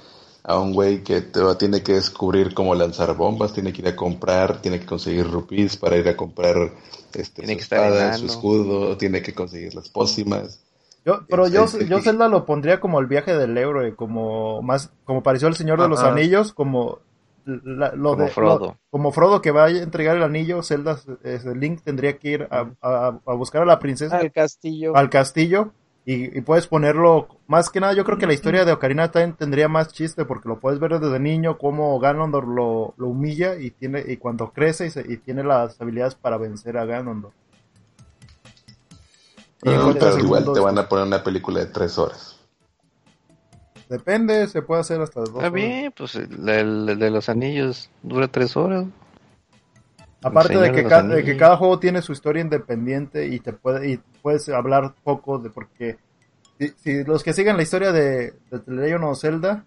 a 0.48 0.60
un 0.60 0.72
güey 0.72 1.02
que 1.02 1.22
te 1.22 1.40
tiene 1.56 1.82
que 1.82 1.94
descubrir 1.94 2.54
cómo 2.54 2.72
lanzar 2.76 3.16
bombas, 3.16 3.52
tiene 3.52 3.72
que 3.72 3.82
ir 3.82 3.88
a 3.88 3.96
comprar, 3.96 4.62
tiene 4.62 4.78
que 4.78 4.86
conseguir 4.86 5.28
rupees 5.28 5.76
para 5.76 5.96
ir 5.96 6.06
a 6.08 6.16
comprar 6.16 6.70
este, 7.12 7.42
Tiene 7.42 7.54
su 7.54 7.58
que 7.58 7.62
estar 7.64 7.90
espada, 7.92 8.12
su 8.16 8.26
escudo, 8.26 8.96
tiene 8.96 9.22
que 9.22 9.34
conseguir 9.34 9.74
las 9.74 9.88
pócimas? 9.88 10.62
Yo, 11.04 11.20
pero 11.28 11.48
yo, 11.48 11.66
sí, 11.66 11.86
yo. 11.88 12.00
Zelda 12.00 12.28
lo 12.28 12.46
pondría 12.46 12.78
como 12.78 13.00
el 13.00 13.06
viaje 13.06 13.36
del 13.36 13.58
héroe, 13.58 13.96
como 13.96 14.62
más, 14.62 14.92
como 15.04 15.22
pareció 15.22 15.48
el 15.48 15.56
Señor 15.56 15.80
de 15.80 15.88
los. 15.88 16.00
Anillos, 16.00 16.52
como 16.52 16.98
la- 17.44 17.92
lo 17.92 18.10
Como 18.10 18.24
de, 18.24 18.30
Frodo. 18.30 18.66
lo- 18.66 18.76
como 18.90 19.12
Frodo 19.12 19.40
que 19.40 19.50
va 19.52 19.66
a 19.66 19.70
entregar 19.70 20.16
el 20.16 20.22
anillo, 20.24 20.62
Zelda, 20.62 20.98
eh, 21.24 21.40
Link 21.54 21.80
tendría 21.82 22.18
que 22.18 22.28
ir 22.30 22.48
a, 22.50 22.70
a- 22.82 23.20
a 23.24 23.34
buscar 23.34 23.62
a 23.62 23.66
la 23.66 23.78
princesa 23.78 24.18
Al 24.18 24.32
castillo. 24.32 24.96
al 24.96 25.10
castillo 25.10 25.72
y, 26.08 26.38
y 26.38 26.40
puedes 26.40 26.68
ponerlo, 26.68 27.26
más 27.48 27.68
que 27.68 27.80
nada 27.80 27.92
yo 27.92 28.04
creo 28.04 28.16
que 28.16 28.26
la 28.28 28.32
historia 28.32 28.64
de 28.64 28.70
Ocarina 28.72 29.10
también 29.10 29.34
tendría 29.34 29.68
más 29.68 29.92
chiste 29.92 30.24
porque 30.24 30.48
lo 30.48 30.60
puedes 30.60 30.78
ver 30.78 30.98
desde 31.00 31.18
niño 31.18 31.58
cómo 31.58 31.98
Ganondorf 31.98 32.46
lo, 32.46 32.94
lo 32.96 33.08
humilla 33.08 33.56
y 33.58 33.72
tiene 33.72 34.04
y 34.06 34.16
cuando 34.16 34.52
crece 34.52 34.86
y, 34.86 34.90
se- 34.90 35.04
y 35.12 35.16
tiene 35.16 35.42
las 35.42 35.80
habilidades 35.80 36.14
para 36.14 36.38
vencer 36.38 36.78
a 36.78 36.84
Ganondorf. 36.84 37.34
Y 39.62 39.68
pero 39.68 39.90
el 40.12 40.20
igual 40.24 40.44
te 40.52 40.60
van 40.60 40.78
a 40.78 40.88
poner 40.88 41.06
una 41.06 41.24
película 41.24 41.58
de 41.60 41.66
tres 41.66 41.98
horas. 41.98 42.38
Depende, 43.88 44.46
se 44.46 44.62
puede 44.62 44.80
hacer 44.82 45.00
hasta 45.00 45.20
dos 45.20 45.28
Está 45.30 45.38
horas. 45.40 45.52
bien, 45.52 45.92
pues 45.96 46.14
el, 46.14 46.48
el- 46.48 46.88
el 46.88 46.98
de 46.98 47.10
los 47.10 47.28
anillos 47.28 47.90
dura 48.02 48.28
tres 48.28 48.56
horas. 48.56 48.84
Aparte 50.26 50.58
de 50.58 50.72
que, 50.72 50.82
de 50.82 51.36
cada 51.36 51.56
juego 51.56 51.78
tiene 51.78 52.02
su 52.02 52.12
historia 52.12 52.42
independiente 52.42 53.26
y 53.26 53.40
te 53.40 53.52
puede 53.52 53.90
y 53.90 53.96
puedes 54.22 54.48
hablar 54.48 54.94
poco 55.04 55.38
de 55.38 55.50
porque 55.50 55.98
si, 56.58 56.68
si 56.76 57.04
los 57.04 57.22
que 57.22 57.32
siguen 57.32 57.56
la 57.56 57.62
historia 57.62 57.92
de, 57.92 58.32
de 58.50 58.58
The 58.64 58.70
Legend 58.72 59.04
of 59.04 59.20
Zelda 59.20 59.64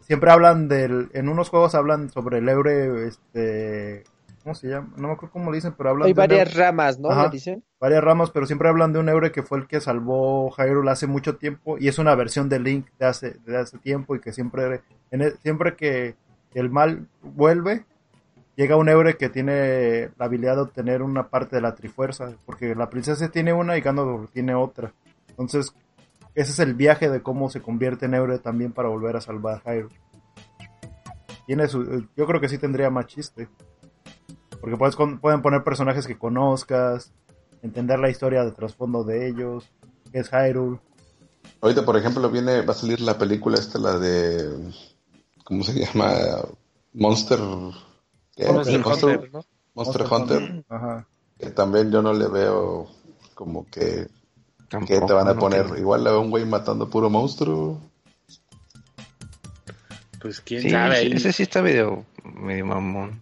siempre 0.00 0.30
hablan 0.30 0.68
del 0.68 1.10
en 1.12 1.28
unos 1.28 1.48
juegos 1.48 1.74
hablan 1.74 2.10
sobre 2.10 2.38
el 2.38 2.48
héroe 2.48 3.06
este 3.08 4.04
¿cómo 4.42 4.54
se 4.56 4.68
llama? 4.68 4.92
No 4.96 5.06
me 5.08 5.14
acuerdo 5.14 5.32
cómo 5.34 5.50
le 5.52 5.58
dicen, 5.58 5.74
pero 5.78 5.90
hablan 5.90 6.06
Hay 6.08 6.12
de 6.14 6.18
varias 6.18 6.54
ramas, 6.54 6.98
¿no? 6.98 7.10
Ajá. 7.12 7.28
Dicen. 7.28 7.62
varias 7.78 8.02
ramas, 8.02 8.30
pero 8.32 8.44
siempre 8.46 8.68
hablan 8.68 8.92
de 8.92 8.98
un 8.98 9.08
héroe 9.08 9.30
que 9.30 9.44
fue 9.44 9.58
el 9.58 9.68
que 9.68 9.80
salvó 9.80 10.50
Hyrule 10.50 10.90
hace 10.90 11.06
mucho 11.06 11.36
tiempo 11.36 11.78
y 11.78 11.86
es 11.86 11.98
una 12.00 12.14
versión 12.16 12.48
de 12.48 12.58
Link 12.58 12.86
de 12.98 13.06
hace, 13.06 13.36
de 13.46 13.56
hace 13.56 13.78
tiempo 13.78 14.16
y 14.16 14.20
que 14.20 14.32
siempre, 14.32 14.80
en 15.12 15.20
el- 15.22 15.38
siempre 15.38 15.76
que 15.76 16.16
el 16.54 16.70
mal 16.70 17.06
vuelve, 17.22 17.84
llega 18.56 18.76
un 18.76 18.88
héroe 18.88 19.16
que 19.16 19.28
tiene 19.28 20.10
la 20.18 20.26
habilidad 20.26 20.56
de 20.56 20.62
obtener 20.62 21.02
una 21.02 21.28
parte 21.28 21.56
de 21.56 21.62
la 21.62 21.74
trifuerza, 21.74 22.32
porque 22.44 22.74
la 22.74 22.90
princesa 22.90 23.28
tiene 23.30 23.52
una 23.52 23.76
y 23.76 23.80
Ganondorf 23.80 24.30
tiene 24.30 24.54
otra. 24.54 24.92
Entonces, 25.28 25.74
ese 26.34 26.52
es 26.52 26.58
el 26.58 26.74
viaje 26.74 27.10
de 27.10 27.22
cómo 27.22 27.50
se 27.50 27.60
convierte 27.60 28.06
en 28.06 28.14
héroe 28.14 28.38
también 28.38 28.72
para 28.72 28.88
volver 28.88 29.16
a 29.16 29.20
salvar 29.20 29.62
a 29.64 29.74
Hyrule. 29.74 29.94
Tiene 31.46 31.68
su, 31.68 32.06
yo 32.16 32.26
creo 32.26 32.40
que 32.40 32.48
sí 32.48 32.58
tendría 32.58 32.90
más 32.90 33.06
chiste. 33.06 33.48
Porque 34.60 34.76
puedes, 34.76 34.96
pueden 35.20 35.42
poner 35.42 35.64
personajes 35.64 36.06
que 36.06 36.16
conozcas, 36.16 37.12
entender 37.62 37.98
la 37.98 38.10
historia 38.10 38.44
de 38.44 38.52
trasfondo 38.52 39.02
de 39.02 39.28
ellos, 39.28 39.70
qué 40.12 40.20
es 40.20 40.30
Hyrule. 40.30 40.78
Ahorita, 41.60 41.84
por 41.84 41.96
ejemplo, 41.96 42.30
viene, 42.30 42.62
va 42.62 42.72
a 42.72 42.76
salir 42.76 43.00
la 43.00 43.18
película 43.18 43.58
esta, 43.58 43.78
la 43.78 43.98
de, 43.98 44.72
¿cómo 45.44 45.64
se 45.64 45.72
llama? 45.74 46.12
Monster, 46.94 47.38
¿qué? 48.36 48.50
Monster 48.50 48.80
Monster, 48.80 49.08
Hunter, 49.16 49.30
¿no? 49.32 49.44
Monster 49.74 50.02
Hunter, 50.10 50.64
Ajá. 50.68 51.06
que 51.38 51.50
también 51.50 51.90
yo 51.90 52.02
no 52.02 52.12
le 52.12 52.28
veo 52.28 52.88
como 53.34 53.66
que, 53.70 54.06
que 54.86 55.00
te 55.00 55.12
van 55.12 55.28
a 55.28 55.34
no 55.34 55.40
poner, 55.40 55.66
igual 55.78 56.06
a 56.06 56.18
un 56.18 56.30
güey 56.30 56.44
matando 56.44 56.88
puro 56.88 57.08
monstruo. 57.10 57.80
Pues 60.20 60.40
quién 60.40 60.62
Sí, 60.62 60.70
sabe. 60.70 60.96
sí, 61.00 61.06
ahí. 61.06 61.12
ese 61.14 61.32
sí 61.32 61.42
está 61.42 61.62
medio, 61.62 62.04
medio 62.24 62.66
mamón. 62.66 63.20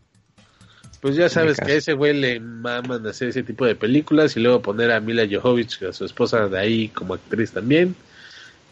Pues 1.01 1.17
ya 1.17 1.31
sabes 1.31 1.59
que 1.59 1.73
a 1.73 1.75
ese 1.77 1.95
güey 1.95 2.13
le 2.13 2.41
maman 2.41 3.07
hacer 3.07 3.29
ese 3.29 3.43
tipo 3.43 3.65
de 3.65 3.75
películas 3.75 4.37
y 4.37 4.41
luego 4.41 4.61
poner 4.61 4.93
a 4.93 5.01
Mila 5.01 5.23
Jovovich, 5.27 5.83
a 5.85 5.95
su 5.95 6.05
esposa 6.05 6.47
de 6.49 6.59
ahí 6.59 6.89
como 6.89 7.15
actriz 7.15 7.53
también. 7.53 7.97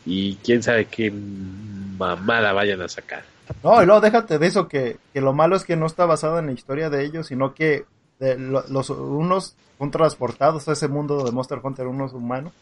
Y 0.05 0.34
quién 0.36 0.62
sabe 0.62 0.84
qué 0.86 1.11
mamada 1.11 2.53
vayan 2.53 2.82
a 2.82 2.89
sacar. 2.89 3.24
No, 3.63 3.83
y 3.83 3.87
luego 3.87 4.01
déjate 4.01 4.39
de 4.39 4.47
eso, 4.47 4.69
que, 4.69 4.99
que 5.13 5.21
lo 5.21 5.33
malo 5.33 5.57
es 5.57 5.65
que 5.65 5.77
no 5.77 5.87
está 5.87 6.07
basado 6.07 6.39
en 6.39 6.47
la 6.47 6.53
historia 6.53 6.91
de 6.91 7.05
ellos, 7.05 7.27
sino 7.29 7.55
que 7.55 7.85
de 8.19 8.39
lo- 8.39 8.65
los 8.69 8.91
unos 8.91 9.57
son 9.79 9.91
transportados 9.91 10.69
a 10.69 10.73
ese 10.73 10.89
mundo 10.89 11.25
de 11.25 11.33
Monster 11.33 11.61
Hunter, 11.63 11.87
unos 11.87 12.13
humanos. 12.13 12.53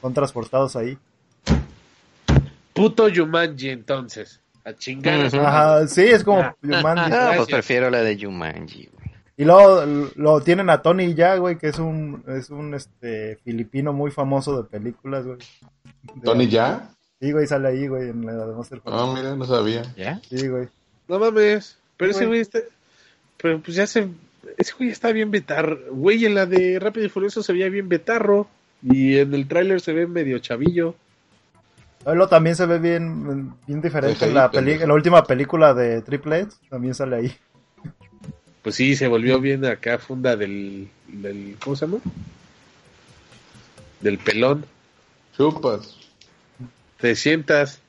Son 0.00 0.14
transportados 0.14 0.76
ahí. 0.76 0.96
Puto 2.74 3.08
Yumanji 3.08 3.70
entonces. 3.70 4.40
A 4.64 4.72
chingar 4.74 5.18
madre. 5.24 5.38
Ajá, 5.40 5.88
sí, 5.88 6.02
es 6.02 6.22
como 6.24 6.40
Ya. 6.40 6.56
Jumanji. 6.62 7.12
Ah, 7.12 7.32
pues 7.36 7.48
prefiero 7.48 7.90
la 7.90 8.02
de 8.02 8.18
Jumanji, 8.22 8.88
güey. 8.92 9.08
Y 9.36 9.44
luego 9.44 10.10
lo 10.16 10.40
tienen 10.40 10.68
a 10.68 10.82
Tony 10.82 11.14
ya, 11.14 11.36
güey, 11.36 11.56
que 11.58 11.68
es 11.68 11.78
un, 11.78 12.22
es 12.26 12.50
un 12.50 12.74
este 12.74 13.36
filipino 13.44 13.92
muy 13.92 14.10
famoso 14.10 14.60
de 14.62 14.68
películas, 14.68 15.24
güey. 15.24 15.38
De- 16.14 16.20
¿Tony 16.22 16.48
ya? 16.48 16.90
Sí, 17.20 17.32
güey, 17.32 17.46
sale 17.46 17.68
ahí, 17.68 17.88
güey, 17.88 18.10
en 18.10 18.24
la 18.24 18.32
de 18.46 18.54
Monster 18.54 18.78
Hunter. 18.84 18.92
Ah, 18.94 19.12
mira, 19.14 19.34
no 19.34 19.44
sabía. 19.44 19.82
¿Ya? 19.96 20.20
Sí, 20.28 20.46
güey. 20.48 20.68
No 21.08 21.18
mames. 21.18 21.76
Pero 21.96 22.12
Sí, 22.12 22.18
ese 22.18 22.26
güey. 22.26 22.40
está. 22.40 22.60
Pero 23.38 23.60
pues 23.60 23.76
ya 23.76 23.86
se. 23.86 24.08
Ese 24.56 24.72
güey 24.78 24.90
está 24.90 25.10
bien 25.12 25.30
betarro. 25.30 25.78
Güey, 25.90 26.24
en 26.26 26.34
la 26.34 26.46
de 26.46 26.78
Rápido 26.78 27.06
y 27.06 27.08
Furioso 27.08 27.42
se 27.42 27.52
veía 27.52 27.68
bien 27.68 27.88
betarro. 27.88 28.48
Y 28.82 29.16
en 29.18 29.34
el 29.34 29.48
tráiler 29.48 29.80
se 29.80 29.92
ve 29.92 30.06
medio 30.06 30.38
chavillo. 30.38 30.94
Luego 32.06 32.28
también 32.28 32.54
se 32.54 32.64
ve 32.66 32.78
bien, 32.78 33.52
bien 33.66 33.82
diferente 33.82 34.24
en 34.24 34.34
la, 34.34 34.50
peli- 34.50 34.80
en 34.80 34.86
la 34.88 34.94
última 34.94 35.24
película 35.24 35.74
de 35.74 36.00
Triple 36.00 36.40
X, 36.42 36.58
también 36.70 36.94
sale 36.94 37.16
ahí. 37.16 37.32
Pues 38.62 38.74
sí, 38.74 38.96
se 38.96 39.06
volvió 39.08 39.40
bien 39.40 39.64
acá 39.64 39.98
funda 39.98 40.36
del. 40.36 40.88
del 41.06 41.56
¿Cómo 41.62 41.74
se 41.76 41.86
llama? 41.86 41.98
Del 44.00 44.18
pelón. 44.18 44.64
Chupas. 45.36 45.96
Te 47.00 47.14
sientas. 47.14 47.80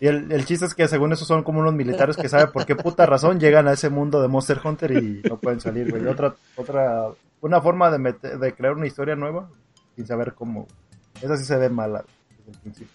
Y 0.00 0.06
el, 0.06 0.30
el 0.30 0.44
chiste 0.44 0.66
es 0.66 0.74
que 0.74 0.86
según 0.86 1.12
eso 1.12 1.24
son 1.24 1.42
como 1.42 1.60
unos 1.60 1.74
militares 1.74 2.16
que 2.16 2.28
saben 2.28 2.52
por 2.52 2.64
qué 2.64 2.76
puta 2.76 3.04
razón 3.04 3.40
llegan 3.40 3.66
a 3.66 3.72
ese 3.72 3.90
mundo 3.90 4.22
de 4.22 4.28
Monster 4.28 4.60
Hunter 4.62 4.92
y 4.92 5.22
no 5.28 5.38
pueden 5.38 5.60
salir, 5.60 5.90
güey. 5.90 6.06
Otra, 6.06 6.34
otra, 6.56 7.08
una 7.40 7.60
forma 7.60 7.90
de, 7.90 7.98
meter- 7.98 8.38
de 8.38 8.52
crear 8.54 8.74
una 8.74 8.86
historia 8.86 9.16
nueva 9.16 9.48
sin 9.96 10.06
saber 10.06 10.34
cómo. 10.34 10.68
Esa 11.20 11.36
sí 11.36 11.44
se 11.44 11.56
ve 11.56 11.68
mala 11.68 12.04
desde 12.38 12.52
el 12.52 12.58
principio. 12.58 12.94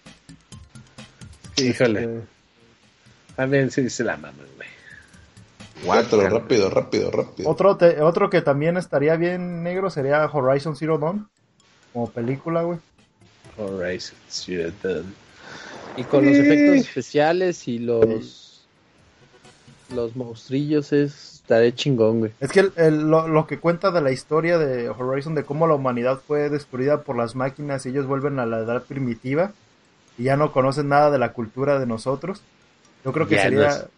Híjole. 1.58 2.02
Eh, 2.04 2.20
También 3.36 3.70
sí 3.70 3.88
se 3.90 4.02
la 4.02 4.16
maman, 4.16 4.34
güey. 4.56 4.68
Cuatro, 5.84 6.26
rápido, 6.30 6.70
rápido, 6.70 7.10
rápido. 7.10 7.50
otro, 7.50 7.76
te- 7.76 8.00
otro 8.00 8.30
que 8.30 8.40
también 8.40 8.78
estaría 8.78 9.16
bien 9.16 9.62
negro 9.62 9.90
sería 9.90 10.24
Horizon 10.24 10.74
Zero 10.76 10.96
Dawn. 10.98 11.28
Como 11.92 12.08
película, 12.10 12.62
güey. 12.62 12.78
Horizon 13.56 14.16
Zero 14.28 14.72
Dawn. 14.82 15.14
Y 15.96 16.04
con 16.04 16.24
los 16.26 16.36
efectos 16.38 16.76
especiales 16.88 17.68
y 17.68 17.78
los 17.78 18.66
los 19.94 20.16
monstrillos 20.16 20.92
es 20.92 21.34
estaré 21.34 21.74
chingón, 21.74 22.20
güey. 22.20 22.32
Es 22.40 22.50
que 22.50 22.60
el- 22.60 22.72
el- 22.76 23.02
lo, 23.10 23.28
lo 23.28 23.46
que 23.46 23.58
cuenta 23.60 23.90
de 23.90 24.00
la 24.00 24.10
historia 24.10 24.56
de 24.58 24.88
Horizon, 24.88 25.34
de 25.34 25.44
cómo 25.44 25.66
la 25.66 25.74
humanidad 25.74 26.20
fue 26.26 26.48
destruida 26.48 27.02
por 27.02 27.16
las 27.16 27.34
máquinas 27.34 27.84
y 27.84 27.90
ellos 27.90 28.06
vuelven 28.06 28.38
a 28.38 28.46
la 28.46 28.60
edad 28.60 28.82
primitiva 28.82 29.52
y 30.16 30.24
ya 30.24 30.36
no 30.36 30.52
conocen 30.52 30.88
nada 30.88 31.10
de 31.10 31.18
la 31.18 31.32
cultura 31.32 31.78
de 31.78 31.86
nosotros. 31.86 32.40
Yo 33.04 33.12
creo 33.12 33.28
que 33.28 33.36
Ya 33.36 33.42
sería, 33.42 33.88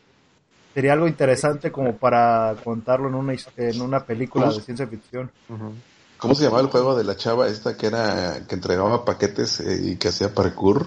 sería 0.75 0.93
algo 0.95 1.07
interesante 1.07 1.71
como 1.71 1.97
para 1.97 2.57
contarlo 2.65 3.09
en 3.09 3.15
una, 3.15 3.35
en 3.57 3.81
una 3.81 4.01
película 4.01 4.47
de 4.53 4.61
ciencia 4.61 4.87
ficción. 4.89 5.31
¿Cómo 6.19 6.35
se 6.35 6.45
llamaba 6.45 6.63
el 6.63 6.69
juego 6.69 6.97
de 6.97 7.05
la 7.05 7.17
chava 7.17 7.47
esta 7.49 7.77
que 7.77 7.87
era 7.89 8.47
que 8.49 8.55
entregaba 8.55 9.05
paquetes 9.05 9.61
eh, 9.61 9.81
y 9.83 9.97
que 9.97 10.09
hacía 10.09 10.35
parkour? 10.35 10.87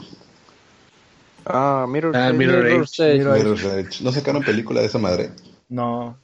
Ah, 1.45 1.85
Mirror 1.87 2.15
Ah. 2.15 2.31
Mirror 2.33 2.63
Mirror 2.97 3.57
Edge. 3.79 4.01
¿No 4.03 4.11
sacaron 4.11 4.43
película 4.43 4.81
de 4.81 4.87
esa 4.87 4.97
madre? 4.99 5.31
No, 5.69 6.17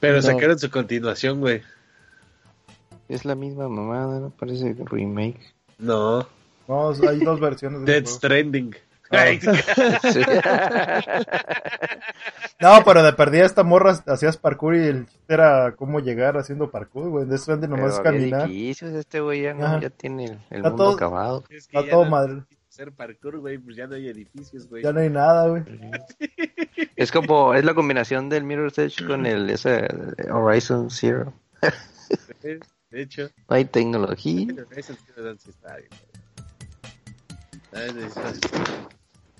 Pero 0.00 0.16
No. 0.16 0.22
sacaron 0.22 0.58
su 0.58 0.70
continuación, 0.70 1.40
güey. 1.40 1.62
Es 3.08 3.24
la 3.24 3.34
misma 3.34 3.68
mamada, 3.68 4.18
¿no? 4.18 4.30
Parece 4.30 4.74
remake. 4.84 5.40
No. 5.78 6.26
no, 6.68 6.90
hay 7.08 7.18
dos 7.20 7.38
versiones. 7.40 7.84
de 7.84 7.92
Dead. 7.92 8.06
Stranding. 8.06 8.74
Sí. 10.12 10.20
No, 12.58 12.82
pero 12.84 13.02
de 13.02 13.12
perdida 13.12 13.44
esta 13.44 13.62
morra 13.62 13.92
hacías 14.06 14.38
parkour 14.38 14.76
y 14.76 14.86
el 14.86 15.06
chiste 15.06 15.34
era 15.34 15.74
cómo 15.76 16.00
llegar 16.00 16.38
haciendo 16.38 16.70
parkour, 16.70 17.10
güey. 17.10 17.26
De 17.26 17.36
Stranding 17.36 17.68
nomás 17.70 18.00
caminar. 18.00 18.48
edificios, 18.48 18.94
este 18.94 19.20
güey 19.20 19.42
ya, 19.42 19.52
no, 19.52 19.78
ya 19.80 19.90
tiene 19.90 20.38
el, 20.48 20.62
mundo 20.62 20.76
todo- 20.76 20.94
acabado. 20.94 21.44
es 21.50 21.68
que 21.68 21.76
Está 21.76 21.82
ya 21.84 21.90
todo 21.90 22.04
no 22.04 22.10
madre. 22.10 22.42
hacer 22.70 22.92
parkour, 22.92 23.38
güey, 23.40 23.58
pues 23.58 23.76
ya 23.76 23.86
no 23.86 23.94
hay 23.94 24.08
edificios, 24.08 24.66
güey. 24.70 24.82
Ya 24.82 24.92
no 24.92 25.00
hay 25.00 25.10
nada, 25.10 25.48
güey. 25.48 25.64
Es 26.96 27.12
como, 27.12 27.52
es 27.52 27.62
la 27.64 27.74
combinación 27.74 28.30
del 28.30 28.44
Mirror's 28.44 28.78
Edge 28.78 29.06
con 29.06 29.26
el 29.26 29.50
ese 29.50 29.86
Horizon 30.32 30.90
Zero. 30.90 31.34
De 32.40 33.02
hecho, 33.02 33.28
No 33.48 33.56
hay 33.56 33.66
tecnología. 33.66 34.46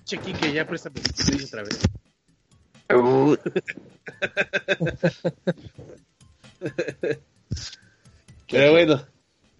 Che, 0.04 0.18
Kike, 0.18 0.52
ya 0.52 0.66
préstame 0.66 1.00
otra 1.44 1.62
vez. 1.62 1.80
Uh, 2.94 3.36
Pero 8.48 8.72
bueno, 8.72 9.02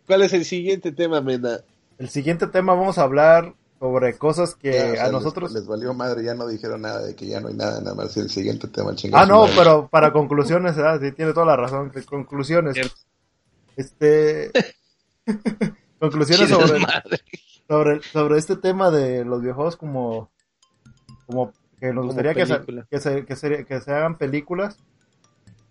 ¿cuál 0.07 0.23
es 0.23 0.33
el 0.33 0.45
siguiente 0.45 0.93
tema, 0.93 1.21
Mena? 1.21 1.61
El 1.99 2.09
siguiente 2.09 2.47
tema 2.47 2.75
vamos 2.75 2.99
a 2.99 3.03
hablar 3.03 3.55
sobre 3.81 4.17
cosas 4.17 4.55
que 4.55 4.73
Ya, 4.73 4.93
o 4.93 4.95
sea, 4.95 5.07
a 5.07 5.11
nosotros... 5.11 5.53
Les, 5.53 5.67
valió 5.67 5.93
madre, 5.93 6.25
ya 6.25 6.35
no 6.35 6.47
dijeron 6.47 6.83
nada 6.83 7.03
de 7.03 7.17
que 7.17 7.27
ya 7.27 7.41
no 7.41 7.49
hay 7.49 7.55
nada, 7.55 7.81
nada 7.81 7.95
más 7.95 8.17
el 8.17 8.31
siguiente 8.31 8.69
tema, 8.69 8.95
chingada. 8.95 9.25
Ah, 9.25 9.27
no, 9.27 9.47
pero 9.57 9.89
para 9.89 10.13
conclusiones, 10.13 10.77
¿verdad? 10.77 11.01
Sí, 11.01 11.13
tiene 11.13 11.33
toda 11.33 11.47
la 11.47 11.57
razón. 11.57 11.93
Conclusiones. 12.09 12.75
Cierto. 12.75 12.95
Este... 13.77 14.53
conclusiones 15.99 16.49
sobre, 16.49 16.79
madre. 16.79 17.21
Sobre, 17.69 18.03
sobre 18.03 18.39
este 18.39 18.57
tema 18.57 18.91
de 18.91 19.25
los 19.25 19.41
videojuegos 19.43 19.77
como... 19.77 20.31
Como 21.27 21.53
que 21.81 21.93
nos 21.93 22.07
gustaría 22.07 22.35
que 22.35 22.47
se, 22.47 22.61
que, 22.89 23.01
se, 23.01 23.25
que, 23.27 23.37
se, 23.37 23.65
que 23.65 23.81
se 23.81 23.93
hagan 23.93 24.17
películas. 24.17 24.79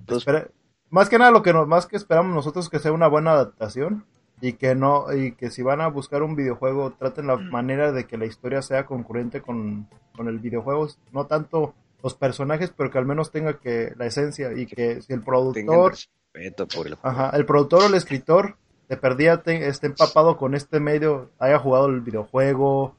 Espera- 0.07 0.49
más 0.89 1.09
que 1.09 1.17
nada 1.17 1.31
lo 1.31 1.41
que 1.41 1.53
nos, 1.53 1.67
más 1.67 1.87
que 1.87 1.95
esperamos 1.95 2.33
nosotros 2.35 2.65
es 2.65 2.69
que 2.69 2.79
sea 2.79 2.91
una 2.91 3.07
buena 3.07 3.31
adaptación 3.31 4.05
y 4.41 4.53
que 4.53 4.75
no 4.75 5.11
y 5.13 5.31
que 5.31 5.49
si 5.49 5.63
van 5.63 5.81
a 5.81 5.87
buscar 5.87 6.21
un 6.21 6.35
videojuego 6.35 6.91
traten 6.91 7.27
la 7.27 7.37
manera 7.37 7.91
de 7.91 8.05
que 8.05 8.17
la 8.17 8.25
historia 8.25 8.61
sea 8.61 8.85
concurrente 8.85 9.41
con, 9.41 9.87
con 10.15 10.27
el 10.27 10.39
videojuego 10.39 10.87
no 11.11 11.25
tanto 11.25 11.73
los 12.03 12.13
personajes 12.13 12.71
pero 12.75 12.91
que 12.91 12.97
al 12.97 13.05
menos 13.05 13.31
tenga 13.31 13.57
que 13.59 13.93
la 13.97 14.05
esencia 14.05 14.53
y 14.53 14.67
que 14.67 15.01
si 15.01 15.13
el 15.13 15.21
productor 15.23 15.93
respeto 16.33 16.67
por 16.67 16.87
el 16.87 16.97
ajá, 17.01 17.29
el 17.31 17.45
productor 17.45 17.83
o 17.83 17.85
el 17.87 17.95
escritor 17.95 18.57
de 18.89 18.97
perdida 18.97 19.41
te- 19.41 19.67
esté 19.67 19.87
empapado 19.87 20.37
con 20.37 20.55
este 20.55 20.79
medio 20.79 21.29
haya 21.39 21.57
jugado 21.59 21.87
el 21.87 22.01
videojuego 22.01 22.95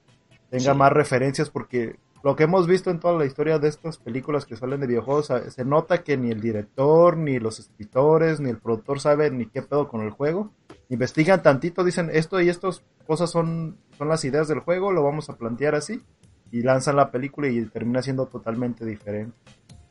tenga 0.51 0.73
Sí. 0.73 0.79
más 0.79 0.93
referencias 0.93 1.51
porque 1.51 1.97
lo 2.25 2.35
que 2.35 2.45
hemos 2.45 2.67
visto 2.67 2.91
en 2.91 2.99
toda 2.99 3.17
la 3.17 3.25
historia 3.25 3.59
de 3.61 3.69
estas 3.69 3.99
películas 3.99 4.47
que 4.47 4.57
salen 4.57 4.81
de 4.81 4.87
videojuegos, 4.89 5.31
a- 5.31 5.49
se 5.51 5.65
nota 5.65 6.03
que 6.03 6.17
ni 6.17 6.31
el 6.33 6.41
director, 6.41 7.17
ni 7.17 7.39
los 7.39 7.61
escritores, 7.61 8.41
ni 8.41 8.51
el 8.51 8.59
productor 8.59 8.99
saben 9.01 9.39
ni 9.39 9.47
qué 9.47 9.63
pedo 9.63 9.87
con 9.89 10.01
el 10.03 10.11
juego. 10.11 10.51
Investigan 10.89 11.43
tantito, 11.43 11.85
dicen 11.85 12.11
esto 12.13 12.41
y 12.41 12.49
estas 12.49 12.83
cosas 13.07 13.31
son, 13.31 13.77
son 13.97 14.09
las 14.09 14.25
ideas 14.25 14.49
del 14.49 14.59
juego, 14.61 14.91
lo 14.93 15.05
vamos 15.05 15.31
a 15.31 15.37
plantear 15.37 15.75
así. 15.77 16.03
Y 16.51 16.63
lanzan 16.63 16.97
la 16.97 17.11
película 17.13 17.49
y 17.49 17.65
termina 17.67 18.03
siendo 18.03 18.27
totalmente 18.27 18.85
diferente. 18.85 19.37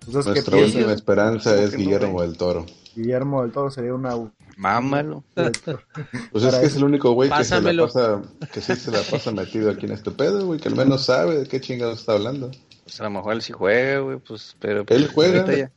Entonces, 0.08 0.26
¿qué 0.34 0.40
Nuestra 0.52 0.58
última 0.58 0.94
esperanza 0.94 1.52
¿Cómo 1.52 1.62
es 1.64 1.76
Guillermo 1.76 2.22
del 2.22 2.38
Toro. 2.38 2.66
Guillermo 2.96 3.42
del 3.42 3.52
Toro 3.52 3.70
sería 3.70 3.94
una 3.94 4.16
Mámalo. 4.58 5.24
Pues 6.32 6.44
es 6.44 6.56
que 6.56 6.66
es 6.66 6.76
el 6.78 6.84
único 6.84 7.12
güey 7.12 7.30
que 7.30 7.44
se 7.44 7.62
la 7.62 7.84
pasa, 7.84 8.22
que 8.54 8.62
sí 8.62 8.76
se 8.76 8.92
la 8.92 9.00
pasa 9.10 9.32
metido 9.32 9.70
aquí 9.72 9.86
en 9.86 9.92
este 9.94 10.12
pedo, 10.12 10.46
güey, 10.46 10.60
que 10.60 10.70
al 10.70 10.76
menos 10.76 11.06
sabe 11.06 11.40
de 11.40 11.48
qué 11.48 11.60
chingados 11.60 12.00
está 12.00 12.14
hablando. 12.14 12.52
Pues 12.84 13.00
a 13.02 13.04
lo 13.06 13.10
mejor 13.10 13.34
él 13.34 13.42
sí 13.42 13.52
juega, 13.54 14.00
güey, 14.00 14.18
pues, 14.20 14.56
pero 14.60 14.86
pues, 14.86 15.00
Él 15.02 15.08
juega. 15.14 15.42
ahorita 15.42 15.58
Ya, 15.58 15.72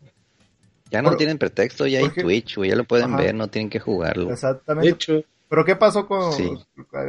ya 0.91 1.03
no 1.03 1.17
tienen 1.17 1.39
pretexto, 1.39 1.87
ya 1.87 1.99
hay 2.01 2.11
Twitch, 2.11 2.57
güey, 2.57 2.71
ya 2.71 2.77
lo 2.77 2.85
pueden 2.85 3.13
Ajá. 3.15 3.23
ver, 3.23 3.35
no 3.35 3.49
tienen 3.49 3.71
que 3.71 3.81
jugarlo. 3.81 4.27
De 4.27 4.33
Exactamente. 4.35 4.89
hecho, 4.89 5.23
Pero 5.51 5.65
¿qué 5.65 5.77
pasó 5.77 6.07
con 6.07 6.33
Sí. 6.35 6.53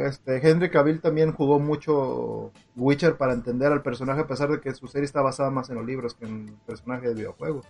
este 0.06 0.48
Henry 0.48 0.70
Cavill 0.70 1.00
también 1.00 1.32
jugó 1.32 1.58
mucho 1.58 2.52
Witcher 2.74 3.16
para 3.18 3.34
entender 3.34 3.70
al 3.70 3.82
personaje 3.82 4.22
a 4.22 4.26
pesar 4.26 4.50
de 4.50 4.60
que 4.60 4.74
su 4.74 4.86
serie 4.88 5.04
está 5.04 5.20
basada 5.20 5.50
más 5.50 5.68
en 5.68 5.76
los 5.76 5.84
libros 5.84 6.14
que 6.14 6.24
en 6.24 6.48
el 6.48 6.54
personaje 6.66 7.08
de 7.08 7.14
videojuego. 7.14 7.62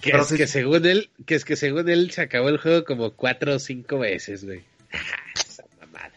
Que 0.00 0.10
Pero 0.10 0.22
es 0.22 0.28
sí- 0.28 0.36
que 0.36 0.46
según 0.46 0.84
él, 0.86 1.10
que 1.26 1.34
es 1.34 1.44
que 1.44 1.56
según 1.56 1.88
él 1.88 2.10
se 2.10 2.22
acabó 2.22 2.48
el 2.48 2.58
juego 2.58 2.84
como 2.84 3.12
cuatro 3.12 3.54
o 3.54 3.58
cinco 3.58 3.98
veces, 3.98 4.44
güey. 4.44 4.64
Esa 5.34 5.64
mamada. 5.80 6.12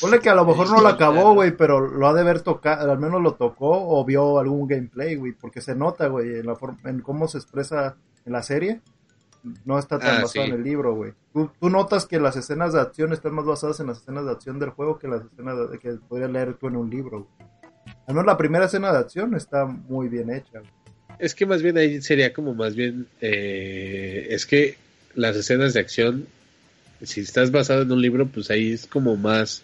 Ponle 0.00 0.20
que 0.20 0.28
a 0.30 0.34
lo 0.34 0.44
mejor 0.44 0.70
no 0.70 0.80
lo 0.80 0.88
acabó, 0.88 1.34
güey, 1.34 1.56
pero 1.56 1.80
lo 1.80 2.06
ha 2.08 2.14
de 2.14 2.20
haber 2.20 2.40
tocado, 2.40 2.90
al 2.90 2.98
menos 2.98 3.20
lo 3.22 3.34
tocó 3.34 3.70
o 3.70 4.04
vio 4.04 4.38
algún 4.38 4.68
gameplay, 4.68 5.16
güey, 5.16 5.32
porque 5.32 5.60
se 5.60 5.74
nota, 5.74 6.06
güey, 6.08 6.38
en, 6.40 6.46
la 6.46 6.54
forma, 6.56 6.78
en 6.88 7.00
cómo 7.00 7.26
se 7.28 7.38
expresa 7.38 7.96
en 8.24 8.32
la 8.32 8.42
serie. 8.42 8.80
No 9.66 9.78
está 9.78 9.98
tan 9.98 10.08
Ah, 10.08 10.22
basado 10.22 10.30
sí. 10.46 10.50
en 10.50 10.52
el 10.54 10.62
libro, 10.64 10.94
güey. 10.94 11.12
Tú, 11.34 11.50
tú 11.60 11.68
notas 11.68 12.06
que 12.06 12.18
las 12.18 12.34
escenas 12.34 12.72
de 12.72 12.80
acción 12.80 13.12
están 13.12 13.34
más 13.34 13.44
basadas 13.44 13.78
en 13.80 13.88
las 13.88 13.98
escenas 13.98 14.24
de 14.24 14.30
acción 14.30 14.58
del 14.58 14.70
juego 14.70 14.98
que 14.98 15.06
las 15.06 15.22
escenas 15.22 15.70
de- 15.70 15.78
que 15.78 15.90
podrías 16.08 16.30
leer 16.30 16.54
tú 16.54 16.68
en 16.68 16.76
un 16.76 16.88
libro, 16.88 17.24
güey. 17.38 17.48
Al 18.06 18.14
menos 18.14 18.24
la 18.24 18.38
primera 18.38 18.64
escena 18.66 18.90
de 18.90 18.98
acción 19.00 19.34
está 19.34 19.66
muy 19.66 20.08
bien 20.08 20.30
hecha, 20.32 20.60
güey. 20.60 20.70
Es 21.18 21.34
que 21.34 21.46
más 21.46 21.62
bien 21.62 21.78
ahí 21.78 22.00
sería 22.02 22.32
como 22.32 22.54
más 22.54 22.74
bien, 22.74 23.06
eh, 23.20 24.26
es 24.30 24.46
que 24.46 24.76
las 25.14 25.36
escenas 25.36 25.74
de 25.74 25.80
acción, 25.80 26.26
si 27.02 27.20
estás 27.20 27.50
basado 27.50 27.82
en 27.82 27.92
un 27.92 28.02
libro, 28.02 28.26
pues 28.26 28.50
ahí 28.50 28.72
es 28.72 28.86
como 28.86 29.16
más, 29.16 29.62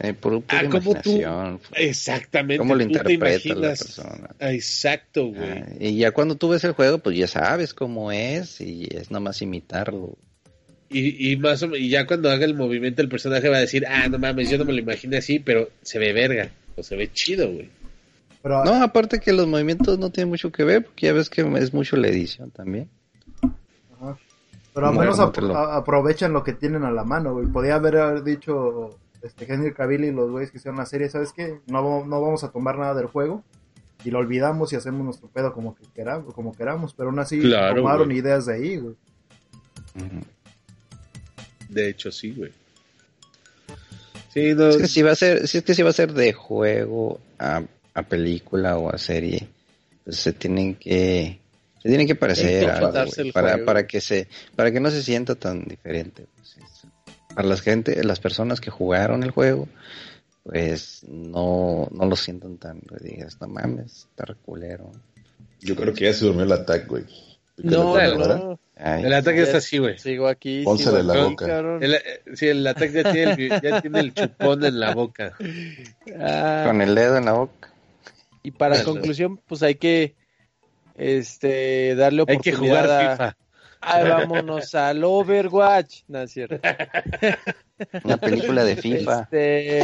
Eh, 0.00 0.12
por 0.12 0.42
Ah, 0.48 0.64
¿cómo 0.70 0.94
tú? 1.00 1.22
Exactamente. 1.74 2.58
¿Cómo 2.58 2.74
lo 2.74 2.82
interpreta 2.82 3.54
la 3.54 3.68
persona? 3.68 4.30
Exacto, 4.40 5.26
güey. 5.26 5.50
Ah, 5.50 5.66
y 5.78 5.96
ya 5.98 6.10
cuando 6.10 6.36
tú 6.36 6.48
ves 6.48 6.64
el 6.64 6.72
juego, 6.72 6.98
pues 6.98 7.16
ya 7.16 7.28
sabes 7.28 7.74
cómo 7.74 8.10
es 8.10 8.60
y 8.60 8.88
es 8.90 9.10
nomás 9.10 9.40
imitarlo. 9.42 10.16
Y, 10.90 11.32
y 11.32 11.36
más 11.36 11.62
o 11.62 11.74
y 11.76 11.88
ya 11.88 12.06
cuando 12.06 12.30
haga 12.30 12.44
el 12.44 12.54
movimiento 12.54 13.02
el 13.02 13.08
personaje 13.08 13.48
va 13.48 13.58
a 13.58 13.60
decir, 13.60 13.84
ah, 13.86 14.08
no 14.08 14.18
mames, 14.18 14.50
yo 14.50 14.58
no 14.58 14.64
me 14.64 14.72
lo 14.72 14.78
imaginé 14.78 15.18
así, 15.18 15.38
pero 15.38 15.70
se 15.82 15.98
ve 15.98 16.12
verga, 16.12 16.50
o 16.76 16.82
se 16.82 16.96
ve 16.96 17.10
chido, 17.12 17.50
güey. 17.50 17.68
Pero 18.44 18.62
No, 18.62 18.74
aparte 18.82 19.20
que 19.20 19.32
los 19.32 19.46
movimientos 19.46 19.98
no 19.98 20.10
tienen 20.10 20.28
mucho 20.28 20.52
que 20.52 20.64
ver, 20.64 20.84
porque 20.84 21.06
ya 21.06 21.14
ves 21.14 21.30
que 21.30 21.40
es 21.58 21.72
mucho 21.72 21.96
la 21.96 22.08
edición 22.08 22.50
también. 22.50 22.90
Pero 24.74 24.88
al 24.88 24.94
menos 24.98 25.16
no 25.16 25.24
ap- 25.24 25.34
te 25.34 25.40
lo- 25.40 25.56
a- 25.56 25.76
aprovechan 25.76 26.34
lo 26.34 26.44
que 26.44 26.52
tienen 26.52 26.82
a 26.84 26.90
la 26.90 27.04
mano, 27.04 27.32
güey. 27.32 27.46
Podía 27.46 27.76
haber 27.76 28.22
dicho 28.22 28.98
este 29.22 29.50
Henry 29.50 29.72
Cavill 29.72 30.04
y 30.04 30.12
los 30.12 30.30
güeyes 30.30 30.50
que 30.50 30.58
hicieron 30.58 30.76
la 30.78 30.84
serie, 30.84 31.08
¿sabes 31.08 31.32
qué? 31.32 31.60
No, 31.68 31.82
vamos- 31.82 32.06
no 32.06 32.20
vamos 32.20 32.44
a 32.44 32.50
tomar 32.50 32.76
nada 32.76 32.92
del 32.94 33.06
juego 33.06 33.42
y 34.04 34.10
lo 34.10 34.18
olvidamos 34.18 34.70
y 34.74 34.76
hacemos 34.76 35.02
nuestro 35.06 35.28
pedo 35.28 35.54
como 35.54 35.74
que 35.74 35.84
queramos, 35.94 36.34
como 36.34 36.52
queramos, 36.54 36.92
pero 36.92 37.08
aún 37.08 37.18
así 37.20 37.40
Claro, 37.40 37.76
tomaron 37.76 38.08
güey. 38.08 38.18
ideas 38.18 38.44
de 38.44 38.54
ahí, 38.54 38.76
güey. 38.76 38.94
De 41.70 41.88
hecho, 41.88 42.12
sí, 42.12 42.34
güey. 42.36 42.52
Sí, 44.34 44.52
no, 44.54 44.68
Es 44.68 44.76
que 44.76 44.86
si 44.88 45.00
va 45.02 45.12
a 45.12 45.16
ser, 45.16 45.46
si 45.48 45.58
es 45.58 45.64
que 45.64 45.74
si 45.74 45.82
va 45.82 45.90
a 45.90 45.94
ser 45.94 46.12
de 46.12 46.32
juego 46.34 47.20
a, 47.38 47.62
a 47.94 48.02
película 48.02 48.76
o 48.78 48.90
a 48.92 48.98
serie, 48.98 49.46
pues 50.04 50.16
se 50.16 50.32
tienen 50.32 50.74
que, 50.74 51.38
se 51.82 51.88
tienen 51.88 52.06
que 52.06 52.14
parecer 52.14 52.68
algo, 52.70 52.92
el 53.16 53.32
para, 53.32 53.64
para 53.64 53.86
que 53.86 54.00
se, 54.00 54.28
para 54.56 54.70
que 54.72 54.80
no 54.80 54.90
se 54.90 55.02
sienta 55.02 55.34
tan 55.36 55.64
diferente. 55.64 56.26
pues, 56.36 56.56
es- 56.58 56.86
para 57.34 57.48
las 57.48 57.62
gente, 57.62 58.02
las 58.04 58.20
personas 58.20 58.60
que 58.60 58.70
jugaron 58.70 59.22
el 59.24 59.30
juego, 59.32 59.68
pues 60.44 61.02
no, 61.08 61.88
no 61.90 62.06
lo 62.06 62.14
sientan 62.16 62.58
tan, 62.58 62.80
digas, 63.00 63.38
no 63.40 63.48
mames, 63.48 64.06
está 64.10 64.24
reculero. 64.26 64.92
Yo 65.60 65.74
creo 65.74 65.94
que 65.94 66.04
ya 66.04 66.12
se 66.12 66.26
durmió 66.26 66.44
el 66.44 66.52
ataque, 66.52 66.86
güey. 66.86 67.04
No. 67.56 67.96
Ay, 68.76 69.04
el 69.04 69.14
ataque 69.14 69.38
Ya- 69.38 69.42
es 69.44 69.54
así, 69.54 69.78
güey. 69.78 69.96
Sigo 69.98 70.26
aquí. 70.28 70.62
Pónsele 70.64 71.02
la 71.04 71.14
aquí, 71.14 71.22
boca. 71.22 71.58
El, 71.80 71.96
sí, 72.36 72.48
el 72.48 72.66
ataque 72.66 73.02
ya 73.02 73.12
tiene 73.12 73.32
el, 73.32 73.60
ya 73.62 73.80
tiene 73.80 74.00
el 74.00 74.12
chupón 74.14 74.64
en 74.64 74.80
la 74.80 74.94
boca. 74.94 75.32
Ah, 76.18 76.64
con 76.66 76.82
el 76.82 76.94
dedo 76.94 77.16
en 77.16 77.24
la 77.24 77.32
boca. 77.32 77.72
Y 78.44 78.52
para 78.52 78.84
conclusión, 78.84 79.38
pues 79.48 79.62
hay 79.64 79.74
que 79.74 80.14
este 80.94 81.96
darle 81.96 82.24
Hay 82.28 82.38
que 82.38 82.50
oportunidad 82.50 82.84
jugar 82.84 82.90
a- 82.90 83.10
FIFA. 83.10 83.36
Ay, 83.86 84.08
vámonos 84.08 84.74
al 84.74 85.04
Overwatch. 85.04 86.02
No 86.08 86.22
es 86.22 86.30
cierto. 86.32 86.56
Una 88.04 88.16
película 88.16 88.64
de 88.64 88.76
FIFA. 88.76 89.22
Este, 89.22 89.80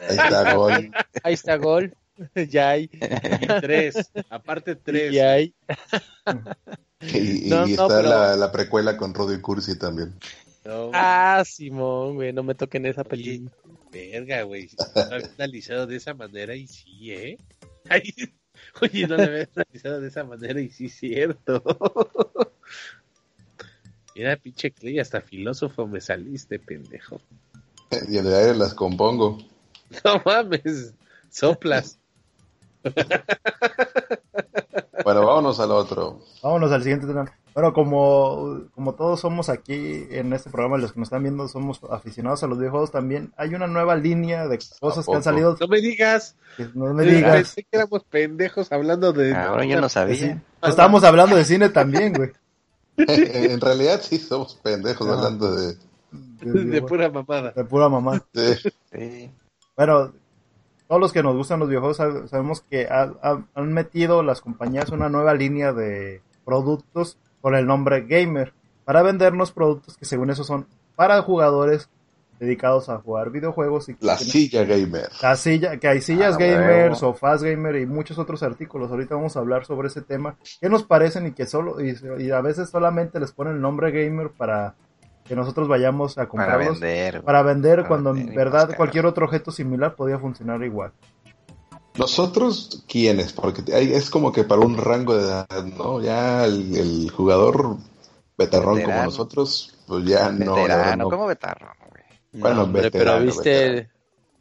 Ahí 0.00 0.16
está, 0.16 0.54
gol. 0.54 0.90
ahí 1.22 1.34
está 1.34 1.56
gol. 1.56 1.94
ya 2.48 2.70
hay. 2.70 2.90
Y 2.92 3.46
tres, 3.60 4.10
aparte 4.30 4.74
tres. 4.76 5.12
Ya 5.12 5.32
hay. 5.32 5.54
Y, 7.00 7.46
y 7.46 7.50
No, 7.50 7.60
no, 7.60 7.66
está 7.66 7.86
pero- 7.88 8.02
la, 8.08 8.36
la 8.36 8.50
precuela 8.50 8.96
con 8.96 9.14
Roddy 9.14 9.40
Cursi 9.40 9.78
también. 9.78 10.14
No, 10.64 10.90
Ah, 10.94 11.42
Simón, 11.46 12.14
güey, 12.14 12.32
no 12.32 12.42
me 12.42 12.54
toquen 12.54 12.86
esa 12.86 13.04
película. 13.04 13.50
Verga, 13.94 14.42
güey. 14.42 14.68
No 14.94 15.14
había 15.14 15.30
analizado 15.38 15.86
de 15.86 15.96
esa 15.96 16.14
manera 16.14 16.54
y 16.54 16.66
sí, 16.66 17.12
¿eh? 17.12 17.38
Ay, 17.88 18.12
oye, 18.80 19.06
no 19.06 19.16
lo 19.16 19.22
había 19.22 19.48
analizado 19.54 20.00
de 20.00 20.08
esa 20.08 20.24
manera 20.24 20.60
y 20.60 20.70
sí, 20.70 20.88
cierto. 20.88 21.62
Mira, 24.16 24.36
pinche 24.36 24.70
Clay, 24.70 24.98
hasta 25.00 25.20
filósofo 25.20 25.86
me 25.86 26.00
saliste, 26.00 26.58
pendejo. 26.58 27.20
Y 28.08 28.16
el 28.16 28.32
aire 28.32 28.54
las 28.54 28.74
compongo. 28.74 29.38
No 30.02 30.20
mames, 30.24 30.92
soplas. 31.30 32.00
Bueno, 35.04 35.26
vámonos 35.26 35.60
al 35.60 35.70
otro. 35.70 36.20
Vámonos 36.42 36.72
al 36.72 36.82
siguiente 36.82 37.06
tema. 37.06 37.30
Bueno, 37.54 37.72
como, 37.72 38.62
como 38.74 38.94
todos 38.94 39.20
somos 39.20 39.48
aquí 39.48 40.06
en 40.10 40.32
este 40.32 40.50
programa, 40.50 40.76
los 40.76 40.92
que 40.92 40.98
nos 40.98 41.06
están 41.06 41.22
viendo 41.22 41.46
somos 41.46 41.80
aficionados 41.88 42.42
a 42.42 42.48
los 42.48 42.58
videojuegos 42.58 42.90
también, 42.90 43.32
hay 43.36 43.54
una 43.54 43.68
nueva 43.68 43.94
línea 43.94 44.48
de 44.48 44.58
cosas 44.80 45.06
que 45.06 45.14
han 45.14 45.22
salido. 45.22 45.56
No 45.60 45.68
me 45.68 45.80
digas. 45.80 46.34
que 46.56 46.68
no 46.74 46.92
me 46.92 47.04
digas. 47.04 47.32
Pensé 47.36 47.62
que 47.62 47.68
éramos 47.76 48.02
pendejos 48.04 48.72
hablando 48.72 49.12
de. 49.12 49.34
Ahora 49.36 49.64
yo 49.66 49.80
no 49.80 49.88
Sí. 49.88 49.94
sabía. 49.94 50.42
Estábamos 50.62 51.04
hablando 51.04 51.36
de 51.36 51.44
cine 51.44 51.68
también, 51.68 52.12
güey. 52.14 52.32
en 52.96 53.60
realidad 53.60 54.00
sí 54.02 54.18
somos 54.18 54.54
pendejos 54.56 55.06
Ajá. 55.06 55.16
hablando 55.18 55.54
de... 55.54 55.76
De 56.40 56.82
pura 56.82 57.08
mamada. 57.10 57.52
de 57.52 57.64
pura 57.64 57.88
mamá. 57.88 58.22
de- 58.32 58.56
Sí. 58.92 59.30
Bueno, 59.76 60.12
todos 60.94 61.00
los 61.00 61.12
que 61.12 61.22
nos 61.24 61.34
gustan 61.36 61.58
los 61.58 61.68
videojuegos 61.68 61.98
sab- 61.98 62.28
sabemos 62.28 62.60
que 62.70 62.86
ha- 62.86 63.12
ha- 63.22 63.42
han 63.54 63.72
metido 63.72 64.22
las 64.22 64.40
compañías 64.40 64.90
una 64.90 65.08
nueva 65.08 65.34
línea 65.34 65.72
de 65.72 66.22
productos 66.44 67.18
con 67.40 67.54
el 67.56 67.66
nombre 67.66 68.02
gamer 68.02 68.52
para 68.84 69.02
vendernos 69.02 69.50
productos 69.50 69.96
que 69.96 70.04
según 70.04 70.30
eso 70.30 70.44
son 70.44 70.66
para 70.94 71.20
jugadores 71.22 71.88
dedicados 72.38 72.88
a 72.88 72.98
jugar 72.98 73.30
videojuegos 73.30 73.88
y 73.88 73.94
que 73.94 74.06
La 74.06 74.16
silla 74.18 74.64
gamer. 74.64 75.08
la 75.22 75.34
silla- 75.36 75.78
que 75.78 75.88
hay 75.88 76.00
sillas 76.00 76.34
Ah, 76.36 76.38
gamer, 76.38 76.82
huevo. 76.84 76.94
sofás 76.94 77.42
gamer 77.42 77.76
y 77.76 77.86
muchos 77.86 78.18
otros 78.18 78.42
artículos. 78.42 78.90
Ahorita 78.90 79.14
vamos 79.14 79.36
a 79.36 79.40
hablar 79.40 79.64
sobre 79.64 79.88
ese 79.88 80.02
tema. 80.02 80.36
¿Qué 80.60 80.68
nos 80.68 80.82
parecen 80.84 81.26
y 81.26 81.32
que 81.32 81.46
solo 81.46 81.80
y, 81.80 81.96
y 82.18 82.30
a 82.30 82.40
veces 82.40 82.70
solamente 82.70 83.18
les 83.20 83.32
ponen 83.32 83.54
el 83.54 83.60
nombre 83.60 83.90
gamer 83.90 84.30
para 84.30 84.74
que 85.24 85.34
nosotros 85.36 85.68
vayamos 85.68 86.12
a 86.12 86.16
Para 86.16 86.28
comprarlos? 86.28 86.80
vender. 86.80 87.22
para 87.22 87.42
vender 87.42 87.76
Para 87.78 87.88
cuando 87.88 88.12
vender 88.12 88.28
en 88.28 88.32
y 88.34 88.36
verdad 88.36 88.76
cualquier 88.76 89.06
otro 89.06 89.24
objeto 89.26 89.50
similar 89.50 89.94
podía 89.96 90.18
funcionar 90.18 90.62
igual. 90.62 90.92
¿Nosotros 91.96 92.84
quiénes? 92.88 93.32
Porque 93.32 93.72
hay- 93.72 93.92
es 93.92 94.10
como 94.10 94.32
que 94.32 94.42
para 94.44 94.60
un 94.62 94.76
rango 94.76 95.16
de 95.16 95.22
edad, 95.24 95.64
¿no? 95.76 96.00
Ya 96.00 96.44
el, 96.44 96.76
el 96.76 97.10
jugador 97.10 97.76
veterrón 98.36 98.66
como 98.66 98.78
Veterano. 98.78 99.04
nosotros, 99.04 99.78
pues 99.86 100.04
ya 100.04 100.30
no. 100.32 100.56
Veterano, 100.56 101.04
no. 101.04 101.10
¿cómo 101.10 101.26
veterano, 101.26 101.72
güey? 101.88 102.02
Bueno, 102.32 102.56
No, 102.56 102.62
hombre, 102.64 102.82
veterano, 102.82 103.12
pero 103.12 103.24
viste, 103.26 103.50
veterano. 103.50 103.88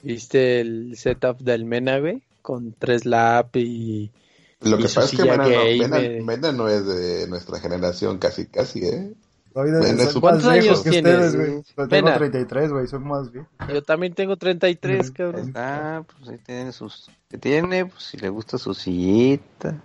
viste 0.01 0.61
el 0.61 0.97
setup 0.97 1.39
del 1.41 1.65
Mena, 1.65 1.99
güey, 1.99 2.23
con 2.41 2.73
tres 2.73 3.05
lap 3.05 3.55
y 3.55 4.11
Lo 4.61 4.77
que 4.77 4.84
y 4.84 4.86
pasa 4.88 5.03
es 5.03 5.11
que 5.11 5.23
Mena 5.23 5.43
no, 5.88 6.25
Mena 6.25 6.51
no 6.51 6.67
es 6.69 6.86
de 6.88 7.27
nuestra 7.27 7.59
generación, 7.59 8.17
casi, 8.17 8.47
casi, 8.47 8.79
¿eh? 8.84 9.13
Soy 9.53 9.71
de, 9.71 9.83
soy 9.83 9.95
más 9.95 10.13
¿Cuántos 10.15 10.51
viejo 10.51 10.67
años 10.67 10.81
que 10.81 10.89
tienes? 10.89 11.13
ustedes, 11.15 11.35
güey. 11.35 11.63
Tengo 11.75 11.89
Pena. 11.89 12.17
33, 12.17 12.71
güey, 12.71 12.87
soy 12.87 12.99
más 12.99 13.31
viejo. 13.31 13.47
yo 13.71 13.83
también 13.83 14.13
tengo 14.13 14.35
33, 14.37 15.05
Ujú. 15.09 15.13
cabrón. 15.15 15.51
Ah, 15.55 16.03
pues 16.17 16.29
ahí 16.29 16.37
tiene 16.39 16.71
sus... 16.71 17.09
que 17.29 17.37
tiene? 17.37 17.85
Pues 17.85 18.03
si 18.03 18.17
le 18.17 18.29
gusta 18.29 18.57
su 18.57 18.73
sillita. 18.73 19.75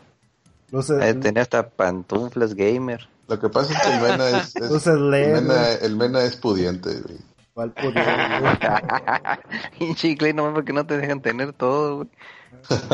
Luces, 0.70 1.00
Ahí 1.00 1.14
tiene 1.14 1.40
hasta 1.40 1.68
pantuflas 1.68 2.54
gamer. 2.54 3.08
Lo 3.26 3.38
que 3.38 3.48
pasa 3.50 3.74
es 3.74 3.82
que 3.82 3.94
el 3.94 4.00
Mena 4.02 4.30
es, 4.40 4.56
es- 4.56 4.70
luces 4.70 4.86
el, 4.94 5.10
LED, 5.10 5.34
Mena, 5.42 5.54
güey. 5.54 5.76
el 5.82 5.96
Mena 5.96 6.22
es 6.22 6.36
pudiente, 6.36 7.00
güey. 7.00 7.18
¿Cuál 7.54 7.74
y 9.80 9.95
chicle, 9.95 10.32
no 10.32 10.53
porque 10.54 10.72
no 10.72 10.86
te 10.86 10.96
dejan 10.96 11.20
tener 11.20 11.53
todo, 11.53 11.96
güey. 11.96 12.08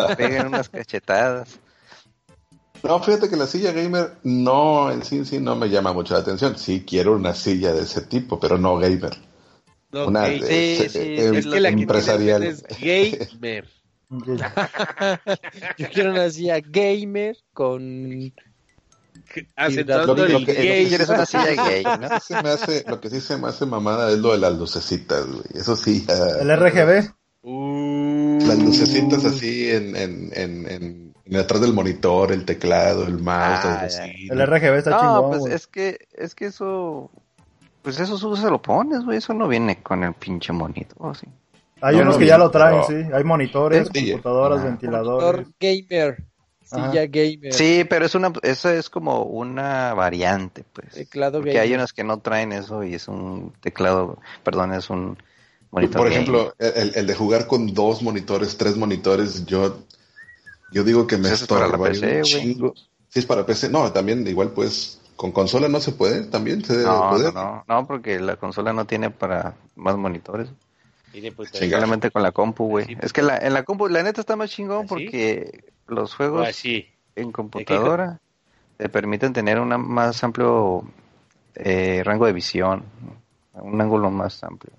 Te 0.08 0.16
pegan 0.16 0.48
unas 0.48 0.68
cachetadas. 0.68 1.60
No, 2.84 3.00
fíjate 3.02 3.28
que 3.30 3.36
la 3.36 3.46
silla 3.46 3.72
gamer 3.72 4.12
no, 4.24 4.90
en 4.92 5.02
sí, 5.04 5.24
sí 5.24 5.38
no 5.40 5.56
me 5.56 5.68
llama 5.70 5.92
mucho 5.92 6.14
la 6.14 6.20
atención. 6.20 6.56
Sí 6.58 6.84
quiero 6.86 7.16
una 7.16 7.34
silla 7.34 7.72
de 7.72 7.82
ese 7.82 8.02
tipo, 8.02 8.38
pero 8.38 8.58
no 8.58 8.76
gamer. 8.78 9.16
No, 9.90 10.08
una 10.08 10.28
eh, 10.28 10.86
sí, 10.90 10.98
eh, 10.98 11.30
es 11.34 11.46
que 11.46 11.60
la 11.60 11.68
empresarial. 11.70 12.42
es 12.42 12.62
gamer. 12.80 13.68
Yo 15.78 15.88
quiero 15.92 16.10
una 16.10 16.28
silla 16.30 16.60
gamer 16.60 17.36
con 17.52 18.10
Lo 18.20 18.30
que- 20.14 20.28
lo 20.28 20.44
que- 20.44 20.52
gay. 20.54 20.86
Quieres 20.86 21.08
una 21.08 21.26
silla 21.26 21.64
gay, 21.66 21.82
¿no? 21.84 21.96
Lo 22.00 22.08
que 22.10 22.20
sí 22.20 22.26
se 22.34 22.42
me 22.42 22.48
hace, 22.50 22.84
lo 22.86 23.00
que 23.00 23.10
sí 23.10 23.20
se 23.20 23.36
me 23.38 23.48
hace 23.48 23.66
mamada 23.66 24.10
es 24.12 24.18
lo 24.18 24.32
de 24.32 24.38
las 24.38 24.56
lucecitas, 24.58 25.26
güey. 25.26 25.44
Eso 25.54 25.74
sí. 25.76 26.04
ya- 26.06 26.40
El 26.40 26.50
RGB. 26.50 27.10
Uh, 27.42 28.38
Las 28.46 28.58
lucecitas 28.58 29.24
así 29.24 29.70
en, 29.70 29.96
en, 29.96 30.30
en, 30.34 30.70
en, 30.70 31.03
en 31.26 31.36
atrás 31.36 31.60
del 31.60 31.72
monitor, 31.72 32.32
el 32.32 32.44
teclado, 32.44 33.06
el 33.06 33.18
mouse, 33.18 33.64
Ah, 33.64 33.86
el. 34.04 34.30
El 34.30 34.46
RGB 34.46 34.74
está 34.78 34.90
No, 34.90 35.00
chingón, 35.00 35.28
pues 35.30 35.40
güey. 35.40 35.52
es 35.54 35.66
que, 35.66 35.98
es 36.12 36.34
que 36.34 36.46
eso, 36.46 37.10
pues 37.82 37.98
eso 38.00 38.18
tú 38.18 38.36
se 38.36 38.50
lo 38.50 38.60
pones, 38.60 39.04
güey, 39.04 39.18
eso 39.18 39.32
no 39.34 39.48
viene 39.48 39.82
con 39.82 40.04
el 40.04 40.12
pinche 40.14 40.52
monito, 40.52 40.94
¿o 40.98 41.14
sí? 41.14 41.26
Hay 41.80 41.96
no, 41.96 42.02
unos 42.02 42.14
no, 42.14 42.18
que 42.20 42.26
ya 42.26 42.38
lo 42.38 42.50
traen, 42.50 42.80
pero- 42.86 43.02
sí. 43.04 43.08
Hay 43.12 43.24
monitores, 43.24 43.88
Sí. 43.92 44.10
computadoras, 44.12 44.60
Ah. 44.60 44.64
ventiladores. 44.64 45.46
monitor 45.46 45.54
gamer, 45.60 46.24
Ajá. 46.70 46.90
silla 46.90 47.06
gamer, 47.06 47.52
Sí, 47.52 47.84
pero 47.88 48.06
es 48.06 48.14
una, 48.14 48.32
eso 48.42 48.70
es 48.70 48.88
como 48.90 49.22
una 49.24 49.92
variante, 49.94 50.64
pues. 50.72 50.92
teclado 50.94 51.38
Porque 51.38 51.50
gamer. 51.52 51.62
hay 51.62 51.74
unas 51.74 51.92
que 51.92 52.04
no 52.04 52.18
traen 52.20 52.52
eso 52.52 52.84
y 52.84 52.94
es 52.94 53.08
un 53.08 53.52
teclado, 53.60 54.18
perdón, 54.42 54.72
es 54.72 54.88
un 54.90 55.18
monitor. 55.70 55.96
Por 56.02 56.08
ejemplo, 56.10 56.54
el, 56.58 56.92
el 56.94 57.06
de 57.06 57.14
jugar 57.14 57.46
con 57.46 57.74
dos 57.74 58.02
monitores, 58.02 58.56
tres 58.56 58.76
monitores, 58.76 59.44
yo, 59.44 59.78
yo 60.70 60.84
digo 60.84 61.06
que 61.06 61.16
me 61.16 61.22
Pues 61.28 61.32
eso 61.34 61.44
es 61.44 61.48
para 61.48 61.60
la 61.60 61.66
estorba 61.66 61.88
PC, 61.88 62.06
un 62.06 62.12
güey. 62.12 62.22
chingo. 62.54 62.74
Sí, 63.08 63.18
es 63.20 63.26
para 63.26 63.46
PC. 63.46 63.68
No, 63.70 63.92
también 63.92 64.26
igual 64.26 64.50
pues 64.50 65.00
con 65.16 65.30
consola 65.32 65.68
no 65.68 65.80
se 65.80 65.92
puede, 65.92 66.24
también 66.24 66.64
se 66.64 66.72
debe 66.74 66.86
no, 66.86 67.04
no, 67.04 67.10
poder. 67.10 67.34
no, 67.34 67.64
no, 67.68 67.86
porque 67.86 68.18
la 68.18 68.36
consola 68.36 68.72
no 68.72 68.84
tiene 68.86 69.10
para 69.10 69.54
más 69.76 69.96
monitores. 69.96 70.48
Pues. 71.36 71.50
Solamente 71.50 72.10
con 72.10 72.22
la 72.24 72.32
compu, 72.32 72.66
güey. 72.66 72.86
Sí. 72.86 72.96
Es 73.00 73.12
que 73.12 73.22
la, 73.22 73.38
en 73.38 73.54
la 73.54 73.62
compu, 73.62 73.86
la 73.86 74.02
neta 74.02 74.20
está 74.20 74.34
más 74.34 74.50
chingón 74.50 74.82
¿Ah, 74.84 74.86
porque 74.88 75.64
los 75.86 76.12
juegos 76.14 76.48
así. 76.48 76.88
en 77.14 77.30
computadora 77.30 78.18
te 78.76 78.88
permiten 78.88 79.32
tener 79.32 79.60
un 79.60 79.68
más 79.80 80.24
amplio 80.24 80.82
eh, 81.54 82.02
rango 82.04 82.26
de 82.26 82.32
visión, 82.32 82.82
un 83.54 83.80
ángulo 83.80 84.10
más 84.10 84.42
amplio. 84.42 84.72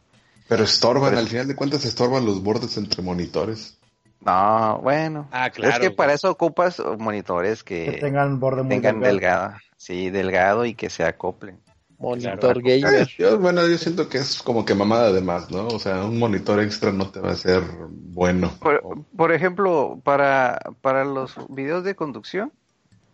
Pero 0.49 0.65
estorban, 0.65 1.11
Pues- 1.11 1.19
al 1.21 1.27
final 1.29 1.47
de 1.47 1.55
cuentas 1.55 1.85
estorban 1.85 2.25
los 2.25 2.43
bordes 2.43 2.75
entre 2.75 3.01
monitores. 3.01 3.77
No, 4.21 4.79
bueno. 4.81 5.27
Ah, 5.31 5.49
claro. 5.49 5.73
es 5.75 5.79
que 5.79 5.91
para 5.91 6.13
eso 6.13 6.31
ocupas 6.31 6.81
monitores 6.97 7.63
Que 7.63 7.91
que 7.91 7.97
tengan 7.99 8.39
borde 8.39 8.63
muy 8.63 8.69
tengan 8.69 8.99
delgado. 8.99 9.41
delgado. 9.49 9.61
Sí, 9.77 10.09
delgado 10.09 10.65
y 10.65 10.73
que 10.73 10.89
se 10.89 11.03
acoplen. 11.03 11.59
Monitor 11.97 12.61
gamer. 12.61 13.07
yo, 13.17 13.39
bueno, 13.39 13.65
yo 13.67 13.77
siento 13.77 14.09
que 14.09 14.17
es 14.17 14.41
como 14.41 14.65
que 14.65 14.75
mamada 14.75 15.11
de 15.13 15.21
más, 15.21 15.49
¿no? 15.49 15.67
O 15.67 15.79
sea, 15.79 16.03
un 16.03 16.19
monitor 16.19 16.59
extra 16.59 16.91
no 16.91 17.09
te 17.09 17.19
va 17.21 17.31
a 17.31 17.35
ser 17.35 17.63
bueno. 17.89 18.51
Por, 18.59 18.81
por 19.15 19.31
ejemplo, 19.31 19.99
para, 20.03 20.59
para 20.81 21.05
los 21.05 21.35
videos 21.49 21.83
de 21.83 21.95
conducción, 21.95 22.51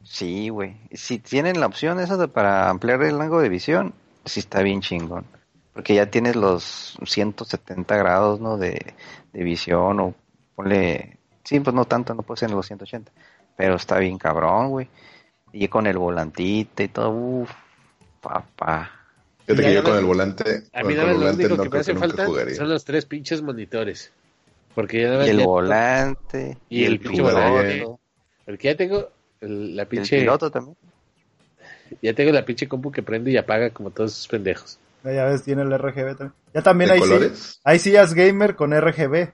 sí, 0.04 0.50
güey. 0.50 0.78
Si 0.94 1.20
tienen 1.20 1.60
la 1.60 1.68
opción 1.68 2.00
esa 2.00 2.18
de 2.18 2.28
para 2.28 2.70
ampliar 2.70 3.04
el 3.04 3.20
rango 3.20 3.40
de 3.40 3.50
visión, 3.50 3.94
sí 4.26 4.40
está 4.40 4.62
bien 4.64 4.82
chingón. 4.82 5.26
Porque 5.74 5.94
ya 5.96 6.08
tienes 6.08 6.36
los 6.36 6.98
170 7.06 7.96
grados, 7.98 8.40
¿no? 8.42 8.58
De, 8.58 8.96
de 9.32 9.44
visión 9.44 10.00
o 10.00 10.16
ponle... 10.56 11.18
Sí, 11.44 11.60
pues 11.60 11.74
no 11.76 11.86
tanto, 11.86 12.14
no 12.14 12.22
puede 12.22 12.40
ser 12.40 12.50
en 12.50 12.56
los 12.56 12.68
180. 12.68 13.12
Pero 13.58 13.76
está 13.76 13.98
bien 13.98 14.18
cabrón, 14.18 14.70
güey. 14.70 14.88
Y 15.54 15.68
con 15.68 15.88
el 15.88 15.98
volantito 15.98 16.84
y 16.84 16.88
todo, 16.88 17.10
uff, 17.10 17.52
papá. 18.22 18.92
Fíjate 19.46 19.64
Ya 19.64 19.68
que 19.70 19.74
yo 19.76 19.84
con 19.84 19.98
el 19.98 20.06
volante, 20.06 20.64
A 20.72 20.80
con 20.82 20.88
mí 20.88 20.94
el 20.94 21.00
nada 21.00 21.14
más 21.14 21.22
lo 21.22 21.34
único 21.34 21.56
no 21.58 21.64
que 21.64 21.70
me 21.70 21.80
hace 21.80 21.94
que 21.94 22.00
falta 22.00 22.26
jugaría. 22.26 22.56
son 22.56 22.70
los 22.70 22.86
tres 22.86 23.06
pinches 23.06 23.42
monitores. 23.42 24.12
Porque 24.76 25.02
ya 25.02 25.26
Y 25.26 25.30
el 25.30 25.40
ya- 25.40 25.46
volante. 25.46 26.58
Y 26.70 26.86
el 26.86 27.00
pinche 27.00 27.22
volante. 27.22 27.74
piloto. 27.74 28.00
Porque 28.46 28.68
ya 28.70 28.78
tengo 28.78 29.10
el- 29.42 29.76
la 29.76 29.82
El 29.84 29.88
pinche. 29.90 30.20
piloto 30.20 30.50
también. 30.52 30.78
Ya 32.02 32.14
tengo 32.14 32.32
la 32.32 32.46
pinche 32.46 32.68
compu 32.70 32.92
que 32.92 33.04
prende 33.04 33.32
y 33.32 33.38
apaga 33.38 33.70
como 33.72 33.90
todos 33.92 34.12
esos 34.14 34.28
pendejos. 34.28 34.80
Ya 35.04 35.26
ves, 35.26 35.44
tiene 35.44 35.64
el 35.64 35.74
RGB 35.74 36.16
también. 36.16 36.34
Ya 36.54 36.62
también 36.62 36.88
¿De 36.90 36.94
hay, 36.94 37.00
colores? 37.02 37.38
sí, 37.38 37.60
hay 37.64 37.80
sillas 37.80 38.14
gamer 38.14 38.56
con 38.56 38.72
RGB. 38.74 39.34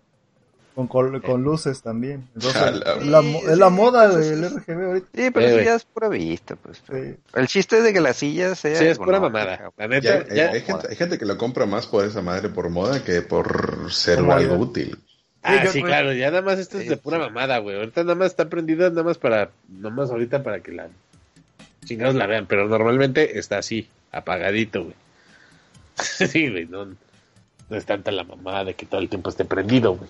Con, 0.77 0.85
col- 0.87 1.23
con 1.23 1.41
luces 1.43 1.81
también. 1.81 2.27
Entonces, 2.35 2.61
la- 3.07 3.21
es 3.21 3.57
la 3.57 3.69
moda 3.71 4.07
del 4.15 4.43
RGB 4.45 4.85
ahorita. 4.85 5.07
Sí, 5.15 5.31
pero 5.31 5.47
Eh, 5.47 5.65
ya 5.65 5.73
es 5.73 5.85
pura 5.85 6.07
vista, 6.07 6.55
pues. 6.55 6.83
Sí. 6.87 7.15
El 7.33 7.47
chiste 7.47 7.79
es 7.79 7.83
de 7.83 7.93
que 7.93 7.99
la 7.99 8.13
silla 8.13 8.53
sea. 8.53 8.75
Sí, 8.75 8.85
es 8.85 8.99
pura 8.99 9.19
mamada. 9.19 9.71
La 9.75 9.87
neta, 9.87 10.23
hay, 10.29 10.35
ya. 10.37 10.51
hay 10.51 10.61
gente, 10.61 10.87
hay 10.87 10.95
gente 10.95 11.17
que 11.17 11.25
lo 11.25 11.35
compra 11.39 11.65
más 11.65 11.87
por 11.87 12.05
esa 12.05 12.21
madre 12.21 12.49
por 12.49 12.69
moda 12.69 13.03
que 13.03 13.23
por 13.23 13.91
ser 13.91 14.19
algo 14.19 14.55
útil. 14.57 14.99
Ah, 15.41 15.63
yo- 15.63 15.71
sí, 15.71 15.81
claro, 15.81 16.13
ya 16.13 16.29
nada 16.29 16.43
más 16.43 16.59
esto 16.59 16.77
es 16.77 16.87
de 16.87 16.97
pura 16.97 17.17
mamada, 17.17 17.57
güey. 17.57 17.75
Ahorita 17.77 18.03
nada 18.03 18.13
más 18.13 18.27
está 18.27 18.47
prendida, 18.47 18.89
nada 18.91 19.01
más 19.01 19.17
para, 19.17 19.49
nada 19.67 19.95
más 19.95 20.11
ahorita 20.11 20.43
para 20.43 20.59
que 20.59 20.73
la 20.73 20.89
chingados 21.85 22.13
la 22.13 22.27
vean, 22.27 22.45
pero 22.45 22.67
normalmente 22.67 23.39
está 23.39 23.57
así, 23.57 23.87
apagadito, 24.11 24.83
güey. 24.83 24.95
sí, 25.95 26.49
güey, 26.51 26.67
no, 26.67 26.85
no 26.85 26.95
es 27.75 27.85
tanta 27.87 28.11
la 28.11 28.23
mamada 28.25 28.63
de 28.63 28.75
que 28.75 28.85
todo 28.85 29.01
el 29.01 29.09
tiempo 29.09 29.31
esté 29.31 29.43
prendido, 29.43 29.95
güey. 29.95 30.09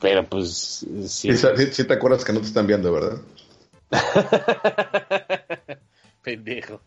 Pero 0.00 0.24
pues, 0.26 0.86
sí. 1.08 1.36
Sí, 1.36 1.46
sí- 1.72 1.84
te 1.84 1.92
acuerdas 1.94 2.24
que 2.24 2.32
no 2.32 2.40
te 2.40 2.46
están 2.46 2.66
viendo, 2.66 2.92
¿verdad? 2.92 3.18
Pendejo. 6.22 6.80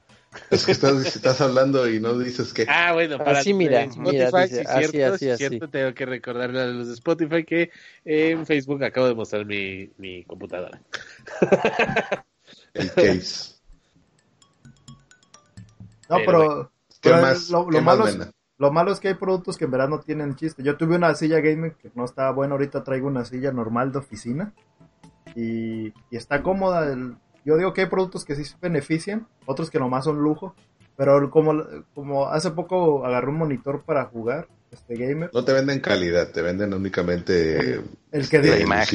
Es 0.50 0.66
que 0.66 0.72
estás, 0.72 1.16
estás 1.16 1.42
hablando 1.42 1.88
y 1.88 2.00
no 2.00 2.18
dices 2.18 2.54
que... 2.54 2.66
Ah, 2.68 2.94
bueno, 2.94 3.18
para 3.18 3.40
Así, 3.40 3.54
mira, 3.54 3.84
Spotify, 3.84 4.00
mira, 4.10 4.26
dice, 4.28 4.62
así, 4.62 4.92
cierto, 4.92 5.14
así, 5.14 5.26
sí, 5.26 5.30
así. 5.32 5.48
cierto, 5.48 5.70
tengo 5.70 5.94
que 5.94 6.06
recordarle 6.06 6.62
a 6.62 6.66
los 6.68 6.88
de 6.88 6.94
Spotify 6.94 7.44
que 7.44 7.72
en 8.06 8.46
Facebook 8.46 8.84
acabo 8.84 9.08
de 9.08 9.16
mostrar 9.16 9.46
mi, 9.46 9.90
mi 9.98 10.24
computadora. 10.24 10.82
El 12.74 12.90
case. 12.90 13.54
No, 16.10 16.18
Pero, 16.18 16.26
pero, 16.26 16.72
¿Qué 17.02 17.10
pero 17.10 17.22
más, 17.22 17.50
lo, 17.50 17.66
qué 17.66 17.72
lo 17.72 17.82
más 17.82 17.98
malo 17.98 18.08
es, 18.10 18.18
venden? 18.18 18.34
Lo 18.58 18.72
malo 18.72 18.92
es 18.92 19.00
que 19.00 19.10
hay 19.10 19.14
productos 19.16 19.58
que 19.58 19.66
en 19.66 19.72
verdad 19.72 19.90
no 19.90 20.00
tienen 20.00 20.36
chiste. 20.36 20.64
Yo 20.64 20.78
tuve 20.78 20.96
una 20.96 21.14
silla 21.16 21.40
gaming 21.42 21.72
que 21.72 21.92
no 21.96 22.06
estaba 22.06 22.32
buena, 22.32 22.54
ahorita 22.54 22.84
traigo 22.84 23.08
una 23.08 23.26
silla 23.26 23.52
normal 23.52 23.92
de 23.92 24.00
oficina 24.00 24.54
y, 25.36 25.88
y 25.88 26.18
está 26.18 26.42
cómoda. 26.44 26.92
El- 26.92 27.16
yo 27.46 27.58
digo 27.58 27.74
que 27.74 27.82
hay 27.82 27.88
productos 27.88 28.24
que 28.24 28.36
sí 28.36 28.46
se 28.46 28.56
benefician, 28.62 29.28
otros 29.46 29.70
que 29.70 29.80
nomás 29.80 30.06
son 30.06 30.22
lujo, 30.22 30.56
pero 30.96 31.30
como, 31.30 31.62
como 31.94 32.28
hace 32.30 32.52
poco 32.52 33.06
agarré 33.06 33.28
un 33.30 33.38
monitor 33.38 33.82
para 33.84 34.06
jugar, 34.06 34.48
este 34.72 34.96
gamer, 34.96 35.30
No 35.34 35.44
te 35.44 35.54
venden 35.54 35.82
calidad, 35.82 36.30
te 36.32 36.42
venden 36.42 36.74
únicamente... 36.74 37.76
el 38.12 38.30
que, 38.30 38.38
este, 38.38 38.42
diga, 38.42 38.86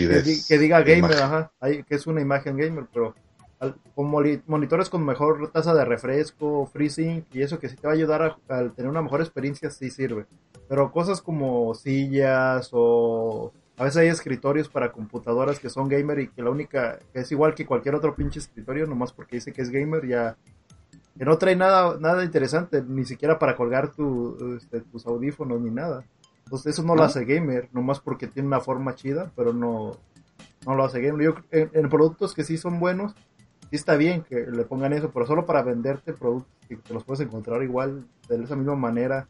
que, 0.49 0.59
diga 0.59 0.81
gamer, 0.83 1.13
ajá, 1.23 1.53
hay- 1.61 1.83
que 1.85 1.95
es 1.95 2.07
una 2.07 2.21
imagen 2.21 2.57
gamer, 2.57 2.87
pero 2.93 3.15
al- 3.61 3.77
con 3.95 4.07
monitores 4.47 4.89
con 4.89 5.05
mejor 5.05 5.51
tasa 5.51 5.75
de 5.75 5.85
refresco, 5.85 6.67
FreeSync 6.67 7.25
y 7.35 7.43
eso 7.43 7.59
que 7.59 7.69
sí 7.69 7.77
te 7.77 7.87
va 7.87 7.93
a 7.93 7.97
ayudar 7.97 8.23
a, 8.23 8.55
a 8.55 8.69
tener 8.71 8.91
una 8.91 9.03
mejor 9.03 9.21
experiencia, 9.21 9.71
sí 9.71 9.91
sirve. 9.91 10.27
Pero 10.69 10.93
cosas 10.93 11.23
como 11.23 11.75
sillas 11.75 12.69
o 12.73 13.53
a 13.77 13.85
veces 13.85 13.97
hay 13.99 14.09
escritorios 14.09 14.69
para 14.69 14.93
computadoras 14.93 15.61
que 15.61 15.71
son 15.71 15.89
gamer 15.89 16.19
y 16.19 16.29
que 16.29 16.43
la 16.43 16.51
única, 16.51 16.99
que 17.13 17.21
es 17.21 17.33
igual 17.33 17.55
que 17.55 17.65
cualquier 17.67 17.95
otro 17.95 18.15
pinche 18.15 18.41
escritorio, 18.41 18.87
nomás 18.87 19.13
porque 19.13 19.37
dice 19.37 19.53
que 19.53 19.63
es 19.63 19.71
gamer, 19.71 20.07
ya 20.07 20.37
que 21.17 21.25
no 21.25 21.37
trae 21.39 21.57
nada, 21.57 21.97
nada 21.99 22.25
interesante, 22.25 22.83
ni 22.87 23.05
siquiera 23.05 23.39
para 23.39 23.57
colgar 23.57 23.93
tu, 23.93 24.57
este, 24.57 24.81
tus 24.83 25.07
audífonos 25.07 25.61
ni 25.61 25.71
nada. 25.71 26.05
Entonces 26.45 26.75
eso 26.75 26.83
no 26.83 26.95
lo 26.95 27.01
¿No? 27.03 27.07
hace 27.07 27.25
gamer, 27.25 27.69
nomás 27.73 28.01
porque 28.01 28.27
tiene 28.27 28.47
una 28.47 28.61
forma 28.61 28.95
chida, 28.95 29.31
pero 29.37 29.53
no, 29.53 29.97
no 30.67 30.75
lo 30.75 30.85
hace 30.85 31.01
gamer. 31.01 31.25
Yo, 31.25 31.35
en, 31.51 31.71
en 31.73 31.89
productos 31.89 32.35
que 32.35 32.45
sí 32.45 32.57
son 32.57 32.79
buenos, 32.81 33.15
sí 33.71 33.77
está 33.77 33.97
bien 33.97 34.23
que 34.23 34.37
le 34.51 34.65
pongan 34.65 34.93
eso, 34.93 35.11
pero 35.11 35.27
solo 35.27 35.47
para 35.47 35.63
venderte 35.63 36.13
productos 36.13 36.53
que 36.69 36.77
te 36.77 36.95
los 36.95 37.05
puedes 37.05 37.27
encontrar 37.27 37.63
igual, 37.63 38.07
de 38.29 38.43
esa 38.45 38.57
misma 38.57 38.77
manera, 38.77 39.27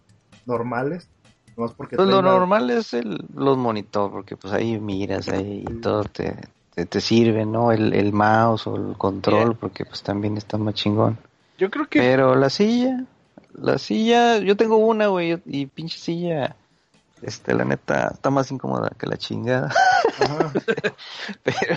normales. 0.47 1.09
Nomás 1.57 1.73
porque 1.75 1.97
Pues 1.97 2.09
lo 2.09 2.23
normal 2.23 2.71
es 2.71 2.95
el, 2.95 3.25
los 3.35 3.57
monitores, 3.59 4.13
porque 4.13 4.37
pues 4.37 4.53
ahí 4.55 4.79
miras 4.79 5.29
ahí 5.29 5.65
y 5.69 5.81
todo 5.81 6.05
te, 6.05 6.37
te, 6.75 6.87
te 6.87 7.01
sirve, 7.01 7.45
¿no? 7.45 7.73
El, 7.73 7.93
el 7.95 8.13
mouse 8.13 8.67
o 8.69 8.77
el 8.77 8.97
control, 8.97 9.57
porque 9.57 9.85
pues 9.85 10.03
también 10.03 10.37
está 10.37 10.57
más 10.59 10.75
chingón. 10.75 11.19
Yo 11.59 11.69
creo 11.71 11.87
que 11.89 11.99
Pero 11.99 12.37
la 12.37 12.49
silla, 12.51 13.05
la 13.55 13.79
silla, 13.79 14.39
yo 14.39 14.57
tengo 14.57 14.77
una, 14.77 15.09
güey, 15.09 15.43
y 15.47 15.67
pinche 15.67 15.99
silla, 15.99 16.55
este, 17.23 17.53
la 17.55 17.65
neta, 17.65 18.13
está 18.15 18.31
más 18.31 18.53
incómoda 18.53 18.93
que 18.97 19.07
la 19.09 19.17
chingada. 19.17 19.75
Ajá, 20.21 20.53
pero, 21.43 21.75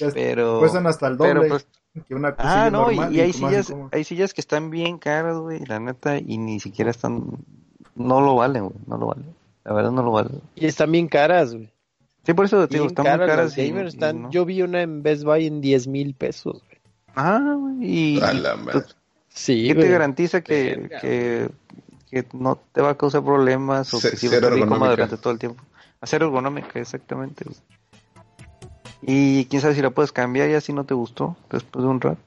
es- 0.00 0.12
pero, 0.14 0.58
cuestan 0.58 0.86
hasta 0.86 1.06
el 1.08 1.16
doble 1.16 1.32
pero 1.32 1.48
pues, 1.48 1.66
que 2.00 2.14
una 2.14 2.34
ah, 2.38 2.70
no, 2.70 2.90
y, 2.90 2.96
normal 2.96 3.16
y 3.16 3.20
hay 3.20 3.32
sillas, 3.32 3.74
hay 3.90 4.04
sillas 4.04 4.32
que 4.32 4.40
están 4.40 4.70
bien 4.70 4.98
caras, 4.98 5.36
güey, 5.36 5.60
la 5.66 5.78
neta, 5.78 6.18
y 6.18 6.38
ni 6.38 6.58
siquiera 6.58 6.90
están, 6.90 7.38
no 7.94 8.20
lo 8.20 8.36
valen, 8.36 8.64
güey, 8.64 8.76
no 8.86 8.96
lo 8.96 9.06
valen. 9.08 9.34
La 9.64 9.72
verdad 9.74 9.92
no 9.92 10.02
lo 10.02 10.10
valen. 10.12 10.40
Y 10.54 10.66
están 10.66 10.90
bien 10.90 11.06
caras, 11.08 11.54
güey. 11.54 11.70
Sí, 12.24 12.34
por 12.34 12.46
eso 12.46 12.66
te 12.66 12.74
digo, 12.74 12.86
están 12.86 13.18
muy 13.18 13.26
caras 13.26 13.56
y- 13.58 13.62
y 13.62 13.72
no. 13.72 14.30
Yo 14.30 14.44
vi 14.44 14.62
una 14.62 14.82
en 14.82 15.02
Best 15.02 15.24
Buy 15.24 15.46
en 15.46 15.60
10 15.60 15.86
mil 15.86 16.14
pesos, 16.14 16.62
güey. 16.66 16.80
Ah, 17.14 17.56
güey, 17.58 17.76
y, 17.80 18.20
A 18.20 18.32
la 18.32 18.56
madre. 18.56 18.84
Sí, 19.28 19.66
¿qué 19.66 19.74
te 19.74 19.88
garantiza 19.88 20.42
que, 20.42 20.90
que, 21.00 21.50
que 22.10 22.26
no 22.32 22.58
te 22.72 22.80
va 22.80 22.90
a 22.90 22.98
causar 22.98 23.24
problemas 23.24 23.92
o 23.94 24.00
que 24.00 24.16
sí 24.16 24.28
va 24.28 24.34
a 24.34 24.36
estar 24.36 24.68
cómoda 24.68 24.90
durante 24.90 25.16
todo 25.16 25.32
el 25.32 25.38
tiempo? 25.38 25.62
Hacer 26.00 26.22
ergonómica, 26.22 26.78
exactamente. 26.78 27.44
güey. 27.44 27.56
Y 29.02 29.46
quién 29.46 29.60
sabe 29.60 29.74
si 29.74 29.82
la 29.82 29.90
puedes 29.90 30.12
cambiar 30.12 30.48
ya 30.48 30.60
si 30.60 30.72
no 30.72 30.84
te 30.84 30.94
gustó 30.94 31.36
después 31.50 31.84
de 31.84 31.90
un 31.90 32.00
rato. 32.00 32.20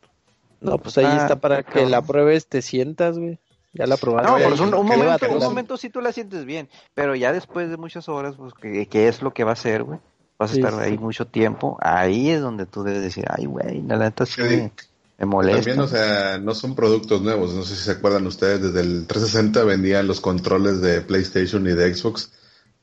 No, 0.61 0.77
pues 0.77 0.97
ahí 0.97 1.05
Ah, 1.07 1.17
está 1.17 1.35
para 1.37 1.63
que 1.63 1.85
la 1.85 2.01
pruebes, 2.01 2.47
te 2.47 2.61
sientas, 2.61 3.17
güey. 3.17 3.39
Ya 3.73 3.85
la 3.87 3.97
probaste. 3.97 4.29
No, 4.31 4.37
pero 4.37 4.53
es 4.55 4.59
un, 4.61 4.71
momento, 4.71 5.29
un 5.29 5.39
momento 5.39 5.77
sí 5.77 5.89
tú 5.89 5.99
la 6.01 6.11
sientes 6.13 6.45
bien, 6.45 6.69
pero 6.93 7.13
ya 7.15 7.33
después 7.33 7.69
de 7.69 7.77
muchas 7.77 8.07
horas, 8.07 8.35
pues, 8.37 8.53
que, 8.53 8.87
que 8.87 9.07
es 9.07 9.21
lo 9.21 9.33
que 9.33 9.43
va 9.43 9.51
a 9.51 9.57
ser, 9.57 9.83
güey? 9.83 9.99
Vas 10.39 10.51
a 10.51 10.53
Sí, 10.53 10.59
estar 10.61 10.73
sí. 10.73 10.79
ahí 10.91 10.97
mucho 10.97 11.27
tiempo, 11.27 11.77
ahí 11.81 12.29
es 12.29 12.41
donde 12.41 12.65
tú 12.65 12.83
debes 12.83 13.01
decir, 13.01 13.25
ay, 13.29 13.45
güey, 13.45 13.81
la 13.81 13.97
neta 13.97 14.25
sí 14.25 14.33
Sí. 14.35 14.41
me, 14.47 14.71
me 15.17 15.25
molesta. 15.25 15.57
También, 15.61 15.79
o 15.79 15.87
sea, 15.87 16.37
no 16.37 16.53
son 16.55 16.73
productos 16.75 17.21
nuevos. 17.21 17.53
No 17.53 17.63
sé 17.63 17.75
si 17.75 17.83
se 17.83 17.91
acuerdan 17.91 18.25
ustedes, 18.27 18.61
desde 18.61 18.79
el 18.81 19.07
360 19.07 19.63
vendían 19.65 20.07
los 20.07 20.21
controles 20.21 20.81
de 20.81 21.01
PlayStation 21.01 21.65
y 21.67 21.71
de 21.73 21.93
Xbox, 21.93 22.31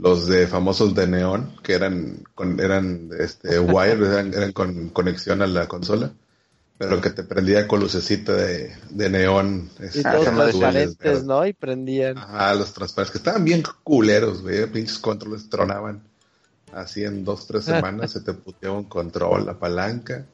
los 0.02 0.26
de 0.26 0.48
famosos 0.48 0.96
de 0.96 1.06
neón, 1.06 1.54
que 1.62 1.74
eran 1.74 2.24
con, 2.34 2.58
eran 2.58 3.10
este 3.18 3.58
wire, 3.60 4.04
eran, 4.06 4.34
eran 4.34 4.52
con 4.52 4.88
conexión 4.88 5.42
a 5.42 5.46
la 5.46 5.68
consola, 5.68 6.12
pero 6.76 7.00
que 7.00 7.10
te 7.10 7.22
prendía 7.22 7.68
con 7.68 7.78
lucecita 7.78 8.32
de, 8.32 8.74
de 8.90 9.10
neón. 9.10 9.70
Y 9.78 9.84
este, 9.84 10.02
Ah, 10.04 10.12
todos 10.12 10.24
transparentes. 10.24 11.24
¿no? 11.24 11.46
Y 11.46 11.52
prendían. 11.52 12.18
Ajá, 12.18 12.54
los 12.54 12.72
transparentes, 12.72 13.12
que 13.12 13.18
estaban 13.18 13.44
bien 13.44 13.62
culeros, 13.84 14.42
güey, 14.42 14.66
pinches 14.66 14.98
controles 14.98 15.48
tronaban. 15.48 16.02
Así 16.72 17.04
en 17.04 17.24
dos, 17.24 17.46
tres 17.46 17.66
semanas 17.66 18.10
se 18.10 18.22
te 18.22 18.32
puteaba 18.32 18.78
un 18.78 18.84
control, 18.84 19.46
la 19.46 19.58
palanca, 19.58 20.24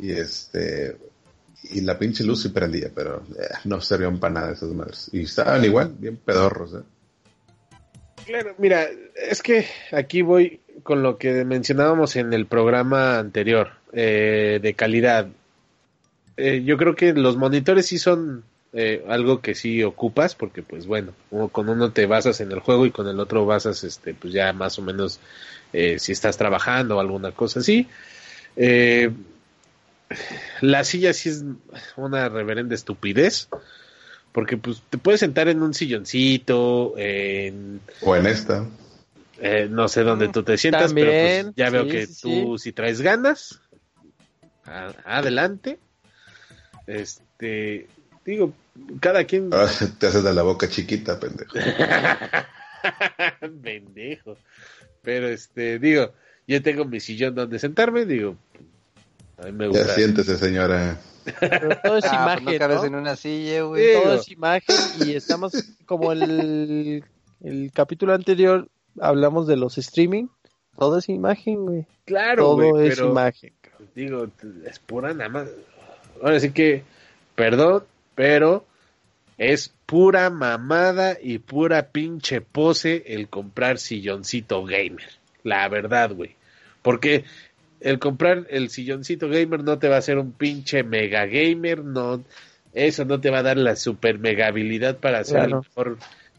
y 0.00 0.10
este, 0.10 0.96
y 1.62 1.82
la 1.82 1.96
pinche 1.98 2.24
luz 2.24 2.42
sí 2.42 2.48
prendía, 2.48 2.90
pero 2.92 3.22
eh, 3.38 3.54
no 3.64 3.80
servían 3.80 4.18
para 4.18 4.34
nada 4.34 4.52
esas 4.52 4.70
madres. 4.70 5.10
Y 5.12 5.20
estaban 5.20 5.64
igual, 5.64 5.94
bien 5.96 6.16
pedorros, 6.16 6.74
eh. 6.74 6.95
Claro, 8.26 8.54
mira, 8.58 8.88
es 9.14 9.40
que 9.42 9.66
aquí 9.92 10.20
voy 10.22 10.60
con 10.82 11.02
lo 11.02 11.16
que 11.16 11.44
mencionábamos 11.44 12.16
en 12.16 12.32
el 12.32 12.46
programa 12.46 13.18
anterior 13.18 13.70
eh, 13.92 14.58
de 14.62 14.74
calidad. 14.74 15.28
Eh, 16.36 16.62
yo 16.64 16.76
creo 16.76 16.94
que 16.94 17.12
los 17.14 17.36
monitores 17.36 17.86
sí 17.86 17.98
son 17.98 18.44
eh, 18.72 19.04
algo 19.08 19.40
que 19.40 19.54
sí 19.54 19.82
ocupas 19.82 20.34
porque 20.34 20.62
pues 20.62 20.86
bueno, 20.86 21.12
uno- 21.30 21.48
con 21.48 21.68
uno 21.68 21.92
te 21.92 22.06
basas 22.06 22.40
en 22.40 22.52
el 22.52 22.60
juego 22.60 22.84
y 22.84 22.90
con 22.90 23.08
el 23.08 23.18
otro 23.20 23.46
basas 23.46 23.84
este 23.84 24.12
pues 24.14 24.34
ya 24.34 24.52
más 24.52 24.78
o 24.78 24.82
menos 24.82 25.18
eh, 25.72 25.98
si 25.98 26.12
estás 26.12 26.36
trabajando 26.36 26.96
o 26.96 27.00
alguna 27.00 27.32
cosa 27.32 27.60
así. 27.60 27.88
Eh, 28.56 29.10
la 30.60 30.84
silla 30.84 31.12
sí 31.12 31.28
es 31.30 31.44
una 31.96 32.28
reverenda 32.28 32.74
estupidez 32.74 33.48
porque 34.36 34.58
pues 34.58 34.82
te 34.90 34.98
puedes 34.98 35.20
sentar 35.20 35.48
en 35.48 35.62
un 35.62 35.72
silloncito, 35.72 36.92
en 36.98 37.80
O 38.02 38.14
en 38.14 38.26
esta. 38.26 38.66
eh, 39.40 39.66
no 39.70 39.88
sé 39.88 40.02
dónde 40.02 40.28
tú 40.28 40.42
te 40.42 40.58
sientas, 40.58 40.92
pero 40.92 41.10
pues 41.18 41.46
ya 41.56 41.70
veo 41.70 41.84
sí, 41.84 41.90
que 41.90 42.06
sí, 42.06 42.14
tú 42.20 42.58
si 42.58 42.72
traes 42.72 43.00
ganas, 43.00 43.58
a- 44.66 44.92
adelante. 45.06 45.78
Este, 46.86 47.88
digo, 48.26 48.52
cada 49.00 49.24
quien 49.24 49.48
Ahora 49.54 49.68
te 49.98 50.06
haces 50.06 50.22
de 50.22 50.34
la 50.34 50.42
boca 50.42 50.68
chiquita, 50.68 51.18
pendejo. 51.18 51.54
pendejo. 53.62 54.36
Pero 55.02 55.28
este, 55.28 55.78
digo, 55.78 56.12
yo 56.46 56.62
tengo 56.62 56.84
mi 56.84 57.00
sillón 57.00 57.34
donde 57.34 57.58
sentarme, 57.58 58.04
digo, 58.04 58.36
a 59.38 59.46
mí 59.46 59.52
me 59.52 59.64
Ya 59.66 59.80
gusta. 59.80 59.94
siéntese, 59.94 60.36
señora. 60.36 60.98
Pero 61.40 61.76
todo 61.82 61.98
es 61.98 62.04
Ah, 62.10 62.36
pues 62.36 62.42
imagen, 62.42 62.44
no 62.44 62.58
cabes 62.58 62.76
¿no? 62.80 62.84
en 62.86 62.94
una 62.94 63.16
silla, 63.16 63.62
güey. 63.62 63.84
Sí. 63.84 64.02
Todo 64.02 64.14
es 64.14 64.28
imagen 64.30 64.76
y 65.04 65.12
estamos 65.14 65.52
como 65.86 66.12
el, 66.12 67.04
el 67.42 67.70
capítulo 67.72 68.14
anterior 68.14 68.68
hablamos 69.00 69.46
de 69.46 69.56
los 69.56 69.78
streaming. 69.78 70.26
Todo 70.78 70.98
es 70.98 71.08
imagen, 71.08 71.64
güey. 71.64 71.86
Claro, 72.04 72.42
Todo 72.44 72.70
güey, 72.70 72.88
es 72.88 72.96
pero 72.96 73.10
imagen. 73.10 73.52
digo, 73.94 74.26
es 74.64 74.78
pura 74.78 75.12
nada 75.14 75.28
más. 75.30 75.48
Ahora 76.22 76.38
sí 76.40 76.50
que, 76.52 76.84
perdón, 77.34 77.84
pero 78.14 78.64
es 79.38 79.72
pura 79.86 80.30
mamada 80.30 81.16
y 81.20 81.38
pura 81.38 81.88
pinche 81.88 82.40
pose 82.40 83.04
el 83.06 83.28
comprar 83.28 83.78
silloncito 83.78 84.64
gamer. 84.64 85.10
La 85.42 85.68
verdad, 85.68 86.12
güey. 86.12 86.34
Porque 86.82 87.24
el 87.80 87.98
comprar 87.98 88.46
el 88.50 88.70
silloncito 88.70 89.28
gamer 89.28 89.62
no 89.62 89.78
te 89.78 89.88
va 89.88 89.96
a 89.96 89.98
hacer 89.98 90.18
un 90.18 90.32
pinche 90.32 90.82
mega 90.82 91.26
gamer, 91.26 91.84
no, 91.84 92.24
eso 92.72 93.04
no 93.04 93.20
te 93.20 93.30
va 93.30 93.38
a 93.38 93.42
dar 93.42 93.56
la 93.56 93.76
super 93.76 94.18
mega 94.18 94.48
habilidad 94.48 94.98
para 94.98 95.24
ser 95.24 95.36
Claro. 95.36 95.58
el 95.62 95.68
mejor 95.68 95.98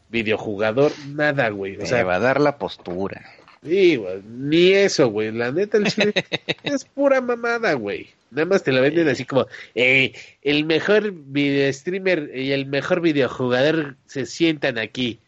videojugador, 0.10 0.92
nada, 1.10 1.50
güey. 1.50 1.78
O 1.78 1.86
sea, 1.86 2.04
va 2.04 2.16
a 2.16 2.20
dar 2.20 2.40
la 2.40 2.58
postura. 2.58 3.26
Sí, 3.64 3.96
güey, 3.98 4.22
ni 4.24 4.72
eso, 4.72 5.10
güey. 5.10 5.32
La 5.32 5.52
neta, 5.52 5.78
el 5.78 5.86
chile 5.86 6.14
es 6.64 6.86
pura 6.86 7.20
mamada, 7.22 7.74
güey. 7.74 8.08
Nada 8.30 8.46
más 8.46 8.64
te 8.64 8.72
la 8.72 8.82
venden 8.82 9.08
así 9.10 9.26
como, 9.26 9.48
eh, 9.74 10.14
el 10.42 10.66
mejor 10.66 11.12
video 11.12 11.72
streamer 11.74 12.32
y 12.36 12.52
el 12.52 12.66
mejor 12.66 13.02
videojugador 13.02 13.96
se 14.06 14.26
sientan 14.26 14.78
aquí. 14.78 15.20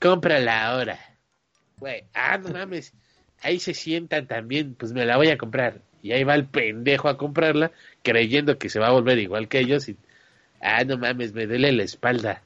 Cómprala 0.00 0.66
ahora. 0.66 0.98
Güey, 1.78 2.04
ah, 2.14 2.38
no 2.38 2.50
mames. 2.50 2.92
Ahí 3.42 3.60
se 3.60 3.74
sientan 3.74 4.26
también, 4.26 4.74
pues 4.74 4.92
me 4.92 5.04
la 5.06 5.16
voy 5.16 5.28
a 5.28 5.38
comprar. 5.38 5.80
Y 6.02 6.12
ahí 6.12 6.24
va 6.24 6.34
el 6.34 6.46
pendejo 6.46 7.08
a 7.08 7.16
comprarla, 7.18 7.70
creyendo 8.02 8.58
que 8.58 8.68
se 8.68 8.78
va 8.80 8.88
a 8.88 8.92
volver 8.92 9.18
igual 9.18 9.48
que 9.48 9.60
ellos. 9.60 9.88
Y, 9.88 9.96
ah, 10.60 10.84
no 10.84 10.96
mames, 10.98 11.32
me 11.32 11.46
duele 11.46 11.72
la 11.72 11.82
espalda. 11.84 12.42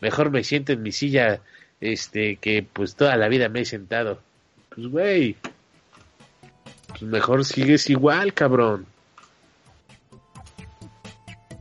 Mejor 0.00 0.30
me 0.30 0.44
siento 0.44 0.72
en 0.72 0.82
mi 0.82 0.92
silla, 0.92 1.40
este, 1.80 2.36
que 2.36 2.62
pues 2.70 2.94
toda 2.96 3.16
la 3.16 3.28
vida 3.28 3.48
me 3.48 3.60
he 3.60 3.64
sentado. 3.64 4.20
Pues, 4.74 4.86
güey. 4.88 5.36
Pues 6.88 7.02
mejor 7.02 7.44
sigues 7.44 7.88
igual, 7.90 8.32
cabrón. 8.34 8.86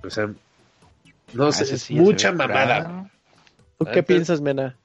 O 0.04 0.10
sea, 0.10 0.30
no 1.34 1.48
Ah, 1.48 1.52
sé, 1.52 1.74
es 1.74 1.92
mucha 1.92 2.32
mamada. 2.32 2.80
brava. 2.80 3.12
¿Tú 3.80 3.86
qué 3.92 4.04
piensas, 4.04 4.40
Mena? 4.42 4.76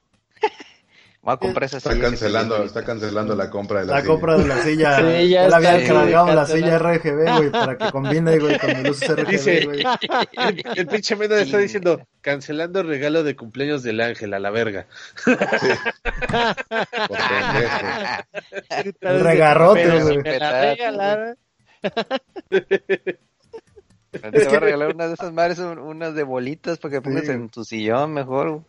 Voy 1.23 1.35
a 1.35 1.37
comprar 1.37 1.65
esa 1.65 1.77
Está 1.77 1.91
silla 1.91 2.01
cancelando, 2.05 2.63
está 2.63 2.83
cancelando 2.83 3.35
la 3.35 3.51
compra 3.51 3.81
de 3.81 3.85
la, 3.85 3.93
La 3.93 3.99
silla. 4.01 4.11
compra 4.11 4.37
de 4.37 4.47
la 4.47 4.57
silla. 4.63 4.97
Sí, 5.21 5.29
ya 5.29 5.47
la 5.47 5.57
habían 5.57 5.85
cargado 5.85 6.33
la 6.33 6.45
silla. 6.47 6.79
RGB, 6.79 7.37
güey, 7.37 7.51
para 7.51 7.77
que 7.77 7.91
combine, 7.91 8.39
güey, 8.39 8.57
con 8.57 8.69
mis 8.69 8.83
luces 8.87 9.09
RGB, 9.15 9.27
Dice- 9.29 9.65
güey. 9.65 9.83
El, 10.31 10.63
el 10.77 10.87
pinche 10.87 11.15
Mena 11.15 11.35
está 11.39 11.59
diciendo, 11.59 12.01
cancelando 12.21 12.81
regalo 12.81 13.21
de 13.23 13.35
cumpleaños 13.35 13.83
del 13.83 14.01
ángel 14.01 14.33
a 14.33 14.39
la 14.39 14.49
verga. 14.49 14.87
Pendejo. 15.23 15.83
El 19.01 19.19
regarrote, 19.19 20.01
güey. 20.01 20.23
la 20.23 21.35
Te 24.11 24.45
voy 24.45 24.55
a 24.55 24.59
regalar 24.59 24.91
una 24.95 25.07
de 25.07 25.13
esas 25.13 25.31
madres, 25.33 25.59
un- 25.59 25.79
unas 25.79 26.13
de 26.15 26.23
bolitas 26.23 26.79
para 26.79 26.93
que 26.93 27.01
pongas 27.01 27.25
Sí. 27.25 27.31
en 27.31 27.49
tu 27.49 27.63
sillón 27.63 28.13
mejor. 28.13 28.63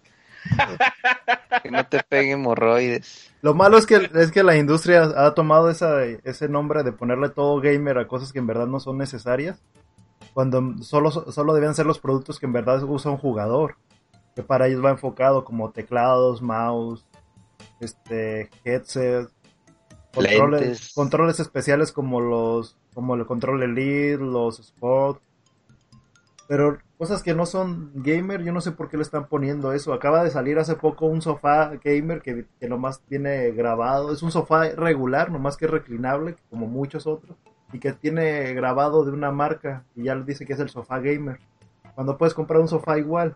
Que 1.63 1.71
no 1.71 1.87
te 1.87 2.03
peguen 2.03 2.41
hemorroides. 2.41 3.33
Lo 3.43 3.55
malo 3.55 3.79
es 3.79 3.87
que, 3.87 4.09
es 4.15 4.31
que 4.31 4.43
la 4.43 4.57
industria 4.57 5.03
ha 5.17 5.35
tomado 5.35 5.71
esa, 5.71 6.05
ese 6.05 6.49
nombre 6.49 6.83
de 6.83 6.93
ponerle 6.93 7.29
todo 7.29 7.61
gamer 7.61 7.99
a 7.99 8.07
cosas 8.07 8.33
que 8.33 8.39
en 8.39 8.47
verdad 8.47 8.67
no 8.67 8.81
son 8.81 8.99
necesarias. 8.99 9.63
Cuando 10.35 10.83
solo, 10.83 11.11
solo 11.11 11.55
deben 11.55 11.75
ser 11.75 11.87
los 11.87 11.99
productos 11.99 12.39
que 12.39 12.47
en 12.47 12.53
verdad 12.53 12.83
usa 12.85 13.11
un 13.11 13.19
jugador. 13.19 13.77
Que 14.35 14.43
para 14.43 14.67
ellos 14.67 14.85
va 14.85 14.91
enfocado 14.91 15.45
como 15.45 15.73
teclados, 15.73 16.41
mouse, 16.41 17.05
este, 17.81 18.49
headset, 18.65 19.29
controles, 20.15 20.61
Lentes. 20.61 20.93
controles 20.95 21.41
especiales 21.41 21.93
como 21.93 22.21
los, 22.21 22.79
como 22.95 23.15
el 23.15 23.27
control 23.27 23.63
Elite, 23.63 24.19
los 24.19 24.61
Sport. 24.61 25.21
Pero 26.49 26.79
cosas 27.03 27.21
que 27.25 27.35
no 27.35 27.47
son 27.47 27.91
gamer, 27.97 28.45
yo 28.45 28.53
no 28.53 28.61
sé 28.61 28.71
por 28.71 28.89
qué 28.89 28.97
le 28.97 29.03
están 29.03 29.27
poniendo 29.27 29.73
eso. 29.73 29.93
Acaba 29.93 30.23
de 30.23 30.31
salir 30.31 30.57
hace 30.61 30.77
poco 30.77 31.07
un 31.07 31.21
sofá 31.21 31.73
gamer 31.83 32.23
que, 32.23 32.45
que 32.61 32.69
nomás 32.69 33.01
tiene 33.09 33.51
grabado. 33.51 34.13
Es 34.13 34.23
un 34.23 34.31
sofá 34.31 34.69
regular, 34.69 35.29
nomás 35.33 35.57
que 35.57 35.65
es 35.65 35.71
reclinable, 35.73 36.37
como 36.49 36.69
muchos 36.69 37.09
otros. 37.09 37.37
Y 37.73 37.81
que 37.81 37.93
tiene 37.93 38.55
grabado 38.55 39.05
de 39.05 39.11
una 39.11 39.33
marca. 39.33 39.83
Y 39.97 40.05
ya 40.05 40.15
le 40.15 40.23
dice 40.23 40.47
que 40.47 40.53
es 40.53 40.61
el 40.61 40.69
sofá 40.71 41.01
gamer. 41.01 41.41
Cuando 41.97 42.17
puedes 42.17 42.35
comprar 42.35 42.61
un 42.61 42.69
sofá 42.69 42.97
igual. 42.99 43.35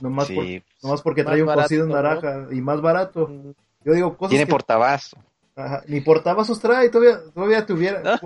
Nomás, 0.00 0.28
Sí, 0.28 0.34
por- 0.34 0.44
pues, 0.46 0.62
nomás 0.82 1.02
porque 1.02 1.24
trae 1.24 1.42
un 1.42 1.46
barato, 1.48 1.64
cosido 1.64 1.82
en 1.84 1.90
¿no? 1.90 1.94
naranja. 1.96 2.46
Y 2.52 2.62
más 2.62 2.80
barato. 2.80 3.28
Yo 3.84 3.92
digo, 3.92 4.16
cosas 4.16 4.30
tiene 4.30 4.46
que- 4.46 4.50
portabazo. 4.50 5.18
Ajá, 5.64 5.82
ni 5.88 6.00
portavasos 6.00 6.58
trae, 6.60 6.88
todavía, 6.88 7.20
todavía 7.34 7.66
tuviera. 7.66 8.20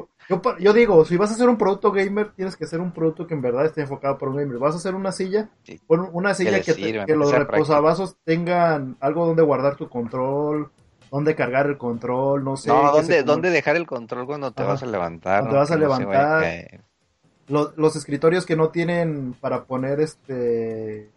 Yo, 0.59 0.73
digo, 0.73 1.05
si 1.05 1.17
vas 1.17 1.31
a 1.31 1.35
hacer 1.35 1.49
un 1.49 1.57
producto 1.59 1.93
gamer, 1.93 2.33
tienes 2.33 2.57
que 2.57 2.65
hacer 2.65 2.81
un 2.81 2.93
producto 2.93 3.27
que 3.27 3.35
en 3.35 3.43
verdad 3.43 3.67
esté 3.67 3.83
enfocado 3.83 4.17
para 4.19 4.31
un 4.31 4.39
gamer. 4.39 4.59
Vas 4.59 4.75
a 4.75 4.79
hacer 4.79 4.95
una 4.95 5.13
silla, 5.13 5.51
Sí. 5.65 5.81
pon 5.87 6.09
una 6.13 6.35
silla 6.35 6.61
que, 6.61 6.73
te- 6.75 7.17
los 7.17 7.33
reposavasos 7.33 8.17
tengan 8.25 8.97
algo 9.01 9.27
donde 9.27 9.43
guardar 9.43 9.77
tu 9.77 9.89
control, 9.89 10.71
donde 11.11 11.35
cargar 11.35 11.67
el 11.67 11.77
control, 11.79 12.43
no 12.45 12.57
sé. 12.57 12.69
no, 12.69 12.93
¿dónde, 13.25 13.51
dejar 13.51 13.77
el 13.77 13.87
control 13.87 14.27
cuando 14.27 14.51
te 14.53 14.63
Ajá. 14.63 14.73
vas 14.73 14.83
a 14.83 14.87
levantar? 14.87 15.41
Cuando 15.41 15.55
¿no? 15.57 15.61
vas 15.61 15.71
a 15.71 15.77
levantar. 15.77 16.45
Los, 17.47 17.77
los 17.77 17.95
escritorios 17.97 18.47
que 18.47 18.57
no 18.57 18.71
tienen 18.71 19.35
para 19.41 19.65
poner 19.65 20.01
este. 20.01 21.11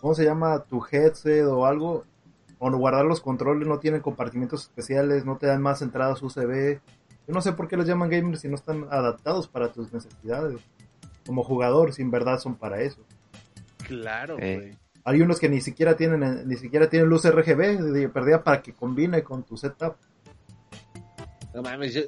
¿Cómo 0.00 0.14
se 0.14 0.24
llama? 0.24 0.60
Tu 0.64 0.84
headset 0.90 1.46
o 1.46 1.64
algo. 1.64 2.04
O 2.66 2.70
no 2.70 2.78
guardar 2.78 3.04
los 3.04 3.20
controles, 3.20 3.68
no 3.68 3.78
tienen 3.78 4.00
compartimientos 4.00 4.62
especiales, 4.62 5.26
no 5.26 5.36
te 5.36 5.46
dan 5.46 5.60
más 5.60 5.82
entradas 5.82 6.22
USB. 6.22 6.78
Yo 7.28 7.34
no 7.34 7.42
sé 7.42 7.52
por 7.52 7.68
qué 7.68 7.76
los 7.76 7.86
llaman 7.86 8.08
gamers 8.08 8.40
si 8.40 8.48
no 8.48 8.54
están 8.54 8.86
adaptados 8.90 9.48
para 9.48 9.70
tus 9.70 9.92
necesidades. 9.92 10.58
Como 11.26 11.44
jugador, 11.44 11.92
si 11.92 12.00
en 12.00 12.10
verdad 12.10 12.38
son 12.38 12.54
para 12.54 12.80
eso. 12.80 13.02
Claro, 13.86 14.38
Eh. 14.40 14.56
güey. 14.56 14.78
Hay 15.04 15.20
unos 15.20 15.38
que 15.40 15.50
ni 15.50 15.60
siquiera 15.60 15.94
tienen 15.94 16.22
eh, 16.22 16.42
ni 16.46 16.56
siquiera 16.56 16.88
tienen 16.88 17.10
luz 17.10 17.26
RGB, 17.28 17.82
de 17.92 18.08
perdida 18.08 18.42
para 18.42 18.62
que 18.62 18.72
combine 18.72 19.22
con 19.22 19.42
tu 19.42 19.58
setup. 19.58 19.96
No 21.54 21.60
mames, 21.60 21.92
yo, 21.92 22.00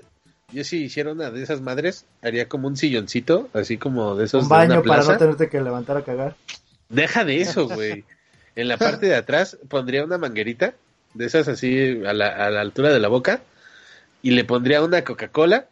yo 0.52 0.64
si 0.64 0.84
hiciera 0.84 1.12
una 1.12 1.30
de 1.30 1.42
esas 1.42 1.60
madres, 1.60 2.06
haría 2.22 2.48
como 2.48 2.66
un 2.66 2.78
silloncito, 2.78 3.50
así 3.52 3.76
como 3.76 4.16
de 4.16 4.24
esos 4.24 4.44
Un 4.44 4.48
de 4.48 4.54
una 4.54 4.66
baño 4.76 4.82
para 4.82 5.04
no 5.04 5.18
tenerte 5.18 5.50
que 5.50 5.60
levantar 5.60 5.98
a 5.98 6.02
cagar. 6.04 6.34
Deja 6.88 7.26
de 7.26 7.42
eso, 7.42 7.68
güey. 7.68 8.06
En 8.56 8.68
la 8.68 8.76
parte 8.78 9.06
de 9.06 9.14
atrás 9.14 9.56
pondría 9.68 10.04
una 10.04 10.18
manguerita, 10.18 10.74
de 11.14 11.24
esas 11.26 11.46
así 11.48 12.02
a 12.04 12.12
la, 12.12 12.26
a 12.28 12.50
la 12.50 12.60
altura 12.62 12.90
de 12.90 12.98
la 13.00 13.08
boca, 13.08 13.40
y 14.22 14.30
le 14.32 14.44
pondría 14.44 14.82
una 14.82 15.04
Coca-Cola. 15.04 15.66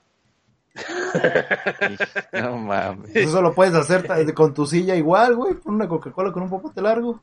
No 2.32 2.58
mames. 2.58 3.14
Eso 3.14 3.40
lo 3.42 3.54
puedes 3.54 3.74
hacer 3.74 4.06
con 4.34 4.54
tu 4.54 4.66
silla 4.66 4.94
igual, 4.96 5.34
güey. 5.36 5.54
Pon 5.54 5.74
una 5.76 5.88
Coca-Cola 5.88 6.32
con 6.32 6.42
un 6.42 6.50
popote 6.50 6.80
largo. 6.82 7.22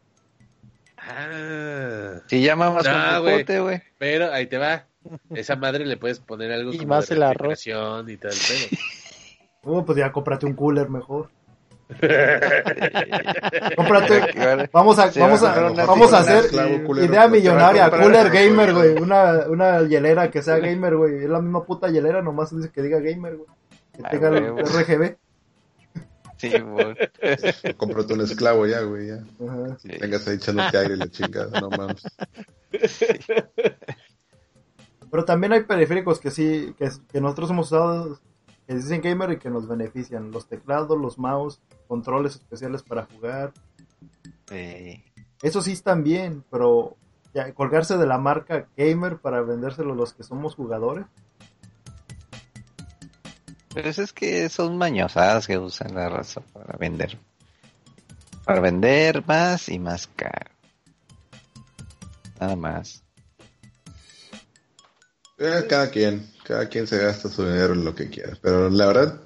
Ah, 0.98 2.20
Si 2.28 2.42
llamas 2.42 2.74
No, 2.74 2.80
con 2.92 3.22
güey. 3.24 3.34
popote, 3.38 3.60
güey. 3.60 3.82
pero 3.98 4.32
ahí 4.32 4.48
te 4.48 4.58
va. 4.58 4.86
Esa 5.34 5.56
madre 5.56 5.86
le 5.86 5.98
puedes 5.98 6.20
poner 6.20 6.52
algo 6.52 6.72
Y 6.74 6.78
como 6.78 6.90
más 6.90 7.10
de 7.10 7.16
el 7.16 7.24
arroz. 7.24 7.66
y 7.66 7.72
todo 7.72 8.02
el 8.08 8.18
pedo. 8.18 8.78
Oh, 9.64 9.84
pues 9.86 9.98
ya 9.98 10.12
cómprate 10.12 10.46
un 10.46 10.54
cooler 10.54 10.90
mejor. 10.90 11.30
Cómprate, 13.76 14.70
vamos 14.72 14.98
a, 14.98 15.12
Sí, 15.12 15.20
vamos 15.20 15.44
va 15.44 15.54
a 15.54 15.86
vamos 15.86 16.14
a 16.14 16.20
hacer 16.20 16.50
culero, 16.86 17.06
idea 17.06 17.28
millonaria, 17.28 17.90
cooler 17.90 18.30
gamer, 18.30 18.74
güey, 18.74 18.92
una, 19.02 19.48
una 19.48 19.82
hielera 19.84 20.32
que 20.32 20.42
sea 20.42 20.58
gamer, 20.58 20.96
güey, 20.96 21.24
es 21.24 21.30
la 21.30 21.42
misma 21.42 21.66
puta 21.66 21.90
hielera, 21.90 22.22
nomás 22.22 22.56
dice 22.56 22.72
que 22.72 22.82
diga 22.82 23.00
gamer, 23.00 23.36
güey, 23.38 23.50
que 23.94 24.04
tenga 24.04 24.30
el. 24.30 24.58
RGB. 24.58 25.18
Sí, 26.38 26.50
güey. 26.60 26.96
Cómprate 27.78 28.14
un 28.14 28.22
esclavo 28.22 28.66
ya, 28.66 28.82
güey, 28.82 29.10
ya. 29.10 29.24
Ajá. 29.48 29.78
Sí. 29.80 29.90
Tengas 29.90 30.28
ahí 30.28 30.36
echándote 30.36 30.78
aire 30.78 30.94
y 30.96 30.98
la 30.98 31.08
chingada, 31.08 31.60
no 31.60 31.70
mames. 31.70 32.04
Pero 35.12 35.26
también 35.26 35.54
hay 35.54 35.64
periféricos 35.64 36.20
que 36.20 36.32
sí, 36.32 36.74
que, 36.80 36.90
que 37.12 37.22
nosotros 37.22 37.52
hemos 37.52 37.68
usado, 37.68 38.20
que 38.72 38.78
dicen 38.78 39.02
gamer 39.02 39.32
y 39.32 39.38
que 39.38 39.50
nos 39.50 39.68
benefician, 39.68 40.32
los 40.32 40.48
teclados, 40.48 40.98
los 40.98 41.20
mouse, 41.20 41.62
controles 41.90 42.36
especiales 42.36 42.82
para 42.84 43.06
jugar, 43.06 43.52
Sí. 44.48 45.04
Eso 45.42 45.62
sí 45.62 45.74
están 45.74 46.04
bien, 46.04 46.44
pero 46.50 46.96
ya, 47.34 47.54
colgarse 47.54 47.98
de 47.98 48.06
la 48.06 48.18
marca 48.18 48.68
gamer 48.78 49.18
para 49.18 49.42
vendérselo 49.42 49.92
a 49.94 49.96
los 49.96 50.14
que 50.14 50.24
somos 50.24 50.56
jugadores. 50.56 51.06
Pero 53.74 53.90
eso 53.90 54.04
es 54.04 54.14
que 54.14 54.48
son 54.50 54.78
mañosadas 54.78 55.48
que 55.48 55.58
usan 55.58 55.96
la 55.96 56.10
raza 56.10 56.42
para 56.42 56.78
vender. 56.78 57.18
Para 58.46 58.62
vender 58.62 59.26
más 59.26 59.68
y 59.70 59.80
más 59.80 60.08
caro. 60.08 60.52
Nada 62.40 62.56
más. 62.56 63.04
Eh, 65.38 65.66
cada 65.68 65.90
quien, 65.90 66.30
cada 66.52 66.68
quien 66.68 66.86
se 66.86 66.98
gasta 66.98 67.30
su 67.30 67.46
dinero 67.46 67.74
en 67.74 67.86
lo 67.86 67.96
que 67.96 68.10
quiera. 68.10 68.38
Pero 68.42 68.70
la 68.70 68.86
verdad, 68.88 69.22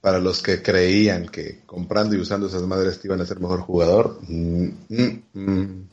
para 0.00 0.18
los 0.18 0.40
que 0.40 0.62
creían 0.62 1.28
que 1.28 1.60
comprando 1.66 2.16
y 2.16 2.20
usando 2.20 2.46
esas 2.46 2.62
madres 2.62 2.98
te 2.98 3.08
iban 3.08 3.20
a 3.20 3.26
ser 3.26 3.38
mejor 3.38 3.60
jugador, 3.60 4.18
mm, 4.26 4.68
mm, 4.88 5.22
mm. 5.34 5.88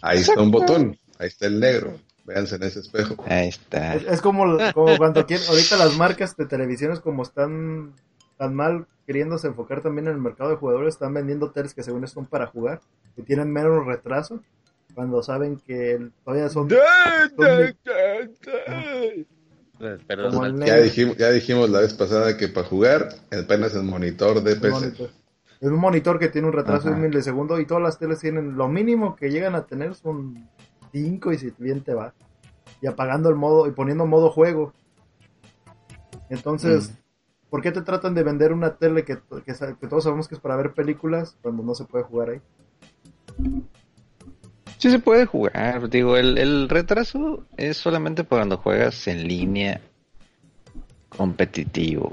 ahí 0.00 0.20
está 0.20 0.40
un 0.40 0.50
botón, 0.50 0.96
ahí 1.18 1.28
está 1.28 1.46
el 1.46 1.60
negro. 1.60 1.98
Véanse 2.24 2.56
en 2.56 2.62
ese 2.62 2.80
espejo. 2.80 3.22
Ahí 3.28 3.48
está. 3.48 3.96
Es, 3.96 4.04
es 4.04 4.22
como, 4.22 4.56
como 4.72 4.96
cuando 4.96 5.26
quieren, 5.26 5.46
ahorita 5.46 5.76
las 5.76 5.94
marcas 5.98 6.34
de 6.38 6.46
televisiones 6.46 7.00
como 7.00 7.22
están 7.22 7.92
tan 8.38 8.54
mal 8.54 8.86
queriéndose 9.06 9.48
enfocar 9.48 9.82
también 9.82 10.06
en 10.06 10.14
el 10.14 10.20
mercado 10.20 10.48
de 10.48 10.56
jugadores, 10.56 10.94
están 10.94 11.12
vendiendo 11.12 11.50
teles 11.50 11.74
que 11.74 11.82
según 11.82 12.08
son 12.08 12.24
para 12.24 12.46
jugar, 12.46 12.80
que 13.14 13.22
tienen 13.22 13.52
menos 13.52 13.84
retraso, 13.84 14.40
cuando 14.94 15.22
saben 15.22 15.58
que 15.66 16.08
todavía 16.24 16.48
son... 16.48 16.70
son- 16.70 16.78
Perdón, 20.06 20.60
el 20.60 20.66
Ya 20.66 20.76
dijimos, 20.76 21.16
ya 21.16 21.30
dijimos 21.30 21.70
la 21.70 21.80
vez 21.80 21.94
pasada 21.94 22.36
que 22.36 22.48
para 22.48 22.66
jugar 22.66 23.08
apenas 23.32 23.74
el 23.74 23.84
monitor 23.84 24.42
de 24.42 24.52
un 24.54 24.60
PC. 24.60 24.70
monitor. 24.70 25.10
Es 25.60 25.68
un 25.68 25.78
monitor 25.78 26.18
que 26.18 26.28
tiene 26.28 26.48
un 26.48 26.52
retraso 26.52 26.88
de 26.88 26.94
un 26.94 27.02
milisegundo 27.02 27.58
y 27.60 27.66
todas 27.66 27.82
las 27.82 27.98
teles 27.98 28.20
tienen 28.20 28.56
lo 28.56 28.68
mínimo 28.68 29.16
que 29.16 29.30
llegan 29.30 29.54
a 29.54 29.66
tener 29.66 29.94
son 29.94 30.48
5 30.92 31.32
y 31.32 31.38
si 31.38 31.52
bien 31.58 31.82
te 31.82 31.94
va. 31.94 32.14
Y 32.82 32.86
apagando 32.86 33.28
el 33.28 33.36
modo 33.36 33.66
y 33.66 33.72
poniendo 33.72 34.06
modo 34.06 34.30
juego. 34.30 34.72
Entonces, 36.28 36.92
¿por 37.48 37.62
qué 37.62 37.72
te 37.72 37.82
tratan 37.82 38.14
de 38.14 38.22
vender 38.22 38.52
una 38.52 38.76
tele 38.76 39.04
que, 39.04 39.18
que, 39.44 39.54
que 39.80 39.86
todos 39.86 40.04
sabemos 40.04 40.28
que 40.28 40.34
es 40.34 40.40
para 40.40 40.56
ver 40.56 40.72
películas 40.72 41.36
cuando 41.42 41.62
no 41.62 41.74
se 41.74 41.84
puede 41.84 42.04
jugar 42.04 42.30
ahí? 42.30 42.40
Sí 44.80 44.90
se 44.90 44.98
puede 44.98 45.26
jugar. 45.26 45.88
Digo, 45.90 46.16
el, 46.16 46.38
el 46.38 46.68
retraso 46.68 47.44
es 47.56 47.76
solamente 47.76 48.24
cuando 48.24 48.56
juegas 48.56 49.06
en 49.08 49.28
línea 49.28 49.80
competitivo. 51.08 52.12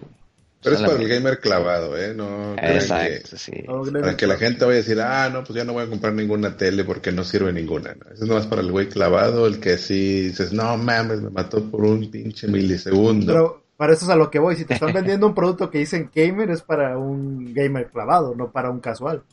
Pero 0.64 0.76
es 0.76 0.82
para 0.82 1.00
el 1.02 1.08
gamer 1.08 1.40
clavado, 1.40 1.98
¿eh? 1.98 2.14
No 2.16 2.56
crean 2.58 2.72
que- 2.72 2.76
Exacto, 2.78 3.38
sí. 3.38 3.52
No, 3.66 3.84
para 3.84 4.18
que 4.18 4.28
la 4.28 4.36
gente 4.38 4.66
vaya 4.66 4.80
a 4.80 4.82
decir, 4.82 5.00
ah, 5.00 5.30
no, 5.32 5.44
pues 5.44 5.56
ya 5.56 5.64
no 5.64 5.74
voy 5.74 5.84
a 5.84 5.90
comprar 5.90 6.14
ninguna 6.14 6.58
tele 6.58 6.84
porque 6.84 7.12
no 7.12 7.24
sirve 7.24 7.54
ninguna. 7.54 7.94
¿no? 7.94 8.12
Eso 8.12 8.24
es 8.24 8.30
nomás 8.30 8.48
para 8.48 8.62
el 8.62 8.72
güey 8.72 8.90
clavado, 8.90 9.46
el 9.48 9.60
que 9.60 9.78
sí 9.78 10.24
dices, 10.24 10.52
no 10.52 10.76
mames, 10.78 11.22
me 11.22 11.30
mató 11.30 11.64
por 11.70 11.86
un 11.86 12.10
pinche 12.12 12.48
milisegundo. 12.48 13.28
Pero 13.34 13.64
para 13.78 13.94
eso 13.94 14.06
es 14.06 14.12
a 14.12 14.16
lo 14.16 14.30
que 14.32 14.40
voy. 14.40 14.56
Si 14.56 14.66
te 14.66 14.74
están 14.74 14.92
vendiendo 14.92 15.28
un 15.28 15.36
producto 15.36 15.70
que 15.70 15.78
dicen 15.78 16.10
gamer, 16.14 16.50
es 16.50 16.64
para 16.64 16.98
un 16.98 17.54
gamer 17.54 17.88
clavado, 17.88 18.34
no 18.36 18.52
para 18.52 18.70
un 18.72 18.80
casual. 18.80 19.24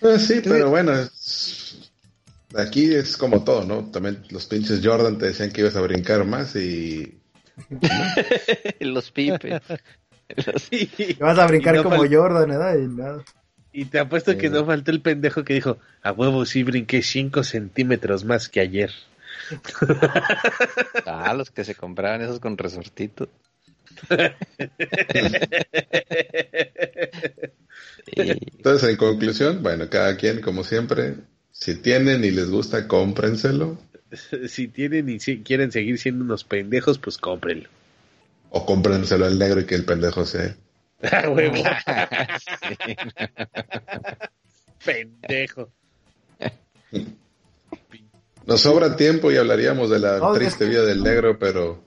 Pues 0.00 0.22
sí, 0.26 0.40
pero 0.42 0.70
bueno, 0.70 0.92
es- 0.92 1.90
aquí 2.56 2.92
es 2.94 3.16
como 3.16 3.44
todo, 3.44 3.64
¿no? 3.64 3.90
También 3.90 4.22
los 4.30 4.46
pinches 4.46 4.80
Jordan 4.82 5.18
te 5.18 5.26
decían 5.26 5.50
que 5.50 5.62
ibas 5.62 5.76
a 5.76 5.80
brincar 5.80 6.24
más 6.24 6.54
y 6.56 7.18
Los 8.80 9.10
pipes. 9.10 9.62
Vas 11.18 11.38
a 11.38 11.46
brincar 11.46 11.74
no 11.76 11.82
como 11.84 11.96
fal- 12.04 12.14
Jordan, 12.14 12.48
¿verdad? 12.50 12.76
Y 12.78 12.88
nada. 12.88 13.24
Y 13.72 13.84
te 13.86 13.98
apuesto 13.98 14.36
que 14.38 14.48
no 14.48 14.64
faltó 14.64 14.90
el 14.90 15.02
pendejo 15.02 15.44
que 15.44 15.54
dijo, 15.54 15.78
a 16.02 16.10
huevo 16.12 16.44
sí 16.46 16.62
brinqué 16.62 17.02
5 17.02 17.44
centímetros 17.44 18.24
más 18.24 18.48
que 18.48 18.60
ayer. 18.60 18.90
Ah, 21.04 21.34
los 21.34 21.50
que 21.50 21.62
se 21.64 21.74
compraban 21.74 22.22
esos 22.22 22.40
con 22.40 22.56
resortitos. 22.56 23.28
Entonces 28.16 28.88
en 28.88 28.96
conclusión, 28.96 29.62
bueno, 29.62 29.88
cada 29.90 30.16
quien 30.16 30.40
como 30.40 30.64
siempre, 30.64 31.16
si 31.50 31.74
tienen 31.76 32.24
y 32.24 32.30
les 32.30 32.50
gusta, 32.50 32.88
cómprenselo 32.88 33.78
si 34.48 34.68
tienen 34.68 35.08
y 35.08 35.20
si 35.20 35.42
quieren 35.42 35.72
seguir 35.72 35.98
siendo 35.98 36.24
unos 36.24 36.44
pendejos, 36.44 36.98
pues 36.98 37.18
cómprenlo. 37.18 37.68
o 38.50 38.64
cómprenselo 38.64 39.26
al 39.26 39.38
negro 39.38 39.60
y 39.60 39.66
que 39.66 39.74
el 39.74 39.84
pendejo 39.84 40.24
sea. 40.24 40.56
A 41.02 41.28
huevo, 41.28 41.62
pendejo. 44.84 45.70
Nos 48.46 48.60
sobra 48.60 48.96
tiempo 48.96 49.30
y 49.32 49.36
hablaríamos 49.36 49.90
de 49.90 49.98
la 49.98 50.32
triste 50.32 50.64
vida 50.66 50.84
del 50.84 51.02
negro, 51.02 51.38
pero 51.38 51.84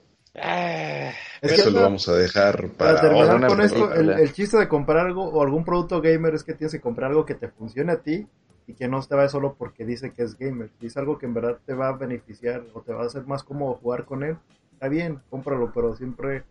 Es 1.41 1.53
que 1.53 1.61
eso 1.61 1.71
lo 1.71 1.81
vamos 1.81 2.07
a 2.09 2.15
dejar 2.15 2.69
Para 2.71 2.95
para 2.95 3.01
terminar 3.01 3.35
una 3.35 3.47
con 3.47 3.61
esto, 3.61 3.93
el, 3.93 4.33
chiste 4.33 4.57
de 4.57 4.67
comprar 4.67 5.05
algo 5.05 5.23
o 5.23 5.41
algún 5.41 5.63
producto 5.63 6.01
gamer 6.01 6.35
es 6.35 6.43
que 6.43 6.53
tienes 6.53 6.73
que 6.73 6.81
comprar 6.81 7.11
algo 7.11 7.25
que 7.25 7.35
te 7.35 7.47
funcione 7.47 7.93
a 7.93 8.01
ti 8.01 8.27
y 8.67 8.73
que 8.73 8.87
no 8.87 9.01
te 9.01 9.15
vaya 9.15 9.29
solo 9.29 9.55
porque 9.57 9.85
dice 9.85 10.11
que 10.11 10.23
es 10.23 10.37
gamer. 10.37 10.69
Si 10.79 10.87
es 10.87 10.97
algo 10.97 11.17
que 11.17 11.25
en 11.25 11.33
verdad 11.33 11.57
te 11.65 11.73
va 11.73 11.89
a 11.89 11.97
beneficiar 11.97 12.63
o 12.73 12.81
te 12.81 12.93
va 12.93 13.03
a 13.03 13.07
hacer 13.07 13.25
más 13.25 13.43
cómodo 13.43 13.75
jugar 13.75 14.05
con 14.05 14.23
él, 14.23 14.37
está 14.73 14.87
bien, 14.89 15.21
cómpralo, 15.29 15.71
pero 15.73 15.95
siempre 15.95 16.43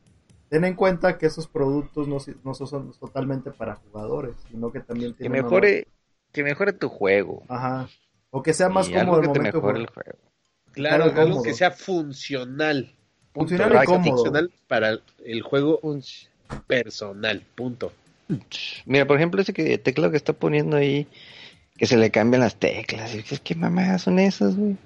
ten 0.48 0.64
en 0.64 0.74
cuenta 0.74 1.18
que 1.18 1.26
esos 1.26 1.46
productos 1.46 2.08
no, 2.08 2.18
no 2.42 2.54
son 2.54 2.92
totalmente 2.98 3.50
para 3.50 3.76
jugadores, 3.76 4.34
sino 4.50 4.72
que 4.72 4.80
también 4.80 5.12
Que 5.12 5.18
tienen... 5.18 5.42
mejore, 5.42 5.86
que 6.32 6.42
mejore 6.42 6.72
tu 6.72 6.88
juego. 6.88 7.44
Ajá. 7.48 7.88
O 8.30 8.42
que 8.42 8.52
sea 8.52 8.68
más 8.68 8.88
Y 8.88 8.94
cómodo 8.94 9.16
algo 9.16 9.16
el 9.16 9.20
que 9.20 9.32
te 9.50 9.56
momento 9.56 9.70
el 9.70 9.86
juego. 9.86 10.18
Claro, 10.72 11.04
Algo 11.04 11.42
que 11.42 11.54
sea 11.54 11.70
funcional. 11.70 12.97
Funcional 13.38 13.68
Punto. 13.70 13.82
y 13.82 13.86
cómodo. 13.86 14.10
Funcional 14.16 14.50
para 14.66 14.98
el 15.24 15.42
juego 15.42 15.80
personal, 16.66 17.42
punto. 17.54 17.92
Mira, 18.86 19.06
por 19.06 19.16
ejemplo, 19.16 19.40
ese 19.40 19.52
que 19.52 19.78
teclado 19.78 20.10
que 20.10 20.16
está 20.16 20.32
poniendo 20.32 20.76
ahí, 20.76 21.06
que 21.76 21.86
se 21.86 21.96
le 21.96 22.10
cambian 22.10 22.40
las 22.42 22.56
teclas. 22.56 23.14
Y 23.14 23.18
dices, 23.18 23.40
¿Qué 23.40 23.54
mamadas 23.54 24.02
son 24.02 24.18
esas, 24.18 24.56
güey? 24.56 24.76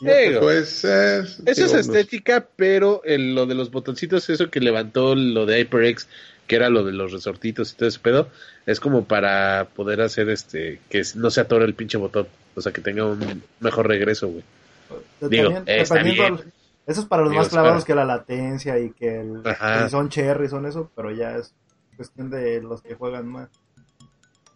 Digo, 0.00 0.40
pues 0.40 0.84
eh, 0.84 1.20
Eso 1.46 1.64
es 1.64 1.72
estética, 1.72 2.46
pero 2.54 3.00
el- 3.04 3.34
lo 3.34 3.46
de 3.46 3.54
los 3.54 3.70
botoncitos, 3.70 4.28
eso 4.28 4.50
que 4.50 4.60
levantó 4.60 5.14
lo 5.14 5.46
de 5.46 5.58
HyperX, 5.60 6.06
que 6.46 6.56
era 6.56 6.68
lo 6.68 6.84
de 6.84 6.92
los 6.92 7.12
resortitos 7.12 7.72
y 7.72 7.76
todo 7.76 7.88
ese 7.88 7.98
pedo, 8.00 8.28
es 8.66 8.78
como 8.78 9.06
para 9.06 9.68
poder 9.74 10.02
hacer 10.02 10.28
este 10.28 10.80
que 10.90 11.02
no 11.14 11.30
se 11.30 11.40
atore 11.40 11.64
el 11.64 11.74
pinche 11.74 11.96
botón, 11.96 12.28
o 12.54 12.60
sea, 12.60 12.72
que 12.72 12.82
tenga 12.82 13.06
un 13.06 13.42
mejor 13.60 13.88
regreso, 13.88 14.28
güey. 14.28 14.44
Digo, 15.22 15.62
está 15.66 16.02
bien. 16.02 16.38
Eso 16.86 17.00
es 17.00 17.06
para 17.06 17.22
los 17.22 17.34
más 17.34 17.48
clavados 17.48 17.84
que 17.84 17.94
la 17.94 18.04
latencia 18.04 18.78
y 18.78 18.90
que, 18.90 19.20
el, 19.20 19.42
si 19.82 19.90
son 19.90 20.08
cherry 20.08 20.48
son 20.48 20.66
eso, 20.66 20.88
pero 20.94 21.10
ya 21.10 21.36
es 21.36 21.52
cuestión 21.96 22.30
de 22.30 22.60
los 22.62 22.80
que 22.82 22.94
juegan 22.94 23.26
más. 23.28 23.48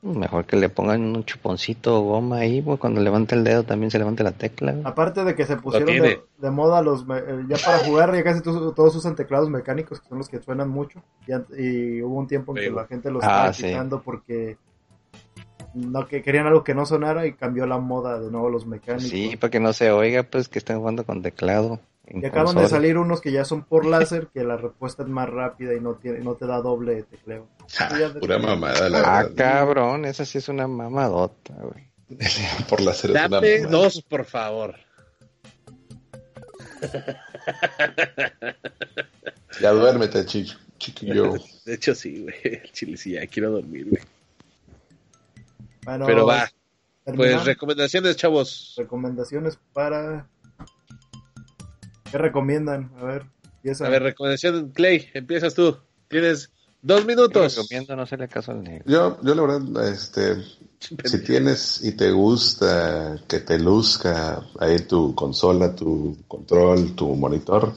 Mejor 0.02 0.46
que 0.46 0.56
le 0.56 0.70
pongan 0.70 1.02
un 1.14 1.24
chuponcito 1.26 1.98
o 1.98 2.02
goma 2.04 2.38
ahí, 2.38 2.62
güey. 2.62 2.78
Cuando 2.78 3.02
levanta 3.02 3.34
el 3.34 3.44
dedo 3.44 3.64
también 3.64 3.90
se 3.90 3.98
levanta 3.98 4.22
la 4.24 4.32
tecla. 4.32 4.72
güey. 4.72 4.82
Aparte 4.86 5.24
de 5.24 5.34
que 5.34 5.44
se 5.44 5.58
pusieron 5.58 5.88
de, 5.94 6.22
de 6.38 6.50
moda 6.50 6.80
los 6.80 7.06
me- 7.06 7.18
eh, 7.18 7.44
ya 7.48 7.58
para 7.62 7.78
jugar 7.80 8.14
ya 8.14 8.22
casi 8.24 8.40
todos, 8.40 8.74
todos 8.74 8.96
usan 8.96 9.14
teclados 9.14 9.50
mecánicos 9.50 10.00
que 10.00 10.08
son 10.08 10.16
los 10.16 10.28
que 10.30 10.40
suenan 10.40 10.70
mucho 10.70 11.02
y, 11.26 11.32
y 11.62 12.02
hubo 12.02 12.14
un 12.18 12.26
tiempo 12.26 12.52
en 12.56 12.62
Sí. 12.62 12.68
que 12.70 12.74
la 12.76 12.86
gente 12.86 13.10
los 13.10 13.22
Ah, 13.22 13.26
estaba 13.26 13.52
sí. 13.52 13.62
quitando 13.64 14.00
porque 14.00 14.56
no 15.74 16.06
que 16.08 16.22
querían 16.22 16.46
algo 16.46 16.64
que 16.64 16.74
no 16.74 16.84
sonara 16.86 17.26
y 17.26 17.32
cambió 17.34 17.66
la 17.66 17.78
moda 17.78 18.18
de 18.20 18.30
nuevo 18.30 18.48
los 18.50 18.66
mecánicos. 18.66 19.08
Sí, 19.10 19.36
para 19.36 19.50
que 19.50 19.60
no 19.60 19.72
se 19.72 19.90
oiga, 19.92 20.22
pues 20.24 20.48
que 20.48 20.58
están 20.58 20.78
jugando 20.78 21.04
con 21.04 21.22
teclado. 21.22 21.80
Y 22.12 22.26
acaban 22.26 22.56
de 22.56 22.66
salir 22.68 22.98
unos 22.98 23.20
que 23.20 23.30
ya 23.30 23.44
son 23.44 23.62
por 23.62 23.86
láser, 23.86 24.26
que 24.34 24.42
la 24.42 24.56
respuesta 24.56 25.04
es 25.04 25.08
más 25.08 25.28
rápida 25.30 25.74
y 25.76 25.80
no 25.80 25.94
tiene 25.94 26.18
no 26.18 26.34
te 26.34 26.44
da 26.44 26.60
doble 26.60 27.04
tecleo. 27.04 27.46
Ah, 27.78 28.10
pura 28.18 28.36
mamada, 28.38 28.88
la 28.88 28.98
Ah, 28.98 29.22
verdad. 29.22 29.34
cabrón, 29.36 30.04
esa 30.04 30.24
sí 30.24 30.38
es 30.38 30.48
una 30.48 30.66
mamadota, 30.66 31.54
güey. 31.54 31.88
Por 32.68 32.80
la 32.80 32.92
serie 32.92 33.14
es 33.16 33.20
una 33.28 33.28
Dame 33.36 33.58
mamada. 33.60 33.70
dos, 33.84 34.02
por 34.02 34.24
favor. 34.24 34.74
Ya 39.60 39.70
duérmete. 39.70 40.24
Chiquillo. 40.24 41.34
De 41.64 41.74
hecho, 41.74 41.94
sí, 41.94 42.22
güey. 42.22 42.34
El 42.42 42.72
chile 42.72 42.96
sí, 42.96 43.12
ya 43.12 43.26
quiero 43.28 43.50
dormir, 43.52 43.86
güey. 43.88 44.02
Bueno, 45.84 46.06
Pero 46.06 46.26
va. 46.26 46.50
Pues 47.16 47.44
recomendaciones, 47.44 48.16
chavos. 48.16 48.74
recomendaciones 48.76 49.58
para. 49.72 50.28
¿Qué 52.10 52.18
recomiendan? 52.18 52.90
A 52.98 53.04
ver, 53.04 53.26
empieza. 53.56 53.86
A 53.86 53.88
ver, 53.88 54.02
recomendación, 54.02 54.70
Clay, 54.70 55.08
empiezas 55.14 55.54
tú. 55.54 55.76
Tienes 56.08 56.50
dos 56.82 57.00
Yo 57.00 57.06
minutos. 57.06 57.56
recomiendo 57.56 57.96
no 57.96 58.02
hacerle 58.02 58.28
caso 58.28 58.52
al 58.52 58.62
negro. 58.62 58.84
Yo, 58.86 59.18
yo 59.22 59.34
la 59.34 59.42
verdad, 59.42 59.88
este, 59.88 60.36
si 61.04 61.22
tienes 61.24 61.82
y 61.84 61.92
te 61.92 62.10
gusta 62.10 63.18
que 63.28 63.40
te 63.40 63.58
luzca 63.58 64.42
ahí 64.58 64.80
tu 64.80 65.14
consola, 65.14 65.74
tu 65.74 66.16
control, 66.28 66.94
tu 66.94 67.14
monitor, 67.14 67.74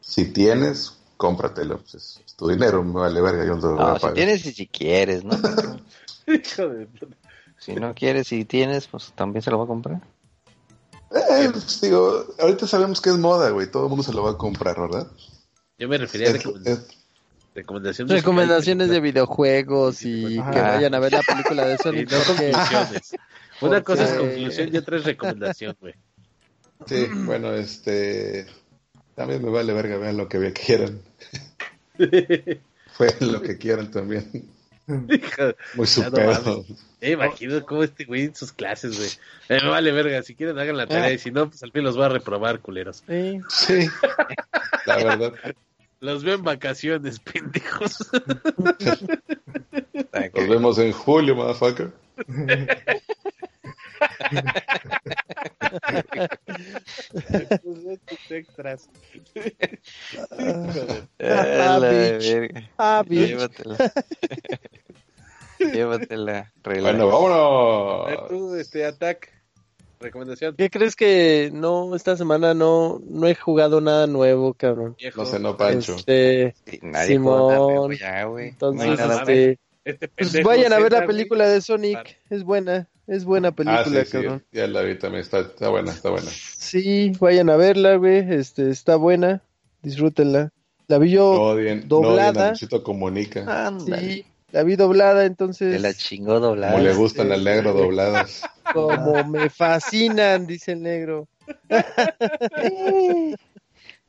si 0.00 0.26
tienes, 0.32 0.96
cómpratelo. 1.16 1.78
Pues 1.78 1.94
es, 1.96 2.20
es 2.24 2.34
tu 2.34 2.48
dinero, 2.48 2.82
me 2.84 3.00
vale 3.00 3.20
verga, 3.20 3.44
yo 3.44 3.54
no 3.56 3.60
te 3.60 3.66
lo 3.66 3.74
voy 3.74 3.82
a 3.84 3.86
No, 3.88 3.94
si 3.96 4.00
pagar. 4.00 4.14
tienes 4.14 4.46
y 4.46 4.52
si 4.52 4.66
quieres, 4.68 5.24
¿no? 5.24 5.32
Hijo 6.26 6.68
de 6.68 6.86
puta. 6.86 7.16
Si 7.64 7.74
no 7.74 7.94
quieres 7.94 8.30
y 8.32 8.44
tienes, 8.44 8.86
pues 8.88 9.12
también 9.14 9.42
se 9.42 9.50
lo 9.50 9.58
va 9.58 9.64
a 9.64 9.68
comprar. 9.68 10.00
Eh, 11.10 11.48
pues, 11.50 11.80
digo, 11.80 12.26
ahorita 12.40 12.66
sabemos 12.66 13.00
que 13.00 13.10
es 13.10 13.16
moda, 13.16 13.50
güey, 13.50 13.70
todo 13.70 13.84
el 13.84 13.88
mundo 13.90 14.02
se 14.02 14.12
lo 14.12 14.22
va 14.22 14.32
a 14.32 14.36
comprar, 14.38 14.78
¿verdad? 14.80 15.06
Yo 15.78 15.88
me 15.88 15.96
refería 15.98 16.28
a 16.28 16.30
Es- 16.32 16.44
recomend- 16.44 16.66
es- 16.68 16.86
recomendación 17.54 18.06
musical. 18.06 18.20
Recomendaciones 18.22 18.88
de 18.90 19.00
videojuegos 19.00 20.02
y 20.04 20.38
Ajá. 20.38 20.50
que 20.50 20.60
vayan 20.60 20.94
a 20.94 20.98
ver 20.98 21.12
la 21.12 21.22
película 21.22 21.66
de 21.66 21.78
Sonic. 21.82 22.10
no 22.10 22.18
porque- 22.26 22.50
conclusiones. 22.52 23.16
Una 23.60 23.82
cosa 23.82 24.04
es 24.04 24.18
conclusión 24.18 24.70
y 24.74 24.76
otra 24.76 24.96
es 24.98 25.04
recomendación, 25.04 25.76
güey. 25.80 25.94
sí, 26.86 27.06
bueno, 27.24 27.52
este, 27.54 28.46
también 29.14 29.42
me 29.44 29.50
vale 29.50 29.72
verga, 29.72 29.96
vean 29.96 30.16
lo 30.16 30.28
que 30.28 30.52
quieran. 30.52 31.00
Fue 32.92 33.14
lo 33.20 33.40
que 33.40 33.56
quieran 33.58 33.90
también. 33.90 34.30
Hijo, 35.08 35.54
Muy 35.74 35.84
no 35.84 35.86
super. 35.86 36.64
imagino 37.00 37.64
cómo 37.64 37.82
este 37.82 38.04
güey 38.04 38.24
en 38.24 38.34
sus 38.34 38.52
clases, 38.52 38.96
güey. 38.96 39.10
Eh, 39.48 39.66
vale 39.66 39.92
verga, 39.92 40.22
si 40.22 40.34
quieren 40.34 40.58
hagan 40.58 40.76
la 40.76 40.86
tarea 40.86 41.12
y 41.12 41.18
si 41.18 41.30
no, 41.30 41.48
pues 41.48 41.62
al 41.62 41.72
fin 41.72 41.84
los 41.84 41.96
voy 41.96 42.04
a 42.04 42.10
reprobar, 42.10 42.60
culeros. 42.60 43.02
Sí. 43.06 43.40
sí, 43.48 43.88
la 44.86 44.96
verdad. 44.96 45.32
Los 46.00 46.22
veo 46.22 46.34
en 46.34 46.42
vacaciones, 46.42 47.18
pendejos. 47.18 48.10
Nos 50.34 50.48
vemos 50.48 50.78
en 50.78 50.92
julio, 50.92 51.34
motherfucker. 51.34 51.92
Tus 57.62 58.30
extras. 58.30 58.88
Ah, 61.20 61.78
la 61.80 61.88
bitch. 61.90 62.32
verga. 62.32 62.70
Ah, 62.78 63.02
bitch. 63.06 63.28
Llévatela. 63.28 63.76
Llévatela. 65.58 66.52
relax. 66.62 66.96
Bueno, 66.98 67.06
vámonos. 67.08 68.28
tú, 68.28 68.54
este, 68.56 68.84
Attack. 68.84 69.32
Recomendación. 70.00 70.56
¿Qué 70.56 70.68
crees 70.68 70.96
que 70.96 71.50
no, 71.52 71.94
esta 71.96 72.16
semana 72.16 72.52
no, 72.52 73.00
no 73.08 73.26
he 73.26 73.34
jugado 73.34 73.80
nada 73.80 74.06
nuevo, 74.06 74.52
cabrón? 74.52 74.96
Viejo. 74.98 75.22
No 75.22 75.26
sé, 75.26 75.38
no, 75.38 75.56
Pancho. 75.56 75.94
Este, 75.94 76.54
Sí, 76.66 76.80
nadie 76.82 77.14
Simón. 77.14 77.54
nuevo 77.54 77.92
ya, 77.92 78.22
entonces, 78.22 78.98
No 78.98 79.12
este, 79.20 79.58
Este 79.84 80.08
pues 80.08 80.42
vayan 80.42 80.72
a 80.74 80.78
ver 80.78 80.92
la 80.92 81.06
película 81.06 81.48
de 81.48 81.60
Sonic, 81.60 82.18
es 82.28 82.42
buena, 82.42 82.88
es 83.06 83.24
buena 83.24 83.52
película, 83.52 83.80
Ah, 83.80 83.84
sí, 83.84 83.96
sí, 84.04 84.12
cabrón. 84.12 84.44
ya 84.52 84.66
la 84.66 84.82
vi 84.82 84.96
también, 84.98 85.22
está, 85.22 85.40
está 85.40 85.68
buena, 85.68 85.92
está 85.92 86.10
buena. 86.10 86.30
Sí, 86.30 87.12
vayan 87.20 87.50
a 87.50 87.56
verla, 87.56 87.96
güey, 87.96 88.24
este, 88.34 88.70
está 88.70 88.96
buena, 88.96 89.42
disfrútenla. 89.82 90.50
La 90.86 90.98
vi 90.98 91.10
No 91.10 91.14
yo, 91.14 91.34
no 91.34 91.42
odien 91.42 91.88
doblada. 91.88 92.48
Luisito 92.50 92.82
Comunica. 92.82 93.72
Sí, 93.80 94.24
la 94.52 94.62
vi 94.62 94.76
doblada, 94.76 95.24
entonces, 95.24 95.74
Se 95.74 95.80
la 95.80 95.94
chingó 95.94 96.40
doblada. 96.40 96.72
Como 96.72 96.84
le 96.84 96.94
gustan 96.94 97.32
al 97.32 97.42
negro 97.42 97.72
dobladas. 97.72 98.42
como 98.72 99.24
me 99.24 99.50
fascinan, 99.50 100.46
dice 100.46 100.72
el 100.72 100.82
negro. 100.82 101.26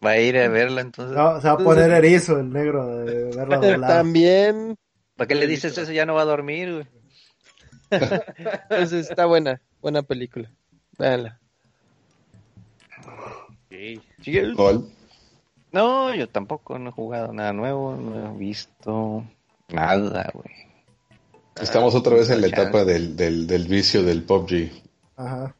Va 0.06 0.12
a 0.12 0.20
ir 0.20 0.38
a 0.38 0.48
verla 0.50 0.82
entonces. 0.82 1.16
No, 1.16 1.42
se 1.42 1.48
va 1.48 1.54
a 1.54 1.58
poner 1.58 1.90
erizo 1.92 2.38
el 2.40 2.52
negro 2.52 2.98
de 3.06 3.24
verla 3.36 3.58
doblada. 3.58 3.88
También, 3.98 4.78
¿Para 5.16 5.28
qué 5.28 5.36
le 5.36 5.48
dices 5.48 5.78
eso? 5.78 5.92
Ya 5.92 6.06
no 6.06 6.14
va 6.14 6.22
a 6.22 6.26
dormir, 6.26 6.74
güey. 6.74 6.86
Entonces 7.90 9.10
está 9.10 9.26
buena, 9.26 9.62
buena 9.82 10.02
película. 10.03 10.52
Véanla. 10.98 11.40
Ok. 13.06 14.56
Gol. 14.56 14.90
No, 15.72 16.14
yo 16.16 16.30
tampoco 16.30 16.80
no 16.80 16.90
he 16.90 16.94
jugado 16.94 17.34
nada 17.34 17.52
nuevo, 17.53 17.95
no 17.95 18.34
he 18.34 18.38
visto 18.38 19.26
nada, 19.70 20.32
güey. 20.34 20.56
Estamos 21.62 21.95
otra 21.95 22.16
vez 22.16 22.30
en 22.30 22.41
la 22.41 22.49
chance. 22.49 22.62
etapa 22.64 22.86
del, 22.86 23.16
del, 23.16 23.48
del 23.48 23.68
vicio 23.68 24.03
del 24.03 24.24
PUBG. 24.24 24.72
Ajá. 25.18 25.56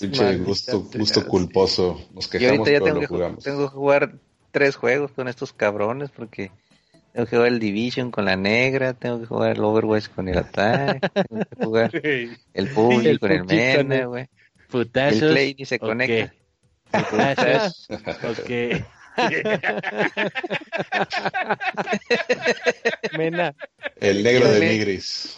Pinche 0.00 0.36
gusto, 0.38 0.80
gusto 0.96 1.26
culposo. 1.26 2.00
Nos 2.12 2.26
Y 2.26 2.30
quejamos, 2.30 2.58
ahorita 2.68 2.70
ya 2.72 2.78
pero 2.80 2.84
tengo 2.84 2.94
lo 2.94 3.00
que, 3.00 3.06
ju- 3.06 3.16
jugamos. 3.16 3.44
tengo 3.44 3.60
que 3.68 3.74
jugar 3.76 4.12
tres 4.52 4.76
juegos 4.76 5.10
con 5.12 5.26
estos 5.28 5.52
cabrones 5.52 6.10
porque 6.10 6.52
tengo 7.12 7.26
que 7.26 7.36
jugar 7.36 7.52
el 7.52 7.58
Division 7.58 8.10
con 8.10 8.24
la 8.24 8.36
negra, 8.36 8.94
tengo 8.94 9.20
que 9.20 9.26
jugar 9.26 9.52
el 9.52 9.64
Overwatch 9.64 10.08
con 10.08 10.28
el 10.28 10.38
Attack, 10.38 11.12
tengo 11.28 11.44
que 11.44 11.64
jugar 11.64 11.90
el 11.94 12.68
PUBG 12.74 13.06
El 13.06 13.20
con 13.20 13.32
el 13.32 13.44
Mena, 13.44 14.06
güey. 14.06 14.28
Putazos. 14.68 15.22
El 15.22 15.30
Play 15.30 15.54
ni 15.58 15.64
se 15.64 15.78
conecta. 15.78 16.34
Putazos. 16.90 17.88
Ok. 17.90 18.50
Mena. 23.18 23.54
El 23.96 24.22
negro 24.22 24.52
de. 24.52 24.60
Nigris. 24.60 25.36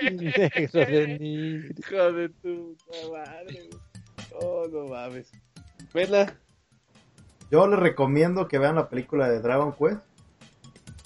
Negro 0.00 0.86
de 0.86 1.18
Nigris. 1.18 1.78
Hijo 1.78 2.12
de 2.12 2.28
tu 2.28 2.76
madre. 3.12 3.68
Oh, 4.40 4.66
no 4.68 4.86
mames. 4.86 5.30
Vela. 5.92 6.32
Yo 7.50 7.66
les 7.68 7.78
recomiendo 7.78 8.48
que 8.48 8.58
vean 8.58 8.74
la 8.76 8.88
película 8.88 9.28
de 9.28 9.40
Dragon 9.40 9.72
Quest. 9.72 10.00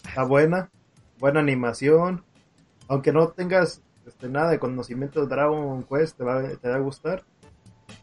Está 0.06 0.24
buena, 0.24 0.70
buena 1.18 1.40
animación. 1.40 2.24
Aunque 2.88 3.12
no 3.12 3.28
tengas 3.28 3.82
este, 4.06 4.28
nada 4.28 4.50
de 4.50 4.58
conocimiento 4.58 5.20
de 5.20 5.26
Dragon 5.26 5.82
Quest, 5.84 6.16
te 6.16 6.24
va, 6.24 6.42
te 6.42 6.68
va 6.68 6.76
a 6.76 6.80
gustar. 6.80 7.22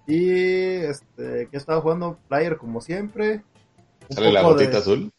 Y 0.05 0.29
este, 0.29 1.47
que 1.47 1.49
he 1.51 1.57
estado 1.57 1.81
jugando 1.81 2.17
Player 2.27 2.57
como 2.57 2.79
siempre. 2.81 3.43
Un 4.09 4.15
¿Sale 4.15 4.31
la 4.31 4.41
de- 4.41 4.45
gotita 4.45 4.77
azul? 4.77 5.11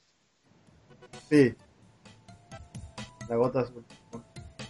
Sí. 1.28 1.54
La 3.28 3.36
gota 3.36 3.60
azul. 3.60 3.84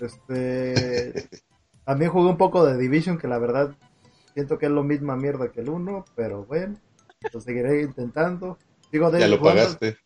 Este. 0.00 1.28
también 1.84 2.10
jugué 2.10 2.30
un 2.30 2.36
poco 2.36 2.64
de 2.64 2.76
Division, 2.76 3.18
que 3.18 3.28
la 3.28 3.38
verdad 3.38 3.76
siento 4.34 4.58
que 4.58 4.66
es 4.66 4.72
lo 4.72 4.82
misma 4.82 5.16
mierda 5.16 5.50
que 5.52 5.60
el 5.60 5.68
1, 5.68 6.04
pero 6.16 6.44
bueno. 6.44 6.76
Lo 7.32 7.40
seguiré 7.40 7.82
intentando. 7.82 8.58
Sigo 8.90 9.10
de 9.10 9.20
Ya 9.20 9.28
lo 9.28 9.38
jugando- 9.38 9.62
pagaste. 9.62 9.96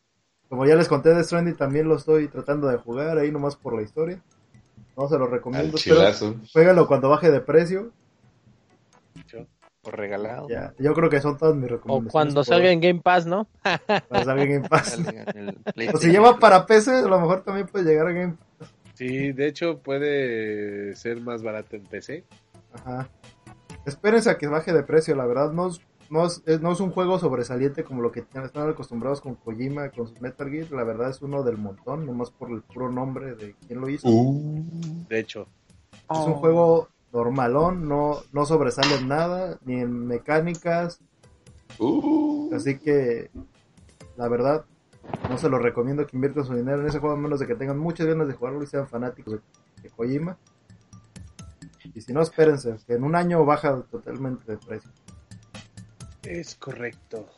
Como 0.49 0.67
ya 0.67 0.75
les 0.77 0.89
conté 0.89 1.15
de 1.15 1.25
Stranding, 1.25 1.57
también 1.57 1.89
lo 1.89 1.97
estoy 1.97 2.29
tratando 2.29 2.69
de 2.69 2.77
jugar 2.77 3.17
ahí 3.19 3.31
nomás 3.31 3.57
por 3.57 3.75
la 3.75 3.83
historia. 3.83 4.21
No 4.97 5.09
se 5.09 5.19
lo 5.19 5.27
recomiendo. 5.27 5.79
Juégalo 6.53 6.87
cuando 6.87 7.09
baje 7.09 7.31
de 7.31 7.41
precio. 7.41 7.91
Por 9.83 9.97
regalado. 9.97 10.49
Ya, 10.49 10.75
yo 10.79 10.95
creo 10.95 11.11
que 11.11 11.21
son 11.21 11.37
todas 11.37 11.57
mis 11.57 11.65
O 11.65 11.75
recomendaciones. 11.75 12.13
cuando 12.13 12.35
por- 12.37 12.45
salga 12.45 12.71
en 12.71 12.81
Game 12.81 13.01
Pass, 13.01 13.27
¿no? 13.27 13.49
Cuando 14.09 14.25
salga 14.25 14.43
en 14.45 14.51
Game 14.51 14.69
Pass. 14.69 14.99
O 15.95 15.99
si 15.99 16.11
lleva 16.11 16.39
para 16.39 16.67
PC, 16.67 16.91
a 16.99 17.03
lo 17.03 17.19
mejor 17.19 17.43
también 17.43 17.67
puede 17.67 17.85
llegar 17.87 18.07
a 18.07 18.13
Game 18.13 18.35
Pass. 18.59 18.69
Sí, 18.95 19.33
de 19.33 19.47
hecho 19.49 19.79
puede 19.79 20.95
ser 20.95 21.21
más 21.21 21.43
barato 21.43 21.75
en 21.77 21.83
PC. 21.85 22.25
Ajá. 22.75 23.09
Espérense 23.85 24.31
a 24.31 24.39
que 24.39 24.47
baje 24.47 24.73
de 24.73 24.85
precio, 24.85 25.17
la 25.17 25.27
verdad 25.27 25.51
no 25.51 25.71
no 26.13 26.27
es, 26.27 26.43
es- 26.47 26.61
no 26.61 26.71
es 26.73 26.81
un 26.81 26.91
juego 26.91 27.19
sobresaliente 27.19 27.83
como 27.85 28.03
lo 28.03 28.13
que 28.13 28.21
están 28.21 28.69
acostumbrados 28.69 29.21
con 29.21 29.35
Kojima, 29.35 29.89
con 29.91 30.07
sus 30.09 30.21
Metal 30.21 30.49
Gear, 30.51 30.71
la 30.73 30.85
verdad 30.85 31.11
es 31.11 31.23
uno 31.23 31.43
del 31.43 31.57
montón, 31.57 32.05
nomás 32.07 32.31
por 32.31 32.51
el 32.51 32.63
puro 32.63 32.91
nombre 32.93 33.35
de 33.35 33.55
quien 33.67 33.81
lo 33.81 33.89
hizo. 33.89 34.09
Uh, 34.09 34.63
De 35.09 35.19
hecho, 35.19 35.47
Es 36.11 36.19
un 36.19 36.35
juego 36.35 36.89
normalón, 37.13 37.89
no, 37.89 38.19
no 38.33 38.45
sobresale 38.47 38.95
en 38.97 39.09
nada, 39.09 39.59
ni 39.65 39.81
en 39.81 40.07
mecánicas, 40.07 41.01
uh. 41.79 42.51
así 42.55 42.79
que 42.79 43.31
la 44.17 44.29
verdad 44.29 44.65
no 45.31 45.37
se 45.39 45.49
lo 45.49 45.59
recomiendo 45.59 46.07
que 46.07 46.17
inviertan 46.17 46.45
su 46.45 46.55
dinero 46.55 46.81
en 46.81 46.87
ese 46.87 46.99
juego 46.99 47.15
a 47.17 47.19
menos 47.19 47.41
de 47.41 47.47
que 47.47 47.55
tengan 47.55 47.79
muchas 47.79 48.07
ganas 48.07 48.29
de 48.29 48.35
jugarlo 48.35 48.63
y 48.63 48.67
sean 48.67 48.87
fanáticos 48.87 49.35
de, 49.35 49.41
de 49.83 49.91
Kojima. 49.91 50.37
Y 51.95 52.01
si 52.01 52.13
no, 52.13 52.23
espérense, 52.23 52.77
que 52.87 52.95
en 52.95 53.05
un 53.05 53.15
año 53.15 53.45
baja 53.45 53.83
totalmente 53.91 54.51
de 54.53 54.57
precio. 54.59 54.91
Es 56.25 56.55
correcto. 56.57 57.29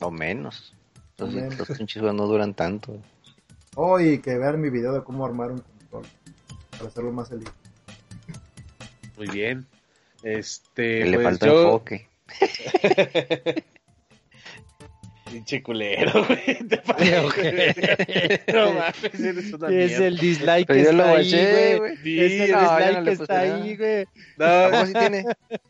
O 0.00 0.10
menos. 0.10 0.74
Menos. 1.18 1.58
los 1.58 1.78
pinches 1.78 2.02
no 2.02 2.26
duran 2.26 2.54
tanto. 2.54 3.00
Oh, 3.74 3.98
y 4.00 4.18
que 4.18 4.36
vean 4.36 4.60
mi 4.60 4.70
video 4.70 4.92
de 4.92 5.02
cómo 5.02 5.24
armar 5.24 5.52
un 5.52 5.62
control 5.90 6.06
para 6.70 6.88
hacerlo 6.88 7.12
más 7.12 7.30
elite. 7.30 7.50
Muy 9.16 9.28
bien. 9.28 9.66
Este, 10.22 11.00
Que 11.00 11.04
le 11.06 11.16
pues 11.16 11.24
falta 11.24 11.46
yo, 11.46 11.62
enfoque. 11.64 12.08
Pinche 15.30 15.62
culero, 15.62 16.24
güey. 16.26 16.58
No 18.52 18.72
mames, 18.72 19.20
eres 19.20 19.52
una 19.52 19.68
Es 19.68 19.90
mierda. 19.90 20.06
el 20.06 20.18
dislike 20.18 20.66
que 20.66 20.72
Pero 20.74 20.84
yo 20.84 20.92
lo 20.92 21.04
está 21.04 21.10
ahí, 21.10 21.16
guaché, 21.30 21.76
güey. 21.78 21.78
güey. 21.78 22.20
Es 22.20 22.32
el 22.32 22.46
Sí, 22.46 22.52
no, 22.52 22.58
yo 22.58 22.60
dislike 22.60 22.98
no 22.98 23.04
que 23.04 23.10
está 23.10 23.34
nada. 23.44 23.54
ahí, 23.64 23.76
güey. 23.76 24.02
¿A 24.02 24.06
No, 24.38 24.70
poco 24.70 24.86
sí 24.86 24.92
tiene? 24.94 25.24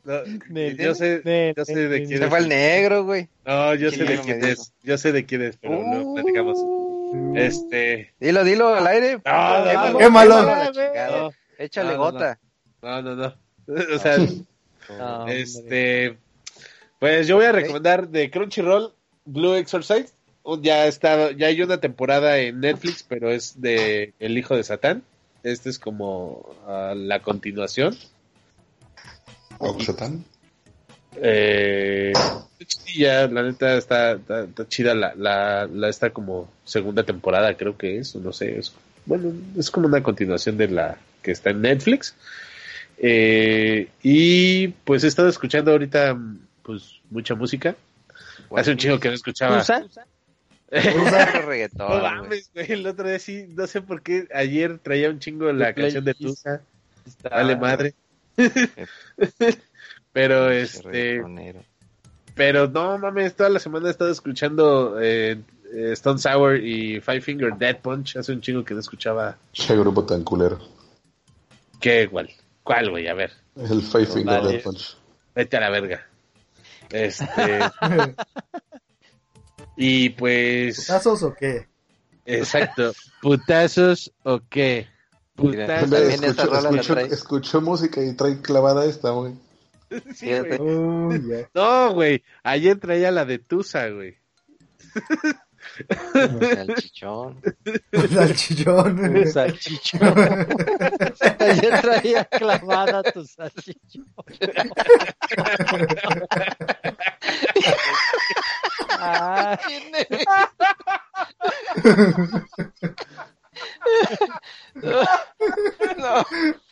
no, 0.04 0.14
Nel, 0.50 0.76
yo 0.78 0.94
sé, 0.94 1.20
nel, 1.24 1.54
yo 1.56 1.64
sé 1.64 1.74
de 1.76 1.88
nel. 1.88 2.06
quién 2.06 2.18
Se 2.18 2.24
es. 2.24 2.30
fue 2.30 2.38
el 2.38 2.48
negro, 2.48 3.04
güey. 3.04 3.28
No, 3.44 3.74
yo 3.74 3.90
sé 3.90 3.96
Sí, 3.96 4.02
de 4.04 4.18
quién 4.20 4.44
es. 4.44 4.72
Yo 4.82 4.98
sé 4.98 5.12
de 5.12 5.24
quién 5.26 5.42
es, 5.42 5.56
pero 5.56 5.82
no 5.82 6.14
platicamos. 6.14 6.58
Uh, 6.60 7.34
Este. 7.36 8.12
Dilo, 8.20 8.44
dilo 8.44 8.74
al 8.74 8.86
aire. 8.86 9.18
No, 9.24 9.92
no, 9.92 9.98
Quémalo, 9.98 10.34
Ah, 10.36 11.30
Échale 11.58 11.96
gota. 11.96 12.38
no, 12.82 13.02
no, 13.02 13.16
no. 13.16 13.34
O 13.94 13.98
sea, 13.98 14.16
este. 15.28 16.16
Pues 16.98 17.26
yo 17.28 17.36
voy 17.36 17.44
a 17.44 17.52
recomendar 17.52 18.08
de 18.08 18.28
Crunchyroll 18.30 18.92
Blue 19.28 19.54
Exorcist. 19.54 20.14
Ya 20.62 20.86
está, 20.86 21.32
ya 21.32 21.48
hay 21.48 21.60
una 21.60 21.78
temporada 21.78 22.38
en 22.38 22.60
Netflix, 22.60 23.02
pero 23.02 23.30
es 23.30 23.60
de 23.60 24.14
El 24.18 24.38
hijo 24.38 24.56
de 24.56 24.64
Satán. 24.64 25.02
Este 25.42 25.68
es 25.68 25.78
como 25.78 26.56
ah, 26.66 26.94
la 26.96 27.20
continuación. 27.20 27.96
Oxatán. 29.58 30.24
Eh, 31.16 32.12
sí, 32.66 33.00
ya, 33.00 33.26
la 33.26 33.42
neta 33.42 33.76
está, 33.76 34.12
está, 34.12 34.44
está 34.44 34.68
chida 34.68 34.94
la, 34.94 35.14
la, 35.14 35.66
la 35.66 35.88
esta 35.88 36.10
como 36.10 36.48
segunda 36.64 37.02
temporada, 37.02 37.56
creo 37.56 37.76
que 37.76 37.98
es, 37.98 38.14
o 38.14 38.20
no 38.20 38.32
sé, 38.32 38.58
es, 38.58 38.72
bueno, 39.04 39.32
es 39.56 39.70
como 39.70 39.86
una 39.86 40.02
continuación 40.02 40.56
de 40.56 40.68
la 40.68 40.98
que 41.22 41.32
está 41.32 41.50
en 41.50 41.62
Netflix. 41.62 42.14
Eh, 42.98 43.88
y 44.02 44.68
pues 44.68 45.04
he 45.04 45.08
estado 45.08 45.28
escuchando 45.28 45.72
ahorita 45.72 46.18
pues 46.62 47.00
mucha 47.10 47.34
música. 47.34 47.76
Hace 48.56 48.70
un 48.72 48.76
chingo 48.76 48.98
que 49.00 49.08
no 49.08 49.14
escuchaba. 49.14 49.58
¿Tusa? 49.58 49.84
Puro 50.70 50.76
reggaetón, 51.46 51.88
No 51.88 51.98
mames, 52.02 52.50
güey, 52.54 52.72
el 52.72 52.86
otro 52.86 53.08
día 53.08 53.18
sí, 53.18 53.46
no 53.48 53.66
sé 53.66 53.80
por 53.80 54.02
qué 54.02 54.28
ayer 54.34 54.78
traía 54.78 55.08
un 55.10 55.18
chingo 55.18 55.50
la 55.52 55.72
canción 55.72 56.04
de. 56.04 56.14
Tusa, 56.14 56.60
Está- 57.06 57.30
vale 57.30 57.56
madre. 57.56 57.94
Pero 60.12 60.50
este. 60.50 61.22
Pero 62.34 62.68
no 62.68 62.98
mames, 62.98 63.34
toda 63.34 63.48
la 63.50 63.58
semana 63.58 63.88
he 63.88 63.90
estado 63.90 64.10
escuchando 64.10 65.00
eh, 65.00 65.40
eh, 65.72 65.90
Stone 65.92 66.18
Sour 66.18 66.56
y 66.56 67.00
Five 67.00 67.20
Finger 67.20 67.54
Dead 67.56 67.78
Punch. 67.80 68.16
Hace 68.16 68.32
un 68.32 68.40
chingo 68.40 68.64
que 68.64 68.74
no 68.74 68.80
escuchaba. 68.80 69.36
Che 69.52 69.76
grupo 69.76 70.04
tan 70.04 70.22
culero. 70.22 70.58
¿Qué? 71.80 72.08
¿Cuál? 72.10 72.30
¿Cuál, 72.62 72.90
güey? 72.90 73.08
A 73.08 73.14
ver, 73.14 73.32
El 73.56 73.82
Five 73.82 74.06
Finger. 74.06 74.42
Death 74.42 74.62
Punch. 74.62 74.96
vete 75.34 75.56
a 75.56 75.60
la 75.60 75.70
verga. 75.70 76.06
Este. 76.90 77.60
y 79.76 80.10
pues. 80.10 80.76
¿Putazos 80.76 81.22
o 81.22 81.34
qué? 81.34 81.68
Exacto. 82.24 82.92
¿Putazos 83.22 84.12
o 84.22 84.40
qué? 84.48 84.88
Putazos. 85.34 85.90
También 85.90 86.24
esa 86.24 86.26
Escucho, 86.26 86.46
rola 86.46 86.60
la 86.62 86.68
escucho, 86.70 86.94
trae. 86.94 87.06
escucho 87.06 87.60
música 87.60 88.02
y 88.02 88.12
trae 88.14 88.40
clavada 88.40 88.84
esta, 88.84 89.10
güey. 89.10 89.34
Sí, 90.14 90.26
güey. 90.38 90.60
Uy, 90.60 91.28
ya. 91.28 91.48
No, 91.54 91.94
güey. 91.94 92.22
Ayer 92.42 92.78
traía 92.78 93.10
la 93.10 93.24
de 93.24 93.38
Tusa, 93.38 93.88
güey. 93.88 94.18
Salchichón. 96.12 97.40
Al 97.92 98.34
chillón. 98.34 99.14
Tu 99.14 99.30
salchichón. 99.30 100.46
Ayer 101.38 101.80
traía 101.82 102.24
clavada 102.24 103.02
tu 103.02 103.24
salchichón. 103.24 104.06
Ah, 109.00 109.58
No. 114.74 116.24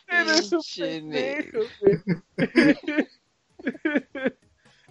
Eres 0.09 0.53
un 0.53 0.63
pendejo. 0.77 1.59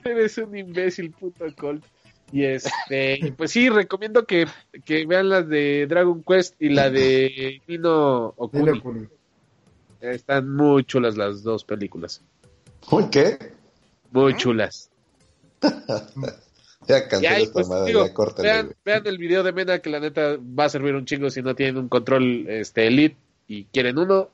Eres 0.03 0.37
un 0.37 0.57
imbécil, 0.57 1.11
puto 1.11 1.45
Colt. 1.55 1.83
Y 2.31 2.43
este, 2.43 3.19
y 3.21 3.31
pues 3.31 3.51
sí, 3.51 3.69
recomiendo 3.69 4.25
que, 4.25 4.47
que 4.83 5.05
vean 5.05 5.29
las 5.29 5.47
de 5.47 5.85
Dragon 5.87 6.23
Quest 6.23 6.55
y 6.59 6.69
la 6.69 6.89
de 6.89 7.61
Nino 7.67 8.33
Okuni. 8.35 8.81
Están 10.01 10.53
muy 10.53 10.83
chulas 10.83 11.17
las 11.17 11.43
dos 11.43 11.63
películas. 11.63 12.21
Uy, 12.91 13.05
¿qué? 13.09 13.37
Muy 14.11 14.35
chulas. 14.35 14.89
Ya 16.87 16.97
esta 17.37 17.53
pues, 17.53 17.67
madre, 17.67 17.87
digo, 17.87 18.05
ya 18.05 18.13
córtale, 18.13 18.47
vean, 18.47 18.75
vean 18.85 19.07
el 19.07 19.17
video 19.17 19.41
de 19.41 19.51
Mena 19.51 19.79
que 19.79 19.89
la 19.89 19.99
neta 19.99 20.37
va 20.37 20.65
a 20.65 20.69
servir 20.69 20.93
un 20.93 21.05
chingo 21.05 21.31
si 21.31 21.41
no 21.41 21.55
tienen 21.55 21.77
un 21.77 21.89
control 21.89 22.45
este 22.47 22.85
elite 22.85 23.17
y 23.47 23.63
quieren 23.65 23.97
uno, 23.97 24.29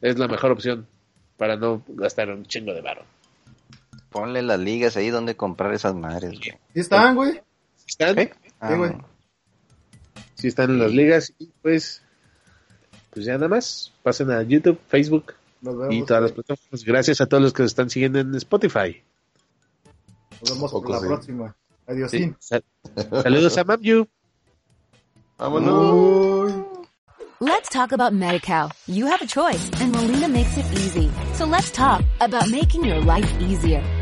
es 0.00 0.18
la 0.18 0.28
mejor 0.28 0.52
opción 0.52 0.86
para 1.36 1.56
no 1.56 1.82
gastar 1.88 2.30
un 2.30 2.44
chingo 2.44 2.74
de 2.74 2.82
varo. 2.82 3.02
Ponle 4.20 4.42
las 4.42 4.58
ligas 4.58 4.96
ahí 4.96 5.10
donde 5.10 5.36
comprar 5.36 5.72
esas 5.74 5.94
madres, 5.94 6.30
güey. 6.30 6.58
¿Sí 6.74 6.80
están, 6.80 7.14
güey? 7.14 7.40
¿Están? 7.86 8.18
¿Eh? 8.18 8.32
Ah, 8.60 8.74
güey. 8.74 8.90
no. 8.92 9.04
Sí 10.34 10.48
están 10.48 10.70
en 10.70 10.78
las 10.78 10.90
ligas 10.92 11.32
y 11.38 11.50
pues 11.62 12.02
pues 13.10 13.24
ya 13.26 13.34
nada 13.34 13.48
más, 13.48 13.92
pasen 14.02 14.30
a 14.30 14.42
YouTube, 14.42 14.78
Facebook 14.88 15.32
Nos 15.62 15.78
vemos. 15.78 15.94
y 15.94 16.02
todas 16.04 16.22
las 16.24 16.32
plataformas. 16.32 16.84
Gracias 16.84 17.20
a 17.20 17.26
todos 17.26 17.42
los 17.42 17.52
que 17.52 17.62
nos 17.62 17.72
están 17.72 17.88
siguiendo 17.88 18.18
en 18.20 18.34
Spotify. 18.34 19.02
Nos 20.42 20.50
vemos 20.54 20.70
Poco 20.72 20.92
la 20.92 21.00
sí. 21.00 21.06
próxima. 21.06 21.56
Adiós. 21.86 22.10
Sí. 22.10 22.34
Sal- 22.38 22.64
Saludos 23.22 23.56
a 23.56 23.64
Mamju. 23.64 24.06
Vámonos. 25.38 25.92
Uy. 25.94 26.64
Let's 27.40 27.68
talk 27.68 27.92
about 27.92 28.12
MediCal. 28.14 28.70
You 28.86 29.06
have 29.06 29.20
a 29.22 29.26
choice 29.26 29.70
and 29.80 29.92
Molina 29.94 30.26
makes 30.28 30.56
it 30.56 30.64
easy. 30.72 31.10
So 31.34 31.44
let's 31.46 31.70
talk 31.70 32.02
about 32.20 32.50
making 32.50 32.82
your 32.84 33.00
life 33.04 33.30
easier, 33.40 33.82